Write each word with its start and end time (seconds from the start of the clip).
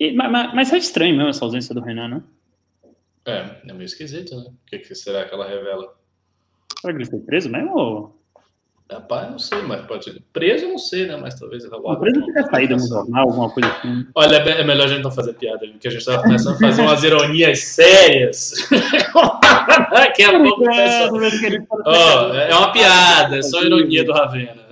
E, 0.00 0.12
mas, 0.14 0.54
mas 0.54 0.72
é 0.72 0.78
estranho 0.78 1.14
mesmo 1.14 1.28
essa 1.28 1.44
ausência 1.44 1.74
do 1.74 1.82
Renan, 1.82 2.08
né? 2.08 2.22
É, 3.26 3.68
é 3.68 3.72
meio 3.74 3.84
esquisito, 3.84 4.34
né? 4.34 4.44
O 4.44 4.54
que, 4.66 4.78
que 4.78 4.94
será 4.94 5.26
que 5.26 5.34
ela 5.34 5.46
revela? 5.46 5.94
Será 6.80 6.94
que 6.94 7.02
ele 7.02 7.10
foi 7.10 7.20
preso 7.20 7.50
mesmo? 7.50 7.76
Ou... 7.76 8.20
Rapaz, 8.90 9.30
não 9.30 9.38
sei, 9.38 9.60
mas 9.62 9.86
pode 9.86 10.04
ser. 10.04 10.20
Preso, 10.32 10.64
eu 10.64 10.70
não 10.70 10.78
sei, 10.78 11.06
né? 11.06 11.16
Mas 11.16 11.38
talvez 11.38 11.62
ele 11.62 11.74
O 11.74 11.96
preso 11.96 12.24
teria 12.24 12.42
saído 12.44 12.76
no 12.76 12.88
jornal, 12.88 13.28
alguma 13.28 13.50
coisa 13.50 13.68
assim. 13.70 14.06
Olha, 14.14 14.36
é, 14.36 14.60
é 14.62 14.64
melhor 14.64 14.86
a 14.86 14.88
gente 14.88 15.02
não 15.02 15.12
fazer 15.12 15.34
piada, 15.34 15.68
porque 15.68 15.86
a 15.86 15.90
gente 15.90 16.00
estava 16.00 16.22
começando 16.22 16.54
a 16.54 16.58
fazer 16.58 16.82
umas 16.82 17.04
ironias 17.04 17.60
sérias. 17.60 18.54
Daqui 19.92 20.24
a 20.24 20.40
pouco. 20.40 20.64
Oh, 20.64 22.34
é 22.34 22.56
uma 22.56 22.72
piada, 22.72 23.36
é 23.36 23.42
só 23.42 23.62
ironia 23.62 24.02
do 24.02 24.12
Ravena. 24.12 24.66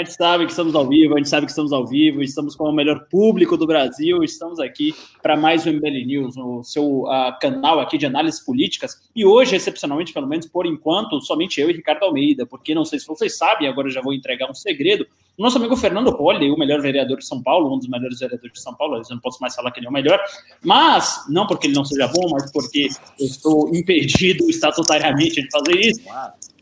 A 0.00 0.02
gente 0.02 0.14
sabe 0.14 0.46
que 0.46 0.52
estamos 0.52 0.74
ao 0.74 0.88
vivo, 0.88 1.12
a 1.12 1.18
gente 1.18 1.28
sabe 1.28 1.44
que 1.44 1.52
estamos 1.52 1.74
ao 1.74 1.86
vivo, 1.86 2.22
estamos 2.22 2.56
com 2.56 2.64
o 2.64 2.72
melhor 2.72 3.06
público 3.10 3.54
do 3.54 3.66
Brasil, 3.66 4.24
estamos 4.24 4.58
aqui 4.58 4.94
para 5.22 5.36
mais 5.36 5.66
um 5.66 5.74
MBL 5.74 6.06
News, 6.06 6.38
o 6.38 6.62
seu 6.62 7.02
uh, 7.02 7.38
canal 7.38 7.78
aqui 7.80 7.98
de 7.98 8.06
análises 8.06 8.40
políticas. 8.40 8.96
E 9.14 9.26
hoje, 9.26 9.56
excepcionalmente, 9.56 10.14
pelo 10.14 10.26
menos 10.26 10.46
por 10.46 10.64
enquanto, 10.64 11.20
somente 11.20 11.60
eu 11.60 11.68
e 11.68 11.74
Ricardo 11.74 12.04
Almeida, 12.04 12.46
porque 12.46 12.74
não 12.74 12.82
sei 12.82 12.98
se 12.98 13.06
vocês 13.06 13.36
sabem, 13.36 13.68
agora 13.68 13.88
eu 13.88 13.92
já 13.92 14.00
vou 14.00 14.14
entregar 14.14 14.50
um 14.50 14.54
segredo. 14.54 15.06
O 15.36 15.42
nosso 15.42 15.58
amigo 15.58 15.76
Fernando 15.76 16.08
Holly, 16.12 16.50
o 16.50 16.56
melhor 16.56 16.80
vereador 16.80 17.18
de 17.18 17.26
São 17.26 17.42
Paulo, 17.42 17.74
um 17.74 17.76
dos 17.78 17.86
melhores 17.86 18.18
vereadores 18.18 18.54
de 18.54 18.62
São 18.62 18.74
Paulo, 18.74 18.96
eu 18.96 19.02
não 19.10 19.20
posso 19.20 19.38
mais 19.38 19.54
falar 19.54 19.70
que 19.70 19.80
ele 19.80 19.86
é 19.86 19.90
o 19.90 19.92
melhor, 19.92 20.18
mas 20.64 21.26
não 21.28 21.46
porque 21.46 21.66
ele 21.66 21.74
não 21.74 21.84
seja 21.84 22.08
bom, 22.08 22.30
mas 22.30 22.50
porque 22.50 22.88
eu 23.18 23.26
estou 23.26 23.68
impedido 23.76 24.48
estatutariamente 24.48 25.42
de 25.42 25.50
fazer 25.50 25.78
isso. 25.78 26.00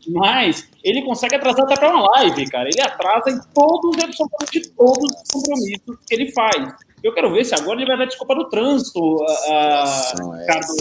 Mas 0.09 0.68
ele 0.83 1.01
consegue 1.03 1.35
atrasar 1.35 1.65
até 1.65 1.75
para 1.75 1.89
uma 1.89 2.09
live, 2.11 2.49
cara. 2.49 2.69
Ele 2.69 2.81
atrasa 2.81 3.29
em 3.29 3.39
todos, 3.53 4.03
absolutamente 4.03 4.69
todos 4.69 5.11
os 5.23 5.31
compromissos 5.31 5.97
que 6.07 6.15
ele 6.15 6.31
faz. 6.31 6.73
Eu 7.03 7.13
quero 7.13 7.31
ver 7.31 7.45
se 7.45 7.55
agora 7.55 7.79
ele 7.79 7.87
vai 7.87 7.97
dar 7.97 8.05
desculpa 8.05 8.35
do 8.35 8.49
trânsito, 8.49 8.99
uh, 8.99 10.39
Ricardo. 10.39 10.73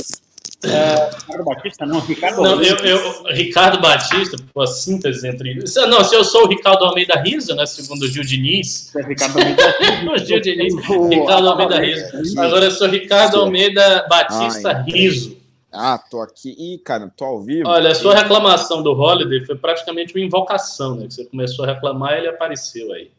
Uh, 0.64 1.14
Ricardo 1.20 1.44
Batista, 1.44 1.86
não, 1.86 2.00
Ricardo 2.00 2.42
não, 2.42 2.60
eu, 2.60 2.76
eu, 2.78 3.22
Ricardo 3.32 3.80
Batista, 3.80 4.36
a 4.58 4.66
síntese 4.66 5.28
entre. 5.28 5.54
Não, 5.86 6.02
se 6.02 6.16
eu 6.16 6.24
sou 6.24 6.46
o 6.46 6.48
Ricardo 6.48 6.84
Almeida 6.84 7.14
Riso, 7.20 7.54
né? 7.54 7.64
Segundo 7.64 8.02
o 8.02 8.08
Gil 8.08 8.24
Diniz. 8.24 8.92
É 8.96 9.02
Ricardo 9.02 9.38
Almeida 9.38 9.76
Riso. 9.78 10.26
Gil 10.26 10.40
Diniz. 10.40 10.74
Ricardo 10.74 11.48
Almeida 11.48 11.78
Riso. 11.78 12.40
Agora 12.40 12.64
eu 12.64 12.70
sou 12.72 12.88
Ricardo 12.88 13.38
Almeida 13.38 14.04
Batista 14.08 14.82
Riso. 14.82 15.37
Ah, 15.72 15.98
tô 15.98 16.20
aqui. 16.20 16.54
Ih, 16.58 16.78
cara, 16.78 17.12
tô 17.14 17.24
ao 17.24 17.40
vivo. 17.42 17.68
Olha, 17.68 17.90
a 17.90 17.94
sua 17.94 18.14
reclamação 18.14 18.82
do 18.82 18.92
Holiday 18.92 19.44
foi 19.44 19.56
praticamente 19.56 20.14
uma 20.14 20.24
invocação, 20.24 20.96
né? 20.96 21.06
Que 21.06 21.14
você 21.14 21.24
começou 21.26 21.64
a 21.64 21.68
reclamar 21.68 22.14
e 22.14 22.18
ele 22.18 22.28
apareceu 22.28 22.92
aí. 22.92 23.10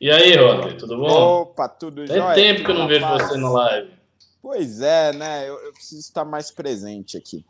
E 0.00 0.10
aí, 0.10 0.38
Holiday, 0.38 0.76
tudo 0.76 0.96
bom? 0.98 1.42
Opa, 1.42 1.68
tudo 1.68 2.04
Tem 2.04 2.16
jóia? 2.16 2.34
tempo 2.34 2.64
que 2.64 2.70
eu 2.70 2.74
não 2.74 2.86
vejo 2.86 3.06
você 3.06 3.36
no 3.36 3.52
live. 3.52 3.90
Pois 4.40 4.80
é, 4.80 5.12
né? 5.12 5.48
Eu, 5.48 5.54
eu 5.54 5.72
preciso 5.72 6.00
estar 6.00 6.24
mais 6.24 6.50
presente 6.50 7.16
aqui. 7.16 7.44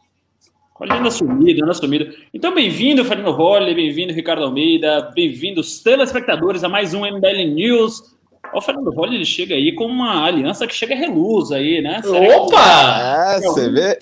Olha, 0.80 0.94
anda 0.94 1.10
sumido, 1.10 1.62
anda 1.62 1.75
sumido. 1.75 2.12
Então, 2.34 2.53
bem-vindo, 2.55 3.05
Fernando 3.05 3.30
Holly, 3.30 3.72
bem-vindo, 3.75 4.12
Ricardo 4.12 4.42
Almeida, 4.42 5.12
bem-vindos, 5.14 5.80
telespectadores, 5.80 6.64
a 6.64 6.69
mais 6.69 6.92
um 6.92 7.06
MBL 7.06 7.44
News. 7.55 8.03
O 8.55 8.61
Fernando 8.61 8.91
Holly 8.91 9.17
ele 9.17 9.25
chega 9.25 9.55
aí 9.55 9.75
com 9.75 9.86
uma 9.86 10.25
aliança 10.25 10.67
que 10.67 10.75
chega 10.75 10.95
reluz 10.95 11.53
aí, 11.53 11.81
né? 11.81 12.03
Será 12.03 12.36
Opa! 12.36 13.36
É, 13.36 13.41
você 13.41 13.70
vê? 13.70 13.98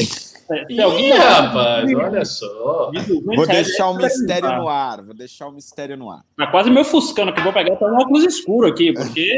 Tem 0.66 0.80
alguém, 0.80 1.10
Ih, 1.10 1.12
rapaz, 1.12 1.94
olha 1.94 2.24
só. 2.24 2.90
Vou 3.24 3.46
deixar 3.46 3.88
o 3.88 3.94
mistério 3.94 4.48
no 4.56 4.68
ar. 4.68 5.02
Vou 5.02 5.14
deixar 5.14 5.46
o 5.46 5.52
mistério 5.52 5.96
no 5.96 6.10
ar. 6.10 6.24
Tá 6.36 6.48
quase 6.48 6.68
meu 6.70 6.84
fuscando 6.84 7.32
que 7.32 7.40
vou 7.40 7.52
pegar 7.52 7.74
até 7.74 7.84
um 7.84 7.96
óculos 7.96 8.24
escuro 8.24 8.66
aqui, 8.66 8.92
porque 8.92 9.32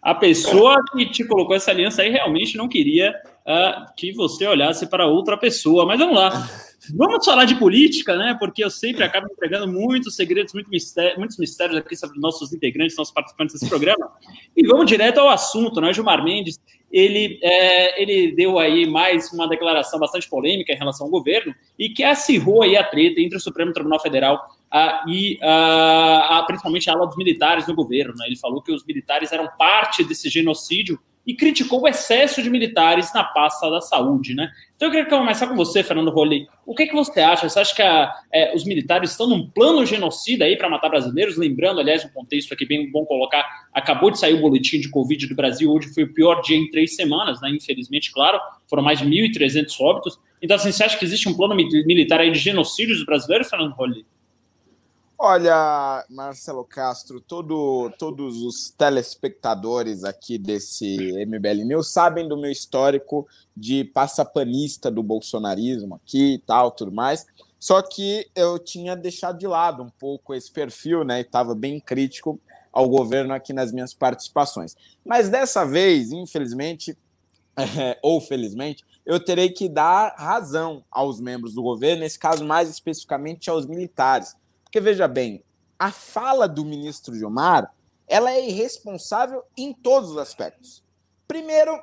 a 0.00 0.14
pessoa 0.14 0.76
que 0.92 1.04
te 1.10 1.22
colocou 1.22 1.54
essa 1.54 1.70
aliança 1.70 2.00
aí 2.00 2.10
realmente 2.10 2.56
não 2.56 2.66
queria 2.66 3.14
uh, 3.46 3.92
que 3.94 4.12
você 4.12 4.46
olhasse 4.46 4.86
para 4.86 5.06
outra 5.06 5.36
pessoa. 5.36 5.84
Mas 5.84 5.98
vamos 5.98 6.16
lá. 6.16 6.48
Vamos 6.94 7.24
falar 7.24 7.44
de 7.44 7.54
política, 7.56 8.16
né? 8.16 8.36
Porque 8.38 8.64
eu 8.64 8.70
sempre 8.70 9.04
acabo 9.04 9.26
entregando 9.30 9.66
muitos 9.70 10.14
segredos, 10.14 10.52
muito 10.52 10.70
mistério, 10.70 11.18
muitos 11.18 11.38
mistérios 11.38 11.76
aqui 11.76 11.96
sobre 11.96 12.18
nossos 12.18 12.52
integrantes, 12.52 12.96
nossos 12.96 13.12
participantes 13.12 13.54
desse 13.54 13.68
programa. 13.68 14.10
E 14.56 14.66
vamos 14.66 14.86
direto 14.86 15.18
ao 15.18 15.28
assunto, 15.28 15.80
né? 15.80 15.92
Gilmar 15.92 16.22
Mendes, 16.22 16.58
ele, 16.90 17.38
é, 17.42 18.00
ele 18.00 18.32
deu 18.32 18.58
aí 18.58 18.86
mais 18.86 19.32
uma 19.32 19.48
declaração 19.48 19.98
bastante 19.98 20.28
polêmica 20.28 20.72
em 20.72 20.76
relação 20.76 21.06
ao 21.06 21.10
governo 21.10 21.54
e 21.78 21.90
que 21.90 22.04
acirrou 22.04 22.62
aí 22.62 22.76
a 22.76 22.84
treta 22.84 23.20
entre 23.20 23.36
o 23.36 23.40
Supremo 23.40 23.72
Tribunal 23.72 24.00
Federal 24.00 24.40
a, 24.70 25.04
e 25.08 25.38
a, 25.42 26.38
a, 26.38 26.42
principalmente 26.44 26.88
a 26.88 26.94
ala 26.94 27.06
dos 27.06 27.16
militares 27.16 27.66
no 27.66 27.74
governo. 27.74 28.14
Né? 28.16 28.26
Ele 28.26 28.36
falou 28.36 28.62
que 28.62 28.72
os 28.72 28.84
militares 28.84 29.32
eram 29.32 29.48
parte 29.58 30.04
desse 30.04 30.28
genocídio 30.28 30.98
e 31.26 31.34
criticou 31.34 31.82
o 31.82 31.88
excesso 31.88 32.40
de 32.40 32.48
militares 32.48 33.12
na 33.12 33.24
pasta 33.24 33.68
da 33.68 33.80
saúde, 33.80 34.32
né? 34.32 34.48
Então 34.76 34.88
eu 34.88 34.92
queria 34.92 35.08
começar 35.08 35.46
com 35.48 35.56
você, 35.56 35.82
Fernando 35.82 36.10
Rolli. 36.10 36.46
O 36.64 36.74
que, 36.74 36.86
que 36.86 36.94
você 36.94 37.20
acha? 37.20 37.48
Você 37.48 37.58
acha 37.58 37.74
que 37.74 37.82
a, 37.82 38.14
é, 38.32 38.54
os 38.54 38.64
militares 38.64 39.10
estão 39.10 39.26
num 39.26 39.50
plano 39.50 39.84
genocida 39.84 40.44
aí 40.44 40.56
para 40.56 40.68
matar 40.68 40.88
brasileiros? 40.88 41.36
Lembrando, 41.36 41.80
aliás, 41.80 42.04
um 42.04 42.10
contexto 42.10 42.52
aqui 42.52 42.64
bem 42.64 42.90
bom 42.90 43.04
colocar, 43.04 43.44
acabou 43.72 44.10
de 44.10 44.20
sair 44.20 44.34
o 44.34 44.40
boletim 44.40 44.78
de 44.78 44.88
Covid 44.88 45.26
do 45.26 45.34
Brasil, 45.34 45.72
hoje 45.72 45.92
foi 45.92 46.04
o 46.04 46.14
pior 46.14 46.40
dia 46.42 46.56
em 46.56 46.70
três 46.70 46.94
semanas, 46.94 47.40
né? 47.40 47.50
Infelizmente, 47.50 48.12
claro, 48.12 48.38
foram 48.68 48.82
mais 48.82 49.00
de 49.00 49.06
1.300 49.06 49.74
óbitos. 49.80 50.20
Então, 50.40 50.56
assim, 50.56 50.70
você 50.70 50.84
acha 50.84 50.96
que 50.96 51.04
existe 51.04 51.28
um 51.28 51.34
plano 51.34 51.56
militar 51.56 52.20
aí 52.20 52.30
de 52.30 52.38
genocídio 52.38 52.94
dos 52.94 53.04
brasileiros, 53.04 53.48
Fernando 53.48 53.72
Rolli? 53.72 54.06
Olha, 55.18 56.04
Marcelo 56.10 56.62
Castro, 56.62 57.22
todo, 57.22 57.90
todos 57.98 58.42
os 58.42 58.68
telespectadores 58.70 60.04
aqui 60.04 60.36
desse 60.36 61.24
MBL 61.26 61.64
News 61.64 61.90
sabem 61.90 62.28
do 62.28 62.36
meu 62.36 62.50
histórico 62.50 63.26
de 63.56 63.82
passapanista 63.82 64.90
do 64.90 65.02
bolsonarismo 65.02 65.94
aqui 65.94 66.34
e 66.34 66.38
tal, 66.38 66.70
tudo 66.70 66.92
mais. 66.92 67.24
Só 67.58 67.80
que 67.80 68.28
eu 68.34 68.58
tinha 68.58 68.94
deixado 68.94 69.38
de 69.38 69.46
lado 69.46 69.82
um 69.82 69.88
pouco 69.88 70.34
esse 70.34 70.52
perfil, 70.52 71.02
né? 71.02 71.20
E 71.20 71.22
estava 71.22 71.54
bem 71.54 71.80
crítico 71.80 72.38
ao 72.70 72.86
governo 72.86 73.32
aqui 73.32 73.54
nas 73.54 73.72
minhas 73.72 73.94
participações. 73.94 74.76
Mas 75.02 75.30
dessa 75.30 75.64
vez, 75.64 76.12
infelizmente, 76.12 76.96
é, 77.56 77.98
ou 78.02 78.20
felizmente, 78.20 78.84
eu 79.06 79.18
terei 79.18 79.48
que 79.48 79.66
dar 79.66 80.14
razão 80.18 80.84
aos 80.90 81.18
membros 81.18 81.54
do 81.54 81.62
governo, 81.62 82.00
nesse 82.00 82.18
caso 82.18 82.44
mais 82.44 82.68
especificamente 82.68 83.48
aos 83.48 83.64
militares 83.64 84.36
porque 84.66 84.80
veja 84.80 85.06
bem, 85.06 85.42
a 85.78 85.90
fala 85.92 86.46
do 86.48 86.64
ministro 86.64 87.14
Gilmar 87.14 87.72
ela 88.08 88.30
é 88.30 88.46
irresponsável 88.46 89.42
em 89.56 89.72
todos 89.72 90.10
os 90.10 90.18
aspectos. 90.18 90.82
Primeiro, 91.26 91.80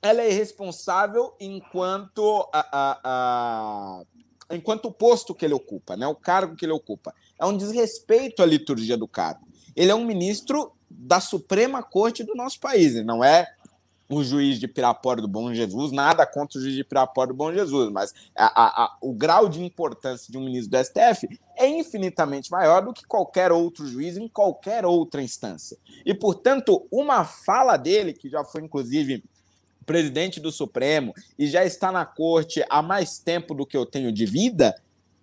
ela 0.00 0.22
é 0.22 0.30
irresponsável 0.30 1.34
enquanto 1.38 2.48
a, 2.52 2.60
a, 2.72 3.00
a, 3.04 4.02
enquanto 4.54 4.86
o 4.86 4.92
posto 4.92 5.34
que 5.34 5.44
ele 5.44 5.54
ocupa, 5.54 5.96
né, 5.96 6.06
o 6.06 6.14
cargo 6.14 6.56
que 6.56 6.64
ele 6.64 6.72
ocupa. 6.72 7.14
É 7.38 7.44
um 7.44 7.56
desrespeito 7.56 8.42
à 8.42 8.46
liturgia 8.46 8.96
do 8.96 9.06
cargo. 9.06 9.46
Ele 9.76 9.90
é 9.90 9.94
um 9.94 10.04
ministro 10.04 10.72
da 10.88 11.20
Suprema 11.20 11.82
Corte 11.82 12.24
do 12.24 12.34
nosso 12.34 12.58
país, 12.58 12.94
ele 12.94 13.04
não 13.04 13.22
é 13.22 13.54
o 14.10 14.24
juiz 14.24 14.58
de 14.58 14.66
Pirapora 14.66 15.22
do 15.22 15.28
Bom 15.28 15.54
Jesus, 15.54 15.92
nada 15.92 16.26
contra 16.26 16.58
o 16.58 16.60
juiz 16.60 16.74
de 16.74 16.82
Pirapora 16.82 17.28
do 17.28 17.34
Bom 17.34 17.52
Jesus, 17.52 17.90
mas 17.92 18.12
a, 18.34 18.84
a, 18.84 18.96
o 19.00 19.12
grau 19.12 19.48
de 19.48 19.62
importância 19.62 20.30
de 20.30 20.36
um 20.36 20.44
ministro 20.44 20.76
do 20.76 20.84
STF 20.84 21.28
é 21.56 21.68
infinitamente 21.68 22.50
maior 22.50 22.84
do 22.84 22.92
que 22.92 23.06
qualquer 23.06 23.52
outro 23.52 23.86
juiz 23.86 24.16
em 24.16 24.26
qualquer 24.26 24.84
outra 24.84 25.22
instância. 25.22 25.78
E, 26.04 26.12
portanto, 26.12 26.86
uma 26.90 27.24
fala 27.24 27.76
dele, 27.76 28.12
que 28.12 28.28
já 28.28 28.42
foi 28.42 28.62
inclusive 28.62 29.22
presidente 29.86 30.40
do 30.40 30.50
Supremo 30.50 31.14
e 31.38 31.46
já 31.46 31.64
está 31.64 31.92
na 31.92 32.04
corte 32.04 32.64
há 32.68 32.82
mais 32.82 33.18
tempo 33.18 33.54
do 33.54 33.66
que 33.66 33.76
eu 33.76 33.86
tenho 33.86 34.12
de 34.12 34.26
vida, 34.26 34.74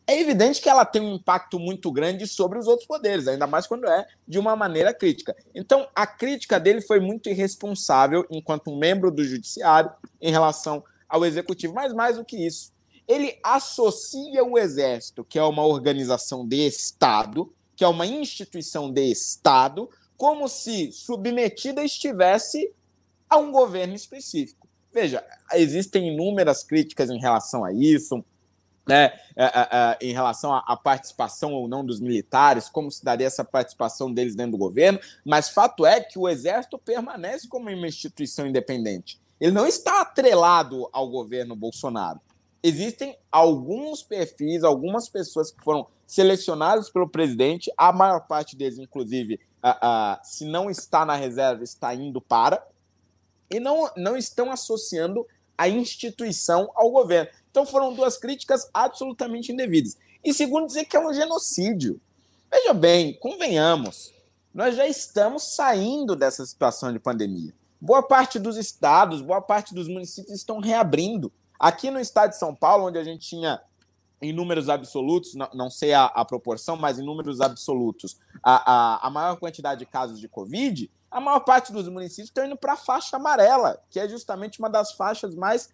é 0.07 0.19
evidente 0.19 0.61
que 0.61 0.69
ela 0.69 0.85
tem 0.85 1.01
um 1.01 1.15
impacto 1.15 1.59
muito 1.59 1.91
grande 1.91 2.25
sobre 2.25 2.57
os 2.57 2.65
outros 2.65 2.87
poderes, 2.87 3.27
ainda 3.27 3.45
mais 3.45 3.67
quando 3.67 3.85
é 3.87 4.07
de 4.25 4.39
uma 4.39 4.55
maneira 4.55 4.93
crítica. 4.93 5.35
Então, 5.53 5.85
a 5.93 6.07
crítica 6.07 6.57
dele 6.57 6.79
foi 6.81 7.01
muito 7.01 7.29
irresponsável 7.29 8.25
enquanto 8.31 8.73
membro 8.73 9.11
do 9.11 9.23
judiciário 9.23 9.91
em 10.21 10.31
relação 10.31 10.81
ao 11.09 11.25
executivo, 11.25 11.73
mas 11.73 11.93
mais 11.93 12.15
do 12.15 12.23
que 12.23 12.37
isso, 12.37 12.71
ele 13.05 13.37
associa 13.43 14.43
o 14.43 14.57
exército, 14.57 15.25
que 15.25 15.37
é 15.37 15.43
uma 15.43 15.65
organização 15.65 16.47
de 16.47 16.65
Estado, 16.65 17.53
que 17.75 17.83
é 17.83 17.87
uma 17.87 18.05
instituição 18.05 18.91
de 18.91 19.11
Estado, 19.11 19.89
como 20.15 20.47
se 20.47 20.91
submetida 20.91 21.83
estivesse 21.83 22.73
a 23.29 23.37
um 23.37 23.51
governo 23.51 23.93
específico. 23.93 24.67
Veja, 24.91 25.23
existem 25.53 26.13
inúmeras 26.13 26.63
críticas 26.63 27.09
em 27.09 27.19
relação 27.19 27.63
a 27.63 27.73
isso, 27.73 28.23
né, 28.87 29.13
é, 29.35 29.45
é, 29.45 29.67
é, 29.71 29.97
em 30.01 30.13
relação 30.13 30.53
à, 30.53 30.77
participação 30.77 31.53
ou 31.53 31.67
não 31.67 31.85
dos 31.85 31.99
militares, 31.99 32.69
como 32.69 32.89
se 32.89 33.03
daria 33.03 33.27
essa 33.27 33.43
participação 33.43 34.11
deles 34.11 34.35
dentro 34.35 34.53
do 34.53 34.57
governo, 34.57 34.99
mas 35.25 35.49
fato 35.49 35.85
é 35.85 35.99
que 35.99 36.17
o 36.17 36.27
Exército 36.27 36.77
permanece 36.77 37.47
como 37.47 37.69
uma 37.69 37.87
instituição 37.87 38.47
independente. 38.47 39.19
Ele 39.39 39.51
não 39.51 39.67
está 39.67 40.01
atrelado 40.01 40.89
ao 40.91 41.09
governo 41.09 41.55
Bolsonaro. 41.55 42.19
Existem 42.63 43.15
alguns 43.31 44.01
perfis, 44.01 44.63
algumas 44.63 45.07
pessoas 45.07 45.51
que 45.51 45.63
foram 45.63 45.85
selecionadas 46.07 46.89
pelo 46.89 47.07
presidente, 47.07 47.71
a 47.77 47.91
maior 47.91 48.21
parte 48.21 48.55
deles, 48.55 48.79
inclusive, 48.79 49.39
se 50.23 50.45
não 50.45 50.69
está 50.69 51.05
na 51.05 51.15
reserva, 51.15 51.63
está 51.63 51.93
indo 51.93 52.19
para, 52.19 52.65
e 53.51 53.59
não, 53.59 53.89
não 53.95 54.17
estão 54.17 54.51
associando 54.51 55.25
a 55.57 55.67
instituição 55.67 56.69
ao 56.75 56.91
governo. 56.91 57.29
Então 57.57 57.65
foram 57.65 57.91
duas 57.91 58.17
críticas 58.17 58.69
absolutamente 58.71 59.51
indevidas. 59.51 59.97
E 60.23 60.31
segundo, 60.31 60.67
dizer 60.67 60.85
que 60.85 60.95
é 60.95 60.99
um 60.99 61.11
genocídio. 61.11 61.99
Veja 62.51 62.71
bem, 62.71 63.15
convenhamos, 63.15 64.13
nós 64.53 64.75
já 64.75 64.85
estamos 64.85 65.55
saindo 65.55 66.15
dessa 66.15 66.45
situação 66.45 66.93
de 66.93 66.99
pandemia. 66.99 67.51
Boa 67.81 68.03
parte 68.03 68.37
dos 68.37 68.57
estados, 68.57 69.23
boa 69.23 69.41
parte 69.41 69.73
dos 69.73 69.87
municípios 69.87 70.35
estão 70.35 70.59
reabrindo. 70.59 71.33
Aqui 71.59 71.89
no 71.89 71.99
estado 71.99 72.29
de 72.29 72.37
São 72.37 72.53
Paulo, 72.53 72.85
onde 72.85 72.99
a 72.99 73.03
gente 73.03 73.27
tinha 73.27 73.59
em 74.21 74.31
números 74.31 74.69
absolutos, 74.69 75.33
não, 75.33 75.71
sei 75.71 75.93
a, 75.93 76.05
a, 76.05 76.23
proporção, 76.23 76.77
mas 76.77 76.99
em 76.99 77.03
números 77.03 77.41
absolutos, 77.41 78.19
a, 78.43 78.71
a, 78.71 79.07
a, 79.07 79.09
maior 79.09 79.35
quantidade 79.37 79.79
de 79.79 79.87
casos 79.87 80.19
de 80.19 80.29
Covid, 80.29 80.91
a 81.09 81.19
maior 81.19 81.39
parte 81.39 81.71
dos 81.71 81.89
municípios 81.89 82.29
estão 82.29 82.45
indo 82.45 82.57
para 82.57 82.73
a 82.73 82.77
faixa 82.77 83.15
amarela, 83.15 83.81
que 83.89 83.99
é 83.99 84.07
justamente 84.07 84.59
uma 84.59 84.69
das 84.69 84.91
faixas 84.91 85.33
mais, 85.33 85.69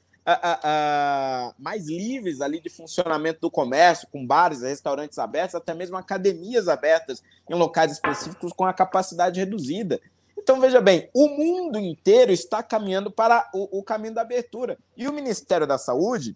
mais 1.58 1.88
livres 1.88 2.42
ali 2.42 2.60
de 2.62 2.70
funcionamento 2.70 3.42
do 3.42 3.52
comércio, 3.52 4.08
com 4.12 4.26
bares, 4.26 4.62
restaurantes 4.62 5.18
abertos, 5.20 5.56
até 5.56 5.74
mesmo 5.74 5.98
academias 5.98 6.68
abertas 6.68 7.22
em 7.50 7.56
locais 7.56 7.92
específicos 7.92 8.54
com 8.54 8.66
a 8.66 8.74
capacidade 8.74 9.40
reduzida. 9.40 10.00
Então, 10.38 10.60
veja 10.60 10.82
bem, 10.82 11.10
o 11.14 11.28
mundo 11.30 11.80
inteiro 11.80 12.32
está 12.32 12.62
caminhando 12.62 13.10
para 13.10 13.50
o, 13.54 13.80
o 13.80 13.84
caminho 13.84 14.14
da 14.14 14.22
abertura. 14.22 14.78
E 14.96 15.08
o 15.08 15.14
Ministério 15.14 15.66
da 15.66 15.78
Saúde, 15.78 16.36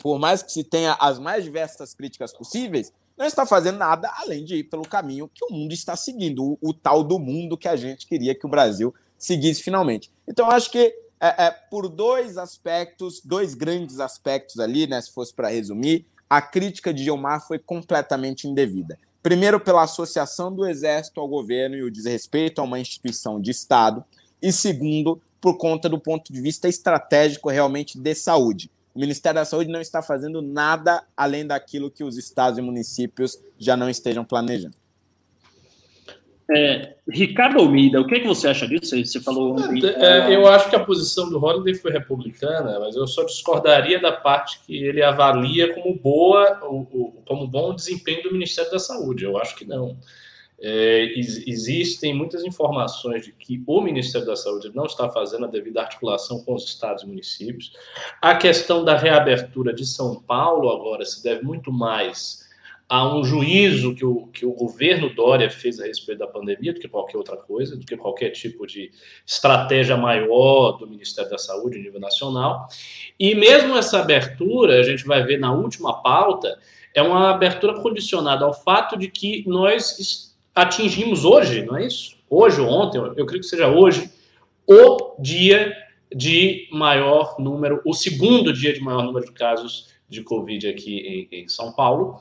por 0.00 0.18
mais 0.18 0.42
que 0.42 0.52
se 0.52 0.64
tenha 0.64 0.96
as 1.00 1.18
mais 1.18 1.44
diversas 1.44 1.94
críticas 1.94 2.32
possíveis, 2.32 2.92
não 3.16 3.26
está 3.26 3.46
fazendo 3.46 3.78
nada 3.78 4.10
além 4.16 4.44
de 4.44 4.56
ir 4.56 4.64
pelo 4.64 4.88
caminho 4.88 5.30
que 5.32 5.44
o 5.44 5.52
mundo 5.52 5.72
está 5.72 5.94
seguindo, 5.94 6.42
o, 6.42 6.58
o 6.60 6.74
tal 6.74 7.04
do 7.04 7.18
mundo 7.18 7.56
que 7.56 7.68
a 7.68 7.76
gente 7.76 8.06
queria 8.06 8.34
que 8.34 8.46
o 8.46 8.48
Brasil 8.48 8.94
seguisse 9.18 9.62
finalmente. 9.62 10.10
Então, 10.26 10.50
acho 10.50 10.70
que 10.70 10.94
é, 11.20 11.46
é, 11.46 11.50
por 11.50 11.88
dois 11.88 12.36
aspectos, 12.36 13.20
dois 13.24 13.54
grandes 13.54 14.00
aspectos 14.00 14.58
ali, 14.58 14.86
né, 14.86 15.00
se 15.00 15.12
fosse 15.12 15.32
para 15.32 15.48
resumir, 15.48 16.06
a 16.28 16.42
crítica 16.42 16.92
de 16.92 17.04
Gilmar 17.04 17.46
foi 17.46 17.58
completamente 17.58 18.48
indevida. 18.48 18.98
Primeiro, 19.22 19.58
pela 19.58 19.84
associação 19.84 20.54
do 20.54 20.66
Exército 20.66 21.20
ao 21.20 21.28
governo 21.28 21.76
e 21.76 21.82
o 21.82 21.90
desrespeito 21.90 22.60
a 22.60 22.64
uma 22.64 22.78
instituição 22.78 23.40
de 23.40 23.50
Estado. 23.50 24.04
E 24.42 24.52
segundo, 24.52 25.20
por 25.40 25.56
conta 25.56 25.88
do 25.88 25.98
ponto 25.98 26.32
de 26.32 26.40
vista 26.40 26.68
estratégico 26.68 27.48
realmente 27.48 27.98
de 27.98 28.14
saúde. 28.14 28.70
O 28.94 28.98
Ministério 29.00 29.40
da 29.40 29.44
Saúde 29.44 29.70
não 29.70 29.80
está 29.80 30.02
fazendo 30.02 30.40
nada 30.40 31.02
além 31.16 31.46
daquilo 31.46 31.90
que 31.90 32.04
os 32.04 32.16
estados 32.16 32.58
e 32.58 32.62
municípios 32.62 33.38
já 33.58 33.76
não 33.76 33.90
estejam 33.90 34.24
planejando. 34.24 34.76
É, 36.50 36.94
Ricardo 37.08 37.58
Almeida, 37.58 38.00
o 38.00 38.06
que, 38.06 38.16
é 38.16 38.20
que 38.20 38.26
você 38.26 38.48
acha 38.48 38.68
disso? 38.68 38.96
Você 38.96 39.20
falou. 39.20 39.56
É, 39.58 40.30
é, 40.30 40.36
eu 40.36 40.46
acho 40.46 40.68
que 40.68 40.76
a 40.76 40.84
posição 40.84 41.30
do 41.30 41.38
Holliday 41.38 41.74
foi 41.74 41.90
republicana, 41.90 42.78
mas 42.78 42.94
eu 42.96 43.06
só 43.06 43.24
discordaria 43.24 43.98
da 43.98 44.12
parte 44.12 44.60
que 44.66 44.76
ele 44.76 45.02
avalia 45.02 45.72
como 45.72 45.94
boa, 45.94 46.56
como 47.26 47.46
bom 47.46 47.74
desempenho 47.74 48.22
do 48.24 48.32
Ministério 48.32 48.70
da 48.70 48.78
Saúde. 48.78 49.24
Eu 49.24 49.38
acho 49.38 49.56
que 49.56 49.64
não. 49.64 49.96
É, 50.60 51.12
existem 51.46 52.14
muitas 52.14 52.44
informações 52.44 53.24
de 53.24 53.32
que 53.32 53.62
o 53.66 53.80
Ministério 53.80 54.26
da 54.26 54.36
Saúde 54.36 54.70
não 54.74 54.86
está 54.86 55.08
fazendo 55.08 55.46
a 55.46 55.48
devida 55.48 55.80
articulação 55.80 56.42
com 56.44 56.54
os 56.54 56.64
estados 56.64 57.02
e 57.02 57.06
municípios. 57.06 57.72
A 58.20 58.34
questão 58.34 58.84
da 58.84 58.96
reabertura 58.96 59.74
de 59.74 59.84
São 59.84 60.22
Paulo 60.22 60.70
agora 60.70 61.04
se 61.04 61.22
deve 61.22 61.42
muito 61.42 61.72
mais 61.72 62.43
a 62.94 63.12
um 63.12 63.24
juízo 63.24 63.92
que 63.92 64.04
o, 64.04 64.28
que 64.28 64.46
o 64.46 64.52
governo 64.52 65.12
Dória 65.12 65.50
fez 65.50 65.80
a 65.80 65.84
respeito 65.84 66.20
da 66.20 66.28
pandemia 66.28 66.72
do 66.72 66.78
que 66.78 66.86
qualquer 66.86 67.16
outra 67.16 67.36
coisa, 67.36 67.76
do 67.76 67.84
que 67.84 67.96
qualquer 67.96 68.30
tipo 68.30 68.64
de 68.68 68.92
estratégia 69.26 69.96
maior 69.96 70.78
do 70.78 70.86
Ministério 70.86 71.28
da 71.28 71.36
Saúde 71.36 71.76
a 71.76 71.82
nível 71.82 71.98
nacional. 71.98 72.68
E 73.18 73.34
mesmo 73.34 73.76
essa 73.76 73.98
abertura, 73.98 74.78
a 74.78 74.84
gente 74.84 75.04
vai 75.04 75.24
ver 75.24 75.40
na 75.40 75.52
última 75.52 76.02
pauta, 76.02 76.56
é 76.94 77.02
uma 77.02 77.30
abertura 77.30 77.82
condicionada 77.82 78.44
ao 78.44 78.54
fato 78.54 78.96
de 78.96 79.08
que 79.08 79.42
nós 79.44 80.32
atingimos 80.54 81.24
hoje, 81.24 81.64
não 81.64 81.76
é 81.76 81.86
isso? 81.86 82.16
Hoje 82.30 82.60
ou 82.60 82.68
ontem, 82.68 82.98
eu 82.98 83.26
creio 83.26 83.42
que 83.42 83.48
seja 83.48 83.66
hoje, 83.66 84.08
o 84.68 85.20
dia 85.20 85.76
de 86.14 86.68
maior 86.70 87.40
número, 87.40 87.82
o 87.84 87.92
segundo 87.92 88.52
dia 88.52 88.72
de 88.72 88.78
maior 88.78 89.02
número 89.02 89.26
de 89.26 89.32
casos 89.32 89.88
de 90.08 90.22
Covid 90.22 90.68
aqui 90.68 91.28
em, 91.32 91.40
em 91.40 91.48
São 91.48 91.72
Paulo. 91.72 92.20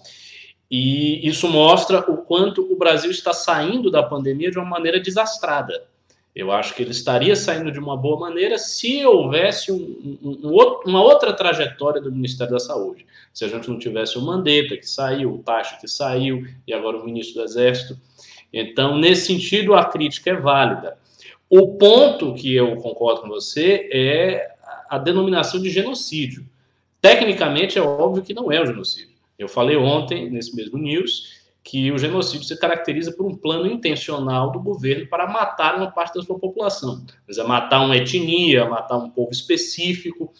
E 0.75 1.27
isso 1.27 1.47
mostra 1.47 1.99
o 2.11 2.17
quanto 2.17 2.63
o 2.63 2.75
Brasil 2.75 3.11
está 3.11 3.31
saindo 3.31 3.91
da 3.91 4.01
pandemia 4.01 4.49
de 4.49 4.57
uma 4.57 4.65
maneira 4.65 4.99
desastrada. 4.99 5.85
Eu 6.35 6.51
acho 6.51 6.73
que 6.73 6.81
ele 6.81 6.89
estaria 6.89 7.35
saindo 7.35 7.71
de 7.71 7.77
uma 7.77 7.95
boa 7.95 8.19
maneira 8.19 8.57
se 8.57 9.05
houvesse 9.05 9.71
um, 9.71 10.17
um, 10.23 10.49
um, 10.49 10.79
uma 10.87 11.03
outra 11.03 11.31
trajetória 11.31 12.01
do 12.01 12.11
Ministério 12.11 12.53
da 12.53 12.59
Saúde. 12.59 13.05
Se 13.31 13.45
a 13.45 13.47
gente 13.49 13.69
não 13.69 13.77
tivesse 13.77 14.17
o 14.17 14.21
Mandetta, 14.21 14.75
que 14.75 14.89
saiu, 14.89 15.35
o 15.35 15.43
Taxa, 15.43 15.77
que 15.79 15.87
saiu, 15.87 16.43
e 16.65 16.73
agora 16.73 16.97
o 16.97 17.05
ministro 17.05 17.35
do 17.35 17.45
Exército. 17.45 17.95
Então, 18.51 18.97
nesse 18.97 19.27
sentido, 19.27 19.75
a 19.75 19.85
crítica 19.85 20.31
é 20.31 20.35
válida. 20.35 20.97
O 21.47 21.77
ponto 21.77 22.33
que 22.33 22.51
eu 22.51 22.77
concordo 22.77 23.21
com 23.21 23.27
você 23.27 23.87
é 23.93 24.55
a 24.89 24.97
denominação 24.97 25.61
de 25.61 25.69
genocídio. 25.69 26.43
Tecnicamente, 26.99 27.77
é 27.77 27.81
óbvio 27.83 28.23
que 28.23 28.33
não 28.33 28.51
é 28.51 28.59
um 28.59 28.65
genocídio. 28.65 29.12
Eu 29.37 29.47
falei 29.47 29.75
ontem, 29.75 30.29
nesse 30.29 30.55
mesmo 30.55 30.77
news, 30.77 31.43
que 31.63 31.91
o 31.91 31.97
genocídio 31.97 32.45
se 32.45 32.59
caracteriza 32.59 33.11
por 33.13 33.25
um 33.25 33.35
plano 33.35 33.65
intencional 33.67 34.51
do 34.51 34.59
governo 34.59 35.07
para 35.07 35.27
matar 35.27 35.77
uma 35.77 35.89
parte 35.89 36.15
da 36.15 36.21
sua 36.21 36.37
população. 36.37 37.05
Mas 37.27 37.37
é 37.37 37.43
matar 37.43 37.81
uma 37.81 37.95
etnia, 37.95 38.67
matar 38.67 38.97
um 38.97 39.09
povo 39.09 39.31
específico, 39.31 40.31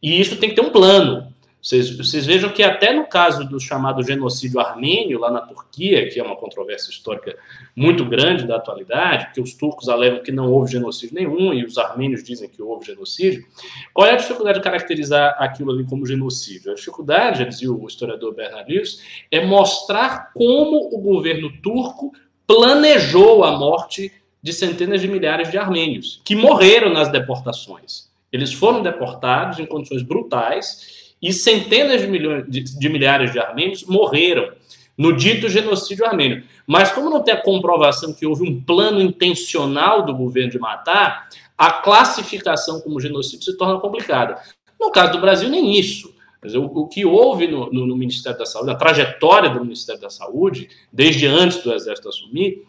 e 0.00 0.20
isso 0.20 0.36
tem 0.36 0.48
que 0.50 0.54
ter 0.54 0.62
um 0.62 0.70
plano. 0.70 1.34
Vocês, 1.60 1.96
vocês, 1.96 2.24
vejam 2.24 2.50
que 2.50 2.62
até 2.62 2.92
no 2.92 3.06
caso 3.06 3.44
do 3.44 3.58
chamado 3.58 4.02
genocídio 4.02 4.60
armênio, 4.60 5.18
lá 5.18 5.28
na 5.30 5.40
Turquia, 5.40 6.08
que 6.08 6.20
é 6.20 6.22
uma 6.22 6.36
controvérsia 6.36 6.90
histórica 6.90 7.36
muito 7.74 8.04
grande 8.04 8.46
da 8.46 8.56
atualidade, 8.56 9.32
que 9.34 9.40
os 9.40 9.54
turcos 9.54 9.88
alegam 9.88 10.22
que 10.22 10.30
não 10.30 10.52
houve 10.52 10.70
genocídio 10.70 11.16
nenhum 11.16 11.52
e 11.52 11.64
os 11.64 11.76
armênios 11.76 12.22
dizem 12.22 12.48
que 12.48 12.62
houve 12.62 12.86
genocídio, 12.86 13.44
qual 13.92 14.06
é 14.06 14.12
a 14.12 14.16
dificuldade 14.16 14.58
de 14.58 14.64
caracterizar 14.64 15.34
aquilo 15.38 15.72
ali 15.72 15.84
como 15.84 16.06
genocídio? 16.06 16.70
A 16.70 16.74
dificuldade, 16.76 17.44
dizia 17.44 17.72
o 17.72 17.86
historiador 17.86 18.34
Bernard 18.34 18.72
Lewis, 18.72 19.02
é 19.28 19.44
mostrar 19.44 20.32
como 20.32 20.88
o 20.92 21.00
governo 21.00 21.50
turco 21.60 22.12
planejou 22.46 23.42
a 23.42 23.58
morte 23.58 24.12
de 24.40 24.52
centenas 24.52 25.00
de 25.00 25.08
milhares 25.08 25.50
de 25.50 25.58
armênios, 25.58 26.22
que 26.24 26.36
morreram 26.36 26.92
nas 26.92 27.10
deportações. 27.10 28.08
Eles 28.32 28.52
foram 28.52 28.80
deportados 28.80 29.58
em 29.58 29.66
condições 29.66 30.02
brutais 30.02 31.07
e 31.20 31.32
centenas 31.32 32.00
de, 32.00 32.06
milhões, 32.06 32.44
de, 32.48 32.62
de 32.62 32.88
milhares 32.88 33.32
de 33.32 33.38
armênios 33.38 33.84
morreram 33.84 34.52
no 34.96 35.16
dito 35.16 35.48
genocídio 35.48 36.04
armênio. 36.04 36.44
Mas 36.66 36.90
como 36.90 37.08
não 37.08 37.22
tem 37.22 37.34
a 37.34 37.42
comprovação 37.42 38.12
que 38.12 38.26
houve 38.26 38.42
um 38.42 38.60
plano 38.60 39.00
intencional 39.00 40.04
do 40.04 40.14
governo 40.14 40.50
de 40.50 40.58
matar, 40.58 41.28
a 41.56 41.72
classificação 41.72 42.80
como 42.80 43.00
genocídio 43.00 43.44
se 43.44 43.56
torna 43.56 43.80
complicada. 43.80 44.40
No 44.78 44.90
caso 44.90 45.12
do 45.12 45.20
Brasil, 45.20 45.48
nem 45.48 45.78
isso. 45.78 46.12
O, 46.44 46.82
o 46.82 46.88
que 46.88 47.04
houve 47.04 47.48
no, 47.48 47.70
no, 47.72 47.84
no, 47.84 47.96
Ministério 47.96 48.38
da 48.38 48.46
Saúde, 48.46 48.70
a 48.70 48.76
trajetória 48.76 49.50
do 49.50 49.60
Ministério 49.60 50.00
da 50.00 50.08
Saúde, 50.08 50.68
desde 50.92 51.26
antes 51.26 51.62
do 51.62 51.74
Exército 51.74 52.08
assumir, 52.08 52.64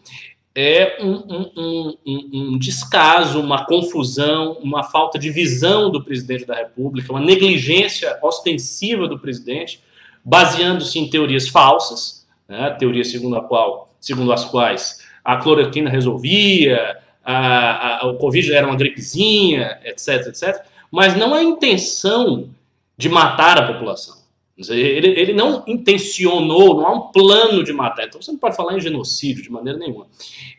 é 0.54 0.98
um, 1.00 1.12
um, 1.12 1.96
um, 2.04 2.30
um, 2.32 2.58
descaso, 2.58 3.40
uma 3.40 3.64
confusão, 3.64 4.58
uma 4.60 4.82
falta 4.82 5.18
de 5.18 5.30
visão 5.30 5.90
do 5.90 6.02
presidente 6.02 6.44
da 6.44 6.54
República, 6.54 7.12
uma 7.12 7.20
negligência 7.20 8.18
ostensiva 8.22 9.06
do 9.06 9.18
presidente, 9.18 9.80
baseando-se 10.24 10.98
em 10.98 11.08
teorias 11.08 11.48
falsas, 11.48 12.26
né, 12.48 12.70
teorias 12.78 13.08
segundo, 13.08 13.36
a 13.36 13.42
qual, 13.42 13.94
segundo 14.00 14.32
as 14.32 14.44
quais 14.44 15.00
a 15.24 15.36
cloroquina 15.36 15.88
resolvia, 15.88 16.98
a, 17.24 18.04
a, 18.04 18.06
o 18.08 18.18
Covid 18.18 18.52
era 18.52 18.66
uma 18.66 18.76
gripezinha, 18.76 19.78
etc, 19.84 20.26
etc, 20.26 20.64
mas 20.90 21.16
não 21.16 21.32
a 21.32 21.42
intenção 21.42 22.48
de 22.96 23.08
matar 23.08 23.56
a 23.58 23.72
população. 23.72 24.19
Ele, 24.68 25.08
ele 25.08 25.32
não 25.32 25.64
intencionou, 25.66 26.74
não 26.74 26.86
há 26.86 26.92
um 26.92 27.12
plano 27.12 27.64
de 27.64 27.72
matar. 27.72 28.06
Então 28.06 28.20
você 28.20 28.30
não 28.30 28.38
pode 28.38 28.56
falar 28.56 28.76
em 28.76 28.80
genocídio 28.80 29.42
de 29.42 29.50
maneira 29.50 29.78
nenhuma. 29.78 30.06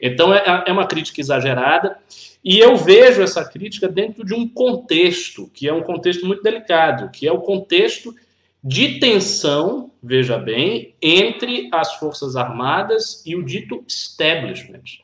Então 0.02 0.34
é, 0.34 0.64
é 0.66 0.72
uma 0.72 0.88
crítica 0.88 1.22
exagerada. 1.22 1.98
E 2.44 2.58
eu 2.58 2.76
vejo 2.76 3.22
essa 3.22 3.46
crítica 3.46 3.88
dentro 3.88 4.26
de 4.26 4.34
um 4.34 4.48
contexto, 4.48 5.50
que 5.54 5.68
é 5.68 5.74
um 5.74 5.84
contexto 5.84 6.26
muito 6.26 6.42
delicado, 6.42 7.12
que 7.12 7.28
é 7.28 7.32
o 7.32 7.42
contexto 7.42 8.16
de 8.64 9.00
tensão, 9.00 9.92
veja 10.02 10.38
bem, 10.38 10.96
entre 11.02 11.70
as 11.72 11.96
Forças 11.96 12.36
Armadas 12.36 13.24
e 13.26 13.36
o 13.36 13.44
dito 13.44 13.84
establishment. 13.88 15.02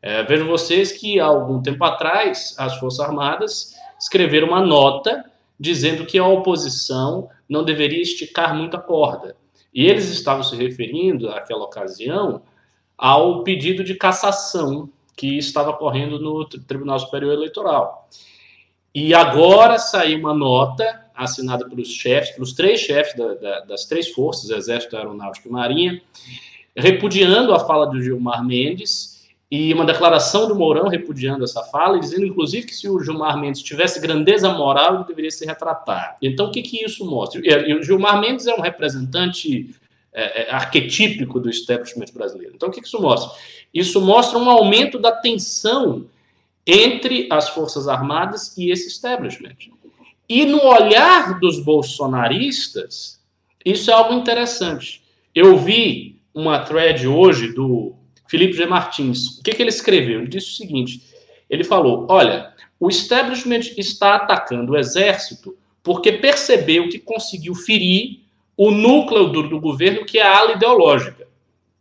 É, 0.00 0.22
vejo 0.22 0.46
vocês 0.46 0.92
que 0.92 1.18
há 1.18 1.24
algum 1.24 1.60
tempo 1.60 1.82
atrás 1.84 2.54
as 2.58 2.78
Forças 2.78 3.00
Armadas 3.00 3.74
escreveram 3.98 4.48
uma 4.48 4.60
nota 4.60 5.24
dizendo 5.58 6.06
que 6.06 6.18
a 6.18 6.26
oposição 6.26 7.28
não 7.48 7.64
deveria 7.64 8.02
esticar 8.02 8.54
muito 8.54 8.76
a 8.76 8.80
corda. 8.80 9.36
E 9.72 9.86
eles 9.86 10.08
estavam 10.08 10.42
se 10.42 10.56
referindo, 10.56 11.28
naquela 11.28 11.64
ocasião, 11.64 12.42
ao 12.96 13.42
pedido 13.42 13.84
de 13.84 13.94
cassação 13.94 14.90
que 15.16 15.38
estava 15.38 15.72
correndo 15.72 16.18
no 16.18 16.44
Tribunal 16.44 16.98
Superior 16.98 17.32
Eleitoral. 17.32 18.08
E 18.94 19.14
agora 19.14 19.78
saiu 19.78 20.18
uma 20.18 20.34
nota 20.34 21.04
assinada 21.14 21.68
pelos 21.68 21.88
chefes, 21.88 22.30
pelos 22.30 22.52
três 22.52 22.80
chefes 22.80 23.16
da, 23.16 23.34
da, 23.34 23.60
das 23.60 23.86
três 23.86 24.08
forças, 24.10 24.50
Exército, 24.50 24.96
Aeronáutico 24.96 25.48
e 25.48 25.52
Marinha, 25.52 26.02
repudiando 26.74 27.54
a 27.54 27.60
fala 27.60 27.86
do 27.86 28.02
Gilmar 28.02 28.44
Mendes 28.44 29.15
e 29.56 29.72
uma 29.72 29.86
declaração 29.86 30.46
do 30.46 30.54
Mourão 30.54 30.86
repudiando 30.86 31.42
essa 31.42 31.62
fala, 31.62 31.98
dizendo 31.98 32.26
inclusive 32.26 32.66
que 32.66 32.74
se 32.74 32.88
o 32.88 33.00
Gilmar 33.00 33.38
Mendes 33.38 33.62
tivesse 33.62 33.98
grandeza 33.98 34.50
moral, 34.50 34.96
ele 34.96 35.04
deveria 35.04 35.30
se 35.30 35.46
retratar. 35.46 36.18
Então, 36.20 36.46
o 36.46 36.50
que, 36.50 36.60
que 36.60 36.84
isso 36.84 37.06
mostra? 37.06 37.40
E 37.42 37.74
o 37.74 37.82
Gilmar 37.82 38.20
Mendes 38.20 38.46
é 38.46 38.54
um 38.54 38.60
representante 38.60 39.74
é, 40.12 40.42
é, 40.42 40.50
arquetípico 40.50 41.40
do 41.40 41.48
establishment 41.48 42.12
brasileiro. 42.12 42.52
Então, 42.54 42.68
o 42.68 42.72
que, 42.72 42.82
que 42.82 42.86
isso 42.86 43.00
mostra? 43.00 43.38
Isso 43.72 43.98
mostra 44.00 44.38
um 44.38 44.50
aumento 44.50 44.98
da 44.98 45.12
tensão 45.12 46.04
entre 46.66 47.26
as 47.30 47.48
Forças 47.48 47.88
Armadas 47.88 48.56
e 48.58 48.70
esse 48.70 48.88
establishment. 48.88 49.56
E 50.28 50.44
no 50.44 50.62
olhar 50.64 51.38
dos 51.38 51.60
bolsonaristas, 51.60 53.20
isso 53.64 53.90
é 53.90 53.94
algo 53.94 54.12
interessante. 54.12 55.02
Eu 55.34 55.56
vi 55.56 56.20
uma 56.34 56.58
thread 56.58 57.06
hoje 57.06 57.54
do 57.54 57.94
Felipe 58.28 58.54
G. 58.54 58.66
Martins. 58.66 59.38
O 59.38 59.42
que, 59.42 59.52
que 59.52 59.62
ele 59.62 59.70
escreveu? 59.70 60.20
Ele 60.20 60.28
disse 60.28 60.48
o 60.48 60.56
seguinte: 60.56 61.02
ele 61.48 61.64
falou: 61.64 62.06
olha, 62.08 62.52
o 62.78 62.88
establishment 62.88 63.72
está 63.76 64.16
atacando 64.16 64.72
o 64.72 64.76
exército 64.76 65.56
porque 65.82 66.12
percebeu 66.12 66.88
que 66.88 66.98
conseguiu 66.98 67.54
ferir 67.54 68.20
o 68.56 68.70
núcleo 68.70 69.28
do, 69.28 69.48
do 69.48 69.60
governo, 69.60 70.04
que 70.04 70.18
é 70.18 70.22
a 70.22 70.36
ala 70.36 70.52
ideológica. 70.52 71.26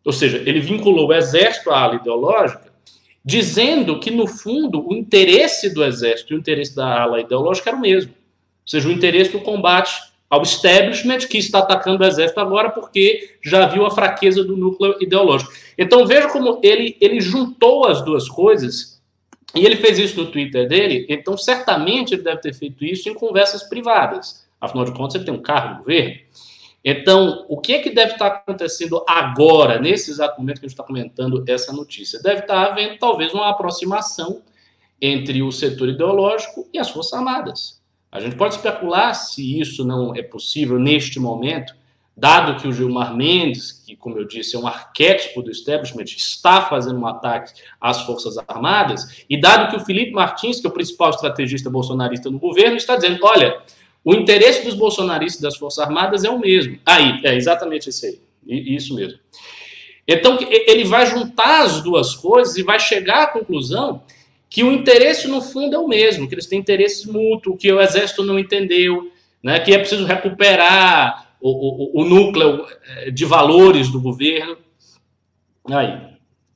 Ou 0.04 0.12
seja, 0.12 0.38
ele 0.46 0.60
vinculou 0.60 1.08
o 1.08 1.14
exército 1.14 1.72
à 1.72 1.80
ala 1.80 1.96
ideológica, 1.96 2.72
dizendo 3.24 4.00
que, 4.00 4.12
no 4.12 4.28
fundo, 4.28 4.88
o 4.88 4.94
interesse 4.94 5.74
do 5.74 5.84
exército 5.84 6.34
e 6.34 6.36
o 6.36 6.40
interesse 6.40 6.75
da 6.75 7.02
ala 7.02 7.20
ideológica 7.20 7.72
era 7.72 7.78
o 7.78 7.82
mesmo. 7.82 8.12
Ou 8.12 8.68
seja, 8.68 8.88
o 8.88 8.92
interesse 8.92 9.32
do 9.32 9.42
combate 9.42 10.00
ao 10.36 10.44
establishment 10.44 11.20
que 11.30 11.38
está 11.38 11.60
atacando 11.60 12.04
o 12.04 12.08
exército 12.08 12.42
agora 12.42 12.70
porque 12.70 13.38
já 13.42 13.65
viu 13.68 13.86
a 13.86 13.92
fraqueza 13.92 14.44
do 14.44 14.58
núcleo 14.58 14.96
ideológico. 15.00 15.54
Então 15.77 16.06
veja 16.06 16.27
como 16.27 16.60
ele, 16.62 16.98
ele 17.00 17.22
juntou 17.22 17.88
as 17.88 18.01
duas 18.04 18.27
coisas 18.27 19.01
e 19.56 19.65
ele 19.65 19.77
fez 19.77 19.98
isso 19.98 20.18
no 20.18 20.30
Twitter 20.30 20.68
dele, 20.68 21.06
então 21.08 21.38
certamente 21.38 22.13
ele 22.13 22.24
deve 22.24 22.42
ter 22.42 22.54
feito 22.54 22.84
isso 22.84 23.08
em 23.08 23.13
conversas 23.13 23.63
privadas. 23.63 24.46
Afinal 24.60 24.84
de 24.84 24.92
contas, 24.92 25.15
ele 25.15 25.24
tem 25.24 25.34
um 25.34 25.42
cargo 25.42 25.75
no 25.75 25.80
governo. 25.80 26.15
Então, 26.84 27.46
o 27.48 27.60
que 27.60 27.74
é 27.74 27.80
que 27.80 27.89
deve 27.89 28.13
estar 28.13 28.27
acontecendo 28.27 29.04
agora, 29.08 29.80
nesse 29.80 30.12
exato 30.12 30.39
momento 30.39 30.60
que 30.60 30.65
a 30.65 30.68
gente 30.68 30.74
está 30.74 30.84
comentando 30.84 31.44
essa 31.48 31.72
notícia? 31.72 32.22
Deve 32.22 32.42
estar 32.42 32.68
havendo 32.68 32.98
talvez 32.98 33.34
uma 33.34 33.50
aproximação 33.50 34.42
entre 35.01 35.42
o 35.42 35.51
setor 35.51 35.89
ideológico 35.89 36.68
e 36.74 36.77
as 36.77 36.89
Forças 36.89 37.13
Armadas. 37.13 37.75
A 38.15 38.22
gente 38.22 38.38
pode 38.38 38.55
especular 38.55 39.13
se 39.13 39.60
isso 39.60 39.84
não 39.84 40.15
é 40.15 40.22
possível 40.22 40.79
neste 40.79 41.19
momento, 41.19 41.75
dado 42.15 42.57
que 42.62 42.65
o 42.65 42.72
Gilmar 42.72 43.13
Mendes, 43.13 43.84
que, 43.86 43.93
como 43.93 44.17
eu 44.17 44.25
disse, 44.25 44.55
é 44.55 44.60
um 44.60 44.65
arquétipo 44.65 45.41
do 45.41 45.51
establishment, 45.51 46.05
está 46.05 46.62
fazendo 46.62 46.98
um 46.98 47.05
ataque 47.05 47.51
às 47.79 48.03
Forças 48.03 48.38
Armadas, 48.38 49.25
e 49.29 49.38
dado 49.38 49.69
que 49.69 49.75
o 49.75 49.86
Felipe 49.86 50.13
Martins, 50.13 50.62
que 50.62 50.65
é 50.65 50.69
o 50.69 50.74
principal 50.74 51.10
estrategista 51.10 51.69
bolsonarista 51.69 52.31
no 52.31 52.39
governo, 52.39 52.77
está 52.77 52.95
dizendo: 52.95 53.19
olha, 53.22 53.62
o 54.01 54.13
interesse 54.13 54.63
dos 54.63 54.75
bolsonaristas 54.75 55.41
das 55.41 55.57
Forças 55.57 55.84
Armadas 55.84 56.24
é 56.24 56.29
o 56.29 56.39
mesmo. 56.39 56.79
Aí, 56.86 57.19
é 57.22 57.36
exatamente 57.36 57.89
esse 57.89 58.05
aí. 58.05 58.22
Isso 58.48 58.95
mesmo. 58.95 59.19
Então, 60.07 60.38
ele 60.39 60.86
vai 60.86 61.05
juntar 61.05 61.63
as 61.63 61.81
duas 61.81 62.15
coisas 62.15 62.55
e 62.55 62.63
vai 62.63 62.79
chegar 62.79 63.24
à 63.24 63.27
conclusão 63.27 64.03
que 64.55 64.63
o 64.63 64.71
interesse, 64.71 65.27
no 65.27 65.41
fundo, 65.41 65.75
é 65.75 65.77
o 65.77 65.85
mesmo, 65.85 66.29
que 66.29 66.33
eles 66.33 66.45
têm 66.45 66.59
interesse 66.59 67.12
mútuo, 67.12 67.57
que 67.57 67.69
o 67.74 67.81
Exército 67.81 68.24
não 68.24 68.39
entendeu, 68.39 69.12
né, 69.43 69.59
que 69.59 69.74
é 69.74 69.77
preciso 69.77 70.05
recuperar 70.05 71.35
o, 71.41 71.50
o, 72.00 72.01
o 72.01 72.05
núcleo 72.05 72.65
eh, 72.88 73.12
de 73.12 73.25
valores 73.25 73.89
do 73.89 74.00
governo. 74.00 74.55
Aí, 75.69 76.00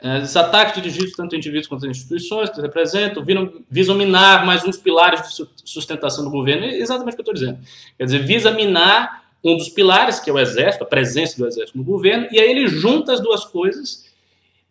eh, 0.02 0.20
esses 0.20 0.38
ataques 0.38 0.76
dirigidos 0.76 1.12
tanto 1.12 1.36
a 1.36 1.38
indivíduos 1.38 1.68
quanto 1.68 1.88
a 1.88 1.90
instituições 1.90 2.50
que 2.50 2.62
representam 2.62 3.22
viram, 3.22 3.52
visam 3.70 3.98
minar 3.98 4.46
mais 4.46 4.64
uns 4.64 4.78
pilares 4.78 5.22
de 5.28 5.46
sustentação 5.66 6.24
do 6.24 6.32
governo. 6.32 6.68
É 6.68 6.78
exatamente 6.78 7.16
o 7.16 7.18
que 7.18 7.30
eu 7.30 7.34
estou 7.34 7.34
dizendo. 7.34 7.60
Quer 7.98 8.06
dizer, 8.06 8.20
visa 8.20 8.50
minar 8.52 9.26
um 9.44 9.58
dos 9.58 9.68
pilares, 9.68 10.22
que 10.22 10.30
é 10.30 10.34
o 10.34 10.40
Exército, 10.40 10.86
a 10.86 10.88
presença 10.88 11.38
do 11.38 11.46
Exército 11.46 11.78
no 11.78 11.84
governo, 11.84 12.30
e 12.32 12.40
aí 12.40 12.50
ele 12.50 12.66
junta 12.66 13.12
as 13.12 13.20
duas 13.20 13.44
coisas 13.44 14.09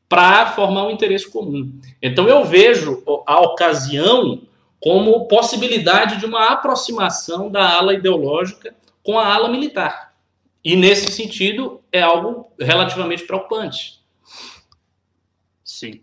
para 0.08 0.46
formar 0.52 0.86
um 0.86 0.90
interesse 0.90 1.30
comum. 1.30 1.70
Então 2.00 2.26
eu 2.28 2.44
vejo 2.44 3.02
a 3.26 3.40
ocasião 3.40 4.42
como 4.80 5.26
possibilidade 5.26 6.18
de 6.18 6.24
uma 6.24 6.46
aproximação 6.48 7.50
da 7.50 7.76
ala 7.76 7.94
ideológica 7.94 8.74
com 9.02 9.18
a 9.18 9.34
ala 9.34 9.48
militar. 9.48 10.14
E 10.64 10.76
nesse 10.76 11.10
sentido 11.12 11.80
é 11.92 12.00
algo 12.00 12.50
relativamente 12.58 13.24
preocupante. 13.24 14.00
Sim. 15.62 16.00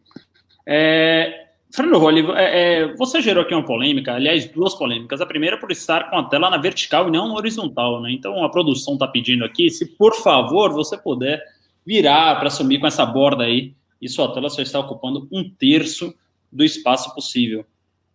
É, 0.68 1.48
Fernando 1.72 2.00
Rolli, 2.00 2.26
é, 2.32 2.82
é, 2.84 2.96
você 2.96 3.22
gerou 3.22 3.44
aqui 3.44 3.54
uma 3.54 3.66
polêmica, 3.66 4.14
aliás, 4.14 4.48
duas 4.48 4.76
polêmicas. 4.76 5.20
A 5.20 5.26
primeira 5.26 5.58
por 5.58 5.72
estar 5.72 6.10
com 6.10 6.18
a 6.18 6.24
tela 6.24 6.50
na 6.50 6.58
vertical 6.58 7.08
e 7.08 7.12
não 7.12 7.28
na 7.28 7.34
horizontal, 7.36 8.02
né? 8.02 8.12
Então 8.12 8.44
a 8.44 8.50
produção 8.50 8.94
está 8.94 9.08
pedindo 9.08 9.44
aqui, 9.44 9.70
se 9.70 9.86
por 9.86 10.16
favor 10.16 10.72
você 10.72 10.98
puder 10.98 11.44
virar 11.86 12.40
para 12.40 12.50
sumir 12.50 12.80
com 12.80 12.88
essa 12.88 13.06
borda 13.06 13.44
aí 13.44 13.74
e 14.02 14.10
sua 14.10 14.34
tela 14.34 14.50
só 14.50 14.62
está 14.62 14.80
ocupando 14.80 15.28
um 15.32 15.50
terço 15.50 16.14
do 16.52 16.64
espaço 16.64 17.14
possível. 17.14 17.66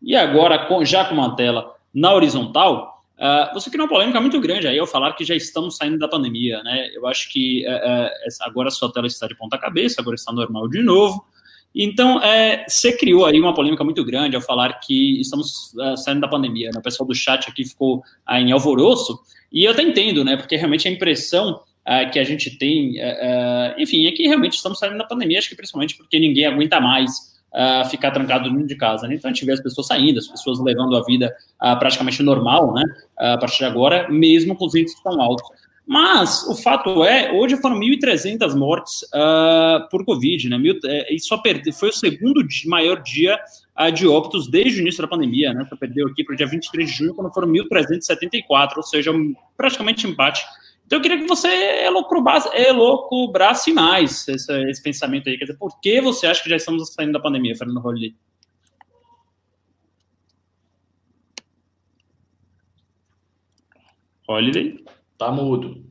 E 0.03 0.17
agora, 0.17 0.69
já 0.85 1.05
com 1.05 1.15
uma 1.15 1.37
tela 1.37 1.75
na 1.93 2.15
horizontal, 2.15 3.05
uh, 3.19 3.53
você 3.53 3.69
criou 3.69 3.85
uma 3.85 3.93
polêmica 3.93 4.21
muito 4.21 4.41
grande 4.41 4.67
aí 4.67 4.79
ao 4.79 4.87
falar 4.87 5.13
que 5.13 5.25
já 5.25 5.35
estamos 5.35 5.77
saindo 5.77 5.99
da 5.99 6.09
pandemia, 6.09 6.63
né? 6.63 6.89
Eu 6.95 7.07
acho 7.07 7.31
que 7.31 7.67
uh, 7.67 7.71
uh, 7.71 8.49
agora 8.49 8.69
a 8.69 8.71
sua 8.71 8.93
tela 8.93 9.07
está 9.07 9.27
de 9.27 9.37
ponta 9.37 9.59
cabeça, 9.59 10.01
agora 10.01 10.15
está 10.15 10.33
normal 10.33 10.69
de 10.69 10.83
novo. 10.83 11.25
Então, 11.75 12.21
é, 12.21 12.65
você 12.67 12.97
criou 12.97 13.25
aí 13.25 13.39
uma 13.39 13.55
polêmica 13.55 13.85
muito 13.85 14.05
grande 14.05 14.35
ao 14.35 14.43
falar 14.43 14.81
que 14.81 15.21
estamos 15.21 15.73
saindo 15.99 16.21
da 16.21 16.27
pandemia. 16.27 16.71
Né? 16.75 16.81
O 16.81 16.83
pessoal 16.83 17.07
do 17.07 17.15
chat 17.15 17.49
aqui 17.49 17.65
ficou 17.65 18.03
em 18.29 18.51
alvoroço, 18.51 19.21
e 19.53 19.65
eu 19.65 19.73
até 19.73 19.83
entendo, 19.83 20.25
né? 20.25 20.37
Porque 20.37 20.57
realmente 20.57 20.89
a 20.89 20.91
impressão 20.91 21.53
uh, 21.53 21.61
que 22.13 22.19
a 22.19 22.25
gente 22.25 22.57
tem, 22.59 22.99
uh, 23.01 23.79
enfim, 23.79 24.07
é 24.07 24.13
que 24.13 24.23
realmente 24.25 24.55
estamos 24.55 24.79
saindo 24.79 24.99
da 24.99 25.05
pandemia, 25.05 25.39
acho 25.39 25.49
que 25.49 25.57
principalmente 25.57 25.97
porque 25.97 26.19
ninguém 26.19 26.47
aguenta 26.47 26.81
mais 26.81 27.11
uh, 27.53 27.89
ficar 27.89 28.11
trancado 28.11 28.51
dentro 28.51 28.67
de 28.67 28.77
casa. 28.77 29.09
Né? 29.09 29.15
Então 29.15 29.31
a 29.31 29.35
gente 29.35 29.45
vê 29.45 29.53
as 29.53 29.61
pessoas 29.61 29.87
saindo, 29.87 30.19
as 30.19 30.29
pessoas 30.29 30.61
levando 30.61 30.97
a 30.97 31.05
vida 31.05 31.35
praticamente 31.79 32.23
normal, 32.23 32.73
né? 32.75 32.85
a 33.19 33.39
partir 33.39 33.59
de 33.59 33.65
agora, 33.65 34.09
mesmo 34.09 34.55
com 34.55 34.67
os 34.67 34.75
índices 34.75 35.03
tão 35.03 35.21
altos. 35.21 35.49
Mas 35.93 36.47
o 36.47 36.55
fato 36.55 37.03
é, 37.03 37.33
hoje 37.33 37.57
foram 37.57 37.77
1.300 37.81 38.55
mortes 38.55 39.03
uh, 39.13 39.89
por 39.91 40.05
Covid, 40.05 40.49
né? 40.49 40.57
Mil, 40.57 40.79
é, 40.85 41.13
e 41.13 41.19
só 41.19 41.37
perde, 41.39 41.73
foi 41.73 41.89
o 41.89 41.93
segundo 41.93 42.47
dia, 42.47 42.71
maior 42.71 43.03
dia 43.03 43.37
uh, 43.77 43.91
de 43.91 44.07
óbitos 44.07 44.49
desde 44.49 44.79
o 44.79 44.83
início 44.83 45.03
da 45.03 45.09
pandemia, 45.09 45.53
né? 45.53 45.67
Só 45.69 45.75
perdeu 45.75 46.07
aqui 46.07 46.23
para 46.23 46.35
o 46.35 46.37
dia 46.37 46.47
23 46.47 46.89
de 46.89 46.97
junho, 46.97 47.13
quando 47.13 47.35
foram 47.35 47.49
1.374, 47.49 48.77
ou 48.77 48.85
seja, 48.85 49.11
um, 49.11 49.35
praticamente 49.57 50.07
empate 50.07 50.45
então 50.91 50.99
eu 50.99 51.03
queria 51.03 51.19
que 51.19 51.29
você 51.29 51.47
elocubrasse 52.57 53.73
mais 53.73 54.27
esse, 54.27 54.53
esse, 54.69 54.83
pensamento 54.83 55.29
aí. 55.29 55.39
Quer 55.39 55.45
dizer, 55.45 55.57
por 55.57 55.81
que 55.81 56.01
você 56.01 56.27
acha 56.27 56.43
que 56.43 56.51
já 56.51 56.57
estamos 56.57 56.93
saindo 56.93 57.13
da 57.13 57.21
pandemia, 57.21 57.55
Fernando 57.55 57.79
Holliday? 57.79 58.17
Holiday? 64.27 64.85
Tá 65.17 65.31
mudo. 65.31 65.89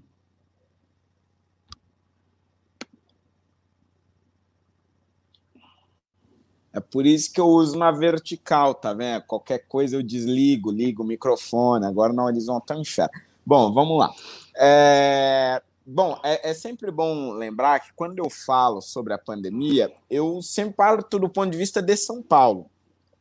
É 6.73 6.81
por 6.81 7.05
isso 7.05 7.31
que 7.31 7.39
eu 7.39 7.47
uso 7.47 7.77
uma 7.77 7.91
vertical, 7.91 8.75
tá 8.75 8.93
vendo? 8.93 9.23
Qualquer 9.23 9.59
coisa 9.59 9.95
eu 9.95 10.03
desligo, 10.03 10.69
ligo 10.69 11.03
o 11.03 11.07
microfone, 11.07 11.85
agora 11.85 12.11
na 12.11 12.25
horizontal 12.25 12.77
enxerga. 12.77 13.29
Bom, 13.45 13.71
vamos 13.71 13.97
lá. 13.97 14.13
É, 14.61 15.61
bom, 15.85 16.19
é, 16.21 16.49
é, 16.49 16.53
sempre 16.53 16.91
bom 16.91 17.31
lembrar 17.31 17.79
que 17.79 17.93
quando 17.95 18.19
eu 18.19 18.29
falo 18.29 18.81
sobre 18.81 19.13
a 19.13 19.17
pandemia, 19.17 19.89
eu 20.09 20.41
sempre 20.41 20.73
parto 20.73 21.17
do 21.17 21.29
ponto 21.29 21.49
de 21.49 21.57
vista 21.57 21.81
de 21.81 21.95
São 21.95 22.21
Paulo. 22.21 22.65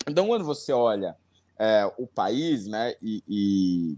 Então, 0.09 0.27
quando 0.27 0.45
você 0.45 0.73
olha 0.73 1.15
é, 1.57 1.89
o 1.97 2.09
país, 2.09 2.67
né, 2.67 2.95
e, 3.01 3.23
e, 3.29 3.97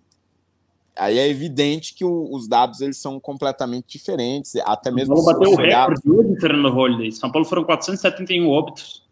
aí 0.94 1.18
é 1.18 1.28
evidente 1.28 1.94
que 1.94 2.04
o, 2.04 2.28
os 2.30 2.46
dados 2.46 2.82
eles 2.82 2.98
são 2.98 3.18
completamente 3.18 3.86
diferentes, 3.88 4.56
até 4.56 4.90
mesmo. 4.90 5.16
Vamos 5.16 5.32
bater 5.32 5.48
o 5.48 5.56
recorde 5.56 6.10
hoje, 6.10 6.40
Fernando 6.40 6.74
Holliday. 6.74 7.10
São 7.12 7.32
Paulo 7.32 7.46
foram 7.46 7.64
471 7.64 8.46
óbitos. 8.46 9.08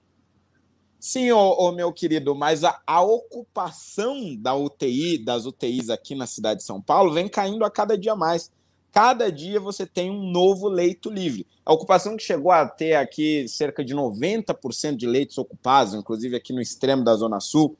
Sim, 1.01 1.31
ô, 1.31 1.39
ô, 1.39 1.71
meu 1.71 1.93
querido, 1.93 2.35
mas 2.35 2.65
a, 2.65 2.81
a, 2.85 3.01
ocupação 3.01 4.35
da 4.35 4.55
UTI, 4.57 5.17
das 5.19 5.47
UTIs 5.47 5.91
aqui 5.91 6.17
na 6.17 6.27
cidade 6.27 6.59
de 6.59 6.67
São 6.67 6.83
Paulo, 6.83 7.13
vem 7.13 7.29
caindo 7.29 7.65
a 7.65 7.71
cada 7.71 7.97
dia 7.97 8.17
mais. 8.17 8.51
Cada 8.91 9.31
dia 9.31 9.61
você 9.61 9.87
tem 9.87 10.11
um 10.11 10.29
novo 10.29 10.69
leito 10.69 11.09
livre. 11.09 11.47
A 11.65 11.73
ocupação 11.73 12.17
que 12.17 12.23
chegou 12.25 12.51
a 12.51 12.67
ter 12.67 12.95
aqui 12.95 13.47
cerca 13.47 13.85
de 13.85 13.95
90% 13.95 14.97
de 14.97 15.07
leitos 15.07 15.39
ocupados, 15.39 15.95
inclusive 15.95 16.35
aqui 16.35 16.53
no 16.53 16.61
extremo 16.61 17.05
da 17.05 17.15
Zona 17.15 17.39
Sul, 17.39 17.77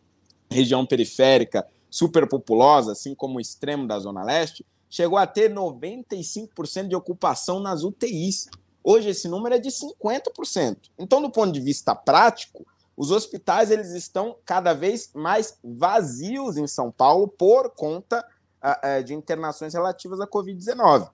região 0.49 0.87
periférica 0.87 1.67
superpopulosa, 1.91 2.93
assim 2.93 3.17
como 3.17 3.39
o 3.39 3.41
extremo 3.41 3.85
da 3.85 3.99
Zona 3.99 4.23
Leste, 4.23 4.65
chegou 4.89 5.19
a 5.19 5.27
ter 5.27 5.53
95% 5.53 6.87
de 6.87 6.95
ocupação 6.95 7.59
nas 7.59 7.83
UTIs. 7.83 8.49
Hoje 8.85 9.09
esse 9.09 9.27
número 9.27 9.57
é 9.57 9.59
de 9.59 9.71
50%. 9.71 10.77
Então, 10.97 11.21
do 11.21 11.31
ponto 11.31 11.51
de 11.51 11.61
vista 11.61 11.97
prático, 11.97 12.65
os 12.99 13.13
hospitais 13.13 13.71
eles 13.71 13.93
estão 13.93 14.37
cada 14.45 14.75
vez 14.75 15.11
mais 15.15 15.57
vazios 15.63 16.57
em 16.57 16.67
São 16.67 16.91
Paulo 16.91 17.29
por 17.29 17.71
conta 17.71 18.27
uh, 18.61 19.05
de 19.05 19.15
internações 19.15 19.73
relativas 19.73 20.21
à 20.21 20.27
Covid-19. 20.27 21.09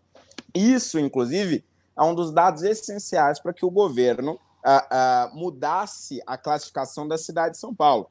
Isso, 0.55 0.99
inclusive, 0.99 1.63
é 1.95 2.03
um 2.03 2.15
dos 2.15 2.33
dados 2.33 2.63
essenciais 2.63 3.39
para 3.39 3.53
que 3.53 3.67
o 3.67 3.71
governo 3.71 4.33
uh, 4.65 5.37
mudasse 5.37 6.23
a 6.27 6.39
classificação 6.39 7.07
da 7.07 7.19
cidade 7.19 7.53
de 7.53 7.61
São 7.61 7.75
Paulo. 7.75 8.09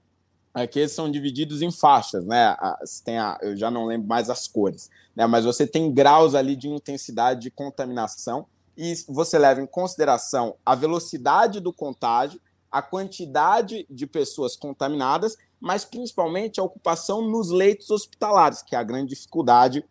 Aqui 0.54 0.78
eles 0.78 0.92
são 0.92 1.10
divididos 1.10 1.64
em 1.64 1.72
faixas, 1.72 2.28
né? 2.28 2.56
Tem 3.04 3.18
a, 3.18 3.40
eu 3.42 3.58
já 3.58 3.72
não 3.72 3.88
lembro 3.88 4.08
mais 4.08 4.30
as 4.30 4.48
cores, 4.48 4.88
né? 5.16 5.26
Mas 5.26 5.46
você 5.46 5.66
tem 5.66 5.92
graus 5.92 6.36
ali 6.36 6.56
de 6.56 6.70
intensidade 6.70 7.42
de 7.42 7.50
contaminação 7.50 8.46
e 8.78 8.94
você 9.08 9.40
leva 9.40 9.62
em 9.62 9.66
consideração 9.66 10.56
a 10.64 10.76
velocidade 10.76 11.60
do 11.60 11.74
contágio, 11.74 12.40
a 12.74 12.82
quantidade 12.82 13.86
de 13.88 14.08
pessoas 14.08 14.56
contaminadas, 14.56 15.38
mas 15.62 15.86
principalmente 15.86 16.60
a 16.60 16.64
ocupação 16.64 17.22
nos 17.22 17.52
leitos 17.52 17.92
hospitalares, 17.92 18.64
que 18.64 18.76
é 18.76 18.80
a 18.80 18.84
grande 18.84 19.10
dificuldade 19.10 19.86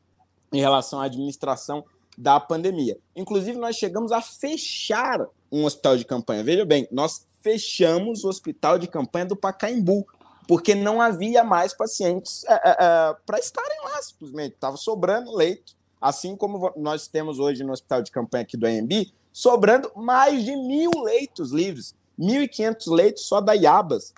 em 0.52 0.60
relação 0.60 1.00
à 1.00 1.04
administração 1.04 1.84
da 2.18 2.40
pandemia. 2.40 2.98
Inclusive, 3.14 3.56
nós 3.56 3.76
chegamos 3.76 4.10
a 4.10 4.20
fechar 4.20 5.24
um 5.50 5.64
hospital 5.64 5.96
de 5.96 6.04
campanha. 6.04 6.42
Veja 6.42 6.64
bem, 6.64 6.88
nós 6.90 7.24
fechamos 7.40 8.24
o 8.24 8.28
hospital 8.28 8.80
de 8.80 8.88
campanha 8.88 9.26
do 9.26 9.36
Pacaembu, 9.36 10.04
porque 10.48 10.74
não 10.74 11.00
havia 11.00 11.44
mais 11.44 11.72
pacientes 11.72 12.44
é, 12.48 12.54
é, 12.54 13.16
para 13.24 13.38
estarem 13.38 13.78
lá, 13.84 14.02
simplesmente. 14.02 14.54
Estava 14.54 14.76
sobrando 14.76 15.32
leito, 15.32 15.76
assim 16.00 16.34
como 16.34 16.72
nós 16.76 17.06
temos 17.06 17.38
hoje 17.38 17.62
no 17.62 17.72
hospital 17.72 18.02
de 18.02 18.10
campanha 18.10 18.42
aqui 18.42 18.56
do 18.56 18.66
AMB, 18.66 19.12
sobrando 19.32 19.90
mais 19.94 20.44
de 20.44 20.56
mil 20.56 20.90
leitos 21.04 21.52
livres, 21.52 21.94
1.500 22.22 22.94
leitos 22.94 23.26
só 23.26 23.40
da 23.40 23.52
IABAS, 23.52 24.14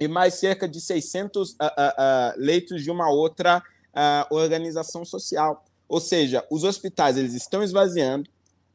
e 0.00 0.08
mais 0.08 0.34
cerca 0.34 0.68
de 0.68 0.80
600 0.80 1.52
uh, 1.52 1.54
uh, 1.54 1.66
uh, 1.66 2.34
leitos 2.36 2.82
de 2.82 2.90
uma 2.90 3.08
outra 3.08 3.58
uh, 3.58 4.34
organização 4.34 5.04
social. 5.04 5.64
Ou 5.88 6.00
seja, 6.00 6.44
os 6.50 6.64
hospitais 6.64 7.16
eles 7.16 7.34
estão 7.34 7.62
esvaziando, 7.62 8.28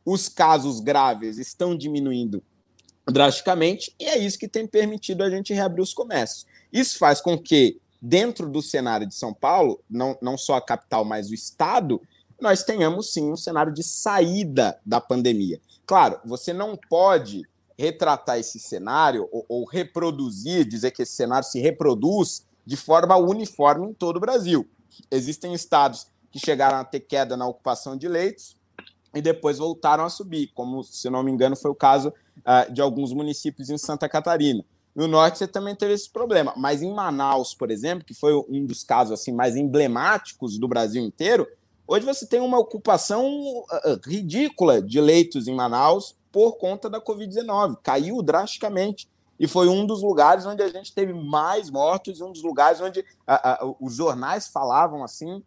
os 0.06 0.30
casos 0.30 0.80
graves 0.80 1.38
estão 1.38 1.78
diminuindo 1.78 2.42
drasticamente, 3.06 3.94
e 4.00 4.06
é 4.06 4.18
isso 4.18 4.40
que 4.40 4.48
tem 4.48 4.66
permitido 4.66 5.24
a 5.24 5.30
gente 5.30 5.54
reabrir 5.54 5.82
os 5.82 5.94
comércios. 5.94 6.46
Isso 6.72 6.98
faz 6.98 7.20
com 7.20 7.38
que, 7.38 7.80
dentro 8.02 8.50
do 8.50 8.62
cenário 8.62 9.06
de 9.06 9.14
São 9.14 9.34
Paulo, 9.34 9.84
não, 9.90 10.18
não 10.22 10.38
só 10.38 10.56
a 10.56 10.62
capital, 10.62 11.04
mas 11.04 11.30
o 11.30 11.34
estado, 11.34 12.02
nós 12.40 12.64
tenhamos 12.64 13.12
sim 13.12 13.32
um 13.32 13.36
cenário 13.36 13.74
de 13.74 13.84
saída 13.84 14.80
da 14.86 15.02
pandemia. 15.02 15.60
Claro, 15.86 16.20
você 16.24 16.54
não 16.54 16.80
pode 16.90 17.44
retratar 17.82 18.38
esse 18.38 18.60
cenário 18.60 19.28
ou, 19.32 19.44
ou 19.50 19.66
reproduzir, 19.66 20.64
dizer 20.66 20.92
que 20.92 21.02
esse 21.02 21.14
cenário 21.14 21.48
se 21.48 21.60
reproduz 21.60 22.46
de 22.64 22.78
forma 22.78 23.18
uniforme 23.18 23.88
em 23.88 23.94
todo 23.94 24.18
o 24.18 24.20
Brasil. 24.20 24.70
Existem 25.10 25.54
estados 25.54 26.06
que 26.32 26.40
chegaram 26.40 26.78
a 26.78 26.84
ter 26.84 27.00
queda 27.00 27.36
na 27.36 27.48
ocupação 27.48 27.98
de 27.98 28.08
leitos 28.08 28.56
e 29.16 29.22
depois 29.22 29.58
voltaram 29.58 30.06
a 30.06 30.10
subir, 30.10 30.52
como, 30.54 30.84
se 30.84 31.10
não 31.10 31.24
me 31.24 31.32
engano, 31.32 31.56
foi 31.56 31.72
o 31.72 31.76
caso 31.76 32.10
uh, 32.10 32.72
de 32.72 32.82
alguns 32.82 33.12
municípios 33.14 33.70
em 33.70 33.78
Santa 33.78 34.08
Catarina. 34.08 34.64
No 34.96 35.08
norte 35.08 35.40
você 35.40 35.48
também 35.48 35.76
teve 35.76 35.94
esse 35.94 36.10
problema, 36.10 36.54
mas 36.56 36.84
em 36.84 36.94
Manaus, 36.94 37.56
por 37.56 37.72
exemplo, 37.72 38.06
que 38.06 38.14
foi 38.14 38.36
um 38.48 38.66
dos 38.66 38.84
casos 38.84 39.20
assim 39.20 39.32
mais 39.32 39.56
emblemáticos 39.56 40.60
do 40.60 40.68
Brasil 40.68 41.04
inteiro, 41.04 41.48
hoje 41.88 42.06
você 42.06 42.28
tem 42.28 42.42
uma 42.42 42.60
ocupação 42.60 43.26
uh, 43.26 44.00
ridícula 44.06 44.82
de 44.82 45.02
leitos 45.02 45.48
em 45.48 45.56
Manaus 45.56 46.16
por 46.32 46.58
conta 46.58 46.90
da 46.90 47.02
Covid-19, 47.02 47.78
caiu 47.84 48.22
drasticamente 48.22 49.10
e 49.40 49.48
foi 49.48 49.68
um 49.68 49.86
dos 49.86 50.02
lugares 50.02 50.46
onde 50.46 50.62
a 50.62 50.70
gente 50.70 50.94
teve 50.94 51.14
mais 51.14 51.70
mortos, 51.70 52.22
um 52.22 52.32
dos 52.32 52.44
lugares 52.44 52.80
onde 52.80 53.00
uh, 53.00 53.66
uh, 53.66 53.76
os 53.80 53.96
jornais 53.96 54.48
falavam 54.48 55.04
assim 55.04 55.44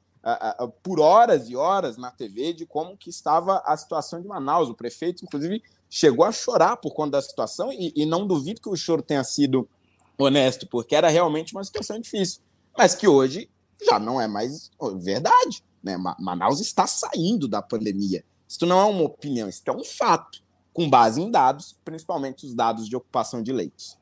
por 0.83 1.01
horas 1.01 1.51
e 1.51 1.57
horas 1.57 1.99
na 1.99 2.11
TV 2.11 2.53
de 2.55 2.65
como 2.65 2.97
que 2.97 3.11
estava 3.11 3.63
a 3.67 3.77
situação 3.77 4.21
de 4.21 4.27
Manaus. 4.27 4.71
O 4.71 4.75
prefeito, 4.75 5.23
inclusive, 5.23 5.63
chegou 5.91 6.25
a 6.25 6.33
chorar 6.33 6.77
por 6.79 6.95
conta 6.95 7.13
da 7.13 7.23
situação 7.23 7.71
e, 7.71 7.93
e 7.95 8.07
não 8.07 8.27
duvido 8.27 8.61
que 8.61 8.69
o 8.69 8.77
choro 8.77 9.03
tenha 9.03 9.23
sido 9.23 9.69
honesto, 10.17 10.67
porque 10.67 10.95
era 10.95 11.09
realmente 11.09 11.55
uma 11.55 11.63
situação 11.63 12.01
difícil, 12.01 12.41
mas 12.77 12.95
que 12.95 13.07
hoje 13.07 13.51
já 13.87 13.99
não 13.99 14.21
é 14.21 14.27
mais 14.27 14.71
verdade. 14.97 15.63
Né? 15.83 15.97
Manaus 16.19 16.61
está 16.61 16.87
saindo 16.87 17.47
da 17.47 17.61
pandemia. 17.61 18.25
Isso 18.49 18.65
não 18.65 18.81
é 18.81 18.85
uma 18.85 19.03
opinião, 19.03 19.49
isso 19.49 19.63
é 19.67 19.73
um 19.73 19.85
fato, 19.85 20.43
com 20.75 20.91
base 20.91 21.23
em 21.23 21.31
dados, 21.31 21.79
principalmente 21.85 22.45
os 22.45 22.55
dados 22.55 22.87
de 22.87 22.97
ocupação 22.97 23.43
de 23.43 23.53
leitos. 23.53 23.97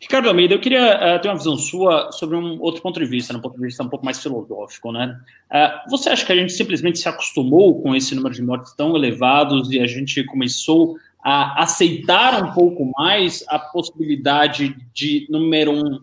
Ricardo 0.00 0.28
Almeida, 0.28 0.52
eu 0.52 0.60
queria 0.60 0.96
uh, 0.96 1.22
ter 1.22 1.28
uma 1.28 1.36
visão 1.36 1.56
sua 1.56 2.10
sobre 2.10 2.36
um 2.36 2.60
outro 2.60 2.82
ponto 2.82 2.98
de 2.98 3.06
vista, 3.06 3.36
um 3.36 3.40
ponto 3.40 3.54
de 3.54 3.66
vista 3.66 3.84
um 3.84 3.88
pouco 3.88 4.04
mais 4.04 4.20
filosófico, 4.20 4.90
né? 4.90 5.16
Uh, 5.48 5.90
você 5.90 6.08
acha 6.08 6.26
que 6.26 6.32
a 6.32 6.34
gente 6.34 6.52
simplesmente 6.52 6.98
se 6.98 7.08
acostumou 7.08 7.80
com 7.80 7.94
esse 7.94 8.12
número 8.12 8.34
de 8.34 8.42
mortes 8.42 8.74
tão 8.74 8.96
elevados 8.96 9.70
e 9.70 9.78
a 9.78 9.86
gente 9.86 10.24
começou 10.24 10.96
a 11.22 11.62
aceitar 11.62 12.42
um 12.42 12.52
pouco 12.52 12.90
mais 12.98 13.44
a 13.46 13.60
possibilidade 13.60 14.76
de, 14.92 15.24
número 15.30 15.70
um, 15.70 16.00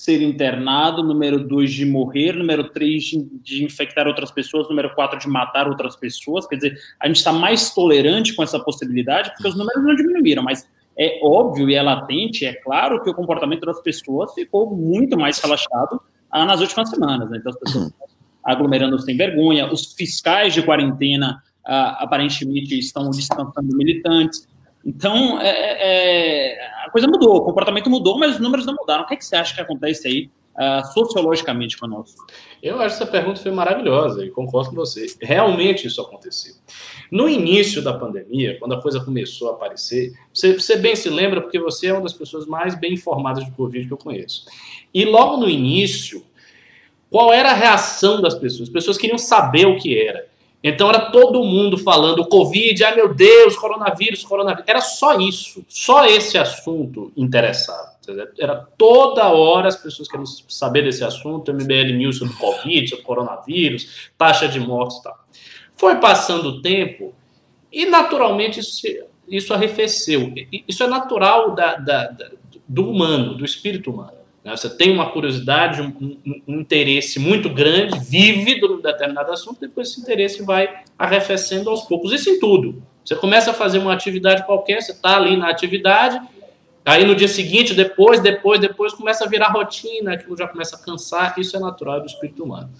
ser 0.00 0.22
internado, 0.22 1.02
número 1.02 1.46
dois, 1.46 1.70
de 1.70 1.84
morrer, 1.84 2.32
número 2.32 2.70
três, 2.70 3.04
de, 3.04 3.22
de 3.42 3.62
infectar 3.62 4.06
outras 4.06 4.30
pessoas, 4.30 4.66
número 4.66 4.94
quatro, 4.94 5.18
de 5.18 5.28
matar 5.28 5.68
outras 5.68 5.94
pessoas? 5.94 6.46
Quer 6.46 6.56
dizer, 6.56 6.78
a 6.98 7.06
gente 7.06 7.16
está 7.16 7.34
mais 7.34 7.74
tolerante 7.74 8.34
com 8.34 8.42
essa 8.42 8.58
possibilidade 8.58 9.30
porque 9.30 9.48
os 9.48 9.54
números 9.54 9.84
não 9.84 9.94
diminuíram, 9.94 10.42
mas 10.42 10.66
é 10.98 11.20
óbvio 11.22 11.68
e 11.68 11.74
é 11.74 11.82
latente, 11.82 12.46
é 12.46 12.54
claro 12.54 13.02
que 13.02 13.10
o 13.10 13.14
comportamento 13.14 13.66
das 13.66 13.82
pessoas 13.82 14.32
ficou 14.32 14.74
muito 14.74 15.18
mais 15.18 15.38
relaxado 15.38 16.00
ah, 16.30 16.46
nas 16.46 16.62
últimas 16.62 16.88
semanas. 16.88 17.28
Né? 17.28 17.36
Então, 17.38 17.50
as 17.50 17.58
pessoas 17.58 17.84
uhum. 17.84 17.92
aglomerando 18.42 18.98
sem 18.98 19.14
vergonha, 19.18 19.70
os 19.70 19.92
fiscais 19.92 20.54
de 20.54 20.62
quarentena 20.62 21.42
ah, 21.66 22.02
aparentemente 22.02 22.78
estão 22.78 23.10
descansando 23.10 23.76
militantes. 23.76 24.48
Então, 24.84 25.40
é, 25.40 25.48
é, 25.48 26.56
é, 26.56 26.86
a 26.86 26.90
coisa 26.90 27.06
mudou, 27.06 27.36
o 27.36 27.42
comportamento 27.42 27.90
mudou, 27.90 28.18
mas 28.18 28.34
os 28.34 28.40
números 28.40 28.64
não 28.64 28.74
mudaram. 28.74 29.04
O 29.04 29.06
que, 29.06 29.14
é 29.14 29.16
que 29.16 29.24
você 29.24 29.36
acha 29.36 29.54
que 29.54 29.60
acontece 29.60 30.08
aí 30.08 30.30
uh, 30.56 30.86
sociologicamente 30.92 31.76
conosco? 31.76 32.26
Eu 32.62 32.80
acho 32.80 32.96
que 32.96 33.02
essa 33.02 33.12
pergunta 33.12 33.40
foi 33.40 33.50
maravilhosa 33.50 34.24
e 34.24 34.30
concordo 34.30 34.70
com 34.70 34.76
você. 34.76 35.06
Realmente 35.20 35.86
isso 35.86 36.00
aconteceu. 36.00 36.54
No 37.10 37.28
início 37.28 37.82
da 37.82 37.92
pandemia, 37.92 38.58
quando 38.58 38.74
a 38.74 38.80
coisa 38.80 39.04
começou 39.04 39.50
a 39.50 39.52
aparecer, 39.52 40.14
você, 40.32 40.54
você 40.54 40.76
bem 40.76 40.96
se 40.96 41.10
lembra, 41.10 41.40
porque 41.40 41.58
você 41.58 41.88
é 41.88 41.92
uma 41.92 42.02
das 42.02 42.14
pessoas 42.14 42.46
mais 42.46 42.74
bem 42.74 42.94
informadas 42.94 43.44
de 43.44 43.50
Covid 43.52 43.86
que 43.86 43.92
eu 43.92 43.98
conheço. 43.98 44.46
E 44.94 45.04
logo 45.04 45.36
no 45.36 45.48
início, 45.48 46.24
qual 47.10 47.32
era 47.32 47.50
a 47.50 47.54
reação 47.54 48.22
das 48.22 48.34
pessoas? 48.34 48.68
As 48.68 48.72
pessoas 48.72 48.96
queriam 48.96 49.18
saber 49.18 49.66
o 49.66 49.76
que 49.76 49.98
era. 49.98 50.30
Então 50.62 50.90
era 50.90 51.10
todo 51.10 51.42
mundo 51.42 51.78
falando 51.78 52.26
Covid, 52.28 52.84
ai 52.84 52.94
meu 52.94 53.14
Deus, 53.14 53.56
coronavírus, 53.56 54.22
coronavírus. 54.22 54.64
Era 54.68 54.80
só 54.80 55.18
isso, 55.18 55.64
só 55.68 56.04
esse 56.04 56.36
assunto 56.36 57.10
interessava. 57.16 57.90
Era 58.38 58.56
toda 58.76 59.28
hora 59.28 59.68
as 59.68 59.76
pessoas 59.76 60.08
querendo 60.08 60.26
saber 60.48 60.82
desse 60.82 61.04
assunto, 61.04 61.52
MBL 61.52 61.96
News 61.96 62.18
sobre 62.18 62.34
Covid, 62.34 62.88
sobre 62.88 63.04
coronavírus, 63.04 64.10
taxa 64.18 64.48
de 64.48 64.60
mortes 64.60 64.98
e 64.98 65.02
tal. 65.02 65.18
Foi 65.76 65.96
passando 65.96 66.48
o 66.48 66.62
tempo 66.62 67.14
e, 67.72 67.86
naturalmente, 67.86 68.60
isso, 68.60 68.86
isso 69.28 69.54
arrefeceu. 69.54 70.32
Isso 70.68 70.82
é 70.82 70.86
natural 70.86 71.54
da, 71.54 71.76
da, 71.76 72.08
da, 72.08 72.30
do 72.68 72.90
humano, 72.90 73.34
do 73.34 73.44
espírito 73.44 73.90
humano. 73.90 74.19
Né? 74.44 74.56
Você 74.56 74.68
tem 74.70 74.92
uma 74.92 75.10
curiosidade, 75.10 75.82
um, 75.82 76.16
um, 76.46 76.60
interesse 76.60 77.18
muito 77.18 77.48
grande, 77.50 77.98
vívido 77.98 78.68
num 78.68 78.80
determinado 78.80 79.32
assunto, 79.32 79.60
depois 79.60 79.88
esse 79.88 80.00
interesse 80.00 80.42
vai 80.42 80.82
arrefecendo 80.98 81.70
aos 81.70 81.82
poucos. 81.82 82.12
Isso 82.12 82.30
em 82.30 82.38
tudo. 82.38 82.82
Você 83.04 83.16
começa 83.16 83.50
a 83.50 83.54
fazer 83.54 83.78
uma 83.78 83.92
atividade 83.92 84.44
qualquer, 84.44 84.80
você 84.82 84.92
está 84.92 85.16
ali 85.16 85.36
na 85.36 85.48
atividade, 85.48 86.20
aí 86.84 87.04
no 87.04 87.14
dia 87.14 87.28
seguinte, 87.28 87.74
depois, 87.74 88.20
depois, 88.20 88.60
depois, 88.60 88.92
começa 88.92 89.24
a 89.24 89.28
virar 89.28 89.48
rotina, 89.48 90.14
aquilo 90.14 90.36
já 90.36 90.46
começa 90.46 90.76
a 90.76 90.78
cansar, 90.78 91.34
isso 91.38 91.56
é 91.56 91.60
natural 91.60 92.00
do 92.00 92.06
espírito 92.06 92.44
humano. 92.44 92.70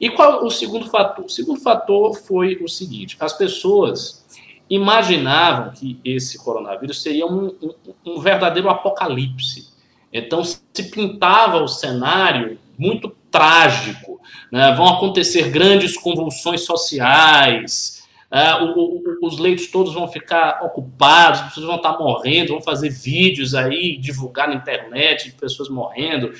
E 0.00 0.10
qual 0.10 0.44
o 0.44 0.50
segundo 0.50 0.88
fator? 0.90 1.24
O 1.24 1.28
segundo 1.28 1.60
fator 1.60 2.14
foi 2.14 2.56
o 2.62 2.68
seguinte: 2.68 3.16
as 3.18 3.32
pessoas 3.32 4.24
imaginavam 4.68 5.72
que 5.72 5.98
esse 6.04 6.38
coronavírus 6.38 7.00
seria 7.00 7.26
um, 7.26 7.46
um, 7.62 7.74
um 8.04 8.20
verdadeiro 8.20 8.68
apocalipse. 8.68 9.74
Então 10.18 10.42
se 10.42 10.58
pintava 10.90 11.62
o 11.62 11.68
cenário 11.68 12.58
muito 12.78 13.14
trágico. 13.30 14.20
Né? 14.50 14.74
Vão 14.74 14.86
acontecer 14.86 15.50
grandes 15.50 15.96
convulsões 15.96 16.62
sociais. 16.62 18.02
É, 18.30 18.54
o, 18.54 18.72
o, 18.78 19.02
os 19.22 19.38
leitos 19.38 19.68
todos 19.68 19.94
vão 19.94 20.08
ficar 20.08 20.64
ocupados, 20.64 21.40
as 21.40 21.48
pessoas 21.48 21.66
vão 21.66 21.76
estar 21.76 21.98
morrendo, 21.98 22.54
vão 22.54 22.62
fazer 22.62 22.90
vídeos 22.90 23.54
aí, 23.54 23.96
divulgar 23.96 24.48
na 24.48 24.54
internet 24.54 25.26
de 25.26 25.32
pessoas 25.32 25.68
morrendo. 25.68 26.32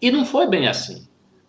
E 0.00 0.10
não 0.10 0.24
foi 0.24 0.46
bem 0.46 0.68
assim. 0.68 1.06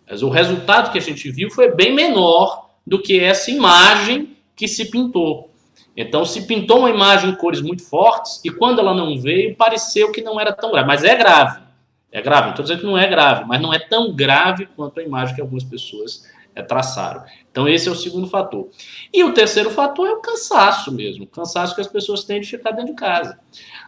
Mas 0.08 0.22
o 0.22 0.28
resultado 0.28 0.90
que 0.90 0.98
a 0.98 1.02
gente 1.02 1.30
viu 1.30 1.50
foi 1.50 1.74
bem 1.74 1.94
menor 1.94 2.70
do 2.86 3.00
que 3.00 3.20
essa 3.20 3.50
imagem 3.50 4.36
que 4.54 4.66
se 4.66 4.86
pintou. 4.90 5.50
Então 5.96 6.24
se 6.24 6.46
pintou 6.46 6.80
uma 6.80 6.90
imagem 6.90 7.30
em 7.30 7.34
cores 7.34 7.60
muito 7.60 7.82
fortes 7.82 8.40
e 8.44 8.50
quando 8.50 8.80
ela 8.80 8.94
não 8.94 9.18
veio, 9.18 9.56
pareceu 9.56 10.12
que 10.12 10.22
não 10.22 10.38
era 10.38 10.52
tão 10.52 10.70
grave. 10.70 10.86
Mas 10.86 11.04
é 11.04 11.14
grave. 11.14 11.65
É 12.10 12.20
grave. 12.20 12.50
Estou 12.50 12.62
dizendo 12.62 12.80
que 12.80 12.86
não 12.86 12.96
é 12.96 13.06
grave, 13.06 13.44
mas 13.46 13.60
não 13.60 13.72
é 13.72 13.78
tão 13.78 14.12
grave 14.12 14.66
quanto 14.76 15.00
a 15.00 15.02
imagem 15.02 15.34
que 15.34 15.40
algumas 15.40 15.64
pessoas 15.64 16.28
é, 16.54 16.62
traçaram. 16.62 17.24
Então 17.50 17.68
esse 17.68 17.88
é 17.88 17.90
o 17.90 17.94
segundo 17.94 18.26
fator. 18.26 18.68
E 19.12 19.24
o 19.24 19.32
terceiro 19.32 19.70
fator 19.70 20.06
é 20.06 20.12
o 20.12 20.20
cansaço 20.20 20.92
mesmo. 20.92 21.24
O 21.24 21.28
cansaço 21.28 21.74
que 21.74 21.80
as 21.80 21.86
pessoas 21.86 22.24
têm 22.24 22.40
de 22.40 22.48
ficar 22.48 22.70
dentro 22.70 22.94
de 22.94 23.00
casa. 23.00 23.38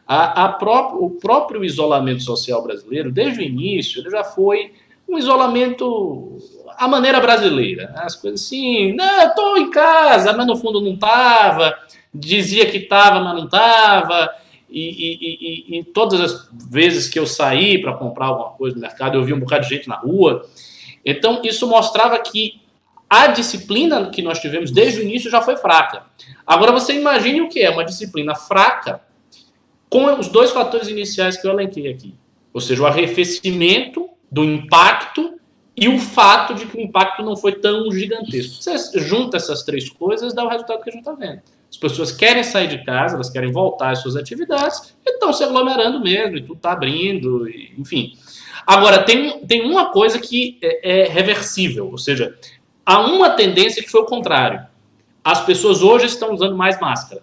A, 0.07 0.45
a 0.45 0.49
próprio, 0.53 1.05
o 1.05 1.11
próprio 1.11 1.65
isolamento 1.65 2.23
social 2.23 2.63
brasileiro, 2.63 3.11
desde 3.13 3.41
o 3.41 3.43
início, 3.43 4.01
ele 4.01 4.11
já 4.11 4.25
foi 4.25 4.73
um 5.09 5.19
isolamento 5.19 6.39
à 6.77 6.87
maneira 6.87 7.21
brasileira. 7.21 7.93
As 7.97 8.15
coisas 8.15 8.43
assim, 8.43 8.93
não, 8.95 9.29
estou 9.29 9.57
em 9.57 9.71
casa, 9.71 10.33
mas 10.33 10.47
no 10.47 10.57
fundo 10.57 10.81
não 10.81 10.95
estava 10.95 11.75
dizia 12.13 12.71
que 12.71 12.79
estava, 12.79 13.21
mas 13.21 13.35
não 13.35 13.45
estava. 13.45 14.31
E, 14.71 14.81
e, 14.81 15.77
e, 15.77 15.79
e, 15.79 15.85
todas 15.85 16.21
as 16.21 16.49
vezes 16.71 17.09
que 17.09 17.19
eu 17.19 17.27
saí 17.27 17.81
para 17.81 17.95
comprar 17.95 18.27
alguma 18.27 18.51
coisa 18.51 18.77
no 18.77 18.83
mercado, 18.83 19.17
eu 19.17 19.25
vi 19.25 19.33
um 19.33 19.41
bocado 19.41 19.63
de 19.63 19.75
gente 19.75 19.89
na 19.89 19.97
rua. 19.97 20.47
Então, 21.05 21.41
isso 21.43 21.67
mostrava 21.67 22.19
que 22.19 22.61
a 23.09 23.29
disciplina 23.29 24.11
que 24.11 24.21
nós 24.21 24.39
tivemos 24.39 24.71
desde 24.71 25.01
o 25.01 25.03
início 25.03 25.31
já 25.31 25.41
foi 25.41 25.57
fraca. 25.57 26.05
Agora, 26.47 26.73
você 26.73 26.93
imagine 26.93 27.41
o 27.41 27.49
que 27.49 27.61
é 27.61 27.71
uma 27.71 27.85
disciplina 27.85 28.35
fraca 28.35 29.01
com 29.89 30.05
os 30.19 30.29
dois 30.29 30.51
fatores 30.51 30.89
iniciais 30.89 31.41
que 31.41 31.47
eu 31.47 31.53
elenquei 31.53 31.91
aqui. 31.91 32.15
Ou 32.53 32.61
seja, 32.61 32.83
o 32.83 32.87
arrefecimento 32.87 34.09
do 34.31 34.45
impacto 34.45 35.39
e 35.75 35.89
o 35.89 35.99
fato 35.99 36.55
de 36.55 36.67
que 36.67 36.77
o 36.77 36.81
impacto 36.81 37.23
não 37.23 37.37
foi 37.37 37.53
tão 37.53 37.91
gigantesco. 37.91 38.63
Você 38.63 38.99
junta 38.99 39.37
essas 39.37 39.63
três 39.63 39.89
coisas, 39.89 40.35
dá 40.35 40.45
o 40.45 40.49
resultado 40.49 40.83
que 40.83 40.91
a 40.91 40.93
gente 40.93 41.03
está 41.03 41.13
vendo. 41.13 41.41
As 41.71 41.77
pessoas 41.77 42.11
querem 42.11 42.43
sair 42.43 42.69
de 42.69 42.85
casa, 42.85 43.15
elas 43.15 43.31
querem 43.31 43.53
voltar 43.53 43.91
às 43.91 44.01
suas 44.01 44.17
atividades 44.17 44.95
e 45.07 45.11
estão 45.11 45.33
se 45.33 45.45
aglomerando 45.45 46.01
mesmo, 46.01 46.37
e 46.37 46.41
tudo 46.41 46.55
está 46.55 46.73
abrindo, 46.73 47.49
e, 47.49 47.75
enfim. 47.79 48.15
Agora, 48.67 49.03
tem, 49.03 49.41
tem 49.47 49.63
uma 49.63 49.91
coisa 49.91 50.19
que 50.19 50.59
é, 50.63 51.03
é 51.03 51.09
reversível, 51.09 51.91
ou 51.91 51.99
seja, 51.99 52.37
há 52.85 53.01
uma 53.01 53.31
tendência 53.31 53.83
que 53.83 53.91
foi 53.91 54.01
o 54.01 54.07
contrário. 54.07 54.67
As 55.23 55.45
pessoas 55.45 55.83
hoje 55.83 56.07
estão 56.07 56.33
usando 56.33 56.57
mais 56.57 56.81
máscara. 56.81 57.23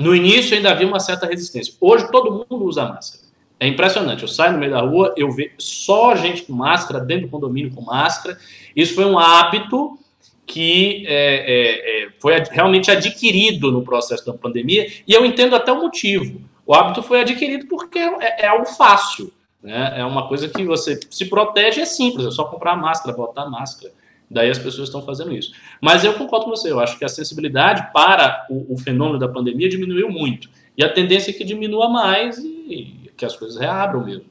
No 0.00 0.16
início 0.16 0.56
ainda 0.56 0.70
havia 0.70 0.86
uma 0.86 1.00
certa 1.00 1.26
resistência. 1.26 1.74
Hoje 1.78 2.10
todo 2.10 2.46
mundo 2.48 2.64
usa 2.64 2.86
máscara. 2.86 3.22
É 3.60 3.66
impressionante. 3.68 4.22
Eu 4.22 4.28
saio 4.28 4.54
no 4.54 4.58
meio 4.58 4.72
da 4.72 4.80
rua, 4.80 5.14
eu 5.16 5.30
vejo 5.30 5.52
só 5.58 6.16
gente 6.16 6.42
com 6.42 6.52
máscara, 6.52 7.00
dentro 7.00 7.26
do 7.26 7.30
condomínio 7.30 7.72
com 7.72 7.82
máscara. 7.82 8.38
Isso 8.74 8.94
foi 8.94 9.04
um 9.04 9.18
hábito 9.18 9.98
que 10.46 11.06
é, 11.06 12.04
é, 12.04 12.04
é, 12.04 12.08
foi 12.18 12.34
realmente 12.50 12.90
adquirido 12.90 13.70
no 13.70 13.82
processo 13.82 14.26
da 14.26 14.34
pandemia, 14.34 14.86
e 15.06 15.12
eu 15.12 15.24
entendo 15.24 15.54
até 15.54 15.72
o 15.72 15.80
motivo. 15.80 16.40
O 16.66 16.74
hábito 16.74 17.02
foi 17.02 17.20
adquirido 17.20 17.66
porque 17.66 17.98
é, 17.98 18.44
é 18.44 18.46
algo 18.46 18.66
fácil, 18.66 19.32
né? 19.62 19.94
é 19.96 20.04
uma 20.04 20.28
coisa 20.28 20.48
que 20.48 20.64
você 20.64 20.98
se 21.10 21.26
protege, 21.26 21.80
é 21.80 21.84
simples, 21.84 22.26
é 22.26 22.30
só 22.30 22.44
comprar 22.44 22.76
máscara, 22.76 23.16
botar 23.16 23.48
máscara. 23.48 23.92
Daí 24.30 24.48
as 24.48 24.58
pessoas 24.58 24.88
estão 24.88 25.02
fazendo 25.02 25.32
isso. 25.32 25.52
Mas 25.80 26.04
eu 26.04 26.14
concordo 26.14 26.46
com 26.46 26.50
você, 26.52 26.70
eu 26.70 26.80
acho 26.80 26.98
que 26.98 27.04
a 27.04 27.08
sensibilidade 27.08 27.92
para 27.92 28.46
o, 28.48 28.74
o 28.74 28.78
fenômeno 28.78 29.18
da 29.18 29.28
pandemia 29.28 29.68
diminuiu 29.68 30.08
muito. 30.10 30.48
E 30.76 30.82
a 30.82 30.90
tendência 30.90 31.30
é 31.30 31.34
que 31.34 31.44
diminua 31.44 31.88
mais 31.88 32.38
e, 32.38 32.46
e 32.46 33.10
que 33.14 33.26
as 33.26 33.36
coisas 33.36 33.60
reabram 33.60 34.04
mesmo, 34.04 34.24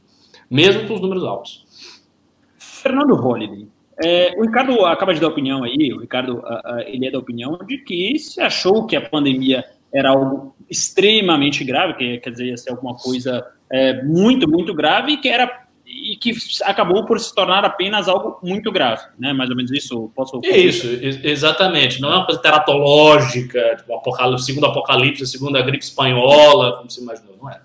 mesmo 0.50 0.88
com 0.88 0.96
os 0.96 1.02
números 1.02 1.24
altos. 1.24 1.66
Fernando 2.58 3.14
Holliday, 3.14 3.68
é, 4.04 4.34
o 4.38 4.42
Ricardo 4.42 4.86
acaba 4.86 5.14
de 5.14 5.20
dar 5.20 5.28
opinião 5.28 5.64
aí, 5.64 5.94
o 5.94 6.00
Ricardo 6.00 6.44
ele 6.86 7.08
é 7.08 7.12
da 7.12 7.20
opinião 7.20 7.58
de 7.68 7.78
que 7.80 8.18
se 8.20 8.42
achou 8.42 8.86
que 8.86 8.96
a 8.96 9.02
pandemia 9.02 9.64
era 9.94 10.10
algo 10.10 10.56
extremamente 10.70 11.64
grave, 11.64 11.94
que 11.96 12.18
quer 12.20 12.32
dizer, 12.32 12.46
ia 12.46 12.58
ser 12.58 12.72
alguma 12.72 12.96
coisa 12.96 13.46
é, 13.70 14.02
muito, 14.04 14.50
muito 14.50 14.74
grave, 14.74 15.14
e 15.14 15.18
que 15.18 15.28
era 15.28 15.62
e 15.86 16.16
que 16.16 16.32
acabou 16.64 17.06
por 17.06 17.20
se 17.20 17.36
tornar 17.36 17.66
apenas 17.66 18.08
algo 18.08 18.40
muito 18.42 18.72
grave, 18.72 19.04
né? 19.20 19.34
Mais 19.34 19.50
ou 19.50 19.58
menos 19.58 19.72
isso, 19.72 20.10
posso 20.16 20.40
Isso, 20.42 20.88
exatamente. 21.22 22.00
Não 22.00 22.10
é 22.12 22.16
uma 22.16 22.26
coisa 22.26 22.42
teratológica, 22.42 23.76
tipo, 23.76 23.94
apocalipse, 23.94 24.46
segundo 24.46 24.68
apocalipse, 24.68 25.28
segundo 25.28 25.58
a 25.58 25.62
gripe 25.62 25.84
espanhola, 25.84 26.78
como 26.78 26.90
se 26.90 27.02
imaginou, 27.02 27.36
não 27.42 27.50
é? 27.50 27.60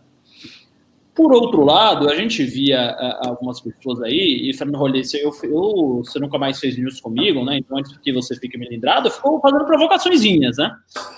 Por 1.17 1.33
outro 1.33 1.65
lado, 1.65 2.11
a 2.11 2.15
gente 2.15 2.45
via 2.45 2.95
uh, 2.95 3.29
algumas 3.31 3.59
pessoas 3.59 4.03
aí, 4.03 4.51
e 4.51 4.55
Fernando 4.55 4.77
Rolê, 4.77 5.01
eu, 5.15 5.35
eu, 5.45 6.03
você 6.05 6.19
nunca 6.19 6.37
mais 6.37 6.61
fez 6.61 6.77
news 6.77 7.01
comigo, 7.01 7.43
né? 7.43 7.57
Então, 7.57 7.79
antes 7.79 7.97
que 7.97 8.13
você 8.13 8.37
fique 8.37 8.59
melindrado, 8.59 9.11
ficou 9.11 9.41
fazendo 9.41 9.65
provocaçõezinhas, 9.65 10.59
né? 10.59 10.71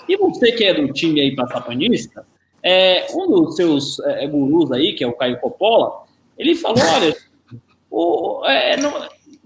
E 0.07 0.15
você 0.15 0.53
que 0.53 0.63
é 0.63 0.73
do 0.73 0.93
time 0.93 1.19
aí 1.19 1.35
passapanista, 1.35 2.25
é, 2.63 3.07
um 3.13 3.27
dos 3.27 3.57
seus 3.57 3.99
é, 3.99 4.25
gurus 4.25 4.71
aí, 4.71 4.93
que 4.93 5.03
é 5.03 5.07
o 5.07 5.11
Caio 5.11 5.37
Coppola, 5.41 6.05
ele 6.37 6.55
falou: 6.55 6.81
olha, 6.95 7.13
o, 7.91 8.45
é, 8.45 8.77
no, 8.77 8.89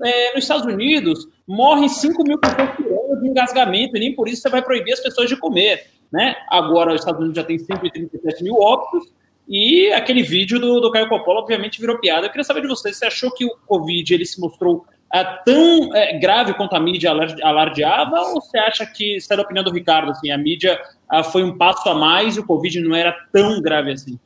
é, 0.06 0.36
nos 0.36 0.44
Estados 0.44 0.72
Unidos 0.72 1.28
morrem 1.48 1.90
5 1.90 2.24
mil 2.24 2.38
pessoas 2.38 2.70
por 2.76 2.86
ano 2.86 3.22
de 3.22 3.28
engasgamento, 3.28 3.98
e 3.98 4.00
nem 4.00 4.14
por 4.14 4.28
isso 4.28 4.44
você 4.44 4.50
vai 4.50 4.62
proibir 4.62 4.94
as 4.94 5.00
pessoas 5.00 5.28
de 5.28 5.36
comer. 5.36 5.88
Né? 6.12 6.36
Agora, 6.48 6.94
os 6.94 7.02
Estados 7.02 7.20
Unidos 7.20 7.38
já 7.38 7.44
tem 7.44 7.58
137 7.58 8.44
mil 8.44 8.54
óbitos, 8.54 9.12
e 9.48 9.92
aquele 9.92 10.24
vídeo 10.24 10.60
do, 10.60 10.80
do 10.80 10.92
Caio 10.92 11.10
Coppola, 11.10 11.42
obviamente, 11.42 11.80
virou 11.80 12.00
piada. 12.00 12.26
Eu 12.26 12.30
queria 12.30 12.44
saber 12.44 12.62
de 12.62 12.68
você, 12.68 12.94
você 12.94 13.06
achou 13.06 13.32
que 13.32 13.46
o 13.46 13.56
Covid 13.68 14.14
ele 14.14 14.26
se 14.26 14.40
mostrou 14.40 14.86
é, 15.14 15.24
tão 15.46 15.96
é, 15.96 16.18
grave 16.18 16.54
quanto 16.54 16.76
a 16.76 16.80
mídia 16.80 17.12
alardeava, 17.44 18.20
ou 18.20 18.42
você 18.42 18.58
acha 18.58 18.86
que, 18.86 19.20
se 19.20 19.32
é 19.32 19.38
da 19.38 19.44
opinião 19.44 19.64
do 19.64 19.72
Ricardo, 19.72 20.12
assim, 20.12 20.32
a 20.32 20.38
mídia 20.38 20.82
ah, 21.10 21.24
foi 21.24 21.44
um 21.44 21.58
passo 21.58 21.88
a 21.90 21.94
mais 21.94 22.36
e 22.36 22.40
o 22.40 22.46
Covid 22.46 22.80
não 22.82 22.96
era 22.96 23.16
tão 23.32 23.62
grave 23.62 23.92
assim? 23.92 24.20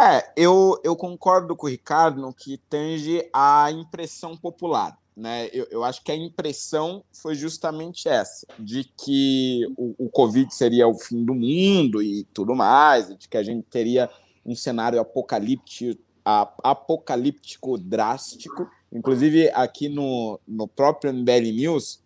É, 0.00 0.30
eu, 0.36 0.80
eu 0.84 0.94
concordo 0.94 1.56
com 1.56 1.66
o 1.66 1.70
Ricardo 1.70 2.20
no 2.20 2.32
que 2.32 2.56
tange 2.70 3.28
a 3.34 3.68
impressão 3.72 4.36
popular 4.36 4.96
né? 5.18 5.48
Eu, 5.52 5.66
eu, 5.70 5.84
acho 5.84 6.02
que 6.02 6.12
a 6.12 6.16
impressão 6.16 7.04
foi 7.12 7.34
justamente 7.34 8.08
essa, 8.08 8.46
de 8.58 8.84
que 8.84 9.66
o, 9.76 10.06
o 10.06 10.08
Covid 10.08 10.54
seria 10.54 10.86
o 10.86 10.94
fim 10.94 11.24
do 11.24 11.34
mundo 11.34 12.00
e 12.00 12.24
tudo 12.32 12.54
mais, 12.54 13.08
de 13.18 13.28
que 13.28 13.36
a 13.36 13.42
gente 13.42 13.64
teria 13.64 14.08
um 14.46 14.54
cenário 14.54 15.00
apocalíptico, 15.00 16.00
apocalíptico 16.24 17.76
drástico. 17.76 18.70
Inclusive, 18.92 19.50
aqui 19.50 19.88
no, 19.88 20.38
no 20.46 20.68
próprio 20.68 21.12
MBL 21.12 21.52
News, 21.52 22.00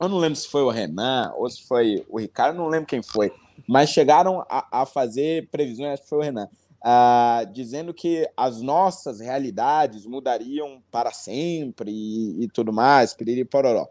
eu 0.00 0.08
não 0.08 0.18
lembro 0.18 0.36
se 0.36 0.48
foi 0.48 0.62
o 0.62 0.70
Renan 0.70 1.32
ou 1.36 1.48
se 1.48 1.62
foi 1.66 2.04
o 2.08 2.18
Ricardo, 2.18 2.56
não 2.56 2.68
lembro 2.68 2.86
quem 2.86 3.02
foi, 3.02 3.30
mas 3.68 3.90
chegaram 3.90 4.44
a, 4.48 4.82
a 4.82 4.86
fazer 4.86 5.48
previsões, 5.50 5.92
acho 5.92 6.02
que 6.02 6.08
foi 6.08 6.18
o 6.18 6.22
Renan, 6.22 6.48
Uh, 6.82 7.44
dizendo 7.52 7.92
que 7.92 8.26
as 8.34 8.62
nossas 8.62 9.20
realidades 9.20 10.06
mudariam 10.06 10.82
para 10.90 11.12
sempre 11.12 11.90
e, 11.90 12.44
e 12.44 12.48
tudo 12.48 12.72
mais, 12.72 13.12
piriri 13.12 13.44
pororó. 13.44 13.86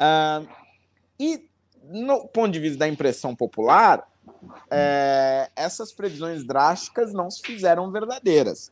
Uh, 0.00 0.48
e 1.18 1.48
no 1.82 2.28
ponto 2.28 2.52
de 2.52 2.60
vista 2.60 2.78
da 2.78 2.88
impressão 2.88 3.34
popular, 3.34 4.06
é, 4.70 5.50
essas 5.56 5.92
previsões 5.92 6.44
drásticas 6.44 7.12
não 7.12 7.30
se 7.30 7.42
fizeram 7.42 7.90
verdadeiras. 7.90 8.70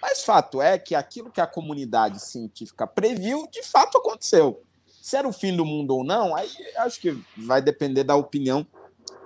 Mas 0.00 0.22
fato 0.22 0.62
é 0.62 0.78
que 0.78 0.94
aquilo 0.94 1.30
que 1.30 1.40
a 1.40 1.46
comunidade 1.46 2.20
científica 2.20 2.86
previu, 2.86 3.48
de 3.50 3.62
fato 3.62 3.98
aconteceu. 3.98 4.62
Se 5.02 5.16
era 5.16 5.26
o 5.26 5.32
fim 5.32 5.56
do 5.56 5.64
mundo 5.64 5.96
ou 5.96 6.04
não, 6.04 6.36
aí 6.36 6.50
acho 6.76 7.00
que 7.00 7.18
vai 7.36 7.62
depender 7.62 8.04
da 8.04 8.14
opinião 8.14 8.66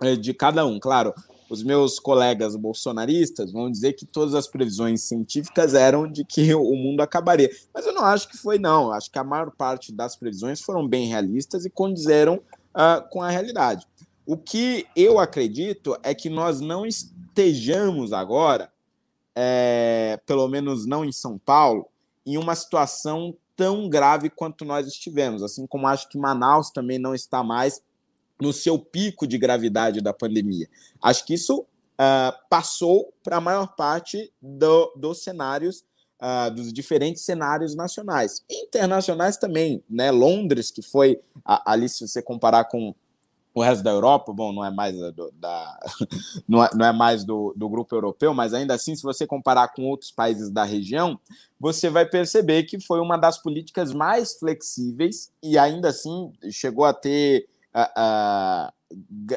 eh, 0.00 0.16
de 0.16 0.32
cada 0.32 0.64
um. 0.64 0.78
Claro, 0.78 1.12
os 1.52 1.62
meus 1.62 1.98
colegas 1.98 2.56
bolsonaristas 2.56 3.52
vão 3.52 3.70
dizer 3.70 3.92
que 3.92 4.06
todas 4.06 4.34
as 4.34 4.46
previsões 4.46 5.02
científicas 5.02 5.74
eram 5.74 6.10
de 6.10 6.24
que 6.24 6.54
o 6.56 6.74
mundo 6.74 7.02
acabaria. 7.02 7.50
Mas 7.74 7.84
eu 7.84 7.92
não 7.92 8.04
acho 8.04 8.26
que 8.28 8.38
foi, 8.38 8.58
não. 8.58 8.84
Eu 8.84 8.92
acho 8.92 9.10
que 9.10 9.18
a 9.18 9.24
maior 9.24 9.50
parte 9.50 9.92
das 9.92 10.16
previsões 10.16 10.62
foram 10.62 10.88
bem 10.88 11.08
realistas 11.08 11.66
e 11.66 11.70
condizeram 11.70 12.36
uh, 12.36 13.06
com 13.10 13.20
a 13.20 13.28
realidade. 13.28 13.86
O 14.24 14.34
que 14.34 14.86
eu 14.96 15.18
acredito 15.18 15.94
é 16.02 16.14
que 16.14 16.30
nós 16.30 16.58
não 16.58 16.86
estejamos 16.86 18.14
agora, 18.14 18.72
é, 19.36 20.18
pelo 20.24 20.48
menos 20.48 20.86
não 20.86 21.04
em 21.04 21.12
São 21.12 21.36
Paulo, 21.36 21.86
em 22.24 22.38
uma 22.38 22.54
situação 22.54 23.36
tão 23.54 23.90
grave 23.90 24.30
quanto 24.30 24.64
nós 24.64 24.86
estivemos. 24.86 25.42
Assim 25.42 25.66
como 25.66 25.86
acho 25.86 26.08
que 26.08 26.16
Manaus 26.16 26.70
também 26.70 26.98
não 26.98 27.14
está 27.14 27.42
mais 27.42 27.82
no 28.42 28.52
seu 28.52 28.76
pico 28.76 29.24
de 29.24 29.38
gravidade 29.38 30.00
da 30.00 30.12
pandemia. 30.12 30.68
Acho 31.00 31.24
que 31.24 31.34
isso 31.34 31.60
uh, 31.60 32.36
passou 32.50 33.14
para 33.22 33.36
a 33.36 33.40
maior 33.40 33.76
parte 33.76 34.32
do, 34.42 34.92
dos 34.96 35.22
cenários, 35.22 35.84
uh, 36.20 36.52
dos 36.52 36.72
diferentes 36.72 37.22
cenários 37.22 37.76
nacionais. 37.76 38.44
Internacionais 38.50 39.36
também, 39.36 39.80
né? 39.88 40.10
Londres, 40.10 40.72
que 40.72 40.82
foi, 40.82 41.20
ali, 41.44 41.88
se 41.88 42.06
você 42.06 42.20
comparar 42.20 42.64
com 42.64 42.92
o 43.54 43.62
resto 43.62 43.84
da 43.84 43.90
Europa, 43.90 44.32
bom, 44.32 44.52
não 44.52 44.64
é 44.64 44.70
mais 44.70 44.96
do, 44.96 45.30
da, 45.38 45.78
não 46.48 46.64
é, 46.64 46.70
não 46.74 46.86
é 46.86 46.92
mais 46.92 47.22
do, 47.22 47.54
do 47.56 47.68
grupo 47.68 47.94
europeu, 47.94 48.34
mas 48.34 48.54
ainda 48.54 48.74
assim, 48.74 48.96
se 48.96 49.02
você 49.02 49.24
comparar 49.24 49.68
com 49.68 49.84
outros 49.84 50.10
países 50.10 50.50
da 50.50 50.64
região, 50.64 51.20
você 51.60 51.88
vai 51.90 52.06
perceber 52.06 52.64
que 52.64 52.80
foi 52.80 52.98
uma 52.98 53.16
das 53.16 53.38
políticas 53.38 53.92
mais 53.92 54.36
flexíveis 54.38 55.30
e 55.42 55.58
ainda 55.58 55.90
assim 55.90 56.32
chegou 56.50 56.84
a 56.84 56.94
ter 56.94 57.46
uh, 57.74 58.72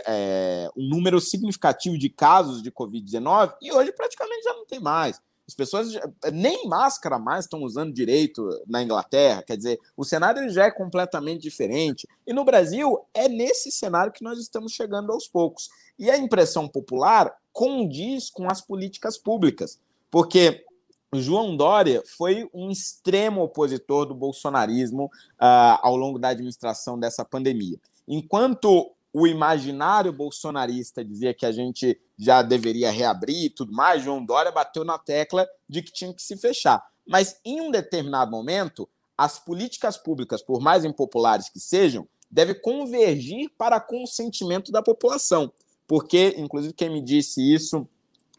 é, 0.06 0.70
um 0.76 0.88
número 0.88 1.20
significativo 1.22 1.98
de 1.98 2.10
casos 2.10 2.62
de 2.62 2.72
Covid-19 2.72 3.56
e 3.62 3.72
hoje 3.72 3.92
praticamente 3.94 4.44
já 4.44 4.54
não 4.54 4.66
tem 4.66 4.80
mais. 4.80 5.22
As 5.48 5.54
pessoas 5.54 5.94
nem 6.34 6.68
máscara 6.68 7.20
mais 7.20 7.46
estão 7.46 7.62
usando 7.62 7.94
direito 7.94 8.50
na 8.68 8.82
Inglaterra. 8.82 9.44
Quer 9.44 9.56
dizer, 9.56 9.80
o 9.96 10.04
cenário 10.04 10.50
já 10.50 10.66
é 10.66 10.72
completamente 10.72 11.44
diferente. 11.44 12.08
E 12.26 12.34
no 12.34 12.44
Brasil, 12.44 13.06
é 13.14 13.30
nesse 13.30 13.72
cenário 13.72 14.12
que 14.12 14.24
nós 14.24 14.40
estamos 14.40 14.72
chegando 14.72 15.12
aos 15.12 15.28
poucos. 15.28 15.70
E 16.00 16.10
a 16.10 16.18
impressão 16.18 16.68
popular 16.68 17.32
condiz 17.54 18.32
com 18.32 18.50
as 18.50 18.60
políticas 18.60 19.20
públicas. 19.20 19.80
Porque 20.10 20.66
João 21.14 21.56
Dória 21.56 22.02
foi 22.18 22.50
um 22.52 22.72
extremo 22.72 23.44
opositor 23.44 24.08
do 24.08 24.16
bolsonarismo 24.16 25.06
uh, 25.06 25.78
ao 25.82 25.96
longo 25.96 26.18
da 26.18 26.30
administração 26.30 27.00
dessa 27.00 27.24
pandemia. 27.24 27.80
Enquanto 28.08 28.92
o 29.14 29.26
imaginário 29.26 30.12
bolsonarista 30.12 31.04
dizia 31.04 31.34
que 31.34 31.46
a 31.46 31.52
gente 31.52 32.00
já 32.18 32.42
deveria 32.42 32.92
reabrir 32.92 33.46
e 33.46 33.50
tudo 33.50 33.72
mais, 33.72 34.04
João 34.04 34.24
Dória 34.24 34.52
bateu 34.52 34.84
na 34.84 34.98
tecla 34.98 35.48
de 35.70 35.82
que 35.82 35.92
tinha 35.92 36.14
que 36.14 36.22
se 36.22 36.36
fechar. 36.36 36.86
Mas 37.08 37.40
em 37.46 37.62
um 37.62 37.72
determinado 37.72 38.30
momento, 38.30 38.90
as 39.18 39.40
políticas 39.40 39.98
públicas, 39.98 40.42
por 40.42 40.60
mais 40.60 40.84
impopulares 40.84 41.50
que 41.50 41.60
sejam, 41.60 42.08
devem 42.30 42.60
convergir 42.60 43.50
para 43.58 43.80
consentimento 43.80 44.72
da 44.72 44.82
população. 44.82 45.52
Porque, 45.88 46.36
inclusive, 46.38 46.74
quem 46.74 46.90
me 46.90 47.02
disse 47.02 47.42
isso 47.42 47.88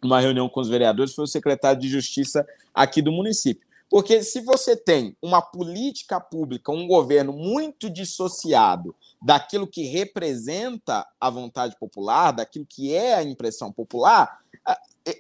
numa 0.03 0.21
reunião 0.21 0.49
com 0.49 0.61
os 0.61 0.69
vereadores 0.69 1.15
foi 1.15 1.25
o 1.25 1.29
secretário 1.29 1.81
de 1.81 1.89
Justiça 1.89 2.47
aqui 2.75 3.01
do 3.01 3.11
município. 3.11 3.66
Porque 3.97 4.23
se 4.23 4.43
você 4.43 4.77
tem 4.77 5.17
uma 5.23 5.41
política 5.41 6.21
pública, 6.21 6.71
um 6.71 6.87
governo 6.87 7.33
muito 7.33 7.89
dissociado 7.89 8.95
daquilo 9.23 9.67
que 9.67 9.85
representa 9.85 11.09
a 11.19 11.31
vontade 11.31 11.75
popular, 11.79 12.31
daquilo 12.31 12.67
que 12.67 12.95
é 12.95 13.15
a 13.15 13.23
impressão 13.23 13.73
popular, 13.73 14.39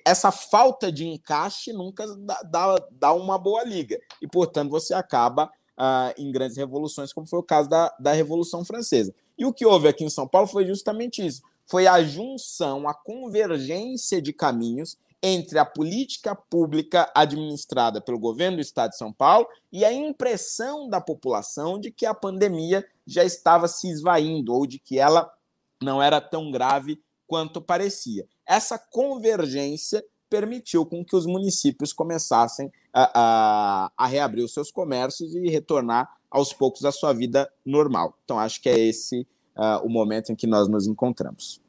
essa 0.04 0.30
falta 0.30 0.92
de 0.92 1.06
encaixe 1.06 1.72
nunca 1.72 2.04
dá, 2.44 2.76
dá 2.90 3.14
uma 3.14 3.38
boa 3.38 3.64
liga. 3.64 3.98
E, 4.20 4.28
portanto, 4.28 4.68
você 4.68 4.92
acaba 4.92 5.46
uh, 5.46 6.12
em 6.18 6.30
grandes 6.30 6.58
revoluções, 6.58 7.14
como 7.14 7.26
foi 7.26 7.38
o 7.38 7.42
caso 7.42 7.70
da, 7.70 7.96
da 7.98 8.12
Revolução 8.12 8.62
Francesa. 8.62 9.14
E 9.38 9.46
o 9.46 9.54
que 9.54 9.64
houve 9.64 9.88
aqui 9.88 10.04
em 10.04 10.10
São 10.10 10.28
Paulo 10.28 10.48
foi 10.48 10.66
justamente 10.66 11.24
isso: 11.24 11.40
foi 11.64 11.86
a 11.86 12.04
junção, 12.04 12.86
a 12.86 12.92
convergência 12.92 14.20
de 14.20 14.34
caminhos 14.34 14.98
entre 15.22 15.58
a 15.58 15.64
política 15.64 16.34
pública 16.34 17.10
administrada 17.14 18.00
pelo 18.00 18.18
governo 18.18 18.58
do 18.58 18.62
estado 18.62 18.90
de 18.90 18.98
São 18.98 19.12
Paulo 19.12 19.46
e 19.72 19.84
a 19.84 19.92
impressão 19.92 20.88
da 20.88 21.00
população 21.00 21.78
de 21.80 21.90
que 21.90 22.06
a 22.06 22.14
pandemia 22.14 22.86
já 23.06 23.24
estava 23.24 23.66
se 23.66 23.88
esvaindo 23.88 24.52
ou 24.52 24.66
de 24.66 24.78
que 24.78 24.98
ela 24.98 25.30
não 25.82 26.02
era 26.02 26.20
tão 26.20 26.50
grave 26.50 27.00
quanto 27.26 27.60
parecia. 27.60 28.26
Essa 28.46 28.78
convergência 28.78 30.04
permitiu 30.28 30.84
com 30.84 31.04
que 31.04 31.16
os 31.16 31.26
municípios 31.26 31.92
começassem 31.92 32.70
a, 32.92 33.10
a, 33.14 33.92
a 33.96 34.06
reabrir 34.06 34.44
os 34.44 34.52
seus 34.52 34.70
comércios 34.70 35.34
e 35.34 35.48
retornar 35.48 36.08
aos 36.30 36.52
poucos 36.52 36.84
à 36.84 36.92
sua 36.92 37.12
vida 37.12 37.50
normal. 37.64 38.16
Então, 38.24 38.38
acho 38.38 38.60
que 38.60 38.68
é 38.68 38.78
esse 38.78 39.26
uh, 39.56 39.84
o 39.84 39.88
momento 39.88 40.32
em 40.32 40.36
que 40.36 40.46
nós 40.46 40.68
nos 40.68 40.86
encontramos. 40.86 41.60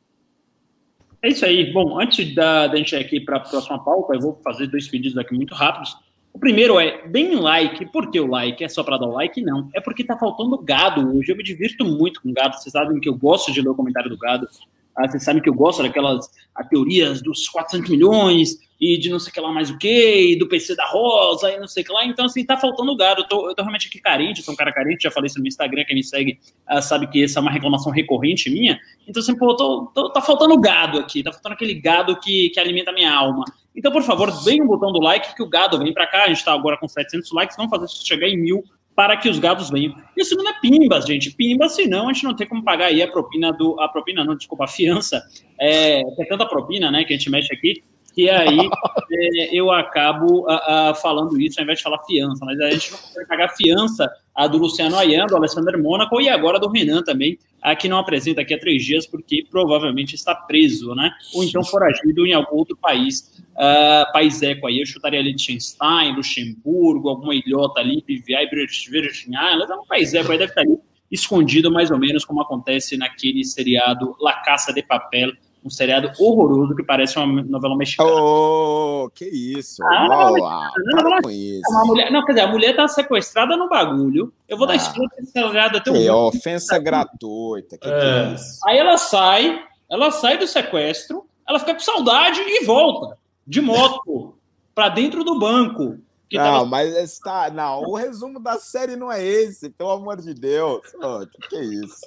É 1.27 1.29
isso 1.29 1.45
aí. 1.45 1.73
Bom, 1.73 1.99
antes 1.99 2.33
da, 2.33 2.67
da 2.67 2.77
gente 2.77 2.95
ir 2.95 2.99
aqui 2.99 3.19
para 3.19 3.35
a 3.35 3.39
próxima 3.41 3.83
pauta, 3.83 4.13
eu 4.13 4.21
vou 4.21 4.39
fazer 4.41 4.65
dois 4.67 4.87
pedidos 4.87 5.17
aqui 5.17 5.35
muito 5.35 5.53
rápidos. 5.53 5.93
O 6.31 6.39
primeiro 6.39 6.79
é, 6.79 7.05
deem 7.05 7.35
like. 7.35 7.85
Por 7.87 8.09
que 8.09 8.17
o 8.17 8.27
like? 8.27 8.63
É 8.63 8.69
só 8.69 8.81
para 8.81 8.97
dar 8.97 9.07
like? 9.07 9.41
Não. 9.41 9.69
É 9.75 9.81
porque 9.81 10.05
tá 10.05 10.17
faltando 10.17 10.57
gado 10.59 11.17
hoje. 11.17 11.29
Eu 11.29 11.35
me 11.35 11.43
divirto 11.43 11.83
muito 11.83 12.21
com 12.21 12.31
gado. 12.31 12.55
Vocês 12.55 12.71
sabem 12.71 12.97
que 13.01 13.09
eu 13.09 13.13
gosto 13.13 13.51
de 13.51 13.61
ler 13.61 13.67
o 13.67 13.75
comentário 13.75 14.09
do 14.09 14.17
gado. 14.17 14.47
Ah, 14.97 15.07
vocês 15.07 15.23
sabem 15.23 15.41
que 15.41 15.47
eu 15.47 15.53
gosto 15.53 15.83
daquelas 15.83 16.27
teorias 16.69 17.21
dos 17.21 17.47
400 17.49 17.89
milhões 17.89 18.57
e 18.81 18.97
de 18.97 19.09
não 19.09 19.19
sei 19.19 19.29
o 19.29 19.33
que 19.33 19.39
lá 19.39 19.51
mais 19.51 19.69
o 19.69 19.77
que, 19.77 20.35
do 20.37 20.47
PC 20.47 20.75
da 20.75 20.85
Rosa 20.85 21.51
e 21.51 21.59
não 21.59 21.67
sei 21.67 21.83
o 21.83 21.85
que 21.85 21.91
lá. 21.91 22.05
Então, 22.05 22.25
assim, 22.25 22.43
tá 22.43 22.57
faltando 22.57 22.95
gado. 22.95 23.21
Eu 23.21 23.27
tô, 23.27 23.49
eu 23.49 23.55
tô 23.55 23.61
realmente 23.61 23.87
aqui 23.87 23.99
carente, 23.99 24.41
sou 24.41 24.53
um 24.53 24.57
cara 24.57 24.73
carente, 24.73 25.03
já 25.03 25.11
falei 25.11 25.27
isso 25.27 25.39
no 25.39 25.47
Instagram, 25.47 25.83
quem 25.85 25.95
me 25.95 26.03
segue 26.03 26.39
uh, 26.71 26.81
sabe 26.81 27.07
que 27.07 27.23
essa 27.23 27.39
é 27.39 27.41
uma 27.41 27.51
reclamação 27.51 27.91
recorrente 27.91 28.49
minha. 28.49 28.79
Então, 29.07 29.21
assim, 29.21 29.35
pô, 29.35 29.55
tô, 29.55 29.91
tô, 29.93 30.11
tá 30.11 30.21
faltando 30.21 30.57
gado 30.59 30.99
aqui, 30.99 31.23
tá 31.23 31.31
faltando 31.31 31.53
aquele 31.53 31.75
gado 31.75 32.19
que, 32.19 32.49
que 32.49 32.59
alimenta 32.59 32.91
a 32.91 32.93
minha 32.93 33.13
alma. 33.13 33.45
Então, 33.75 33.91
por 33.91 34.01
favor, 34.01 34.31
deem 34.43 34.63
um 34.63 34.67
botão 34.67 34.91
do 34.91 34.99
like 34.99 35.35
que 35.35 35.43
o 35.43 35.49
gado 35.49 35.77
vem 35.77 35.93
para 35.93 36.07
cá. 36.07 36.23
A 36.23 36.27
gente 36.29 36.43
tá 36.43 36.53
agora 36.53 36.77
com 36.77 36.87
700 36.87 37.31
likes, 37.31 37.55
vamos 37.55 37.69
fazer 37.69 37.85
isso 37.85 38.05
chegar 38.05 38.27
em 38.27 38.37
mil 38.37 38.63
para 38.97 39.15
que 39.15 39.29
os 39.29 39.37
gados 39.37 39.69
venham. 39.69 39.95
E 40.17 40.23
o 40.23 40.25
segundo 40.25 40.49
é 40.49 40.59
pimbas, 40.59 41.05
gente. 41.05 41.29
Pimbas, 41.29 41.75
senão 41.75 42.09
a 42.09 42.13
gente 42.13 42.23
não 42.23 42.35
tem 42.35 42.47
como 42.47 42.63
pagar 42.63 42.87
aí 42.87 42.99
a 42.99 43.07
propina 43.07 43.53
do. 43.53 43.79
A 43.79 43.87
propina, 43.87 44.23
não, 44.23 44.35
desculpa, 44.35 44.63
a 44.63 44.67
fiança. 44.67 45.21
É, 45.61 45.99
é 45.99 46.25
tanta 46.27 46.47
propina, 46.47 46.89
né, 46.89 47.03
que 47.03 47.13
a 47.13 47.15
gente 47.15 47.29
mexe 47.29 47.53
aqui, 47.53 47.83
que 48.17 48.31
aí 48.31 48.57
é, 49.13 49.55
eu 49.55 49.69
acabo 49.69 50.49
a, 50.49 50.89
a, 50.89 50.95
falando 50.95 51.39
isso 51.39 51.59
ao 51.59 51.63
invés 51.63 51.77
de 51.77 51.83
falar 51.83 51.99
fiança. 51.99 52.43
Mas 52.43 52.59
a 52.59 52.71
gente 52.71 52.91
não 52.91 52.97
consegue 52.97 53.27
pagar 53.27 53.49
fiança 53.49 54.11
a 54.33 54.47
do 54.47 54.57
Luciano 54.57 54.97
Ayan, 54.97 55.27
do 55.27 55.35
Alessandro 55.35 55.81
Mônaco 55.81 56.19
e 56.19 56.27
agora 56.27 56.59
do 56.59 56.67
Renan 56.67 57.03
também, 57.03 57.37
a 57.61 57.75
que 57.75 57.87
não 57.87 57.99
apresenta 57.99 58.41
aqui 58.41 58.55
há 58.55 58.59
três 58.59 58.83
dias 58.83 59.05
porque 59.05 59.45
provavelmente 59.51 60.15
está 60.15 60.33
preso, 60.33 60.95
né? 60.95 61.11
Ou 61.35 61.43
então 61.43 61.63
foragido 61.63 62.25
em 62.25 62.33
algum 62.33 62.55
outro 62.55 62.75
país 62.75 63.39
uh, 63.53 64.11
país 64.11 64.41
eco 64.41 64.65
aí, 64.65 64.79
eu 64.79 64.85
chutaria 64.85 65.21
Liechtenstein, 65.21 66.15
Luxemburgo, 66.15 67.09
alguma 67.09 67.35
ilhota 67.35 67.79
ali, 67.81 68.01
PVI, 68.01 68.49
Virgin 68.89 69.29
Islands, 69.29 69.69
é 69.69 69.75
um 69.75 69.85
país 69.85 70.13
eco 70.15 70.31
aí, 70.31 70.39
deve 70.39 70.51
estar 70.51 70.61
ali 70.61 70.79
escondido 71.11 71.71
mais 71.71 71.89
ou 71.89 71.97
menos 71.97 72.25
como 72.25 72.41
acontece 72.41 72.97
naquele 72.97 73.43
seriado 73.45 74.15
La 74.19 74.41
Caça 74.41 74.73
de 74.73 74.83
Papel, 74.83 75.31
um 75.67 75.69
seriado 75.69 76.11
horroroso 76.17 76.75
que 76.75 76.83
parece 76.83 77.19
uma 77.19 77.43
novela 77.43 77.75
mexicana. 77.75 78.09
Oh, 78.09 79.09
que 79.13 79.25
isso! 79.25 79.83
Ah, 79.83 80.07
ah, 80.09 80.71
não, 80.77 81.21
com 81.21 81.29
isso. 81.29 81.69
Uma 81.69 81.85
mulher, 81.85 82.11
não, 82.11 82.25
quer 82.25 82.33
dizer, 82.33 82.45
a 82.45 82.51
mulher 82.51 82.75
tá 82.75 82.87
sequestrada 82.87 83.55
no 83.57 83.69
bagulho. 83.69 84.33
Eu 84.47 84.57
vou 84.57 84.65
ah, 84.65 84.69
dar 84.69 84.75
spoiler 84.77 85.09
desse 85.17 85.31
seriado 85.33 85.77
até 85.77 85.91
o. 85.91 85.93
Que 85.93 86.09
ofensa 86.09 86.79
gratuita. 86.79 87.77
Que 87.77 87.87
é. 87.87 87.99
que 87.99 88.05
é 88.05 88.33
isso? 88.33 88.59
Aí 88.65 88.77
ela 88.77 88.97
sai, 88.97 89.63
ela 89.91 90.09
sai 90.09 90.37
do 90.37 90.47
sequestro, 90.47 91.27
ela 91.47 91.59
fica 91.59 91.73
com 91.73 91.81
saudade 91.81 92.39
e 92.39 92.65
volta 92.65 93.17
de 93.45 93.59
moto 93.59 94.37
para 94.73 94.89
dentro 94.89 95.23
do 95.23 95.37
banco. 95.37 95.97
não, 96.31 96.43
tava... 96.43 96.65
mas 96.65 96.95
está. 96.95 97.49
Não, 97.49 97.81
o 97.81 97.95
resumo 97.95 98.39
da 98.39 98.57
série 98.57 98.95
não 98.95 99.11
é 99.11 99.23
esse, 99.23 99.69
pelo 99.69 99.91
amor 99.91 100.21
de 100.21 100.33
Deus. 100.33 100.81
Oh, 100.95 101.27
que, 101.27 101.49
que 101.49 101.55
é 101.57 101.63
isso? 101.63 102.05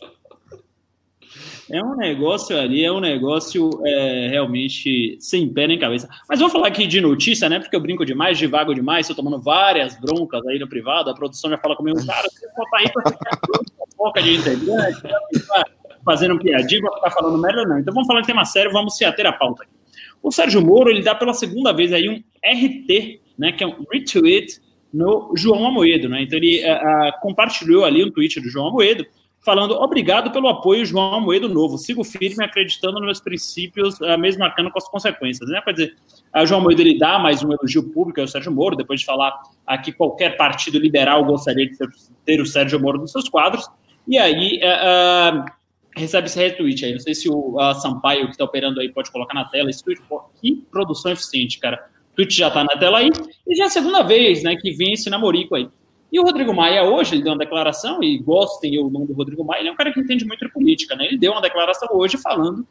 É 1.70 1.82
um 1.82 1.94
negócio 1.94 2.58
ali, 2.58 2.84
é 2.84 2.90
um 2.90 3.00
negócio 3.00 3.70
é, 3.84 4.28
realmente 4.28 5.16
sem 5.20 5.48
pé 5.48 5.66
nem 5.68 5.78
cabeça. 5.78 6.08
Mas 6.28 6.38
vamos 6.38 6.52
falar 6.52 6.68
aqui 6.68 6.86
de 6.86 7.00
notícia, 7.00 7.48
né? 7.48 7.60
Porque 7.60 7.76
eu 7.76 7.80
brinco 7.80 8.04
demais, 8.04 8.38
divago 8.38 8.74
demais, 8.74 9.08
estou 9.08 9.24
tomando 9.24 9.40
várias 9.40 9.98
broncas 10.00 10.44
aí 10.46 10.58
no 10.58 10.68
privado. 10.68 11.10
A 11.10 11.14
produção 11.14 11.50
já 11.50 11.58
fala 11.58 11.76
comigo, 11.76 12.04
cara, 12.04 12.28
você 12.28 12.46
botar 12.56 12.78
aí 12.78 12.92
para 12.92 13.12
ficar 13.12 13.38
foca 13.96 14.22
de 14.22 14.34
integrante, 14.34 15.02
fazendo 16.04 16.38
piadinha, 16.38 16.80
vai 16.80 16.94
ficar 16.94 17.10
falando 17.10 17.38
merda, 17.38 17.64
não. 17.64 17.78
Então 17.78 17.92
vamos 17.92 18.06
falar 18.06 18.22
de 18.22 18.26
tema 18.26 18.44
sério, 18.44 18.72
vamos 18.72 18.96
se 18.96 19.04
ater 19.04 19.26
à 19.26 19.32
pauta 19.32 19.62
aqui. 19.62 19.72
O 20.22 20.30
Sérgio 20.30 20.60
Moro, 20.60 20.90
ele 20.90 21.02
dá 21.02 21.14
pela 21.14 21.32
segunda 21.34 21.72
vez 21.72 21.92
aí 21.92 22.08
um 22.08 22.22
RT, 22.44 23.20
né, 23.38 23.52
que 23.52 23.64
é 23.64 23.66
um 23.66 23.84
retweet 23.90 24.60
no 24.92 25.32
João 25.36 25.66
Amoedo, 25.66 26.08
né? 26.08 26.22
Então 26.22 26.38
ele 26.38 26.62
uh, 26.64 27.20
compartilhou 27.20 27.84
ali 27.84 28.04
um 28.04 28.10
tweet 28.10 28.40
do 28.40 28.48
João 28.48 28.68
Amoedo 28.68 29.06
falando 29.42 29.72
obrigado 29.72 30.30
pelo 30.30 30.48
apoio, 30.48 30.84
João 30.84 31.14
Amoedo 31.14 31.48
Novo. 31.48 31.78
Sigo 31.78 32.04
firme, 32.04 32.44
acreditando 32.44 32.94
nos 32.94 33.04
meus 33.04 33.20
princípios, 33.20 33.98
uh, 34.00 34.18
mesmo 34.18 34.40
marcando 34.40 34.70
com 34.70 34.78
as 34.78 34.88
consequências. 34.88 35.48
Né? 35.48 35.60
Quer 35.64 35.72
dizer, 35.72 35.96
a 36.32 36.44
João 36.44 36.60
Amoedo 36.60 36.82
ele 36.82 36.98
dá 36.98 37.18
mais 37.18 37.42
um 37.42 37.52
elogio 37.52 37.82
público 37.90 38.20
ao 38.20 38.28
Sérgio 38.28 38.52
Moro, 38.52 38.76
depois 38.76 39.00
de 39.00 39.06
falar 39.06 39.32
aqui 39.66 39.92
qualquer 39.92 40.36
partido 40.36 40.78
liberal 40.78 41.24
gostaria 41.24 41.68
de 41.68 41.76
ter, 42.24 42.40
o 42.40 42.46
Sérgio 42.46 42.80
Moro 42.80 42.98
nos 42.98 43.12
seus 43.12 43.28
quadros. 43.28 43.68
E 44.06 44.18
aí 44.18 44.60
uh, 44.62 45.40
uh, 45.40 45.44
recebe 45.96 46.26
esse 46.26 46.38
retweet 46.38 46.84
aí. 46.84 46.92
Não 46.92 47.00
sei 47.00 47.14
se 47.14 47.28
o 47.28 47.56
Sampaio, 47.74 48.26
que 48.26 48.32
está 48.32 48.44
operando 48.44 48.80
aí, 48.80 48.92
pode 48.92 49.10
colocar 49.10 49.34
na 49.34 49.44
tela 49.46 49.70
esse 49.70 49.82
tweet. 49.82 50.02
Pô, 50.08 50.22
que 50.40 50.64
produção 50.70 51.12
eficiente, 51.12 51.58
cara. 51.58 51.88
O 52.12 52.16
tweet 52.16 52.36
já 52.36 52.48
está 52.48 52.62
na 52.62 52.76
tela 52.76 52.98
aí. 52.98 53.10
E 53.46 53.54
já 53.54 53.64
é 53.64 53.66
a 53.66 53.70
segunda 53.70 54.02
vez 54.02 54.42
né, 54.42 54.56
que 54.56 54.70
esse 54.92 55.08
namorico 55.08 55.54
aí. 55.54 55.68
E 56.12 56.18
o 56.18 56.24
Rodrigo 56.24 56.52
Maia 56.52 56.84
hoje, 56.84 57.14
ele 57.14 57.22
deu 57.22 57.32
uma 57.32 57.38
declaração, 57.38 58.02
e 58.02 58.18
gostem 58.18 58.78
ou 58.78 58.90
não 58.90 59.06
do 59.06 59.12
Rodrigo 59.12 59.44
Maia, 59.44 59.60
ele 59.60 59.68
é 59.68 59.72
um 59.72 59.76
cara 59.76 59.92
que 59.92 60.00
entende 60.00 60.24
muito 60.24 60.44
de 60.44 60.52
política, 60.52 60.96
né? 60.96 61.06
Ele 61.06 61.18
deu 61.18 61.32
uma 61.32 61.40
declaração 61.40 61.88
hoje 61.92 62.16
falando 62.18 62.66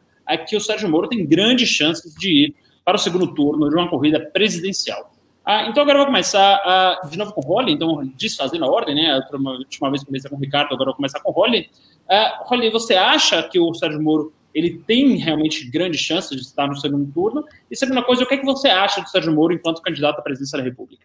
que 0.46 0.56
o 0.56 0.60
Sérgio 0.60 0.88
Moro 0.88 1.08
tem 1.08 1.26
grandes 1.26 1.68
chances 1.68 2.14
de 2.14 2.44
ir 2.44 2.54
para 2.84 2.96
o 2.96 2.98
segundo 2.98 3.34
turno 3.34 3.68
de 3.68 3.74
uma 3.74 3.88
corrida 3.88 4.20
presidencial. 4.20 5.12
Ah, 5.44 5.66
então 5.66 5.82
agora 5.82 5.98
eu 5.98 6.02
vou 6.02 6.06
começar 6.06 6.54
ah, 6.64 7.00
de 7.08 7.16
novo 7.16 7.32
com 7.32 7.40
o 7.40 7.44
Holly, 7.44 7.72
então 7.72 8.06
desfazendo 8.16 8.64
a 8.64 8.70
ordem, 8.70 8.94
né? 8.94 9.12
A 9.12 9.36
última 9.50 9.90
vez 9.90 10.04
comecei 10.04 10.30
com 10.30 10.36
o 10.36 10.38
Ricardo, 10.38 10.74
agora 10.74 10.82
eu 10.82 10.92
vou 10.92 10.96
começar 10.96 11.18
com 11.20 11.30
o 11.30 11.34
Holly. 11.34 11.68
Ah, 12.08 12.42
Holly, 12.44 12.70
você 12.70 12.94
acha 12.94 13.42
que 13.42 13.58
o 13.58 13.72
Sérgio 13.74 14.02
Moro 14.02 14.32
ele 14.54 14.82
tem 14.86 15.16
realmente 15.16 15.68
grandes 15.70 16.00
chances 16.00 16.36
de 16.36 16.42
estar 16.42 16.66
no 16.66 16.76
segundo 16.76 17.10
turno? 17.12 17.44
E 17.70 17.76
segunda 17.76 18.02
coisa, 18.02 18.22
o 18.22 18.26
que, 18.26 18.34
é 18.34 18.36
que 18.36 18.44
você 18.44 18.68
acha 18.68 19.00
do 19.00 19.08
Sérgio 19.08 19.32
Moro 19.32 19.52
enquanto 19.52 19.80
candidato 19.80 20.18
à 20.18 20.22
presidência 20.22 20.58
da 20.58 20.64
República? 20.64 21.02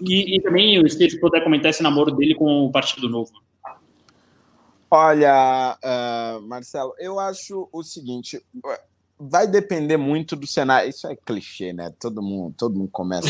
E, 0.00 0.36
e 0.36 0.40
também, 0.40 0.88
se 0.88 1.20
puder 1.20 1.42
comentar 1.42 1.70
esse 1.70 1.82
namoro 1.82 2.12
dele 2.12 2.34
com 2.34 2.66
o 2.66 2.70
Partido 2.70 3.08
Novo. 3.08 3.32
Olha, 4.90 5.76
uh, 5.84 6.40
Marcelo, 6.42 6.94
eu 6.98 7.20
acho 7.20 7.68
o 7.70 7.82
seguinte: 7.82 8.42
vai 9.18 9.46
depender 9.46 9.96
muito 9.96 10.36
do 10.36 10.46
cenário. 10.46 10.88
Isso 10.88 11.06
é 11.06 11.16
clichê, 11.16 11.72
né? 11.72 11.92
Todo 12.00 12.22
mundo, 12.22 12.54
todo 12.56 12.78
mundo 12.78 12.90
começa 12.90 13.28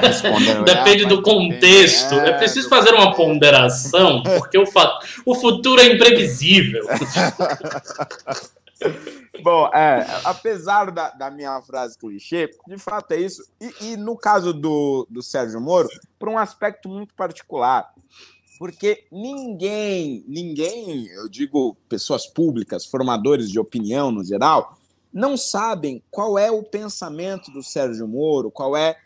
respondendo. 0.00 0.62
Depende 0.64 1.06
ah, 1.06 1.08
do 1.08 1.22
contexto. 1.22 2.14
É, 2.14 2.30
é 2.30 2.32
preciso 2.38 2.68
do... 2.68 2.76
fazer 2.76 2.92
uma 2.92 3.14
ponderação, 3.14 4.22
porque 4.38 4.58
o, 4.58 4.66
fa... 4.66 4.98
o 5.24 5.34
futuro 5.34 5.80
é 5.80 5.86
imprevisível. 5.86 6.84
Bom, 9.42 9.68
é, 9.68 10.04
apesar 10.24 10.90
da, 10.90 11.10
da, 11.10 11.30
minha 11.30 11.60
frase 11.62 11.96
clichê, 11.96 12.50
de 12.66 12.78
fato 12.78 13.12
é 13.12 13.16
isso. 13.20 13.42
E, 13.60 13.92
e 13.92 13.96
no 13.96 14.16
caso 14.16 14.52
do, 14.52 15.06
do 15.08 15.22
Sérgio 15.22 15.60
Moro, 15.60 15.88
por 16.18 16.28
um 16.28 16.36
aspecto 16.36 16.88
muito 16.88 17.14
particular. 17.14 17.92
Porque 18.58 19.06
ninguém, 19.10 20.22
ninguém, 20.28 21.06
eu 21.06 21.28
digo 21.30 21.76
pessoas 21.88 22.26
públicas, 22.26 22.84
formadores 22.84 23.50
de 23.50 23.58
opinião 23.58 24.10
no 24.10 24.22
geral, 24.22 24.76
não 25.12 25.36
sabem 25.36 26.02
qual 26.10 26.38
é 26.38 26.50
o 26.50 26.62
pensamento 26.62 27.50
do 27.50 27.62
Sérgio 27.62 28.06
Moro, 28.06 28.50
qual 28.50 28.76
é, 28.76 28.96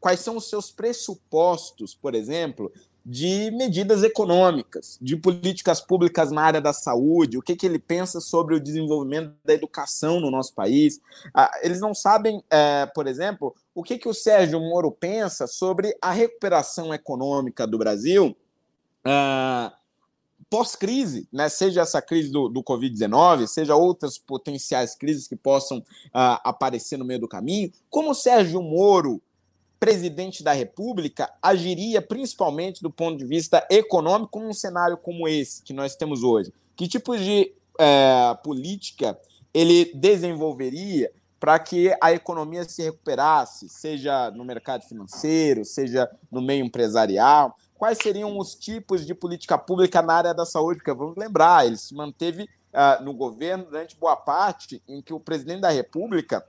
quais 0.00 0.20
são 0.20 0.36
os 0.36 0.48
seus 0.48 0.72
pressupostos, 0.72 1.94
por 1.94 2.14
exemplo, 2.14 2.72
de 3.04 3.50
medidas 3.50 4.02
econômicas, 4.02 4.98
de 5.00 5.16
políticas 5.16 5.80
públicas 5.80 6.30
na 6.30 6.42
área 6.42 6.60
da 6.60 6.72
saúde, 6.72 7.36
o 7.36 7.42
que, 7.42 7.56
que 7.56 7.66
ele 7.66 7.78
pensa 7.78 8.20
sobre 8.20 8.54
o 8.54 8.60
desenvolvimento 8.60 9.34
da 9.44 9.52
educação 9.52 10.20
no 10.20 10.30
nosso 10.30 10.54
país. 10.54 10.98
Uh, 11.28 11.50
eles 11.62 11.80
não 11.80 11.94
sabem, 11.94 12.42
eh, 12.50 12.86
por 12.94 13.06
exemplo, 13.06 13.54
o 13.74 13.82
que, 13.82 13.98
que 13.98 14.08
o 14.08 14.14
Sérgio 14.14 14.60
Moro 14.60 14.90
pensa 14.90 15.46
sobre 15.46 15.96
a 16.00 16.12
recuperação 16.12 16.94
econômica 16.94 17.66
do 17.66 17.78
Brasil. 17.78 18.36
Uh, 19.04 19.72
pós-crise, 20.52 21.26
né? 21.32 21.48
seja 21.48 21.80
essa 21.80 22.02
crise 22.02 22.30
do, 22.30 22.46
do 22.46 22.62
Covid-19, 22.62 23.46
seja 23.46 23.74
outras 23.74 24.18
potenciais 24.18 24.94
crises 24.94 25.26
que 25.26 25.34
possam 25.34 25.78
uh, 25.78 26.38
aparecer 26.44 26.98
no 26.98 27.06
meio 27.06 27.20
do 27.20 27.26
caminho, 27.26 27.72
como 27.88 28.10
o 28.10 28.14
Sérgio 28.14 28.60
Moro, 28.60 29.20
presidente 29.82 30.44
da 30.44 30.52
República, 30.52 31.28
agiria 31.42 32.00
principalmente 32.00 32.80
do 32.80 32.88
ponto 32.88 33.18
de 33.18 33.24
vista 33.24 33.66
econômico 33.68 34.38
num 34.38 34.54
cenário 34.54 34.96
como 34.96 35.26
esse 35.26 35.60
que 35.60 35.72
nós 35.72 35.96
temos 35.96 36.22
hoje? 36.22 36.52
Que 36.76 36.86
tipo 36.86 37.18
de 37.18 37.52
uh, 37.80 38.40
política 38.44 39.18
ele 39.52 39.90
desenvolveria 39.92 41.10
para 41.40 41.58
que 41.58 41.92
a 42.00 42.12
economia 42.12 42.62
se 42.62 42.80
recuperasse, 42.80 43.68
seja 43.68 44.30
no 44.30 44.44
mercado 44.44 44.84
financeiro, 44.84 45.64
seja 45.64 46.08
no 46.30 46.40
meio 46.40 46.64
empresarial? 46.64 47.56
quais 47.76 47.98
seriam 48.00 48.38
os 48.38 48.54
tipos 48.54 49.04
de 49.04 49.12
política 49.12 49.58
pública 49.58 50.00
na 50.00 50.14
área 50.14 50.32
da 50.32 50.46
saúde, 50.46 50.76
porque 50.76 50.94
vamos 50.94 51.16
lembrar, 51.16 51.66
ele 51.66 51.76
se 51.76 51.92
manteve 51.92 52.44
uh, 52.44 53.02
no 53.02 53.12
governo 53.12 53.64
durante 53.64 53.96
boa 53.96 54.14
parte 54.14 54.80
em 54.86 55.02
que 55.02 55.12
o 55.12 55.18
presidente 55.18 55.62
da 55.62 55.70
República 55.70 56.46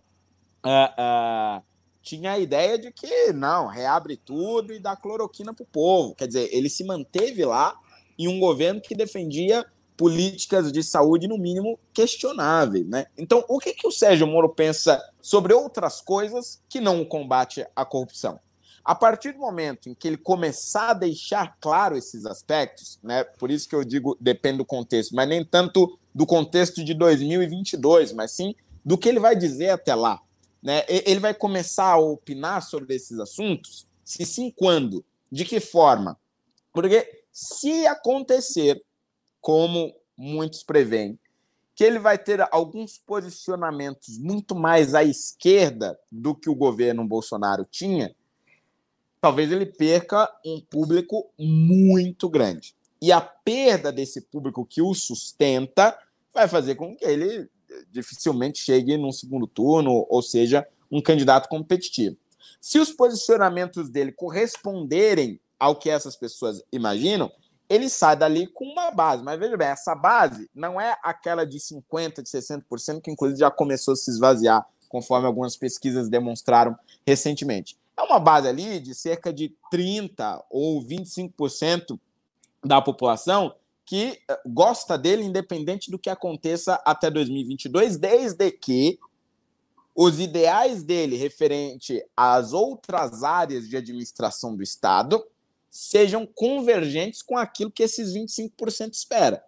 uh, 0.63 1.57
uh, 1.57 1.63
tinha 2.03 2.33
a 2.33 2.39
ideia 2.39 2.77
de 2.77 2.91
que 2.91 3.31
não, 3.31 3.65
reabre 3.65 4.17
tudo 4.17 4.73
e 4.73 4.79
dá 4.79 4.95
cloroquina 4.95 5.53
para 5.53 5.63
o 5.63 5.67
povo. 5.67 6.13
Quer 6.13 6.27
dizer, 6.27 6.49
ele 6.51 6.69
se 6.69 6.83
manteve 6.83 7.45
lá 7.45 7.75
em 8.19 8.27
um 8.27 8.39
governo 8.39 8.81
que 8.81 8.93
defendia 8.93 9.65
políticas 9.95 10.71
de 10.71 10.83
saúde, 10.83 11.27
no 11.27 11.37
mínimo, 11.37 11.79
questionáveis. 11.93 12.85
Né? 12.85 13.05
Então, 13.17 13.45
o 13.47 13.57
que, 13.57 13.73
que 13.73 13.87
o 13.87 13.91
Sérgio 13.91 14.27
Moro 14.27 14.49
pensa 14.49 15.01
sobre 15.21 15.53
outras 15.53 16.01
coisas 16.01 16.61
que 16.67 16.81
não 16.81 17.01
o 17.01 17.05
combate 17.05 17.65
à 17.75 17.85
corrupção? 17.85 18.39
A 18.83 18.93
partir 18.93 19.31
do 19.31 19.39
momento 19.39 19.87
em 19.87 19.93
que 19.93 20.05
ele 20.05 20.17
começar 20.17 20.89
a 20.89 20.93
deixar 20.93 21.55
claro 21.61 21.95
esses 21.95 22.25
aspectos, 22.25 22.99
né, 23.01 23.23
por 23.23 23.49
isso 23.49 23.69
que 23.69 23.75
eu 23.75 23.85
digo 23.85 24.17
depende 24.19 24.57
do 24.57 24.65
contexto, 24.65 25.15
mas 25.15 25.29
nem 25.29 25.45
tanto 25.45 25.97
do 26.13 26.25
contexto 26.25 26.83
de 26.83 26.93
2022, 26.93 28.11
mas 28.11 28.31
sim 28.31 28.53
do 28.83 28.97
que 28.97 29.07
ele 29.07 29.21
vai 29.21 29.37
dizer 29.37 29.69
até 29.69 29.95
lá. 29.95 30.19
Né? 30.63 30.83
Ele 30.87 31.19
vai 31.19 31.33
começar 31.33 31.91
a 31.91 31.97
opinar 31.97 32.61
sobre 32.61 32.95
esses 32.95 33.19
assuntos? 33.19 33.85
Se 34.01 34.25
sim, 34.25 34.49
quando? 34.49 35.03
De 35.29 35.43
que 35.43 35.59
forma? 35.59 36.17
Porque 36.71 37.25
se 37.33 37.85
acontecer, 37.85 38.81
como 39.41 39.93
muitos 40.17 40.63
preveem, 40.63 41.19
que 41.75 41.83
ele 41.83 41.99
vai 41.99 42.17
ter 42.17 42.47
alguns 42.51 42.97
posicionamentos 42.97 44.17
muito 44.17 44.55
mais 44.55 44.95
à 44.95 45.03
esquerda 45.03 45.99
do 46.09 46.33
que 46.33 46.49
o 46.49 46.55
governo 46.55 47.05
Bolsonaro 47.05 47.65
tinha, 47.65 48.15
talvez 49.19 49.51
ele 49.51 49.65
perca 49.65 50.31
um 50.45 50.61
público 50.61 51.29
muito 51.37 52.29
grande. 52.29 52.75
E 53.01 53.11
a 53.11 53.19
perda 53.19 53.91
desse 53.91 54.21
público 54.21 54.65
que 54.65 54.81
o 54.81 54.93
sustenta 54.93 55.97
vai 56.33 56.47
fazer 56.47 56.75
com 56.75 56.95
que 56.95 57.03
ele 57.03 57.49
dificilmente 57.91 58.59
chegue 58.59 58.97
num 58.97 59.11
segundo 59.11 59.47
turno, 59.47 60.05
ou 60.09 60.21
seja, 60.21 60.67
um 60.91 61.01
candidato 61.01 61.49
competitivo. 61.49 62.17
Se 62.61 62.79
os 62.79 62.91
posicionamentos 62.91 63.89
dele 63.89 64.11
corresponderem 64.11 65.39
ao 65.59 65.75
que 65.75 65.89
essas 65.89 66.15
pessoas 66.15 66.61
imaginam, 66.71 67.31
ele 67.69 67.89
sai 67.89 68.15
dali 68.15 68.47
com 68.47 68.65
uma 68.65 68.91
base. 68.91 69.23
Mas 69.23 69.39
veja 69.39 69.57
bem, 69.57 69.67
essa 69.67 69.95
base 69.95 70.49
não 70.53 70.79
é 70.79 70.97
aquela 71.03 71.45
de 71.45 71.57
50%, 71.57 72.21
de 72.21 72.29
60%, 72.29 73.01
que 73.01 73.11
inclusive 73.11 73.39
já 73.39 73.49
começou 73.49 73.93
a 73.93 73.97
se 73.97 74.11
esvaziar, 74.11 74.65
conforme 74.89 75.25
algumas 75.25 75.57
pesquisas 75.57 76.09
demonstraram 76.09 76.75
recentemente. 77.05 77.77
É 77.97 78.01
uma 78.01 78.19
base 78.19 78.47
ali 78.47 78.79
de 78.79 78.93
cerca 78.93 79.31
de 79.31 79.55
30% 79.71 80.43
ou 80.49 80.81
25% 80.83 81.99
da 82.63 82.81
população 82.81 83.53
que 83.85 84.19
eh, 84.29 84.41
gosta 84.45 84.97
dele, 84.97 85.23
independente 85.23 85.91
do 85.91 85.99
que 85.99 86.09
aconteça 86.09 86.81
até 86.85 87.09
2022, 87.09 87.97
desde 87.97 88.51
que 88.51 88.99
os 89.95 90.19
ideais 90.19 90.83
dele 90.83 91.15
referente 91.15 92.03
às 92.15 92.53
outras 92.53 93.23
áreas 93.23 93.67
de 93.67 93.77
administração 93.77 94.55
do 94.55 94.63
Estado 94.63 95.23
sejam 95.69 96.25
convergentes 96.25 97.21
com 97.21 97.37
aquilo 97.37 97.71
que 97.71 97.83
esses 97.83 98.13
25% 98.13 98.93
espera, 98.93 99.43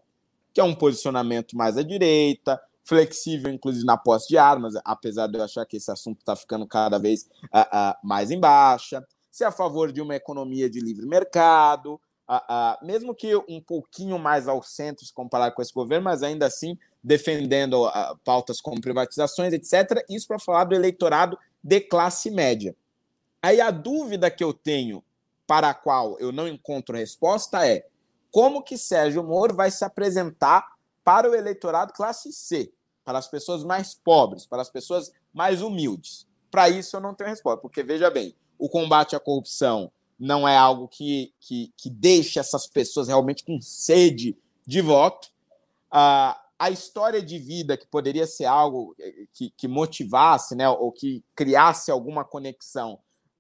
que 0.54 0.60
é 0.60 0.64
um 0.64 0.76
posicionamento 0.76 1.56
mais 1.56 1.78
à 1.78 1.84
direita, 1.84 2.62
flexível, 2.84 3.52
inclusive 3.52 3.86
na 3.86 3.98
posse 3.98 4.28
de 4.28 4.38
armas, 4.38 4.74
apesar 4.84 5.28
de 5.28 5.38
eu 5.38 5.44
achar 5.44 5.66
que 5.66 5.78
esse 5.78 5.92
assunto 5.92 6.20
está 6.20 6.36
ficando 6.36 6.68
cada 6.68 7.00
vez 7.00 7.28
uh, 7.46 7.60
uh, 7.60 7.96
mais 8.04 8.30
em 8.30 8.40
baixa, 8.40 9.06
se 9.32 9.44
é 9.44 9.48
a 9.48 9.52
favor 9.52 9.92
de 9.92 10.02
uma 10.02 10.16
economia 10.16 10.70
de 10.70 10.80
livre 10.80 11.06
mercado, 11.06 12.00
uh, 12.30 12.86
mesmo 12.86 13.14
que 13.14 13.36
um 13.36 13.62
pouquinho 13.62 14.18
mais 14.18 14.48
ao 14.48 14.62
centro 14.64 15.06
se 15.06 15.14
comparar 15.14 15.52
com 15.52 15.62
esse 15.62 15.74
governo, 15.74 16.06
mas 16.06 16.24
ainda 16.24 16.46
assim 16.46 16.78
defendendo 17.04 17.88
pautas 18.24 18.60
como 18.60 18.82
privatizações, 18.82 19.54
etc. 19.54 20.04
Isso 20.10 20.28
para 20.28 20.40
falar 20.40 20.64
do 20.64 20.74
eleitorado 20.74 21.38
de 21.64 21.80
classe 21.82 22.32
média. 22.32 22.76
Aí 23.42 23.62
a 23.62 23.70
dúvida 23.70 24.32
que 24.32 24.44
eu 24.44 24.52
tenho, 24.52 25.04
para 25.46 25.70
a 25.70 25.74
qual 25.74 26.18
eu 26.20 26.32
não 26.32 26.48
encontro 26.48 26.98
resposta, 26.98 27.68
é 27.68 27.86
como 28.32 28.64
que 28.64 28.78
Sérgio 28.78 29.24
Moro 29.24 29.56
vai 29.56 29.70
se 29.70 29.86
apresentar 29.86 30.66
para 31.04 31.30
o 31.30 31.36
eleitorado 31.36 31.94
classe 31.94 32.34
C, 32.34 32.74
para 33.04 33.20
as 33.20 33.28
pessoas 33.28 33.64
mais 33.64 33.94
pobres, 33.94 34.48
para 34.48 34.64
as 34.64 34.70
pessoas 34.70 35.12
mais 35.32 35.62
humildes. 35.62 36.26
Para 36.50 36.70
isso 36.70 36.96
eu 36.96 37.00
não 37.00 37.14
tenho 37.14 37.30
resposta, 37.30 37.62
porque 37.62 37.84
veja 37.84 38.10
bem, 38.10 38.36
o 38.58 38.68
combate 38.68 39.16
à 39.16 39.20
corrupção 39.20 39.92
não 40.20 40.48
é 40.48 40.56
algo 40.56 40.88
que, 40.88 41.34
que, 41.40 41.74
que 41.78 41.90
deixe 41.90 42.40
essas 42.40 42.68
pessoas 42.68 43.08
realmente 43.08 43.44
com 43.44 43.60
sede 43.62 44.38
de 44.66 44.82
voto. 44.82 45.30
Ah, 45.92 46.42
a 46.58 46.70
história 46.70 47.22
de 47.22 47.38
vida, 47.38 47.78
que 47.78 47.86
poderia 47.86 48.26
ser 48.26 48.46
algo 48.46 48.96
que, 49.34 49.50
que 49.52 49.68
motivasse, 49.68 50.56
né, 50.56 50.68
ou 50.70 50.92
que 50.92 51.24
criasse 51.36 51.92
alguma 51.92 52.24
conexão, 52.24 53.00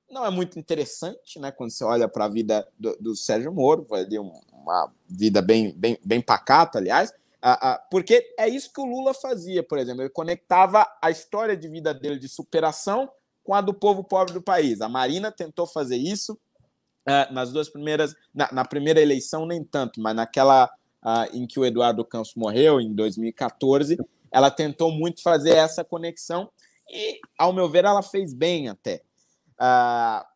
não 0.09 0.25
é 0.25 0.29
muito 0.29 0.59
interessante, 0.59 1.39
né? 1.39 1.51
Quando 1.51 1.71
você 1.71 1.83
olha 1.83 2.07
para 2.07 2.25
a 2.25 2.29
vida 2.29 2.67
do, 2.77 2.95
do, 2.97 3.15
Sérgio 3.15 3.51
Moro, 3.51 3.87
ter 4.07 4.19
uma 4.19 4.91
vida 5.07 5.41
bem, 5.41 5.73
bem, 5.73 5.97
bem 6.05 6.21
pacata, 6.21 6.77
aliás, 6.77 7.11
porque 7.89 8.33
é 8.37 8.47
isso 8.47 8.71
que 8.71 8.81
o 8.81 8.85
Lula 8.85 9.13
fazia, 9.13 9.63
por 9.63 9.77
exemplo. 9.77 10.01
Ele 10.01 10.09
conectava 10.09 10.87
a 11.01 11.09
história 11.09 11.55
de 11.55 11.67
vida 11.67 11.93
dele 11.93 12.19
de 12.19 12.29
superação 12.29 13.09
com 13.43 13.53
a 13.53 13.61
do 13.61 13.73
povo 13.73 14.03
pobre 14.03 14.33
do 14.33 14.41
país. 14.41 14.81
A 14.81 14.89
Marina 14.89 15.31
tentou 15.31 15.67
fazer 15.67 15.97
isso 15.97 16.39
ah, 17.05 17.27
nas 17.31 17.51
duas 17.51 17.69
primeiras. 17.69 18.15
Na, 18.33 18.51
na, 18.51 18.65
primeira 18.65 19.01
eleição, 19.01 19.45
nem 19.45 19.63
tanto, 19.63 20.01
mas 20.01 20.15
naquela 20.15 20.69
ah, 21.01 21.27
em 21.33 21.45
que 21.45 21.59
o 21.59 21.65
Eduardo 21.65 22.03
Campos 22.03 22.33
morreu, 22.35 22.81
em 22.81 22.93
2014, 22.93 23.97
ela 24.31 24.49
tentou 24.49 24.91
muito 24.91 25.21
fazer 25.21 25.55
essa 25.55 25.83
conexão 25.83 26.49
e, 26.89 27.19
ao 27.37 27.53
meu 27.53 27.69
ver, 27.69 27.85
ela 27.85 28.01
fez 28.01 28.33
bem 28.33 28.69
até. 28.69 29.01
Ah, 29.57 30.27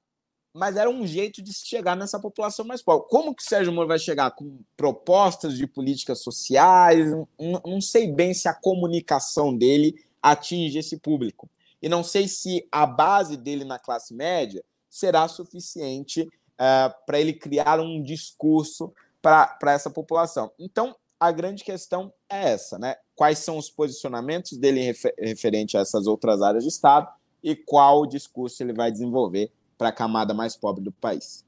mas 0.53 0.77
era 0.77 0.89
um 0.89 1.05
jeito 1.05 1.41
de 1.41 1.53
chegar 1.53 1.95
nessa 1.95 2.19
população 2.19 2.65
mais 2.65 2.81
pobre. 2.81 3.07
Como 3.09 3.35
que 3.35 3.41
o 3.41 3.45
Sérgio 3.45 3.71
Moro 3.71 3.87
vai 3.87 3.99
chegar? 3.99 4.31
Com 4.31 4.59
propostas 4.75 5.57
de 5.57 5.67
políticas 5.67 6.21
sociais? 6.21 7.11
Não, 7.11 7.27
não 7.65 7.81
sei 7.81 8.11
bem 8.11 8.33
se 8.33 8.47
a 8.47 8.53
comunicação 8.53 9.55
dele 9.55 10.03
atinge 10.21 10.79
esse 10.79 10.97
público. 10.97 11.49
E 11.81 11.87
não 11.87 12.03
sei 12.03 12.27
se 12.27 12.67
a 12.71 12.85
base 12.85 13.37
dele 13.37 13.63
na 13.63 13.79
classe 13.79 14.13
média 14.13 14.63
será 14.89 15.27
suficiente 15.27 16.27
uh, 16.59 16.93
para 17.05 17.19
ele 17.19 17.33
criar 17.33 17.79
um 17.79 18.01
discurso 18.01 18.93
para 19.21 19.71
essa 19.73 19.89
população. 19.89 20.51
Então, 20.59 20.95
a 21.19 21.31
grande 21.31 21.63
questão 21.63 22.13
é 22.29 22.51
essa, 22.51 22.79
né? 22.79 22.95
Quais 23.15 23.39
são 23.39 23.57
os 23.57 23.69
posicionamentos 23.69 24.57
dele 24.57 24.81
refer 24.81 25.13
referente 25.19 25.75
a 25.75 25.81
essas 25.81 26.07
outras 26.07 26.41
áreas 26.41 26.63
de 26.63 26.69
Estado 26.69 27.09
e 27.43 27.55
qual 27.55 28.05
discurso 28.05 28.63
ele 28.63 28.73
vai 28.73 28.91
desenvolver 28.91 29.51
para 29.77 29.89
a 29.89 29.93
camada 29.93 30.33
mais 30.33 30.57
pobre 30.57 30.83
do 30.83 30.91
país. 30.91 31.45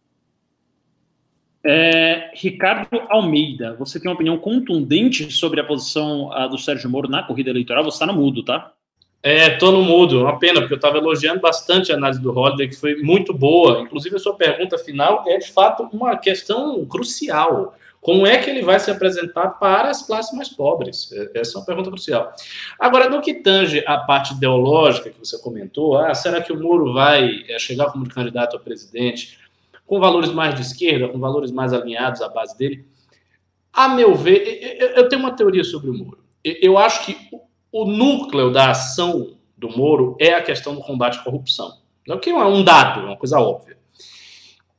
É, 1.64 2.32
Ricardo 2.34 3.02
Almeida, 3.10 3.76
você 3.76 4.00
tem 4.00 4.10
uma 4.10 4.16
opinião 4.16 4.38
contundente 4.38 5.30
sobre 5.32 5.60
a 5.60 5.64
posição 5.64 6.32
a, 6.32 6.48
do 6.48 6.58
Sérgio 6.58 6.90
Moro 6.90 7.08
na 7.08 7.24
corrida 7.24 7.52
eleitoral? 7.52 7.84
Você 7.84 7.96
está 7.96 8.08
no 8.08 8.14
mudo, 8.14 8.44
tá? 8.44 8.74
É, 9.24 9.52
tô 9.52 9.72
no 9.72 9.84
mudo, 9.84 10.22
uma 10.22 10.40
pena, 10.40 10.62
porque 10.62 10.74
eu 10.74 10.78
estava 10.78 10.98
elogiando 10.98 11.40
bastante 11.40 11.92
a 11.92 11.96
análise 11.96 12.20
do 12.20 12.36
Holiday, 12.36 12.68
que 12.68 12.76
foi 12.76 12.96
muito 12.96 13.34
boa. 13.34 13.82
Inclusive, 13.82 14.16
a 14.16 14.20
sua 14.20 14.36
pergunta 14.36 14.80
final 14.80 15.24
é, 15.28 15.38
de 15.38 15.52
fato, 15.52 15.88
uma 15.94 16.18
questão 16.18 16.84
crucial. 16.86 17.76
Como 18.02 18.26
é 18.26 18.40
que 18.40 18.50
ele 18.50 18.64
vai 18.64 18.80
se 18.80 18.90
apresentar 18.90 19.50
para 19.60 19.92
as 19.92 20.02
classes 20.02 20.36
mais 20.36 20.50
pobres? 20.50 21.12
É, 21.14 21.40
essa 21.40 21.56
é 21.56 21.60
uma 21.60 21.66
pergunta 21.66 21.92
crucial. 21.92 22.34
Agora, 22.80 23.08
no 23.08 23.22
que 23.22 23.36
tange 23.36 23.84
a 23.86 24.00
parte 24.00 24.34
ideológica 24.34 25.12
que 25.12 25.20
você 25.20 25.40
comentou, 25.40 25.96
ah, 25.96 26.16
será 26.16 26.42
que 26.42 26.52
o 26.52 26.60
Moro 26.60 26.92
vai 26.92 27.44
é, 27.48 27.60
chegar 27.60 27.92
como 27.92 28.10
candidato 28.10 28.58
a 28.58 28.60
presidente 28.60 29.40
com 29.86 30.00
valores 30.00 30.32
mais 30.32 30.56
de 30.56 30.62
esquerda, 30.62 31.10
com 31.10 31.20
valores 31.20 31.52
mais 31.52 31.74
alinhados 31.74 32.24
à 32.24 32.28
base 32.28 32.58
dele? 32.58 32.84
A 33.72 33.88
meu 33.90 34.16
ver, 34.16 34.80
eu 34.96 35.08
tenho 35.08 35.22
uma 35.22 35.32
teoria 35.32 35.64
sobre 35.64 35.92
o 35.92 35.94
Moro. 35.94 36.18
Eu 36.44 36.80
acho 36.80 37.06
que 37.06 37.16
o 37.72 37.86
núcleo 37.86 38.52
da 38.52 38.72
ação 38.72 39.38
do 39.58 39.70
Moro 39.70 40.18
é 40.20 40.34
a 40.34 40.42
questão 40.42 40.76
do 40.76 40.82
combate 40.82 41.20
à 41.20 41.24
corrupção. 41.24 41.80
Não 42.08 42.20
que 42.20 42.30
é 42.30 42.46
um 42.46 42.64
dado, 42.64 43.02
é 43.02 43.04
uma 43.06 43.18
coisa 43.18 43.40
óbvia. 43.40 43.78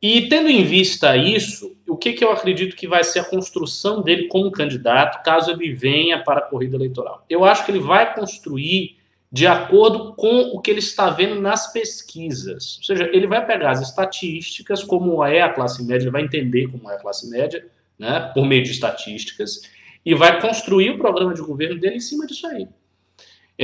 E 0.01 0.29
tendo 0.29 0.49
em 0.49 0.65
vista 0.65 1.17
isso, 1.17 1.77
o 1.89 1.97
que, 1.97 2.13
que 2.13 2.25
eu 2.25 2.33
acredito 2.33 2.75
que 2.75 2.89
vai 2.89 3.05
ser 3.05 3.21
a 3.21 3.25
construção 3.25 4.03
dele 4.03 4.27
como 4.27 4.51
candidato, 4.51 5.23
caso 5.23 5.53
ele 5.53 5.73
venha 5.73 6.23
para 6.23 6.41
a 6.41 6.43
corrida 6.43 6.77
eleitoral? 6.77 7.25
Eu 7.31 7.45
acho 7.45 7.65
que 7.65 7.71
ele 7.71 7.79
vai 7.79 8.13
construir 8.13 8.97
de 9.31 9.47
acordo 9.47 10.13
com 10.15 10.51
o 10.53 10.61
que 10.61 10.71
ele 10.71 10.81
está 10.81 11.09
vendo 11.09 11.41
nas 11.41 11.73
pesquisas. 11.73 12.79
Ou 12.79 12.85
seja, 12.85 13.09
ele 13.13 13.27
vai 13.27 13.47
pegar 13.47 13.71
as 13.71 13.81
estatísticas, 13.81 14.83
como 14.83 15.25
é 15.25 15.41
a 15.41 15.49
classe 15.49 15.83
média, 15.85 16.05
ele 16.05 16.11
vai 16.11 16.23
entender 16.23 16.67
como 16.67 16.91
é 16.91 16.97
a 16.97 16.99
classe 16.99 17.31
média, 17.31 17.65
né, 17.99 18.31
por 18.35 18.45
meio 18.45 18.65
de 18.65 18.73
estatísticas, 18.73 19.63
e 20.05 20.15
vai 20.15 20.41
construir 20.41 20.91
o 20.91 20.99
programa 20.99 21.33
de 21.33 21.41
governo 21.41 21.81
dele 21.81 21.97
em 21.97 22.01
cima 22.01 22.27
disso 22.27 22.47
aí. 22.47 22.69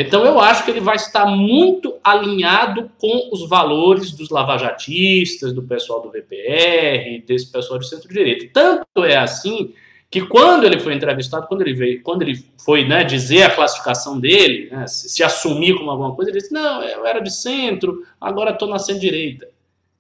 Então 0.01 0.25
eu 0.25 0.39
acho 0.39 0.65
que 0.65 0.71
ele 0.71 0.79
vai 0.81 0.95
estar 0.95 1.27
muito 1.27 1.97
alinhado 2.05 2.89
com 2.99 3.31
os 3.33 3.49
valores 3.49 4.13
dos 4.13 4.31
lavajatistas, 4.31 5.53
do 5.53 5.61
pessoal 5.61 6.01
do 6.01 6.09
VPR, 6.09 7.21
desse 7.27 7.51
pessoal 7.51 7.81
de 7.81 7.89
centro-direita. 7.89 8.49
Tanto 8.53 9.05
é 9.05 9.17
assim 9.17 9.75
que 10.09 10.25
quando 10.25 10.65
ele 10.65 10.79
foi 10.79 10.95
entrevistado, 10.95 11.49
quando 11.49 11.63
ele 11.63 11.75
veio, 11.75 12.01
quando 12.01 12.23
ele 12.23 12.41
foi 12.65 12.85
né, 12.85 13.03
dizer 13.03 13.43
a 13.43 13.51
classificação 13.51 14.21
dele, 14.21 14.69
né, 14.71 14.87
se, 14.87 15.21
assumir 15.25 15.77
como 15.77 15.91
alguma 15.91 16.15
coisa, 16.15 16.31
ele 16.31 16.39
disse: 16.39 16.55
não, 16.55 16.81
eu 16.85 17.05
era 17.05 17.19
de 17.19 17.35
centro, 17.35 18.07
agora 18.21 18.53
estou 18.53 18.69
na 18.69 18.79
centro-direita. 18.79 19.49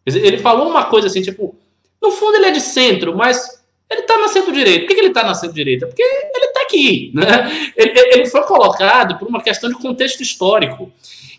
Ele 0.06 0.38
falou 0.38 0.68
uma 0.68 0.84
coisa 0.84 1.08
assim, 1.08 1.22
tipo, 1.22 1.56
no 2.00 2.12
fundo 2.12 2.36
ele 2.36 2.46
é 2.46 2.50
de 2.52 2.60
centro, 2.60 3.16
mas 3.16 3.64
ele 3.90 4.02
está 4.02 4.16
na 4.16 4.28
centro-direita. 4.28 4.80
Por 4.80 4.86
que, 4.86 4.94
que 4.94 5.00
ele 5.00 5.08
está 5.08 5.24
na 5.24 5.34
centro-direita? 5.34 5.88
Porque 5.88 6.04
aqui. 6.68 7.10
Né? 7.14 7.72
Ele, 7.76 7.92
ele, 8.12 8.26
foi 8.26 8.42
colocado 8.42 9.18
por 9.18 9.26
uma 9.26 9.42
questão 9.42 9.70
de 9.70 9.76
contexto 9.76 10.22
histórico, 10.22 10.92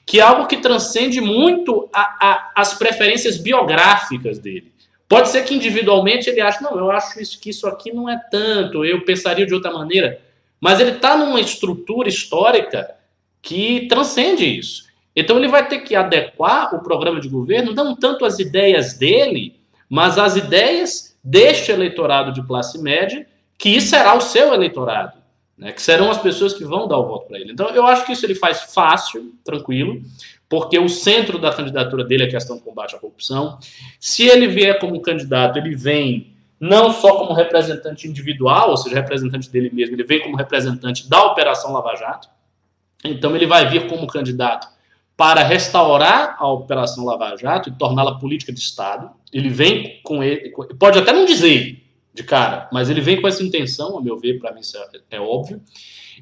que 0.06 0.20
é 0.20 0.24
algo 0.24 0.48
que 0.48 0.58
transcende 0.58 1.22
muito 1.22 1.88
a, 1.94 2.02
a, 2.02 2.52
as 2.56 2.74
preferências 2.74 3.38
biográficas 3.38 4.40
dele. 4.40 4.72
Pode 5.08 5.30
ser 5.30 5.44
que 5.44 5.56
individualmente 5.56 6.30
ele 6.30 6.42
ache, 6.42 6.62
não, 6.62 6.78
eu 6.78 6.92
acho 6.92 7.20
isso, 7.20 7.40
que 7.40 7.50
isso 7.50 7.68
aqui 7.68 7.92
não 7.92 8.10
é 8.10 8.20
tanto, 8.30 8.84
eu 8.84 9.04
pensaria 9.06 9.46
de 9.46 9.54
outra 9.54 9.72
maneira. 9.72 10.22
Mas 10.60 10.80
ele 10.80 10.92
está 10.92 11.16
numa 11.16 11.40
estrutura 11.40 12.10
histórica 12.10 12.96
que 13.42 13.88
transcende 13.88 14.46
isso. 14.46 14.90
Então 15.16 15.38
ele 15.38 15.48
vai 15.48 15.68
ter 15.68 15.80
que 15.80 15.96
adequar 15.96 16.76
o 16.76 16.84
programa 16.84 17.20
de 17.20 17.28
governo, 17.28 17.74
não 17.74 17.96
tanto 17.96 18.26
as 18.26 18.40
ideias 18.40 18.94
dele, 18.94 19.56
mas 19.90 20.18
as 20.18 20.36
ideias 20.36 21.18
deste 21.24 21.72
eleitorado 21.72 22.32
de 22.32 22.46
classe 22.46 22.80
média, 22.82 23.26
que 23.58 23.82
será 23.82 24.16
o 24.16 24.22
seu 24.22 24.54
eleitorado, 24.54 25.19
né, 25.60 25.74
que 25.74 25.82
serão 25.82 26.10
as 26.10 26.18
pessoas 26.18 26.54
que 26.54 26.64
vão 26.64 26.88
dar 26.88 26.98
o 26.98 27.06
voto 27.06 27.28
para 27.28 27.38
ele. 27.38 27.52
Então, 27.52 27.68
eu 27.70 27.86
acho 27.86 28.06
que 28.06 28.14
isso 28.14 28.26
ele 28.26 28.34
faz 28.34 28.74
fácil, 28.74 29.36
tranquilo, 29.44 30.02
porque 30.48 30.80
o 30.80 30.88
centro 30.88 31.38
da 31.38 31.54
candidatura 31.54 32.06
dele 32.06 32.24
é 32.24 32.28
a 32.28 32.30
questão 32.30 32.56
do 32.56 32.64
combate 32.64 32.96
à 32.96 32.98
corrupção. 32.98 33.60
Se 34.00 34.26
ele 34.26 34.48
vier 34.48 34.80
como 34.80 35.02
candidato, 35.02 35.60
ele 35.60 35.76
vem 35.76 36.34
não 36.58 36.92
só 36.92 37.18
como 37.18 37.34
representante 37.34 38.08
individual, 38.08 38.70
ou 38.70 38.78
seja, 38.78 38.96
representante 38.96 39.50
dele 39.50 39.70
mesmo, 39.72 39.96
ele 39.96 40.04
vem 40.04 40.22
como 40.22 40.38
representante 40.38 41.10
da 41.10 41.26
Operação 41.26 41.74
Lava 41.74 41.94
Jato. 41.96 42.30
Então, 43.04 43.36
ele 43.36 43.46
vai 43.46 43.70
vir 43.70 43.88
como 43.88 44.08
candidato 44.08 44.68
para 45.18 45.44
restaurar 45.44 46.38
a 46.40 46.48
Operação 46.48 47.04
Lava 47.04 47.36
Jato 47.36 47.68
e 47.68 47.74
torná-la 47.74 48.18
política 48.18 48.54
de 48.54 48.60
Estado. 48.60 49.12
Ele 49.34 49.50
vem 49.50 50.00
com 50.04 50.24
ele, 50.24 50.54
pode 50.80 50.98
até 50.98 51.12
não 51.12 51.26
dizer 51.26 51.84
de 52.20 52.24
cara, 52.26 52.70
mas 52.72 52.90
ele 52.90 53.00
vem 53.00 53.22
com 53.22 53.28
essa 53.28 53.42
intenção, 53.42 53.98
a 53.98 54.02
meu 54.02 54.18
ver, 54.18 54.40
para 54.40 54.54
mim 54.54 54.60
isso 54.60 54.78
é, 54.78 55.00
é, 55.12 55.20
óbvio. 55.22 55.62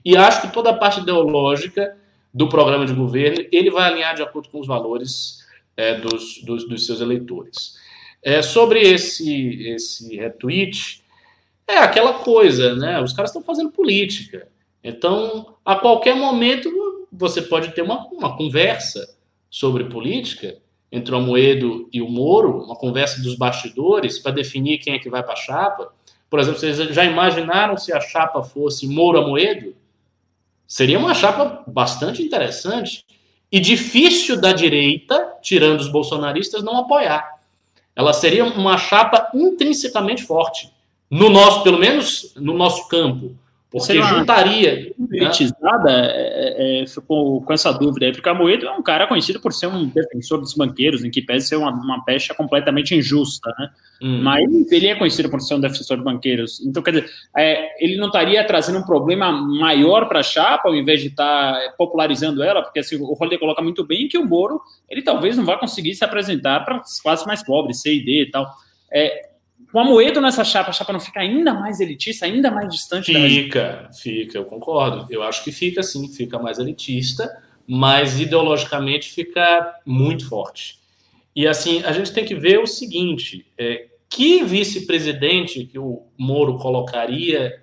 E 0.05 0.15
acho 0.15 0.41
que 0.41 0.53
toda 0.53 0.69
a 0.69 0.77
parte 0.77 0.99
ideológica 0.99 1.97
do 2.31 2.47
programa 2.47 2.85
de 2.85 2.93
governo 2.93 3.43
ele 3.51 3.71
vai 3.71 3.89
alinhar 3.89 4.15
de 4.15 4.21
acordo 4.21 4.49
com 4.49 4.59
os 4.59 4.67
valores 4.67 5.39
é, 5.75 5.95
dos, 5.95 6.43
dos, 6.43 6.67
dos, 6.67 6.85
seus 6.85 7.01
eleitores. 7.01 7.75
É, 8.21 8.43
sobre 8.43 8.79
esse, 8.81 9.63
esse 9.69 10.15
retweet, 10.15 11.03
é 11.67 11.77
aquela 11.79 12.19
coisa, 12.19 12.75
né? 12.75 13.01
Os 13.01 13.13
caras 13.13 13.31
estão 13.31 13.41
fazendo 13.41 13.71
política. 13.71 14.47
Então, 14.83 15.55
a 15.65 15.75
qualquer 15.75 16.15
momento, 16.15 16.69
você 17.11 17.41
pode 17.41 17.73
ter 17.73 17.81
uma, 17.81 18.05
uma 18.07 18.37
conversa 18.37 19.17
sobre 19.49 19.85
política 19.85 20.57
entre 20.91 21.13
o 21.13 21.17
Amoedo 21.17 21.89
e 21.91 22.01
o 22.01 22.09
Moro, 22.09 22.63
uma 22.63 22.75
conversa 22.75 23.21
dos 23.21 23.35
bastidores 23.35 24.19
para 24.19 24.31
definir 24.31 24.77
quem 24.77 24.93
é 24.93 24.99
que 24.99 25.09
vai 25.09 25.21
para 25.21 25.33
a 25.33 25.37
chapa. 25.37 25.93
Por 26.29 26.39
exemplo, 26.39 26.59
vocês 26.59 26.77
já 26.77 27.03
imaginaram 27.03 27.77
se 27.77 27.93
a 27.93 27.99
chapa 27.99 28.41
fosse 28.41 28.87
Moro-Amoedo? 28.87 29.75
Seria 30.65 30.99
uma 30.99 31.13
chapa 31.13 31.63
bastante 31.67 32.21
interessante 32.21 33.05
e 33.51 33.59
difícil 33.59 34.39
da 34.39 34.51
direita, 34.51 35.35
tirando 35.41 35.79
os 35.79 35.87
bolsonaristas, 35.87 36.63
não 36.63 36.77
apoiar. 36.77 37.37
Ela 37.95 38.13
seria 38.13 38.45
uma 38.45 38.77
chapa 38.77 39.29
intrinsecamente 39.33 40.23
forte, 40.23 40.71
no 41.09 41.29
nosso, 41.29 41.63
pelo 41.63 41.79
menos 41.79 42.33
no 42.35 42.53
nosso 42.53 42.87
campo. 42.89 43.35
Porque 43.77 44.01
juntaria. 44.01 44.93
Politizada 44.97 45.91
né? 45.91 46.11
é, 46.13 46.81
é, 46.81 46.87
ficou 46.87 47.41
com 47.41 47.53
essa 47.53 47.71
dúvida 47.71 48.05
aí, 48.05 48.11
porque 48.11 48.27
a 48.27 48.33
Moedo 48.33 48.65
é 48.65 48.71
um 48.71 48.81
cara 48.81 49.07
conhecido 49.07 49.39
por 49.39 49.53
ser 49.53 49.67
um 49.67 49.87
defensor 49.87 50.39
dos 50.39 50.53
banqueiros, 50.53 51.03
em 51.03 51.09
que 51.09 51.21
pese 51.21 51.47
ser 51.47 51.55
uma, 51.55 51.71
uma 51.71 52.03
pecha 52.03 52.33
completamente 52.33 52.95
injusta, 52.95 53.53
né? 53.57 53.69
Hum. 54.01 54.21
Mas 54.21 54.71
ele 54.71 54.87
é 54.87 54.95
conhecido 54.95 55.29
por 55.29 55.41
ser 55.41 55.55
um 55.55 55.59
defensor 55.59 55.97
de 55.97 56.03
banqueiros. 56.03 56.59
Então, 56.65 56.83
quer 56.83 56.91
dizer, 56.91 57.09
é, 57.35 57.83
ele 57.83 57.97
não 57.97 58.07
estaria 58.07 58.43
trazendo 58.45 58.79
um 58.79 58.83
problema 58.83 59.31
maior 59.31 60.07
para 60.07 60.19
a 60.19 60.23
chapa, 60.23 60.69
ao 60.69 60.75
invés 60.75 61.01
de 61.01 61.07
estar 61.07 61.53
tá 61.53 61.73
popularizando 61.77 62.43
ela, 62.43 62.61
porque 62.61 62.79
assim, 62.79 62.95
o 62.97 63.13
Rolê 63.13 63.37
coloca 63.37 63.61
muito 63.61 63.85
bem 63.85 64.07
que 64.07 64.17
o 64.17 64.25
Moro, 64.25 64.61
ele 64.89 65.01
talvez 65.01 65.37
não 65.37 65.45
vá 65.45 65.57
conseguir 65.57 65.95
se 65.95 66.03
apresentar 66.03 66.65
para 66.65 66.77
as 66.77 66.99
classes 67.01 67.25
mais 67.25 67.43
pobres, 67.43 67.81
C 67.81 67.95
e 67.95 68.03
D 68.03 68.21
e 68.23 68.31
tal. 68.31 68.47
É, 68.91 69.27
com 69.71 69.79
a 69.79 69.83
Moedo 69.83 70.21
nessa 70.21 70.43
chapa, 70.43 70.69
a 70.69 70.73
chapa 70.73 70.93
não 70.93 70.99
fica 70.99 71.19
ainda 71.19 71.53
mais 71.53 71.79
elitista, 71.79 72.25
ainda 72.25 72.49
mais 72.49 72.69
distante 72.69 73.13
Fica, 73.13 73.89
fica, 73.93 74.37
eu 74.37 74.45
concordo. 74.45 75.05
Eu 75.09 75.23
acho 75.23 75.43
que 75.43 75.51
fica 75.51 75.83
sim, 75.83 76.07
fica 76.07 76.39
mais 76.39 76.57
elitista, 76.57 77.29
mas 77.67 78.19
ideologicamente 78.19 79.11
fica 79.11 79.79
muito 79.85 80.27
forte. 80.27 80.79
E 81.35 81.45
assim, 81.45 81.83
a 81.83 81.91
gente 81.91 82.13
tem 82.13 82.25
que 82.25 82.33
ver 82.33 82.59
o 82.59 82.65
seguinte: 82.65 83.45
é, 83.57 83.87
que 84.09 84.43
vice-presidente 84.43 85.65
que 85.65 85.77
o 85.77 86.03
Moro 86.17 86.57
colocaria 86.57 87.61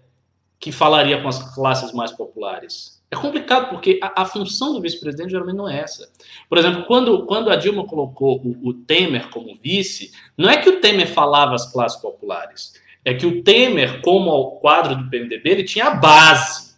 que 0.60 0.72
falaria 0.72 1.20
com 1.20 1.28
as 1.28 1.54
classes 1.54 1.92
mais 1.92 2.12
populares? 2.12 3.02
É 3.14 3.20
complicado 3.20 3.70
porque 3.70 3.98
a, 4.02 4.22
a 4.22 4.24
função 4.24 4.72
do 4.72 4.80
vice-presidente 4.80 5.30
geralmente 5.30 5.56
não 5.56 5.68
é 5.68 5.80
essa. 5.80 6.08
Por 6.48 6.58
exemplo, 6.58 6.84
quando, 6.84 7.24
quando 7.26 7.50
a 7.50 7.56
Dilma 7.56 7.86
colocou 7.86 8.40
o, 8.44 8.68
o 8.68 8.74
Temer 8.74 9.30
como 9.30 9.56
vice, 9.62 10.12
não 10.36 10.50
é 10.50 10.56
que 10.56 10.68
o 10.68 10.80
Temer 10.80 11.08
falava 11.08 11.54
às 11.54 11.70
classes 11.72 12.00
populares, 12.00 12.74
é 13.04 13.14
que 13.14 13.26
o 13.26 13.42
Temer, 13.42 14.00
como 14.02 14.30
ao 14.30 14.52
quadro 14.52 14.96
do 14.96 15.08
PMDB, 15.08 15.50
ele 15.50 15.64
tinha 15.64 15.86
a 15.86 15.94
base. 15.94 16.74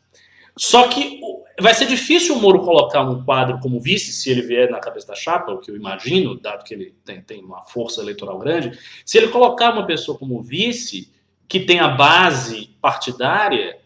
Só 0.59 0.89
que 0.89 1.20
vai 1.61 1.74
ser 1.74 1.87
difícil 1.87 2.34
o 2.37 2.41
Moro 2.41 2.61
colocar 2.61 3.03
um 3.03 3.24
quadro 3.24 3.59
como 3.61 3.80
vice, 3.80 4.12
se 4.12 4.30
ele 4.30 4.43
vier 4.43 4.70
na 4.70 4.78
cabeça 4.78 5.07
da 5.07 5.14
chapa, 5.14 5.53
o 5.53 5.59
que 5.59 5.70
eu 5.70 5.76
imagino, 5.76 6.39
dado 6.39 6.64
que 6.64 6.74
ele 6.74 6.95
tem, 7.05 7.20
tem 7.20 7.45
uma 7.45 7.62
força 7.62 8.01
eleitoral 8.01 8.39
grande. 8.39 8.78
Se 9.05 9.18
ele 9.18 9.28
colocar 9.28 9.72
uma 9.72 9.87
pessoa 9.87 10.18
como 10.18 10.43
vice, 10.43 11.11
que 11.49 11.61
tem 11.61 11.78
a 11.78 11.89
base 11.89 12.70
partidária, 12.80 13.78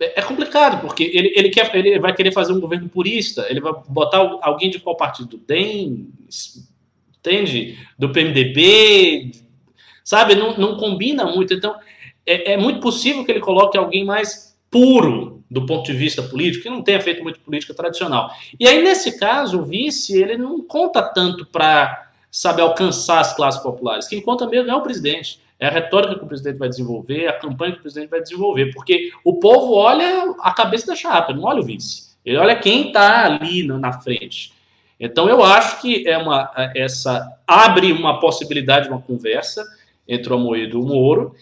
é, 0.00 0.20
é 0.20 0.22
complicado, 0.22 0.80
porque 0.80 1.04
ele, 1.04 1.32
ele, 1.34 1.50
quer, 1.50 1.74
ele 1.74 1.98
vai 1.98 2.14
querer 2.14 2.32
fazer 2.32 2.52
um 2.52 2.60
governo 2.60 2.88
purista, 2.88 3.46
ele 3.48 3.60
vai 3.60 3.72
botar 3.88 4.18
alguém 4.42 4.70
de 4.70 4.78
qual 4.78 4.96
partido? 4.96 5.28
Do 5.28 5.38
DEM, 5.38 6.08
entende? 7.18 7.78
Do 7.98 8.10
PMDB, 8.10 9.32
sabe? 10.04 10.34
Não, 10.34 10.56
não 10.56 10.76
combina 10.76 11.24
muito. 11.24 11.52
Então, 11.52 11.74
é, 12.24 12.52
é 12.52 12.56
muito 12.56 12.80
possível 12.80 13.24
que 13.24 13.32
ele 13.32 13.40
coloque 13.40 13.76
alguém 13.76 14.04
mais 14.04 14.56
puro 14.70 15.42
do 15.50 15.64
ponto 15.64 15.86
de 15.86 15.96
vista 15.96 16.22
político, 16.22 16.64
que 16.64 16.70
não 16.70 16.82
tenha 16.82 17.00
feito 17.00 17.22
muito 17.22 17.40
política 17.40 17.72
tradicional. 17.72 18.30
E 18.60 18.68
aí, 18.68 18.82
nesse 18.82 19.18
caso, 19.18 19.60
o 19.60 19.64
vice, 19.64 20.20
ele 20.20 20.36
não 20.36 20.60
conta 20.60 21.02
tanto 21.02 21.46
para, 21.46 22.10
sabe, 22.30 22.60
alcançar 22.60 23.20
as 23.20 23.34
classes 23.34 23.62
populares. 23.62 24.06
Quem 24.06 24.20
conta 24.20 24.46
mesmo 24.46 24.70
é 24.70 24.74
o 24.74 24.82
presidente. 24.82 25.40
É 25.60 25.66
a 25.66 25.70
retórica 25.70 26.14
que 26.16 26.24
o 26.24 26.28
presidente 26.28 26.58
vai 26.58 26.68
desenvolver, 26.68 27.26
a 27.26 27.32
campanha 27.32 27.72
que 27.72 27.78
o 27.78 27.82
presidente 27.82 28.10
vai 28.10 28.20
desenvolver, 28.20 28.72
porque 28.72 29.10
o 29.24 29.34
povo 29.34 29.74
olha 29.74 30.34
a 30.40 30.52
cabeça 30.52 30.86
da 30.86 30.94
chapa, 30.94 31.32
não 31.32 31.44
olha 31.44 31.60
o 31.60 31.64
vice. 31.64 32.16
Ele 32.24 32.36
olha 32.36 32.56
quem 32.56 32.88
está 32.88 33.24
ali 33.24 33.62
na 33.64 33.92
frente. 33.92 34.52
Então, 35.00 35.28
eu 35.28 35.42
acho 35.42 35.80
que 35.80 36.06
é 36.08 36.18
uma, 36.18 36.50
essa 36.74 37.40
abre 37.46 37.92
uma 37.92 38.20
possibilidade 38.20 38.86
de 38.86 38.92
uma 38.92 39.00
conversa 39.00 39.64
entre 40.06 40.32
o 40.32 40.36
Amoedo 40.36 40.78
e 40.78 40.80
o 40.80 40.84
Moro, 40.84 41.34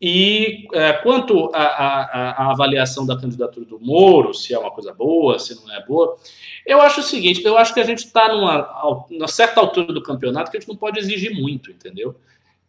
e 0.00 0.68
é, 0.74 0.92
quanto 0.92 1.50
à 1.54 2.50
avaliação 2.50 3.06
da 3.06 3.18
candidatura 3.18 3.64
do 3.64 3.80
Moro, 3.80 4.34
se 4.34 4.52
é 4.52 4.58
uma 4.58 4.70
coisa 4.70 4.92
boa, 4.92 5.38
se 5.38 5.54
não 5.56 5.74
é 5.74 5.82
boa, 5.86 6.16
eu 6.66 6.82
acho 6.82 7.00
o 7.00 7.02
seguinte: 7.02 7.42
eu 7.42 7.56
acho 7.56 7.72
que 7.72 7.80
a 7.80 7.84
gente 7.84 8.04
está 8.04 8.28
numa, 8.28 9.06
numa 9.10 9.28
certa 9.28 9.58
altura 9.58 9.94
do 9.94 10.02
campeonato 10.02 10.50
que 10.50 10.58
a 10.58 10.60
gente 10.60 10.68
não 10.68 10.76
pode 10.76 10.98
exigir 10.98 11.34
muito, 11.34 11.70
entendeu? 11.70 12.14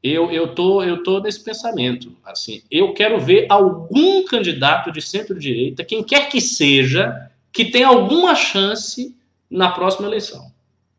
Eu, 0.08 0.32
eu, 0.32 0.54
tô, 0.54 0.84
eu 0.84 1.04
tô 1.04 1.20
nesse 1.20 1.44
pensamento. 1.44 2.16
Assim, 2.24 2.62
eu 2.70 2.94
quero 2.94 3.20
ver 3.20 3.46
algum 3.50 4.24
candidato 4.26 4.92
de 4.92 5.02
centro-direita, 5.02 5.84
quem 5.84 6.04
quer 6.04 6.30
que 6.30 6.42
seja, 6.42 7.30
que 7.52 7.66
tenha 7.66 7.88
alguma 7.88 8.36
chance 8.36 9.16
na 9.50 9.70
próxima 9.72 10.08
eleição. 10.08 10.52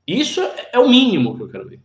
Isso 0.06 0.40
é 0.72 0.78
o 0.78 0.88
mínimo 0.88 1.36
que 1.36 1.42
eu 1.42 1.48
quero 1.48 1.68
ver. 1.68 1.80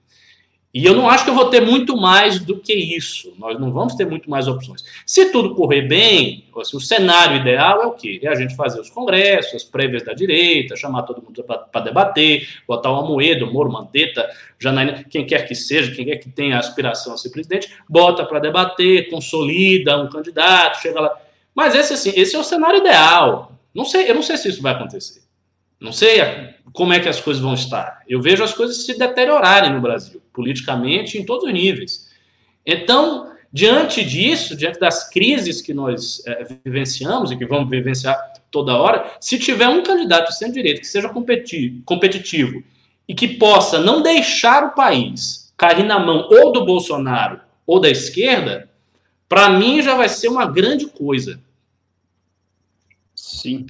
E 0.73 0.83
eu 0.83 0.95
não 0.95 1.07
acho 1.07 1.23
que 1.23 1.29
eu 1.29 1.35
vou 1.35 1.51
ter 1.51 1.61
muito 1.61 1.95
mais 1.95 2.39
do 2.39 2.57
que 2.57 2.73
isso. 2.73 3.31
Nós 3.37 3.59
não 3.59 3.71
vamos 3.71 3.93
ter 3.93 4.07
muito 4.07 4.27
mais 4.27 4.47
opções. 4.47 4.83
Se 5.05 5.31
tudo 5.31 5.53
correr 5.53 5.83
bem, 5.83 6.45
assim, 6.57 6.75
o 6.75 6.79
cenário 6.79 7.37
ideal 7.37 7.83
é 7.83 7.85
o 7.85 7.91
quê? 7.91 8.19
É 8.23 8.27
a 8.27 8.33
gente 8.33 8.55
fazer 8.55 8.81
os 8.81 8.89
congressos, 8.89 9.53
as 9.53 9.63
prévias 9.63 10.03
da 10.03 10.13
direita, 10.13 10.75
chamar 10.75 11.03
todo 11.03 11.21
mundo 11.21 11.43
para 11.43 11.81
debater, 11.81 12.47
botar 12.67 12.91
o 12.91 12.95
Amoedo, 12.95 13.45
o 13.45 13.53
Moro, 13.53 13.71
Mandetta, 13.71 14.27
Janaína, 14.57 15.03
quem 15.03 15.27
quer 15.27 15.47
que 15.47 15.53
seja, 15.53 15.93
quem 15.93 16.05
quer 16.05 16.17
que 16.17 16.31
tenha 16.31 16.57
aspiração 16.57 17.13
a 17.13 17.17
ser 17.17 17.29
presidente, 17.29 17.71
bota 17.87 18.25
para 18.25 18.39
debater, 18.39 19.11
consolida 19.11 20.01
um 20.01 20.09
candidato, 20.09 20.81
chega 20.81 20.99
lá. 20.99 21.15
Mas 21.53 21.75
esse, 21.75 21.93
assim, 21.93 22.13
esse 22.15 22.35
é 22.35 22.39
o 22.39 22.43
cenário 22.43 22.79
ideal. 22.79 23.59
Não 23.75 23.85
sei, 23.85 24.09
eu 24.09 24.15
não 24.15 24.23
sei 24.23 24.37
se 24.37 24.49
isso 24.49 24.61
vai 24.61 24.73
acontecer. 24.73 25.21
Não 25.79 25.91
sei 25.91 26.19
como 26.71 26.93
é 26.93 26.99
que 26.99 27.09
as 27.09 27.21
coisas 27.21 27.43
vão 27.43 27.53
estar. 27.53 28.01
Eu 28.09 28.19
vejo 28.19 28.43
as 28.43 28.53
coisas 28.53 28.85
se 28.85 28.97
deteriorarem 28.97 29.71
no 29.71 29.81
Brasil, 29.81 30.22
politicamente, 30.33 31.17
em 31.17 31.25
todos 31.25 31.45
os 31.45 31.53
níveis. 31.53 32.09
Então, 32.65 33.31
diante 33.51 34.03
disso, 34.03 34.55
diante 34.55 34.79
das 34.79 35.09
crises 35.09 35.61
que 35.61 35.73
nós 35.73 36.23
é, 36.25 36.47
vivenciamos 36.65 37.31
e 37.31 37.37
que 37.37 37.45
vamos 37.45 37.69
vivenciar 37.69 38.17
toda 38.49 38.77
hora, 38.77 39.15
se 39.19 39.37
tiver 39.37 39.67
um 39.67 39.83
candidato 39.83 40.29
de 40.29 40.37
centro-direita 40.37 40.81
que 40.81 40.87
seja 40.87 41.09
competitivo 41.09 42.63
e 43.07 43.13
que 43.13 43.27
possa 43.27 43.79
não 43.79 44.01
deixar 44.01 44.63
o 44.63 44.71
país 44.71 45.53
cair 45.57 45.85
na 45.85 45.99
mão 45.99 46.27
ou 46.31 46.51
do 46.51 46.65
Bolsonaro 46.65 47.39
ou 47.65 47.79
da 47.79 47.89
esquerda, 47.89 48.69
para 49.29 49.49
mim 49.49 49.81
já 49.81 49.95
vai 49.95 50.09
ser 50.09 50.27
uma 50.27 50.45
grande 50.45 50.87
coisa. 50.87 51.39
Sim. 53.15 53.65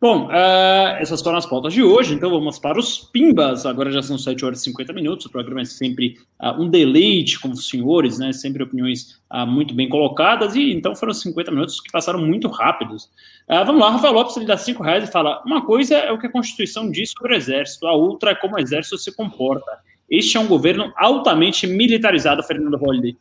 Bom, 0.00 0.28
uh, 0.28 0.94
essas 1.00 1.20
foram 1.20 1.38
as 1.38 1.46
pautas 1.46 1.74
de 1.74 1.82
hoje, 1.82 2.14
então 2.14 2.30
vamos 2.30 2.56
para 2.56 2.78
os 2.78 3.00
Pimbas. 3.00 3.66
Agora 3.66 3.90
já 3.90 4.00
são 4.00 4.16
7 4.16 4.44
horas 4.44 4.60
e 4.60 4.64
50 4.64 4.92
minutos. 4.92 5.26
O 5.26 5.30
programa 5.30 5.62
é 5.62 5.64
sempre 5.64 6.16
uh, 6.40 6.62
um 6.62 6.68
deleite 6.68 7.40
com 7.40 7.50
os 7.50 7.68
senhores, 7.68 8.16
né? 8.16 8.32
Sempre 8.32 8.62
opiniões 8.62 9.20
uh, 9.32 9.44
muito 9.44 9.74
bem 9.74 9.88
colocadas, 9.88 10.54
e 10.54 10.72
então 10.72 10.94
foram 10.94 11.12
50 11.12 11.50
minutos 11.50 11.80
que 11.80 11.90
passaram 11.90 12.24
muito 12.24 12.46
rápidos. 12.46 13.10
vamos 13.48 13.80
lá, 13.80 13.90
Rafael 13.90 14.12
Lopes 14.12 14.36
ele 14.36 14.46
dá 14.46 14.56
5 14.56 14.80
reais 14.84 15.08
e 15.08 15.10
fala: 15.10 15.42
uma 15.44 15.66
coisa 15.66 15.96
é 15.96 16.12
o 16.12 16.18
que 16.18 16.28
a 16.28 16.32
Constituição 16.32 16.88
diz 16.88 17.10
sobre 17.10 17.34
o 17.34 17.36
Exército, 17.36 17.88
a 17.88 17.92
outra 17.92 18.30
é 18.30 18.34
como 18.36 18.54
o 18.54 18.60
Exército 18.60 18.98
se 18.98 19.10
comporta. 19.10 19.80
Este 20.08 20.36
é 20.36 20.40
um 20.40 20.46
governo 20.46 20.92
altamente 20.96 21.66
militarizado, 21.66 22.42
Fernando 22.44 22.76
Holliday. 22.76 23.16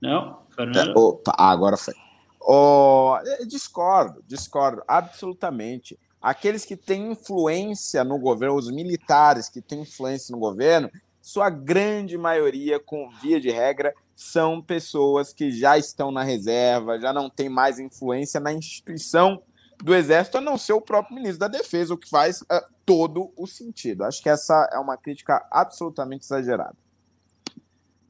Não, 0.00 0.38
Fernando. 0.56 0.96
Opa, 0.96 1.34
agora 1.36 1.76
foi. 1.76 2.05
Oh, 2.48 3.16
discordo, 3.44 4.22
discordo, 4.24 4.80
absolutamente. 4.86 5.98
Aqueles 6.22 6.64
que 6.64 6.76
têm 6.76 7.10
influência 7.10 8.04
no 8.04 8.20
governo, 8.20 8.54
os 8.54 8.70
militares 8.70 9.48
que 9.48 9.60
têm 9.60 9.80
influência 9.80 10.32
no 10.32 10.38
governo, 10.38 10.88
sua 11.20 11.50
grande 11.50 12.16
maioria, 12.16 12.78
com 12.78 13.10
via 13.20 13.40
de 13.40 13.50
regra, 13.50 13.92
são 14.14 14.62
pessoas 14.62 15.32
que 15.32 15.50
já 15.50 15.76
estão 15.76 16.12
na 16.12 16.22
reserva, 16.22 17.00
já 17.00 17.12
não 17.12 17.28
têm 17.28 17.48
mais 17.48 17.80
influência 17.80 18.38
na 18.38 18.52
instituição 18.52 19.42
do 19.82 19.92
Exército, 19.92 20.38
a 20.38 20.40
não 20.40 20.56
ser 20.56 20.72
o 20.72 20.80
próprio 20.80 21.16
ministro 21.16 21.40
da 21.40 21.48
Defesa, 21.48 21.94
o 21.94 21.98
que 21.98 22.08
faz 22.08 22.42
uh, 22.42 22.64
todo 22.84 23.32
o 23.36 23.48
sentido. 23.48 24.04
Acho 24.04 24.22
que 24.22 24.28
essa 24.28 24.70
é 24.72 24.78
uma 24.78 24.96
crítica 24.96 25.44
absolutamente 25.50 26.24
exagerada. 26.24 26.76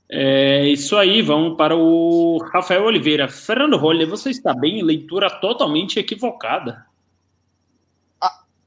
É 0.09 0.67
isso 0.69 0.97
aí, 0.97 1.21
vamos 1.21 1.57
para 1.57 1.75
o 1.75 2.39
Rafael 2.53 2.85
Oliveira. 2.85 3.29
Fernando 3.29 3.77
Roller, 3.77 4.09
você 4.09 4.31
está 4.31 4.55
bem? 4.55 4.83
Leitura 4.83 5.29
totalmente 5.29 5.99
equivocada. 5.99 6.86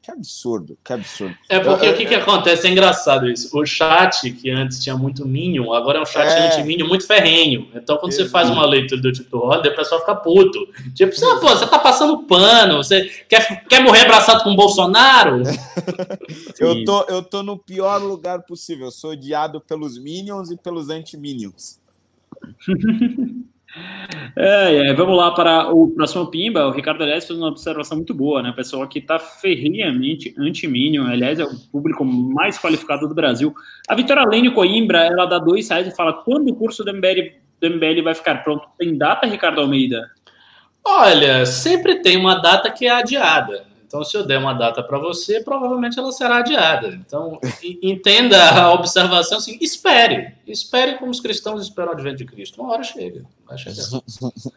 Que 0.02 0.12
absurdo, 0.12 0.78
que 0.82 0.93
absurdo. 0.93 1.36
É 1.50 1.60
porque 1.60 1.89
o 1.89 1.95
que, 1.95 2.06
que 2.06 2.16
acontece? 2.16 2.66
É 2.66 2.72
engraçado 2.72 3.30
isso. 3.30 3.50
O 3.58 3.66
chat, 3.66 4.32
que 4.32 4.50
antes 4.50 4.82
tinha 4.82 4.95
muito 4.95 5.28
Minion, 5.28 5.74
agora 5.74 6.00
é 6.00 6.02
um 6.02 6.06
chat 6.06 6.26
é. 6.26 6.47
anti-Minion 6.47 6.88
muito 6.88 7.06
ferrenho. 7.06 7.68
Então, 7.76 7.97
quando 7.97 8.14
Exato. 8.14 8.26
você 8.26 8.32
faz 8.32 8.50
uma 8.50 8.66
leitura 8.66 9.02
do 9.02 9.12
tipo 9.12 9.38
Roda, 9.38 9.70
o 9.70 9.76
pessoal 9.76 10.00
fica 10.00 10.16
puto. 10.16 10.58
Tipo, 10.95 11.14
você, 11.14 11.26
pô, 11.39 11.50
você 11.50 11.68
tá 11.68 11.78
passando 11.78 12.24
pano, 12.24 12.78
você 12.78 13.08
quer, 13.28 13.66
quer 13.66 13.84
morrer 13.84 14.02
abraçado 14.02 14.43
com 14.43 14.52
o 14.52 14.56
Bolsonaro? 14.56 15.43
eu, 16.58 16.86
tô, 16.86 17.04
eu 17.04 17.22
tô 17.22 17.43
no 17.43 17.58
pior 17.58 18.02
lugar 18.02 18.43
possível. 18.43 18.86
Eu 18.86 18.91
sou 18.91 19.12
odiado 19.12 19.60
pelos 19.60 20.00
Minions 20.00 20.50
e 20.50 20.56
pelos 20.56 20.89
anti-Minions. 20.89 21.78
É, 24.36 24.90
é, 24.90 24.94
vamos 24.94 25.16
lá 25.16 25.32
para 25.32 25.70
o 25.70 25.90
próximo 25.92 26.28
Pimba. 26.28 26.66
O 26.66 26.72
Ricardo, 26.72 27.04
aliás, 27.04 27.26
fez 27.26 27.38
uma 27.38 27.50
observação 27.50 27.98
muito 27.98 28.14
boa, 28.14 28.42
né? 28.42 28.52
Pessoal 28.52 28.88
que 28.88 29.00
está 29.00 29.20
ferrenhamente 29.20 30.34
anti-Minion, 30.38 31.06
aliás, 31.06 31.40
é 31.40 31.44
o 31.44 31.56
público 31.72 32.04
mais 32.04 32.58
qualificado 32.58 33.08
do 33.08 33.14
Brasil. 33.14 33.54
A 33.88 33.96
Vitória 33.96 34.24
Lênio 34.26 34.54
Coimbra, 34.54 35.06
ela 35.06 35.26
dá 35.26 35.38
dois 35.38 35.70
reais 35.70 35.88
e 35.88 35.96
fala: 35.96 36.14
quando 36.14 36.50
o 36.50 36.56
curso 36.56 36.84
do 36.84 36.94
MBL, 36.94 37.36
do 37.62 37.70
MBL 37.70 38.04
vai 38.04 38.16
ficar 38.16 38.44
pronto? 38.44 38.68
Tem 38.78 38.98
data, 38.98 39.28
Ricardo 39.28 39.62
Almeida? 39.62 40.10
Olha, 40.84 41.46
sempre 41.46 42.02
tem 42.02 42.18
uma 42.18 42.36
data 42.36 42.72
que 42.72 42.86
é 42.86 42.90
adiada. 42.90 43.66
Então, 43.90 44.04
se 44.04 44.16
eu 44.16 44.24
der 44.24 44.38
uma 44.38 44.54
data 44.54 44.84
para 44.84 45.00
você, 45.00 45.44
provavelmente 45.44 45.98
ela 45.98 46.12
será 46.12 46.38
adiada. 46.38 46.90
Então, 46.90 47.40
entenda 47.82 48.38
a 48.52 48.72
observação 48.72 49.40
assim, 49.40 49.58
espere. 49.60 50.36
Espere 50.46 51.00
como 51.00 51.10
os 51.10 51.20
cristãos 51.20 51.64
esperam 51.64 51.90
o 51.90 51.94
advento 51.94 52.18
de 52.18 52.26
Cristo. 52.26 52.62
Uma 52.62 52.74
hora 52.74 52.84
chega. 52.84 53.26
Vai 53.48 53.58
chegar. 53.58 53.82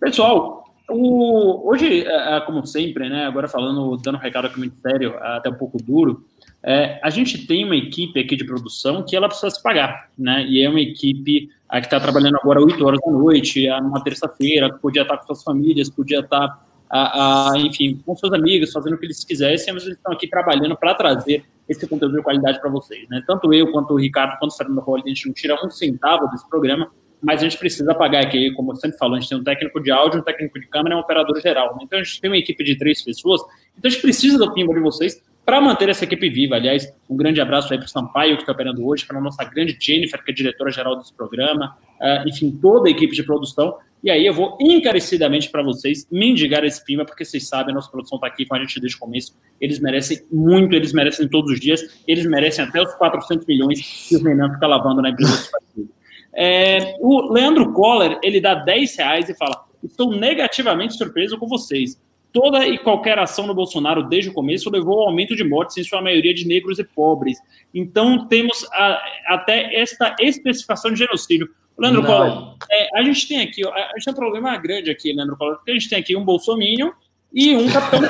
Pessoal, 0.00 0.64
o, 0.90 1.70
hoje, 1.70 2.04
é, 2.04 2.36
é, 2.36 2.40
como 2.40 2.66
sempre, 2.66 3.08
né, 3.08 3.24
agora 3.24 3.46
falando, 3.46 3.96
dando 3.98 4.16
um 4.16 4.20
recado 4.20 4.48
aqui 4.48 4.58
muito 4.58 4.74
sério, 4.80 5.16
até 5.20 5.48
um 5.48 5.54
pouco 5.54 5.80
duro, 5.80 6.24
é, 6.60 6.98
a 7.00 7.10
gente 7.10 7.46
tem 7.46 7.64
uma 7.64 7.76
equipe 7.76 8.18
aqui 8.18 8.34
de 8.34 8.44
produção 8.44 9.04
que 9.04 9.14
ela 9.14 9.28
precisa 9.28 9.50
se 9.50 9.62
pagar, 9.62 10.10
né? 10.18 10.44
E 10.44 10.60
é 10.60 10.68
uma 10.68 10.80
equipe 10.80 11.50
a, 11.68 11.80
que 11.80 11.86
está 11.86 12.00
trabalhando 12.00 12.36
agora 12.36 12.60
8 12.60 12.84
horas 12.84 12.98
da 13.00 13.12
noite, 13.12 13.68
numa 13.80 14.02
terça-feira, 14.02 14.72
podia 14.74 15.02
estar 15.02 15.18
com 15.18 15.26
suas 15.26 15.44
famílias, 15.44 15.88
podia 15.88 16.18
estar 16.18 16.66
a, 16.90 17.52
a, 17.52 17.58
enfim, 17.58 18.00
com 18.04 18.16
seus 18.16 18.32
amigos, 18.32 18.72
fazendo 18.72 18.94
o 18.94 18.98
que 18.98 19.06
eles 19.06 19.24
quisessem, 19.24 19.74
mas 19.74 19.84
eles 19.84 19.96
estão 19.96 20.12
aqui 20.12 20.28
trabalhando 20.28 20.76
para 20.76 20.94
trazer 20.94 21.44
esse 21.68 21.86
conteúdo 21.86 22.16
de 22.16 22.22
qualidade 22.22 22.60
para 22.60 22.70
vocês. 22.70 23.06
Né? 23.08 23.22
Tanto 23.26 23.52
eu, 23.52 23.70
quanto 23.70 23.92
o 23.92 23.96
Ricardo, 23.96 24.38
quanto 24.38 24.52
o 24.52 24.56
Fernando 24.56 24.80
Holly, 24.80 25.02
a 25.04 25.08
gente 25.08 25.26
não 25.26 25.34
tira 25.34 25.54
um 25.64 25.70
centavo 25.70 26.28
desse 26.30 26.48
programa, 26.48 26.90
mas 27.20 27.40
a 27.40 27.44
gente 27.44 27.58
precisa 27.58 27.94
pagar 27.94 28.24
aqui, 28.24 28.52
como 28.52 28.72
eu 28.72 28.76
sempre 28.76 28.96
falo, 28.96 29.14
a 29.14 29.20
gente 29.20 29.28
tem 29.28 29.38
um 29.38 29.44
técnico 29.44 29.80
de 29.82 29.90
áudio, 29.90 30.20
um 30.20 30.22
técnico 30.22 30.58
de 30.58 30.66
câmera 30.66 30.94
e 30.94 30.98
um 30.98 31.00
operador 31.00 31.38
geral. 31.40 31.74
Né? 31.74 31.80
Então 31.82 31.98
a 31.98 32.02
gente 32.02 32.20
tem 32.20 32.30
uma 32.30 32.38
equipe 32.38 32.62
de 32.64 32.76
três 32.76 33.02
pessoas, 33.02 33.42
então 33.76 33.88
a 33.88 33.90
gente 33.90 34.00
precisa 34.00 34.38
do 34.38 34.52
pimba 34.54 34.72
de 34.72 34.80
vocês 34.80 35.20
para 35.44 35.60
manter 35.60 35.88
essa 35.88 36.04
equipe 36.04 36.28
viva. 36.28 36.56
Aliás, 36.56 36.92
um 37.08 37.16
grande 37.16 37.40
abraço 37.40 37.72
aí 37.72 37.78
para 37.78 37.86
o 37.86 37.88
Sampaio, 37.88 38.36
que 38.36 38.42
está 38.42 38.52
operando 38.52 38.86
hoje, 38.86 39.06
para 39.06 39.16
a 39.16 39.20
nossa 39.20 39.42
grande 39.44 39.76
Jennifer, 39.80 40.22
que 40.22 40.30
é 40.30 40.34
diretora-geral 40.34 40.96
desse 40.96 41.14
programa, 41.14 41.74
uh, 41.98 42.28
enfim, 42.28 42.50
toda 42.50 42.88
a 42.88 42.90
equipe 42.90 43.14
de 43.14 43.22
produção, 43.22 43.78
E 44.02 44.10
aí 44.10 44.24
eu 44.24 44.32
vou 44.32 44.56
encarecidamente 44.60 45.50
para 45.50 45.62
vocês 45.62 46.06
mendigar 46.10 46.64
esse 46.64 46.84
pima, 46.84 47.04
porque 47.04 47.24
vocês 47.24 47.48
sabem, 47.48 47.72
a 47.72 47.74
nossa 47.74 47.90
produção 47.90 48.16
está 48.16 48.28
aqui 48.28 48.46
com 48.46 48.54
a 48.54 48.58
gente 48.58 48.80
desde 48.80 48.96
o 48.96 49.00
começo. 49.00 49.36
Eles 49.60 49.80
merecem 49.80 50.22
muito, 50.30 50.74
eles 50.76 50.92
merecem 50.92 51.28
todos 51.28 51.52
os 51.52 51.60
dias, 51.60 52.02
eles 52.06 52.24
merecem 52.26 52.64
até 52.64 52.80
os 52.80 52.94
400 52.94 53.46
milhões 53.46 54.06
que 54.08 54.16
o 54.16 54.22
Renan 54.22 54.52
fica 54.54 54.66
lavando 54.66 55.02
na 55.02 55.10
empresa 55.10 55.36
do 55.36 55.50
partido. 55.50 55.90
É, 56.34 56.94
o 57.00 57.32
Leandro 57.32 57.72
Coller, 57.72 58.18
ele 58.22 58.40
dá 58.40 58.54
10 58.54 58.96
reais 58.96 59.28
e 59.28 59.34
fala: 59.34 59.64
Estou 59.82 60.14
negativamente 60.14 60.94
surpreso 60.94 61.36
com 61.36 61.48
vocês. 61.48 62.00
Toda 62.32 62.66
e 62.66 62.78
qualquer 62.78 63.18
ação 63.18 63.46
do 63.46 63.54
Bolsonaro 63.54 64.02
desde 64.02 64.30
o 64.30 64.34
começo 64.34 64.70
levou 64.70 65.00
ao 65.00 65.08
aumento 65.08 65.34
de 65.34 65.42
mortes, 65.42 65.78
em 65.78 65.82
sua 65.82 66.02
maioria 66.02 66.34
de 66.34 66.46
negros 66.46 66.78
e 66.78 66.84
pobres. 66.84 67.38
Então, 67.74 68.28
temos 68.28 68.64
a, 68.70 69.02
até 69.28 69.74
esta 69.74 70.14
especificação 70.20 70.92
de 70.92 70.98
genocídio. 70.98 71.48
Leandro 71.78 72.04
Collor, 72.04 72.56
é, 72.70 72.98
a 72.98 73.02
gente 73.02 73.28
tem 73.28 73.40
aqui, 73.40 73.66
a 73.66 73.92
gente 73.94 74.04
tem 74.04 74.12
um 74.12 74.16
problema 74.16 74.56
grande 74.56 74.90
aqui, 74.90 75.12
Leandro 75.12 75.36
Collor, 75.36 75.56
porque 75.56 75.70
a 75.70 75.74
gente 75.74 75.88
tem 75.88 75.98
aqui 75.98 76.16
um 76.16 76.24
bolsominion 76.24 76.90
e 77.32 77.56
um 77.56 77.70
capitão 77.70 78.00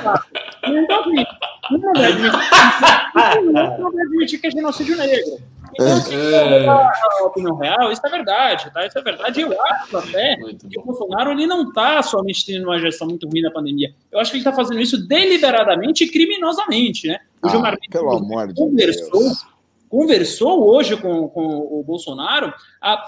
Não 1.70 1.92
vai 3.92 4.02
admitir 4.06 4.40
que 4.40 4.46
é 4.46 4.50
genocídio 4.50 4.96
negro. 4.96 5.38
Então, 5.74 5.92
assim, 5.96 6.14
é... 6.14 6.66
a 6.66 7.24
opinião 7.24 7.56
real, 7.56 7.92
isso 7.92 8.00
é 8.04 8.10
verdade, 8.10 8.72
tá? 8.72 8.86
Isso 8.86 8.98
é 8.98 9.02
verdade. 9.02 9.40
Eu 9.40 9.62
acho 9.62 9.96
até 9.96 10.36
muito 10.38 10.66
que 10.66 10.76
bom. 10.76 10.82
o 10.82 10.86
Bolsonaro 10.86 11.30
ele 11.32 11.46
não 11.46 11.68
está 11.68 12.02
somente 12.02 12.46
tendo 12.46 12.64
uma 12.64 12.78
gestão 12.78 13.06
muito 13.06 13.28
ruim 13.28 13.42
da 13.42 13.50
pandemia. 13.50 13.94
Eu 14.10 14.18
acho 14.18 14.30
que 14.30 14.38
ele 14.38 14.42
está 14.42 14.52
fazendo 14.52 14.80
isso 14.80 15.06
deliberadamente 15.06 16.04
e 16.04 16.10
criminosamente, 16.10 17.06
né? 17.06 17.20
O 17.42 17.46
ah, 17.46 17.50
Gilmar 17.50 17.76
pelo 17.90 18.16
amor 18.16 18.48
de 18.48 18.54
conversou, 18.54 19.20
Deus. 19.20 19.46
Conversou 19.88 20.68
hoje 20.68 20.96
com, 20.96 21.28
com 21.28 21.46
o 21.46 21.82
Bolsonaro 21.84 22.52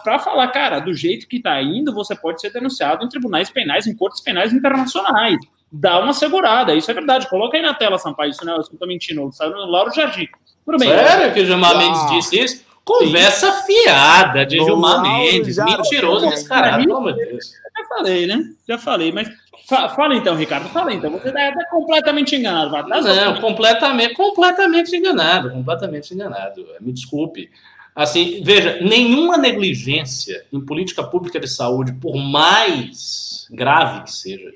para 0.02 0.18
falar, 0.18 0.48
cara, 0.48 0.80
do 0.80 0.94
jeito 0.94 1.28
que 1.28 1.36
está 1.36 1.60
indo, 1.62 1.94
você 1.94 2.16
pode 2.16 2.40
ser 2.40 2.52
denunciado 2.52 3.04
em 3.04 3.08
tribunais 3.08 3.50
penais, 3.50 3.86
em 3.86 3.94
cortes 3.94 4.20
penais 4.20 4.52
internacionais. 4.52 5.38
Dá 5.72 6.00
uma 6.00 6.12
segurada, 6.12 6.74
isso 6.74 6.90
é 6.90 6.94
verdade. 6.94 7.28
Coloca 7.28 7.56
aí 7.56 7.62
na 7.62 7.74
tela, 7.74 7.98
Sampaio, 7.98 8.30
isso 8.30 8.44
não 8.44 8.54
é, 8.54 8.56
eu 8.56 8.60
estou 8.62 8.88
mentindo. 8.88 9.30
Saiu 9.32 9.52
no 9.52 9.66
Lauro 9.66 9.92
Jardim. 9.94 10.26
Tudo 10.64 10.78
bem. 10.78 10.88
Sério 10.88 11.32
que 11.32 11.40
o 11.40 11.46
Gilmar 11.46 11.72
ah. 11.72 11.78
Mendes 11.78 12.10
disse 12.10 12.40
isso? 12.40 12.64
Conversa 12.84 13.52
Sim. 13.52 13.84
fiada 13.84 14.44
de 14.44 14.58
Gilmar 14.58 15.00
Mendes. 15.00 15.58
Mentiroso 15.58 16.28
descarado, 16.28 16.82
pelo 16.82 16.96
amor 16.96 17.12
de 17.14 17.24
Deus. 17.24 17.52
Já 17.76 17.88
falei, 17.88 18.26
né? 18.26 18.44
Já 18.68 18.78
falei, 18.78 19.12
mas 19.12 19.28
Fala 19.66 20.14
então, 20.14 20.34
Ricardo, 20.34 20.68
fala 20.68 20.92
então. 20.92 21.10
Você 21.10 21.28
está 21.28 21.52
tá 21.52 21.64
completamente 21.70 22.34
enganado. 22.34 22.70
Tá 22.70 23.00
Não, 23.00 23.40
completamente, 23.40 24.14
completamente 24.14 24.96
enganado, 24.96 25.50
completamente 25.50 26.14
enganado. 26.14 26.66
Me 26.80 26.92
desculpe. 26.92 27.50
Assim, 27.94 28.42
veja, 28.42 28.80
nenhuma 28.80 29.36
negligência 29.36 30.46
em 30.52 30.60
política 30.60 31.02
pública 31.02 31.40
de 31.40 31.48
saúde, 31.48 31.92
por 31.94 32.16
mais 32.16 33.46
grave 33.50 34.04
que 34.04 34.12
seja, 34.12 34.52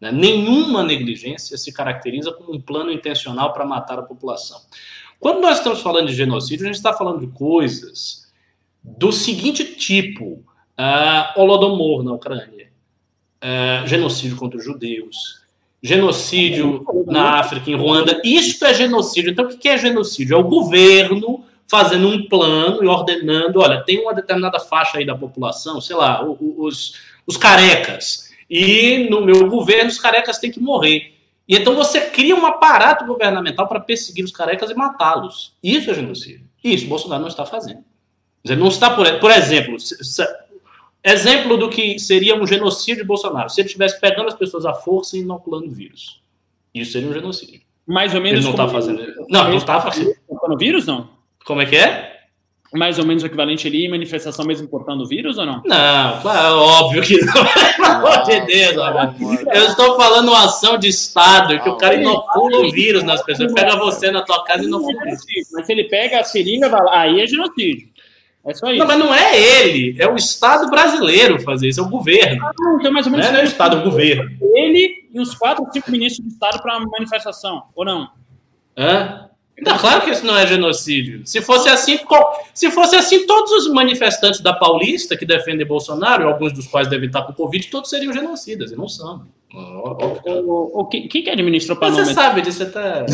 né, 0.00 0.12
nenhuma 0.12 0.82
negligência 0.82 1.56
se 1.58 1.72
caracteriza 1.72 2.32
como 2.32 2.54
um 2.54 2.60
plano 2.60 2.92
intencional 2.92 3.52
para 3.52 3.64
matar 3.64 3.98
a 3.98 4.02
população. 4.02 4.60
Quando 5.18 5.40
nós 5.40 5.58
estamos 5.58 5.80
falando 5.82 6.08
de 6.08 6.14
genocídio, 6.14 6.64
a 6.64 6.68
gente 6.68 6.76
está 6.76 6.92
falando 6.92 7.20
de 7.20 7.28
coisas 7.28 8.32
do 8.82 9.10
seguinte 9.10 9.64
tipo: 9.76 10.44
uh, 10.78 11.40
Holodomor 11.40 12.02
na 12.02 12.12
Ucrânia, 12.12 12.70
uh, 13.46 13.86
genocídio 13.86 14.36
contra 14.36 14.58
os 14.58 14.64
judeus, 14.64 15.40
genocídio 15.82 16.84
na 17.06 17.38
África, 17.38 17.70
em 17.70 17.76
Ruanda. 17.76 18.20
Isso 18.24 18.64
é 18.64 18.74
genocídio. 18.74 19.30
Então, 19.30 19.44
o 19.44 19.56
que 19.56 19.68
é 19.68 19.78
genocídio? 19.78 20.34
É 20.34 20.38
o 20.38 20.44
governo 20.44 21.44
fazendo 21.68 22.08
um 22.08 22.28
plano 22.28 22.82
e 22.82 22.86
ordenando: 22.86 23.60
olha, 23.60 23.82
tem 23.82 24.00
uma 24.00 24.14
determinada 24.14 24.58
faixa 24.58 24.98
aí 24.98 25.06
da 25.06 25.16
população, 25.16 25.80
sei 25.80 25.96
lá, 25.96 26.24
os, 26.24 26.94
os 27.26 27.36
carecas. 27.36 28.30
E 28.48 29.08
no 29.10 29.24
meu 29.24 29.48
governo, 29.48 29.90
os 29.90 29.98
carecas 29.98 30.38
têm 30.38 30.50
que 30.50 30.60
morrer. 30.60 31.14
E 31.48 31.56
então 31.56 31.74
você 31.76 32.00
cria 32.00 32.34
um 32.34 32.44
aparato 32.44 33.04
governamental 33.06 33.68
para 33.68 33.80
perseguir 33.80 34.24
os 34.24 34.32
carecas 34.32 34.70
e 34.70 34.74
matá-los. 34.74 35.54
Isso 35.62 35.90
é 35.90 35.94
genocídio. 35.94 36.46
Isso 36.62 36.86
Bolsonaro 36.86 37.22
não 37.22 37.28
está 37.28 37.46
fazendo. 37.46 37.84
Ele 38.44 38.60
não 38.60 38.68
está, 38.68 38.90
por, 38.90 39.18
por 39.18 39.30
exemplo, 39.30 39.76
exemplo 41.10 41.56
do 41.56 41.70
que 41.70 41.98
seria 41.98 42.36
um 42.36 42.46
genocídio 42.46 43.02
de 43.02 43.06
Bolsonaro. 43.06 43.48
Se 43.48 43.60
ele 43.60 43.66
estivesse 43.66 44.00
pegando 44.00 44.28
as 44.28 44.34
pessoas 44.34 44.66
à 44.66 44.74
força 44.74 45.16
e 45.16 45.20
inoculando 45.20 45.70
vírus. 45.70 46.20
Isso 46.74 46.92
seria 46.92 47.08
um 47.08 47.12
genocídio. 47.12 47.60
Mais 47.86 48.14
ou 48.14 48.20
menos. 48.20 48.38
Ele 48.38 48.44
não 48.44 48.50
está 48.50 48.68
fazendo. 48.68 49.26
Não, 49.28 49.48
não 49.48 49.56
está 49.56 49.80
fazendo. 49.80 50.14
vírus, 50.58 50.86
não? 50.86 51.08
Como 51.44 51.62
é 51.62 51.66
que 51.66 51.76
é? 51.76 52.16
mais 52.72 52.98
ou 52.98 53.06
menos 53.06 53.22
o 53.22 53.26
equivalente 53.26 53.66
ali, 53.66 53.88
manifestação 53.88 54.44
mesmo 54.44 54.68
portando 54.68 55.04
o 55.04 55.06
vírus 55.06 55.38
ou 55.38 55.46
não? 55.46 55.62
Não, 55.64 56.20
claro, 56.20 56.58
óbvio 56.58 57.02
que 57.02 57.18
não. 57.24 57.32
Pelo 57.76 57.86
amor 57.86 58.22
de 58.24 58.40
Deus, 58.40 58.76
eu 59.54 59.66
estou 59.66 59.96
falando 59.96 60.28
uma 60.28 60.44
ação 60.44 60.78
de 60.78 60.88
Estado, 60.88 61.60
que 61.60 61.68
o 61.68 61.76
cara 61.76 61.94
inocula 61.94 62.58
o 62.58 62.70
vírus 62.70 63.02
nas 63.02 63.22
pessoas, 63.22 63.52
pega 63.52 63.76
você 63.76 64.10
na 64.10 64.22
tua 64.22 64.44
casa 64.44 64.64
e 64.64 64.66
inocula. 64.66 64.94
Mas 65.52 65.66
se 65.66 65.72
ele 65.72 65.84
pega 65.84 66.20
a 66.20 66.24
seringa, 66.24 66.70
aí 66.90 67.20
é 67.20 67.26
genocídio. 67.26 67.88
É 68.46 68.54
só 68.54 68.70
isso. 68.70 68.78
Não, 68.78 68.86
mas 68.86 68.98
não 68.98 69.12
é 69.12 69.38
ele, 69.38 69.96
é 70.00 70.06
o 70.08 70.14
Estado 70.14 70.70
brasileiro 70.70 71.40
fazer 71.42 71.68
isso, 71.68 71.80
é 71.80 71.82
o 71.82 71.88
governo. 71.88 72.46
Ah, 72.46 72.52
então 72.78 72.92
mais 72.92 73.06
ou 73.06 73.12
menos. 73.12 73.26
Não 73.26 73.36
é, 73.36 73.42
o 73.42 73.44
Estado, 73.44 73.76
é 73.76 73.80
o 73.80 73.82
governo. 73.82 74.30
Ele 74.54 75.08
e 75.12 75.20
os 75.20 75.34
quatro, 75.34 75.66
cinco 75.72 75.90
ministros 75.90 76.24
do 76.24 76.32
Estado 76.32 76.62
para 76.62 76.76
a 76.76 76.80
manifestação, 76.80 77.64
ou 77.74 77.84
não? 77.84 78.08
Hã? 78.76 79.28
Não, 79.58 79.78
claro 79.78 80.02
que 80.02 80.10
isso 80.10 80.24
não 80.24 80.36
é 80.36 80.46
genocídio. 80.46 81.26
Se 81.26 81.40
fosse 81.40 81.68
assim, 81.68 81.98
se 82.52 82.70
fosse 82.70 82.94
assim, 82.94 83.26
todos 83.26 83.50
os 83.52 83.72
manifestantes 83.72 84.40
da 84.40 84.52
Paulista 84.52 85.16
que 85.16 85.24
defendem 85.24 85.66
Bolsonaro, 85.66 86.28
alguns 86.28 86.52
dos 86.52 86.66
quais 86.66 86.88
devem 86.88 87.06
estar 87.06 87.22
com 87.22 87.32
Covid, 87.32 87.66
todos 87.68 87.88
seriam 87.88 88.12
genocidas, 88.12 88.70
e 88.70 88.76
não 88.76 88.86
são. 88.86 89.26
O, 89.56 90.82
o, 90.82 90.84
quem 90.86 91.08
que 91.08 91.30
administrou 91.30 91.78
para 91.78 91.88
Você 91.88 92.12
sabe 92.12 92.42
disso, 92.42 92.58
você 92.58 92.70
tá... 92.70 93.06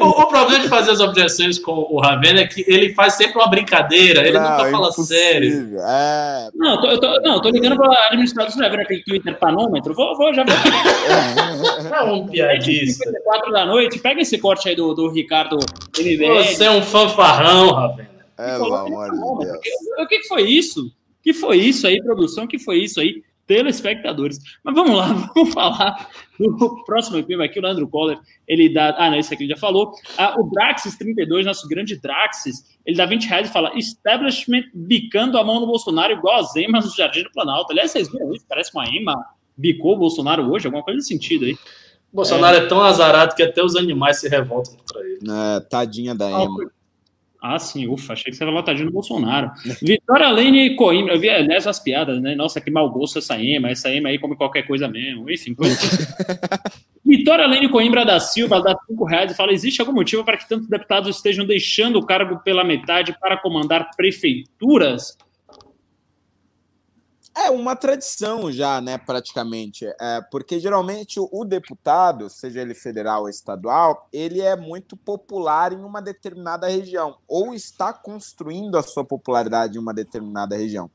o, 0.00 0.06
o, 0.06 0.26
problema 0.28 0.62
de 0.62 0.68
fazer 0.68 0.92
as 0.92 1.00
objeções 1.00 1.58
com 1.58 1.72
o 1.72 1.98
Ravena 2.00 2.42
é 2.42 2.46
que 2.46 2.64
ele 2.68 2.94
faz 2.94 3.14
sempre 3.14 3.36
uma 3.40 3.48
brincadeira, 3.48 4.20
ele 4.20 4.38
não, 4.38 4.48
nunca 4.48 4.70
fala 4.70 4.92
sério. 4.92 5.78
É... 5.80 6.48
Não, 6.54 6.80
tô, 6.80 6.86
eu 6.86 7.00
tô, 7.00 7.20
não, 7.22 7.42
tô 7.42 7.48
ligando 7.48 7.76
para 7.76 8.06
administrador 8.06 8.54
do 8.54 8.60
Ravena 8.60 8.82
aquele 8.82 9.02
Twitter 9.02 9.36
panômetro, 9.36 9.92
vou, 9.94 10.16
vou, 10.16 10.32
já 10.32 10.44
vou. 10.44 10.54
é 11.92 12.02
um 12.04 12.28
piadista. 12.28 13.10
4 13.24 13.50
da 13.50 13.66
noite, 13.66 13.98
pega 13.98 14.20
esse 14.20 14.38
corte 14.38 14.68
aí 14.68 14.76
do, 14.76 14.94
do 14.94 15.10
Ricardo 15.10 15.56
MBL. 15.98 16.44
Você 16.44 16.64
é 16.64 16.70
um 16.70 16.82
fanfarrão, 16.82 17.72
Ravena. 17.72 18.10
É, 18.38 18.58
pelo 18.58 18.74
amor 18.74 19.10
de 19.10 19.46
Deus. 19.46 19.58
O 19.98 20.06
que 20.06 20.22
foi 20.28 20.42
isso? 20.42 20.92
que 21.24 21.32
foi 21.32 21.56
isso 21.56 21.86
aí, 21.86 22.00
produção? 22.02 22.46
que 22.46 22.58
foi 22.58 22.80
isso 22.80 23.00
aí? 23.00 23.22
Telespectadores. 23.46 24.38
Mas 24.62 24.74
vamos 24.74 24.96
lá, 24.96 25.06
vamos 25.34 25.52
falar 25.52 26.08
do 26.38 26.84
próximo 26.84 27.18
EP 27.18 27.40
aqui, 27.40 27.58
o 27.58 27.62
Leandro 27.62 27.88
Coller, 27.88 28.18
ele 28.46 28.68
dá, 28.68 28.94
ah, 28.98 29.10
não, 29.10 29.18
esse 29.18 29.32
aqui 29.32 29.44
ele 29.44 29.52
já 29.54 29.58
falou, 29.58 29.92
ah, 30.18 30.34
o 30.38 30.50
Draxis 30.50 30.96
32, 30.96 31.46
nosso 31.46 31.68
grande 31.68 31.96
Draxis, 31.96 32.64
ele 32.84 32.96
dá 32.96 33.06
20 33.06 33.26
reais 33.26 33.48
e 33.48 33.52
fala, 33.52 33.72
establishment 33.76 34.64
bicando 34.74 35.38
a 35.38 35.44
mão 35.44 35.60
no 35.60 35.66
Bolsonaro 35.66 36.12
igual 36.12 36.40
as 36.40 36.54
emas 36.56 36.84
no 36.84 36.96
Jardim 36.96 37.22
do 37.22 37.32
Planalto. 37.32 37.72
Aliás, 37.72 37.90
vocês 37.90 38.10
viram 38.10 38.34
isso? 38.34 38.44
Parece 38.48 38.70
uma 38.74 38.86
ema 38.88 39.14
bicou 39.56 39.94
o 39.94 39.98
Bolsonaro 39.98 40.50
hoje, 40.50 40.66
alguma 40.66 40.82
coisa 40.82 40.96
nesse 40.96 41.08
sentido 41.08 41.44
aí. 41.44 41.56
Bolsonaro 42.12 42.56
é, 42.56 42.60
é 42.60 42.66
tão 42.66 42.80
azarado 42.80 43.34
que 43.34 43.42
até 43.42 43.62
os 43.62 43.74
animais 43.74 44.20
se 44.20 44.28
revoltam 44.28 44.74
contra 44.76 45.00
ele. 45.00 45.18
É, 45.28 45.60
tadinha 45.60 46.14
da 46.14 46.26
ah, 46.26 46.44
ema. 46.44 46.70
Ah, 47.46 47.58
sim, 47.58 47.86
ufa, 47.86 48.14
achei 48.14 48.30
que 48.30 48.38
você 48.38 48.42
era 48.42 48.50
lotadinho 48.50 48.86
do 48.86 48.92
Bolsonaro. 48.92 49.50
Vitória 49.82 50.30
Lene 50.30 50.74
Coimbra, 50.76 51.12
eu 51.12 51.20
vi, 51.20 51.28
aliás, 51.28 51.66
as 51.66 51.78
piadas, 51.78 52.18
né? 52.18 52.34
Nossa, 52.34 52.58
que 52.58 52.70
mau 52.70 52.88
gosto 52.88 53.18
essa 53.18 53.38
EMA, 53.38 53.68
essa 53.68 53.92
EMA 53.92 54.08
aí 54.08 54.18
come 54.18 54.34
qualquer 54.34 54.66
coisa 54.66 54.88
mesmo, 54.88 55.30
enfim. 55.30 55.54
Coisa... 55.54 55.76
Vitória 57.04 57.46
Lene 57.46 57.68
Coimbra 57.68 58.02
da 58.02 58.18
Silva 58.18 58.62
dá 58.62 58.74
cinco 58.86 59.04
reais 59.04 59.30
e 59.30 59.34
fala: 59.34 59.52
existe 59.52 59.82
algum 59.82 59.92
motivo 59.92 60.24
para 60.24 60.38
que 60.38 60.48
tantos 60.48 60.70
deputados 60.70 61.14
estejam 61.14 61.44
deixando 61.44 61.98
o 61.98 62.06
cargo 62.06 62.38
pela 62.38 62.64
metade 62.64 63.14
para 63.20 63.36
comandar 63.36 63.90
prefeituras? 63.94 65.18
É 67.36 67.50
uma 67.50 67.74
tradição 67.74 68.50
já, 68.52 68.80
né, 68.80 68.96
praticamente, 68.96 69.84
é, 70.00 70.20
porque 70.30 70.60
geralmente 70.60 71.18
o, 71.18 71.44
deputado, 71.44 72.30
seja 72.30 72.60
ele 72.60 72.74
federal 72.74 73.22
ou 73.22 73.28
estadual, 73.28 74.08
ele 74.12 74.40
é 74.40 74.54
muito 74.54 74.96
popular 74.96 75.72
em 75.72 75.82
uma 75.82 76.00
determinada 76.00 76.68
região, 76.68 77.18
ou 77.26 77.52
está 77.52 77.92
construindo 77.92 78.78
a 78.78 78.82
sua 78.82 79.04
popularidade 79.04 79.76
em 79.76 79.80
uma 79.80 79.92
determinada 79.92 80.56
região. 80.56 80.88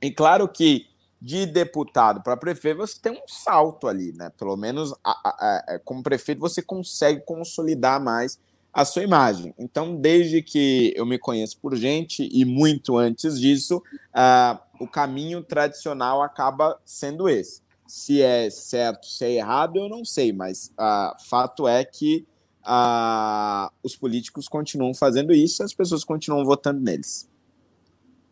E 0.00 0.10
claro 0.10 0.48
que 0.48 0.86
de 1.20 1.46
deputado 1.46 2.22
para 2.22 2.36
prefeito 2.36 2.78
você 2.78 2.98
tem 3.00 3.12
um 3.12 3.28
salto 3.28 3.86
ali, 3.86 4.12
né? 4.12 4.30
Pelo 4.36 4.56
menos 4.56 4.92
a, 5.04 5.10
a, 5.10 5.28
a, 5.28 5.64
é, 5.68 5.78
como 5.78 6.02
prefeito 6.02 6.40
você 6.40 6.60
consegue 6.60 7.20
consolidar 7.24 8.02
mais 8.02 8.40
a 8.72 8.84
sua 8.84 9.02
imagem. 9.02 9.54
Então, 9.58 9.94
desde 9.94 10.42
que 10.42 10.92
eu 10.96 11.04
me 11.04 11.18
conheço 11.18 11.58
por 11.60 11.76
gente 11.76 12.28
e 12.32 12.44
muito 12.44 12.96
antes 12.96 13.38
disso, 13.38 13.76
uh, 13.76 14.58
o 14.82 14.88
caminho 14.88 15.42
tradicional 15.42 16.22
acaba 16.22 16.76
sendo 16.84 17.28
esse. 17.28 17.62
Se 17.86 18.20
é 18.20 18.50
certo, 18.50 19.06
se 19.06 19.24
é 19.24 19.32
errado, 19.34 19.76
eu 19.76 19.88
não 19.88 20.04
sei, 20.04 20.32
mas 20.32 20.72
uh, 20.78 21.14
fato 21.28 21.68
é 21.68 21.84
que 21.84 22.26
uh, 22.62 23.70
os 23.82 23.94
políticos 23.94 24.48
continuam 24.48 24.92
fazendo 24.92 25.32
isso 25.32 25.62
e 25.62 25.64
as 25.64 25.72
pessoas 25.72 26.02
continuam 26.02 26.44
votando 26.44 26.80
neles. 26.80 27.30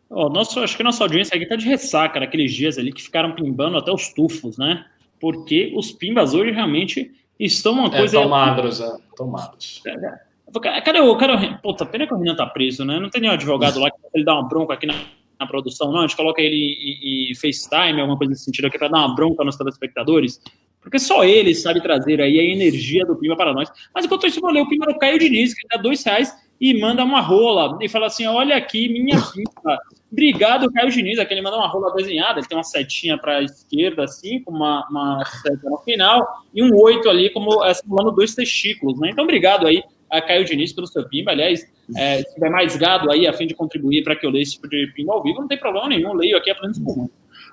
Oh, 0.09 0.27
nosso, 0.27 0.59
acho 0.59 0.75
que 0.75 0.83
nossa 0.83 1.03
audiência 1.03 1.37
aqui 1.37 1.45
tá 1.45 1.55
de 1.55 1.65
ressaca 1.65 2.19
naqueles 2.19 2.53
dias 2.53 2.77
ali 2.77 2.91
que 2.91 3.01
ficaram 3.01 3.33
pimbando 3.33 3.77
até 3.77 3.91
os 3.91 4.09
tufos, 4.13 4.57
né? 4.57 4.85
Porque 5.21 5.71
os 5.73 5.91
pimbas 5.91 6.33
hoje 6.33 6.51
realmente 6.51 7.13
estão 7.39 7.73
uma 7.73 7.87
é, 7.87 7.97
coisa. 7.97 8.17
Estão 8.17 8.29
magros, 8.29 8.81
é. 8.81 8.97
Estão 9.09 9.27
magros. 9.27 9.81
É, 9.85 9.91
é. 9.91 10.81
Cadê 10.81 10.99
o 10.99 11.15
cara? 11.15 11.57
Puta, 11.59 11.85
pena 11.85 12.05
que 12.05 12.13
o 12.13 12.17
Renan 12.17 12.35
tá 12.35 12.45
preso, 12.45 12.83
né? 12.83 12.99
Não 12.99 13.09
tem 13.09 13.21
nenhum 13.21 13.33
advogado 13.33 13.79
lá 13.79 13.89
que 13.89 13.97
ele 14.13 14.25
dá 14.25 14.33
uma 14.33 14.49
bronca 14.49 14.73
aqui 14.73 14.85
na, 14.85 14.95
na 15.41 15.47
produção, 15.47 15.91
não. 15.91 15.99
A 15.99 16.07
gente 16.07 16.15
coloca 16.15 16.41
ele 16.41 17.29
em, 17.29 17.35
FaceTime, 17.35 17.99
alguma 17.99 18.17
coisa 18.17 18.31
nesse 18.31 18.45
sentido 18.45 18.65
aqui, 18.67 18.77
para 18.77 18.87
dar 18.87 18.99
uma 18.99 19.15
bronca 19.15 19.43
nos 19.43 19.57
telespectadores. 19.57 20.39
Porque 20.79 20.97
só 20.97 21.23
ele 21.23 21.53
sabe 21.53 21.81
trazer 21.81 22.21
aí 22.21 22.39
a 22.39 22.43
energia 22.43 23.05
do 23.05 23.15
Pimba 23.15 23.35
para 23.35 23.53
nós. 23.53 23.69
Mas 23.93 24.05
enquanto 24.05 24.25
isso, 24.27 24.37
eu 24.37 24.41
vou 24.41 24.51
ler 24.51 24.61
o 24.61 24.69
Pimba 24.69 24.85
no 24.85 24.97
Caio 24.97 25.19
Diniz, 25.19 25.53
que 25.53 25.67
dá 25.67 25.81
dois 25.81 26.03
reais 26.03 26.33
e 26.59 26.79
manda 26.79 27.03
uma 27.03 27.21
rola. 27.21 27.77
E 27.81 27.89
fala 27.89 28.07
assim: 28.07 28.25
olha 28.25 28.55
aqui, 28.55 28.87
minha 28.89 29.19
Pimba. 29.19 29.77
Obrigado, 30.11 30.71
Caio 30.71 30.91
Diniz. 30.91 31.19
Aqui 31.19 31.33
ele 31.33 31.41
manda 31.41 31.57
uma 31.57 31.67
rola 31.67 31.93
desenhada. 31.93 32.39
Ele 32.39 32.47
tem 32.47 32.57
uma 32.57 32.63
setinha 32.63 33.17
para 33.17 33.37
a 33.37 33.43
esquerda, 33.43 34.03
assim, 34.03 34.41
com 34.43 34.51
uma, 34.51 34.87
uma 34.89 35.25
seta 35.25 35.69
no 35.69 35.77
final, 35.79 36.27
e 36.53 36.63
um 36.63 36.75
oito 36.81 37.09
ali, 37.09 37.29
como 37.29 37.61
simulando 37.73 38.11
dois 38.11 38.33
testículos. 38.33 38.99
Né? 38.99 39.09
Então, 39.11 39.23
obrigado 39.23 39.67
aí 39.67 39.83
a 40.09 40.21
Caio 40.21 40.43
Diniz 40.45 40.73
pelo 40.73 40.87
seu 40.87 41.07
Pimba. 41.07 41.31
Aliás, 41.31 41.65
é, 41.97 42.19
se 42.19 42.33
tiver 42.33 42.49
mais 42.49 42.75
gado 42.75 43.11
aí 43.11 43.27
a 43.27 43.33
fim 43.33 43.47
de 43.47 43.53
contribuir 43.53 44.03
para 44.03 44.15
que 44.15 44.25
eu 44.25 44.29
leia 44.29 44.43
esse 44.43 44.53
tipo 44.53 44.67
de 44.69 44.91
Pimba 44.95 45.13
ao 45.13 45.23
vivo, 45.23 45.41
não 45.41 45.47
tem 45.47 45.57
problema 45.57 45.87
nenhum. 45.87 46.13
Leio 46.13 46.37
aqui 46.37 46.49
apenas 46.49 46.79
por 46.79 47.09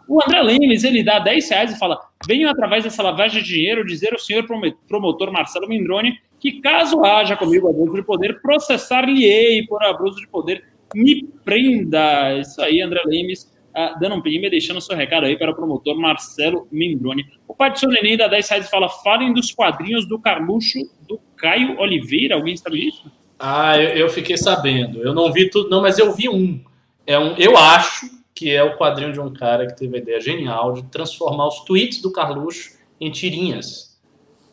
o 0.08 0.22
André 0.22 0.40
Lemes, 0.40 0.84
ele 0.84 1.02
dá 1.02 1.18
10 1.18 1.50
reais 1.50 1.72
e 1.72 1.78
fala: 1.78 2.00
venho 2.26 2.48
através 2.48 2.84
dessa 2.84 3.02
lavagem 3.02 3.42
de 3.42 3.48
dinheiro 3.48 3.84
dizer 3.84 4.12
ao 4.12 4.18
senhor 4.18 4.46
promotor 4.88 5.30
Marcelo 5.30 5.68
Mindrone 5.68 6.18
que, 6.40 6.60
caso 6.60 7.04
haja 7.04 7.36
comigo 7.36 7.68
abuso 7.68 7.94
de 7.94 8.02
poder, 8.02 8.40
processar-lhe-ei 8.40 9.66
por 9.66 9.82
abuso 9.82 10.18
de 10.18 10.28
poder, 10.28 10.64
me 10.94 11.24
prenda. 11.44 12.38
Isso 12.38 12.60
aí, 12.62 12.80
André 12.80 13.02
Lemes, 13.04 13.52
uh, 13.76 13.98
dando 14.00 14.14
um 14.14 14.22
pimba 14.22 14.46
e 14.46 14.50
deixando 14.50 14.80
seu 14.80 14.96
recado 14.96 15.26
aí 15.26 15.36
para 15.36 15.50
o 15.50 15.54
promotor 15.54 15.98
Marcelo 15.98 16.66
Mindrone. 16.72 17.26
O 17.46 17.54
Patson 17.54 17.88
Neném 17.88 18.16
dá 18.16 18.28
10 18.28 18.48
reais 18.48 18.66
e 18.66 18.70
fala: 18.70 18.88
falem 18.88 19.34
dos 19.34 19.52
quadrinhos 19.52 20.08
do 20.08 20.18
Carluxo 20.18 20.78
do 21.06 21.20
Caio 21.36 21.78
Oliveira. 21.78 22.36
Alguém 22.36 22.56
sabe 22.56 22.80
disso? 22.80 23.12
Ah, 23.38 23.78
eu, 23.78 23.90
eu 23.90 24.08
fiquei 24.08 24.36
sabendo. 24.36 25.02
Eu 25.02 25.14
não 25.14 25.32
vi 25.32 25.48
tudo, 25.48 25.70
não, 25.70 25.80
mas 25.80 25.98
eu 25.98 26.12
vi 26.12 26.28
um. 26.28 26.60
É 27.06 27.18
um, 27.18 27.36
eu 27.36 27.56
acho 27.56 28.06
que 28.34 28.54
é 28.54 28.62
o 28.62 28.76
quadrinho 28.76 29.12
de 29.12 29.20
um 29.20 29.32
cara 29.32 29.66
que 29.66 29.76
teve 29.76 29.96
a 29.96 30.00
ideia 30.00 30.20
genial 30.20 30.72
de 30.72 30.84
transformar 30.84 31.48
os 31.48 31.60
tweets 31.60 32.00
do 32.00 32.12
Carluxo 32.12 32.78
em 33.00 33.10
tirinhas. 33.10 33.98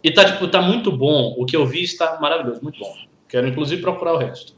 E 0.04 0.12
tá, 0.12 0.26
tipo, 0.26 0.48
tá 0.48 0.62
muito 0.62 0.92
bom. 0.92 1.36
O 1.38 1.46
que 1.46 1.56
eu 1.56 1.66
vi 1.66 1.84
está 1.84 2.20
maravilhoso, 2.20 2.62
muito 2.62 2.80
bom. 2.80 2.96
Quero, 3.28 3.48
inclusive, 3.48 3.82
procurar 3.82 4.14
o 4.14 4.18
resto. 4.18 4.54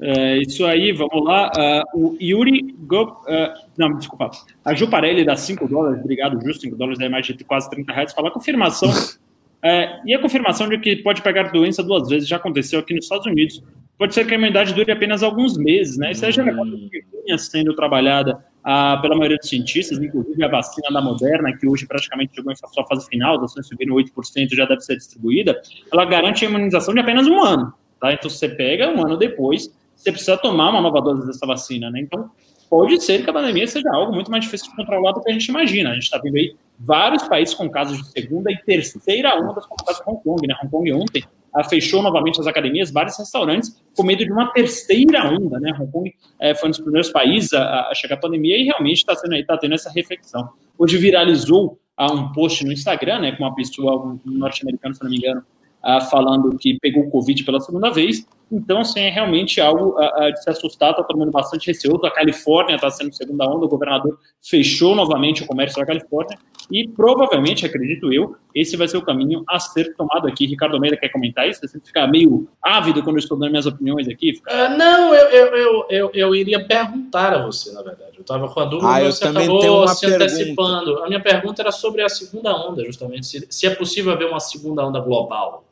É, 0.00 0.38
isso 0.38 0.64
aí, 0.64 0.92
vamos 0.92 1.24
lá. 1.24 1.50
Uh, 1.94 2.12
o 2.12 2.16
Yuri 2.20 2.72
Go, 2.78 3.02
uh, 3.02 3.68
não, 3.76 3.96
desculpa. 3.96 4.30
A 4.64 4.74
Juparelli 4.74 5.24
dá 5.24 5.34
5 5.34 5.68
dólares, 5.68 6.00
obrigado, 6.00 6.40
Justo, 6.40 6.62
5 6.62 6.76
dólares 6.76 7.00
é 7.00 7.08
mais 7.08 7.26
de 7.26 7.44
quase 7.44 7.68
30 7.68 7.92
reais. 7.92 8.12
Fala 8.12 8.28
a 8.28 8.32
confirmação. 8.32 8.90
É, 9.62 10.00
e 10.06 10.14
a 10.14 10.20
confirmação 10.20 10.68
de 10.68 10.78
que 10.78 10.96
pode 10.96 11.20
pegar 11.20 11.50
doença 11.50 11.82
duas 11.82 12.08
vezes 12.08 12.28
já 12.28 12.36
aconteceu 12.36 12.78
aqui 12.78 12.94
nos 12.94 13.04
Estados 13.04 13.26
Unidos 13.26 13.62
pode 13.98 14.14
ser 14.14 14.24
que 14.24 14.32
a 14.32 14.36
imunidade 14.36 14.72
dure 14.72 14.92
apenas 14.92 15.22
alguns 15.22 15.58
meses, 15.58 15.98
né? 15.98 16.12
Isso 16.12 16.24
é 16.24 16.30
já 16.30 16.46
é 16.46 16.52
vinha 16.52 17.36
sendo 17.36 17.74
trabalhada 17.74 18.42
ah, 18.62 18.96
pela 19.02 19.16
maioria 19.16 19.36
dos 19.36 19.48
cientistas, 19.48 19.98
inclusive 19.98 20.42
a 20.44 20.48
vacina 20.48 20.88
da 20.92 21.02
Moderna, 21.02 21.52
que 21.56 21.66
hoje 21.66 21.86
praticamente 21.86 22.34
chegou 22.34 22.52
em 22.52 22.56
sua 22.56 22.84
fase 22.84 23.06
final, 23.08 23.36
as 23.36 23.50
ações 23.50 23.66
subiram 23.66 23.96
8%, 23.96 24.54
já 24.54 24.64
deve 24.64 24.80
ser 24.82 24.96
distribuída, 24.96 25.60
ela 25.92 26.04
garante 26.04 26.44
a 26.44 26.48
imunização 26.48 26.94
de 26.94 27.00
apenas 27.00 27.26
um 27.26 27.42
ano, 27.42 27.74
tá? 28.00 28.12
Então, 28.12 28.30
você 28.30 28.48
pega 28.48 28.88
um 28.88 29.04
ano 29.04 29.16
depois, 29.16 29.74
você 29.96 30.12
precisa 30.12 30.36
tomar 30.36 30.70
uma 30.70 30.80
nova 30.80 31.00
dose 31.00 31.26
dessa 31.26 31.44
vacina, 31.44 31.90
né? 31.90 32.00
Então, 32.00 32.30
pode 32.68 33.02
ser 33.02 33.24
que 33.24 33.30
a 33.30 33.32
pandemia 33.32 33.66
seja 33.66 33.88
algo 33.92 34.12
muito 34.12 34.30
mais 34.30 34.44
difícil 34.44 34.70
de 34.70 34.76
controlar 34.76 35.12
do 35.12 35.22
que 35.22 35.30
a 35.30 35.32
gente 35.32 35.46
imagina. 35.46 35.90
A 35.90 35.94
gente 35.94 36.04
está 36.04 36.18
vendo 36.18 36.36
aí 36.36 36.54
vários 36.78 37.22
países 37.24 37.54
com 37.54 37.68
casos 37.68 37.98
de 37.98 38.08
segunda 38.10 38.50
e 38.52 38.56
terceira 38.58 39.36
onda, 39.36 39.60
o 39.60 39.84
caso 39.84 40.02
de 40.02 40.10
Hong 40.10 40.22
Kong, 40.22 40.46
né? 40.46 40.54
Hong 40.62 40.70
Kong 40.70 40.92
ontem 40.92 41.24
fechou 41.68 42.02
novamente 42.02 42.40
as 42.40 42.46
academias, 42.46 42.92
vários 42.92 43.18
restaurantes, 43.18 43.82
com 43.96 44.04
medo 44.04 44.24
de 44.24 44.30
uma 44.30 44.52
terceira 44.52 45.28
onda, 45.28 45.58
né? 45.58 45.72
Hong 45.78 45.90
Kong 45.90 46.14
é, 46.38 46.54
foi 46.54 46.68
um 46.68 46.70
dos 46.70 46.80
primeiros 46.80 47.10
países 47.10 47.52
a, 47.52 47.88
a 47.88 47.94
chegar 47.94 48.16
à 48.16 48.18
pandemia 48.18 48.56
e 48.56 48.64
realmente 48.64 48.98
está 48.98 49.14
tá 49.14 49.58
tendo 49.58 49.74
essa 49.74 49.90
reflexão. 49.90 50.48
Hoje 50.78 50.96
viralizou 50.98 51.78
uh, 51.98 52.12
um 52.12 52.32
post 52.32 52.64
no 52.64 52.72
Instagram, 52.72 53.20
né, 53.20 53.32
com 53.32 53.42
uma 53.42 53.54
pessoa, 53.54 53.96
um 53.96 54.20
norte-americano, 54.24 54.94
se 54.94 55.02
não 55.02 55.10
me 55.10 55.16
engano, 55.16 55.42
uh, 55.88 56.00
falando 56.10 56.56
que 56.58 56.78
pegou 56.78 57.04
o 57.04 57.10
Covid 57.10 57.42
pela 57.44 57.60
segunda 57.60 57.90
vez. 57.90 58.26
Então, 58.50 58.80
assim, 58.80 59.00
é 59.00 59.10
realmente 59.10 59.60
algo 59.60 59.94
uh, 59.98 60.32
de 60.32 60.42
se 60.42 60.48
assustar, 60.48 60.90
está 60.90 61.02
todo 61.02 61.18
mundo 61.18 61.30
bastante 61.30 61.66
receoso. 61.66 62.04
A 62.04 62.10
Califórnia 62.10 62.76
está 62.76 62.90
sendo 62.90 63.14
segunda 63.14 63.46
onda, 63.46 63.66
o 63.66 63.68
governador 63.68 64.18
fechou 64.42 64.94
novamente 64.94 65.42
o 65.42 65.46
comércio 65.46 65.78
da 65.78 65.86
Califórnia 65.86 66.38
e 66.70 66.86
provavelmente, 66.88 67.64
acredito 67.64 68.12
eu, 68.12 68.36
esse 68.54 68.76
vai 68.76 68.88
ser 68.88 68.96
o 68.98 69.02
caminho 69.02 69.42
a 69.48 69.58
ser 69.58 69.94
tomado 69.94 70.26
aqui. 70.26 70.46
Ricardo 70.46 70.74
Almeida 70.74 70.96
quer 70.96 71.08
comentar 71.10 71.48
isso? 71.48 71.60
Você 71.60 71.80
fica 71.80 72.06
meio 72.06 72.48
ávido 72.62 73.02
quando 73.02 73.16
eu 73.16 73.20
estou 73.20 73.38
dando 73.38 73.50
minhas 73.50 73.66
opiniões 73.66 74.08
aqui? 74.08 74.34
Fica... 74.34 74.50
Uh, 74.50 74.76
não, 74.76 75.14
eu, 75.14 75.28
eu, 75.28 75.56
eu, 75.56 75.86
eu, 75.90 76.10
eu 76.14 76.34
iria 76.34 76.64
perguntar 76.64 77.34
a 77.34 77.46
você, 77.46 77.72
na 77.72 77.82
verdade. 77.82 78.12
Eu 78.16 78.22
estava 78.22 78.48
com 78.48 78.60
a 78.60 78.64
dúvida, 78.64 78.88
ah, 78.88 79.00
você 79.00 79.24
acabou 79.24 79.88
se 79.88 80.00
pergunta. 80.00 80.24
antecipando. 80.24 81.04
A 81.04 81.06
minha 81.06 81.20
pergunta 81.20 81.62
era 81.62 81.72
sobre 81.72 82.02
a 82.02 82.08
segunda 82.08 82.54
onda, 82.54 82.84
justamente. 82.84 83.26
Se, 83.26 83.46
se 83.48 83.66
é 83.66 83.70
possível 83.70 84.12
haver 84.12 84.28
uma 84.28 84.40
segunda 84.40 84.86
onda 84.86 85.00
global 85.00 85.67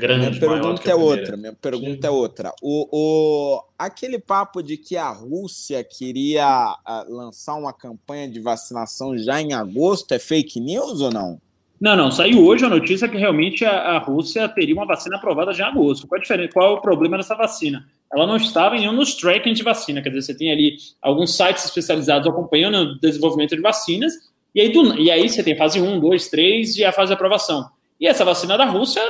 grande. 0.00 0.26
Minha 0.26 0.40
pergunta 0.40 0.90
é 0.90 0.94
outra. 0.94 1.36
Minha 1.36 1.52
pergunta 1.52 2.06
é 2.06 2.10
outra. 2.10 2.52
O, 2.60 2.88
o, 2.90 3.62
aquele 3.78 4.18
papo 4.18 4.62
de 4.62 4.76
que 4.76 4.96
a 4.96 5.10
Rússia 5.10 5.84
queria 5.84 6.44
ah, 6.44 7.04
lançar 7.08 7.54
uma 7.54 7.72
campanha 7.72 8.28
de 8.28 8.40
vacinação 8.40 9.16
já 9.16 9.40
em 9.40 9.52
agosto 9.52 10.12
é 10.12 10.18
fake 10.18 10.58
news 10.58 11.00
ou 11.00 11.12
não? 11.12 11.40
Não, 11.80 11.96
não. 11.96 12.10
Saiu 12.10 12.44
hoje 12.44 12.64
a 12.64 12.68
notícia 12.68 13.08
que 13.08 13.16
realmente 13.16 13.64
a, 13.64 13.70
a 13.70 13.98
Rússia 13.98 14.48
teria 14.48 14.74
uma 14.74 14.86
vacina 14.86 15.16
aprovada 15.16 15.52
já 15.52 15.66
em 15.66 15.70
agosto. 15.70 16.06
Qual, 16.06 16.20
é 16.20 16.48
qual 16.48 16.74
é 16.74 16.78
o 16.78 16.80
problema 16.80 17.16
dessa 17.16 17.34
vacina? 17.34 17.86
Ela 18.12 18.26
não 18.26 18.36
estava 18.36 18.76
em 18.76 18.88
um 18.88 18.96
dos 18.96 19.14
tracking 19.14 19.52
de 19.52 19.62
vacina. 19.62 20.02
Quer 20.02 20.08
dizer, 20.08 20.22
você 20.22 20.34
tem 20.36 20.50
ali 20.50 20.76
alguns 21.00 21.36
sites 21.36 21.64
especializados 21.64 22.26
acompanhando 22.26 22.76
o 22.76 23.00
desenvolvimento 23.00 23.54
de 23.54 23.62
vacinas. 23.62 24.12
E 24.54 24.60
aí, 24.60 24.72
do, 24.72 24.98
e 24.98 25.10
aí 25.10 25.28
você 25.28 25.42
tem 25.42 25.56
fase 25.56 25.80
1, 25.80 26.00
2, 26.00 26.28
3 26.28 26.76
e 26.76 26.84
a 26.84 26.92
fase 26.92 27.08
de 27.08 27.14
aprovação. 27.14 27.70
E 28.00 28.06
essa 28.06 28.24
vacina 28.24 28.56
da 28.56 28.64
Rússia, 28.64 29.02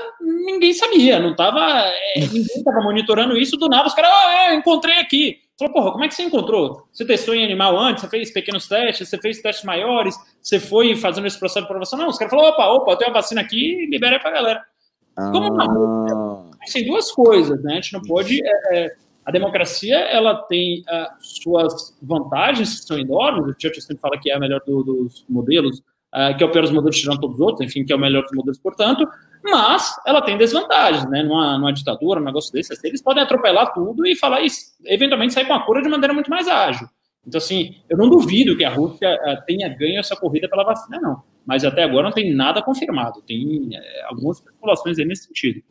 ninguém 0.53 0.73
sabia, 0.73 1.19
não 1.19 1.35
tava, 1.35 1.61
é, 1.61 2.21
ninguém 2.33 2.43
estava 2.43 2.81
monitorando 2.81 3.37
isso. 3.37 3.57
Do 3.57 3.69
nada, 3.69 3.89
os 3.89 3.95
caras, 3.95 4.11
ah, 4.13 4.53
é, 4.53 4.55
encontrei 4.55 4.99
aqui. 4.99 5.39
Falou, 5.59 5.75
porra, 5.75 5.93
como 5.93 6.05
é 6.05 6.09
que 6.09 6.15
você 6.15 6.23
encontrou? 6.23 6.87
Você 6.91 7.05
testou 7.05 7.35
em 7.35 7.45
animal 7.45 7.79
antes, 7.79 8.03
você 8.03 8.09
fez 8.09 8.33
pequenos 8.33 8.67
testes, 8.67 9.09
você 9.09 9.19
fez 9.19 9.43
testes 9.43 9.65
maiores, 9.65 10.15
você 10.41 10.59
foi 10.59 10.97
fazendo 10.97 11.27
esse 11.27 11.39
processo 11.39 11.61
de 11.61 11.65
aprovação? 11.67 11.99
Não, 11.99 12.09
os 12.09 12.17
caras 12.17 12.31
falaram, 12.31 12.51
opa, 12.51 12.67
opa, 12.67 12.93
eu 12.93 12.97
tenho 12.97 13.11
a 13.11 13.15
vacina 13.15 13.43
aqui, 13.43 13.87
libera 13.91 14.17
aí 14.17 14.23
pra 14.23 14.31
galera. 14.31 14.65
Ah. 15.17 15.31
Como 15.31 15.51
não? 15.53 16.51
Tem 16.73 16.87
duas 16.87 17.13
coisas, 17.13 17.63
né? 17.63 17.73
A 17.73 17.77
gente 17.77 17.93
não 17.93 18.01
pode. 18.01 18.41
É, 18.43 18.79
é, 18.79 18.97
a 19.25 19.31
democracia 19.31 19.99
ela 19.99 20.35
tem 20.35 20.81
uh, 20.81 21.07
suas 21.21 21.97
vantagens 22.03 22.81
que 22.81 22.87
são 22.87 22.99
enormes. 22.99 23.55
O 23.55 23.61
Churchill 23.61 23.83
sempre 23.83 24.01
fala 24.01 24.19
que 24.19 24.31
é 24.31 24.35
a 24.35 24.41
melhor 24.41 24.63
do, 24.67 24.83
dos 24.83 25.27
modelos, 25.29 25.79
uh, 25.79 26.37
que 26.37 26.43
é 26.43 26.47
o 26.47 26.51
pior 26.51 26.63
dos 26.63 26.71
modelos 26.71 26.97
tirando 26.97 27.21
todos 27.21 27.37
os 27.37 27.41
outros, 27.41 27.67
enfim, 27.67 27.85
que 27.85 27.93
é 27.93 27.97
o 27.97 27.99
melhor 27.99 28.23
dos 28.23 28.33
modelos, 28.33 28.59
portanto, 28.59 29.07
mas 29.43 29.95
ela 30.07 30.23
tem 30.23 30.37
desvantagens, 30.37 31.09
né? 31.09 31.23
Numa, 31.23 31.59
numa 31.59 31.73
ditadura, 31.73 32.21
um 32.21 32.25
negócio 32.25 32.53
desse, 32.53 32.73
assim, 32.73 32.89
eles 32.89 33.03
podem 33.03 33.23
atropelar 33.23 33.73
tudo 33.73 34.07
e 34.07 34.17
falar 34.17 34.43
isso, 34.43 34.77
eventualmente 34.85 35.33
sair 35.33 35.47
com 35.47 35.55
a 35.55 35.65
cura 35.65 35.83
de 35.83 35.89
maneira 35.89 36.13
muito 36.13 36.31
mais 36.31 36.49
ágil. 36.49 36.87
Então, 37.27 37.39
assim, 37.39 37.77
eu 37.89 37.97
não 37.97 38.09
duvido 38.09 38.57
que 38.57 38.65
a 38.65 38.71
Rússia 38.71 39.15
uh, 39.15 39.45
tenha 39.47 39.69
ganho 39.69 40.01
essa 40.01 40.17
corrida 40.17 40.49
pela 40.49 40.65
vacina, 40.65 40.99
não. 41.01 41.23
Mas 41.45 41.65
até 41.65 41.83
agora 41.83 42.05
não 42.05 42.13
tem 42.13 42.35
nada 42.35 42.63
confirmado. 42.63 43.23
Tem 43.23 43.69
uh, 43.69 44.07
algumas 44.09 44.39
especulações 44.39 44.99
aí 44.99 45.05
nesse 45.05 45.25
sentido. 45.27 45.63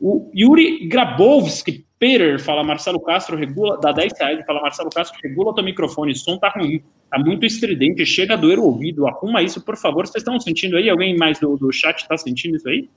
O 0.00 0.30
Yuri 0.34 0.88
Grabowski 0.88 1.86
Peter 2.00 2.40
fala 2.40 2.64
Marcelo 2.64 2.98
Castro 2.98 3.36
regula, 3.36 3.78
dá 3.78 3.92
10 3.92 4.12
reais, 4.18 4.46
fala 4.46 4.62
Marcelo 4.62 4.88
Castro 4.88 5.20
regula 5.22 5.54
teu 5.54 5.62
microfone, 5.62 6.12
o 6.12 6.16
som 6.16 6.38
tá 6.38 6.48
ruim, 6.48 6.82
tá 7.10 7.18
muito 7.18 7.44
estridente, 7.44 8.06
chega 8.06 8.32
a 8.32 8.36
doer 8.38 8.58
o 8.58 8.64
ouvido, 8.64 9.06
arruma 9.06 9.42
isso, 9.42 9.62
por 9.62 9.76
favor. 9.76 10.06
Vocês 10.06 10.22
estão 10.22 10.40
sentindo 10.40 10.78
aí? 10.78 10.88
Alguém 10.88 11.14
mais 11.14 11.38
do, 11.38 11.58
do 11.58 11.70
chat 11.70 11.98
está 11.98 12.16
sentindo 12.16 12.56
isso 12.56 12.66
aí? 12.66 12.88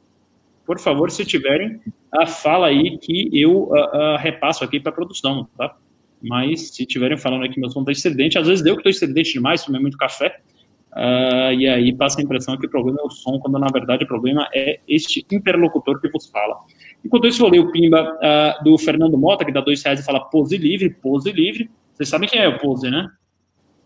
Por 0.65 0.79
favor, 0.79 1.11
se 1.11 1.25
tiverem, 1.25 1.81
uh, 2.15 2.25
fala 2.25 2.67
aí 2.67 2.97
que 2.97 3.29
eu 3.33 3.63
uh, 3.63 3.73
uh, 3.73 4.17
repasso 4.17 4.63
aqui 4.63 4.79
para 4.79 4.93
produção, 4.93 5.49
tá? 5.57 5.75
Mas 6.21 6.73
se 6.73 6.85
tiverem 6.85 7.17
falando 7.17 7.43
aqui 7.43 7.59
meu 7.59 7.69
som 7.69 7.83
tá 7.83 7.91
estridente, 7.91 8.39
às 8.39 8.47
vezes 8.47 8.63
deu 8.63 8.75
que 8.75 8.79
estou 8.79 8.89
estridente 8.89 9.33
demais, 9.33 9.65
tomei 9.65 9.81
muito 9.81 9.97
café, 9.97 10.39
e 11.57 11.67
aí 11.67 11.93
passa 11.93 12.21
a 12.21 12.23
impressão 12.23 12.57
que 12.57 12.65
o 12.65 12.69
problema 12.69 12.99
é 13.01 13.03
o 13.03 13.09
som, 13.09 13.37
quando 13.39 13.59
na 13.59 13.67
verdade 13.67 14.05
o 14.05 14.07
problema 14.07 14.47
é 14.55 14.79
este 14.87 15.25
interlocutor 15.29 15.99
que 15.99 16.07
vos 16.07 16.29
fala. 16.29 16.55
Enquanto 17.03 17.27
isso, 17.27 17.41
eu 17.41 17.47
falei 17.47 17.59
o 17.59 17.71
Pimba 17.71 18.01
uh, 18.01 18.63
do 18.63 18.77
Fernando 18.77 19.17
Mota, 19.17 19.43
que 19.43 19.51
dá 19.51 19.61
dois 19.61 19.83
reais 19.83 19.99
e 19.99 20.03
fala 20.03 20.21
pose 20.21 20.57
livre, 20.57 20.89
pose 20.89 21.31
livre. 21.31 21.69
Vocês 21.93 22.09
sabem 22.09 22.29
quem 22.29 22.39
é 22.39 22.47
o 22.47 22.57
pose, 22.59 22.89
né? 22.89 23.09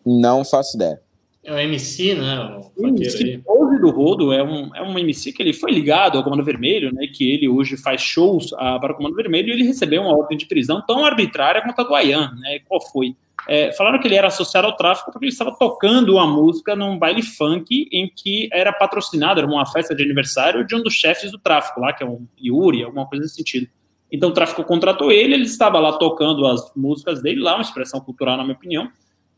Não 0.06 0.46
faço 0.46 0.78
ideia. 0.78 1.02
É 1.44 1.54
o 1.54 1.58
MC, 1.58 2.14
né? 2.14 2.60
O 2.76 2.88
MC 2.88 3.38
Pose 3.38 3.80
do 3.80 3.90
Rodo 3.90 4.34
é 4.34 4.44
um, 4.44 4.76
é 4.76 4.82
um 4.82 5.00
MC 5.00 5.32
que 5.32 5.42
ele 5.42 5.54
foi 5.54 5.72
ligado 5.72 6.18
ao 6.18 6.24
Comando 6.24 6.44
Vermelho, 6.44 6.94
né? 6.94 7.08
Que 7.08 7.32
ele 7.32 7.48
hoje 7.48 7.78
faz 7.78 8.02
shows 8.02 8.52
uh, 8.52 8.80
para 8.82 8.92
o 8.92 8.96
Comando 8.96 9.16
Vermelho 9.16 9.50
e 9.50 9.52
ele 9.54 9.64
recebeu 9.64 10.02
uma 10.02 10.16
ordem 10.16 10.38
de 10.38 10.46
prisão 10.46 10.84
tão 10.86 11.06
arbitrária 11.06 11.62
quanto 11.62 11.80
a 11.80 11.84
do 11.86 11.96
Ayan, 11.96 12.34
né? 12.38 12.60
Qual 12.68 12.82
foi? 12.92 13.16
É, 13.48 13.72
falaram 13.74 14.00
que 14.00 14.08
ele 14.08 14.16
era 14.16 14.28
associado 14.28 14.68
ao 14.68 14.76
tráfico 14.76 15.12
porque 15.12 15.26
ele 15.26 15.32
estava 15.32 15.56
tocando 15.58 16.14
uma 16.16 16.28
música 16.28 16.76
num 16.76 16.98
baile 16.98 17.24
funk 17.24 17.88
em 17.92 18.12
que 18.14 18.50
era 18.52 18.74
patrocinado, 18.74 19.40
era 19.40 19.48
uma 19.48 19.66
festa 19.66 19.96
de 19.96 20.04
aniversário 20.04 20.66
de 20.66 20.76
um 20.76 20.84
dos 20.84 20.94
chefes 20.94 21.32
do 21.32 21.40
tráfico 21.40 21.80
lá, 21.80 21.94
que 21.94 22.04
é 22.04 22.06
um 22.06 22.28
Yuri, 22.40 22.84
alguma 22.84 23.06
coisa 23.08 23.24
nesse 23.24 23.36
sentido. 23.36 23.68
Então 24.12 24.30
o 24.30 24.34
tráfico 24.34 24.64
contratou 24.64 25.12
ele, 25.12 25.34
ele 25.34 25.44
estava 25.44 25.80
lá 25.80 25.94
tocando 25.98 26.46
as 26.46 26.72
músicas 26.76 27.22
dele, 27.22 27.42
lá, 27.42 27.56
uma 27.56 27.62
expressão 27.62 28.00
cultural, 28.00 28.38
na 28.38 28.44
minha 28.44 28.56
opinião. 28.56 28.90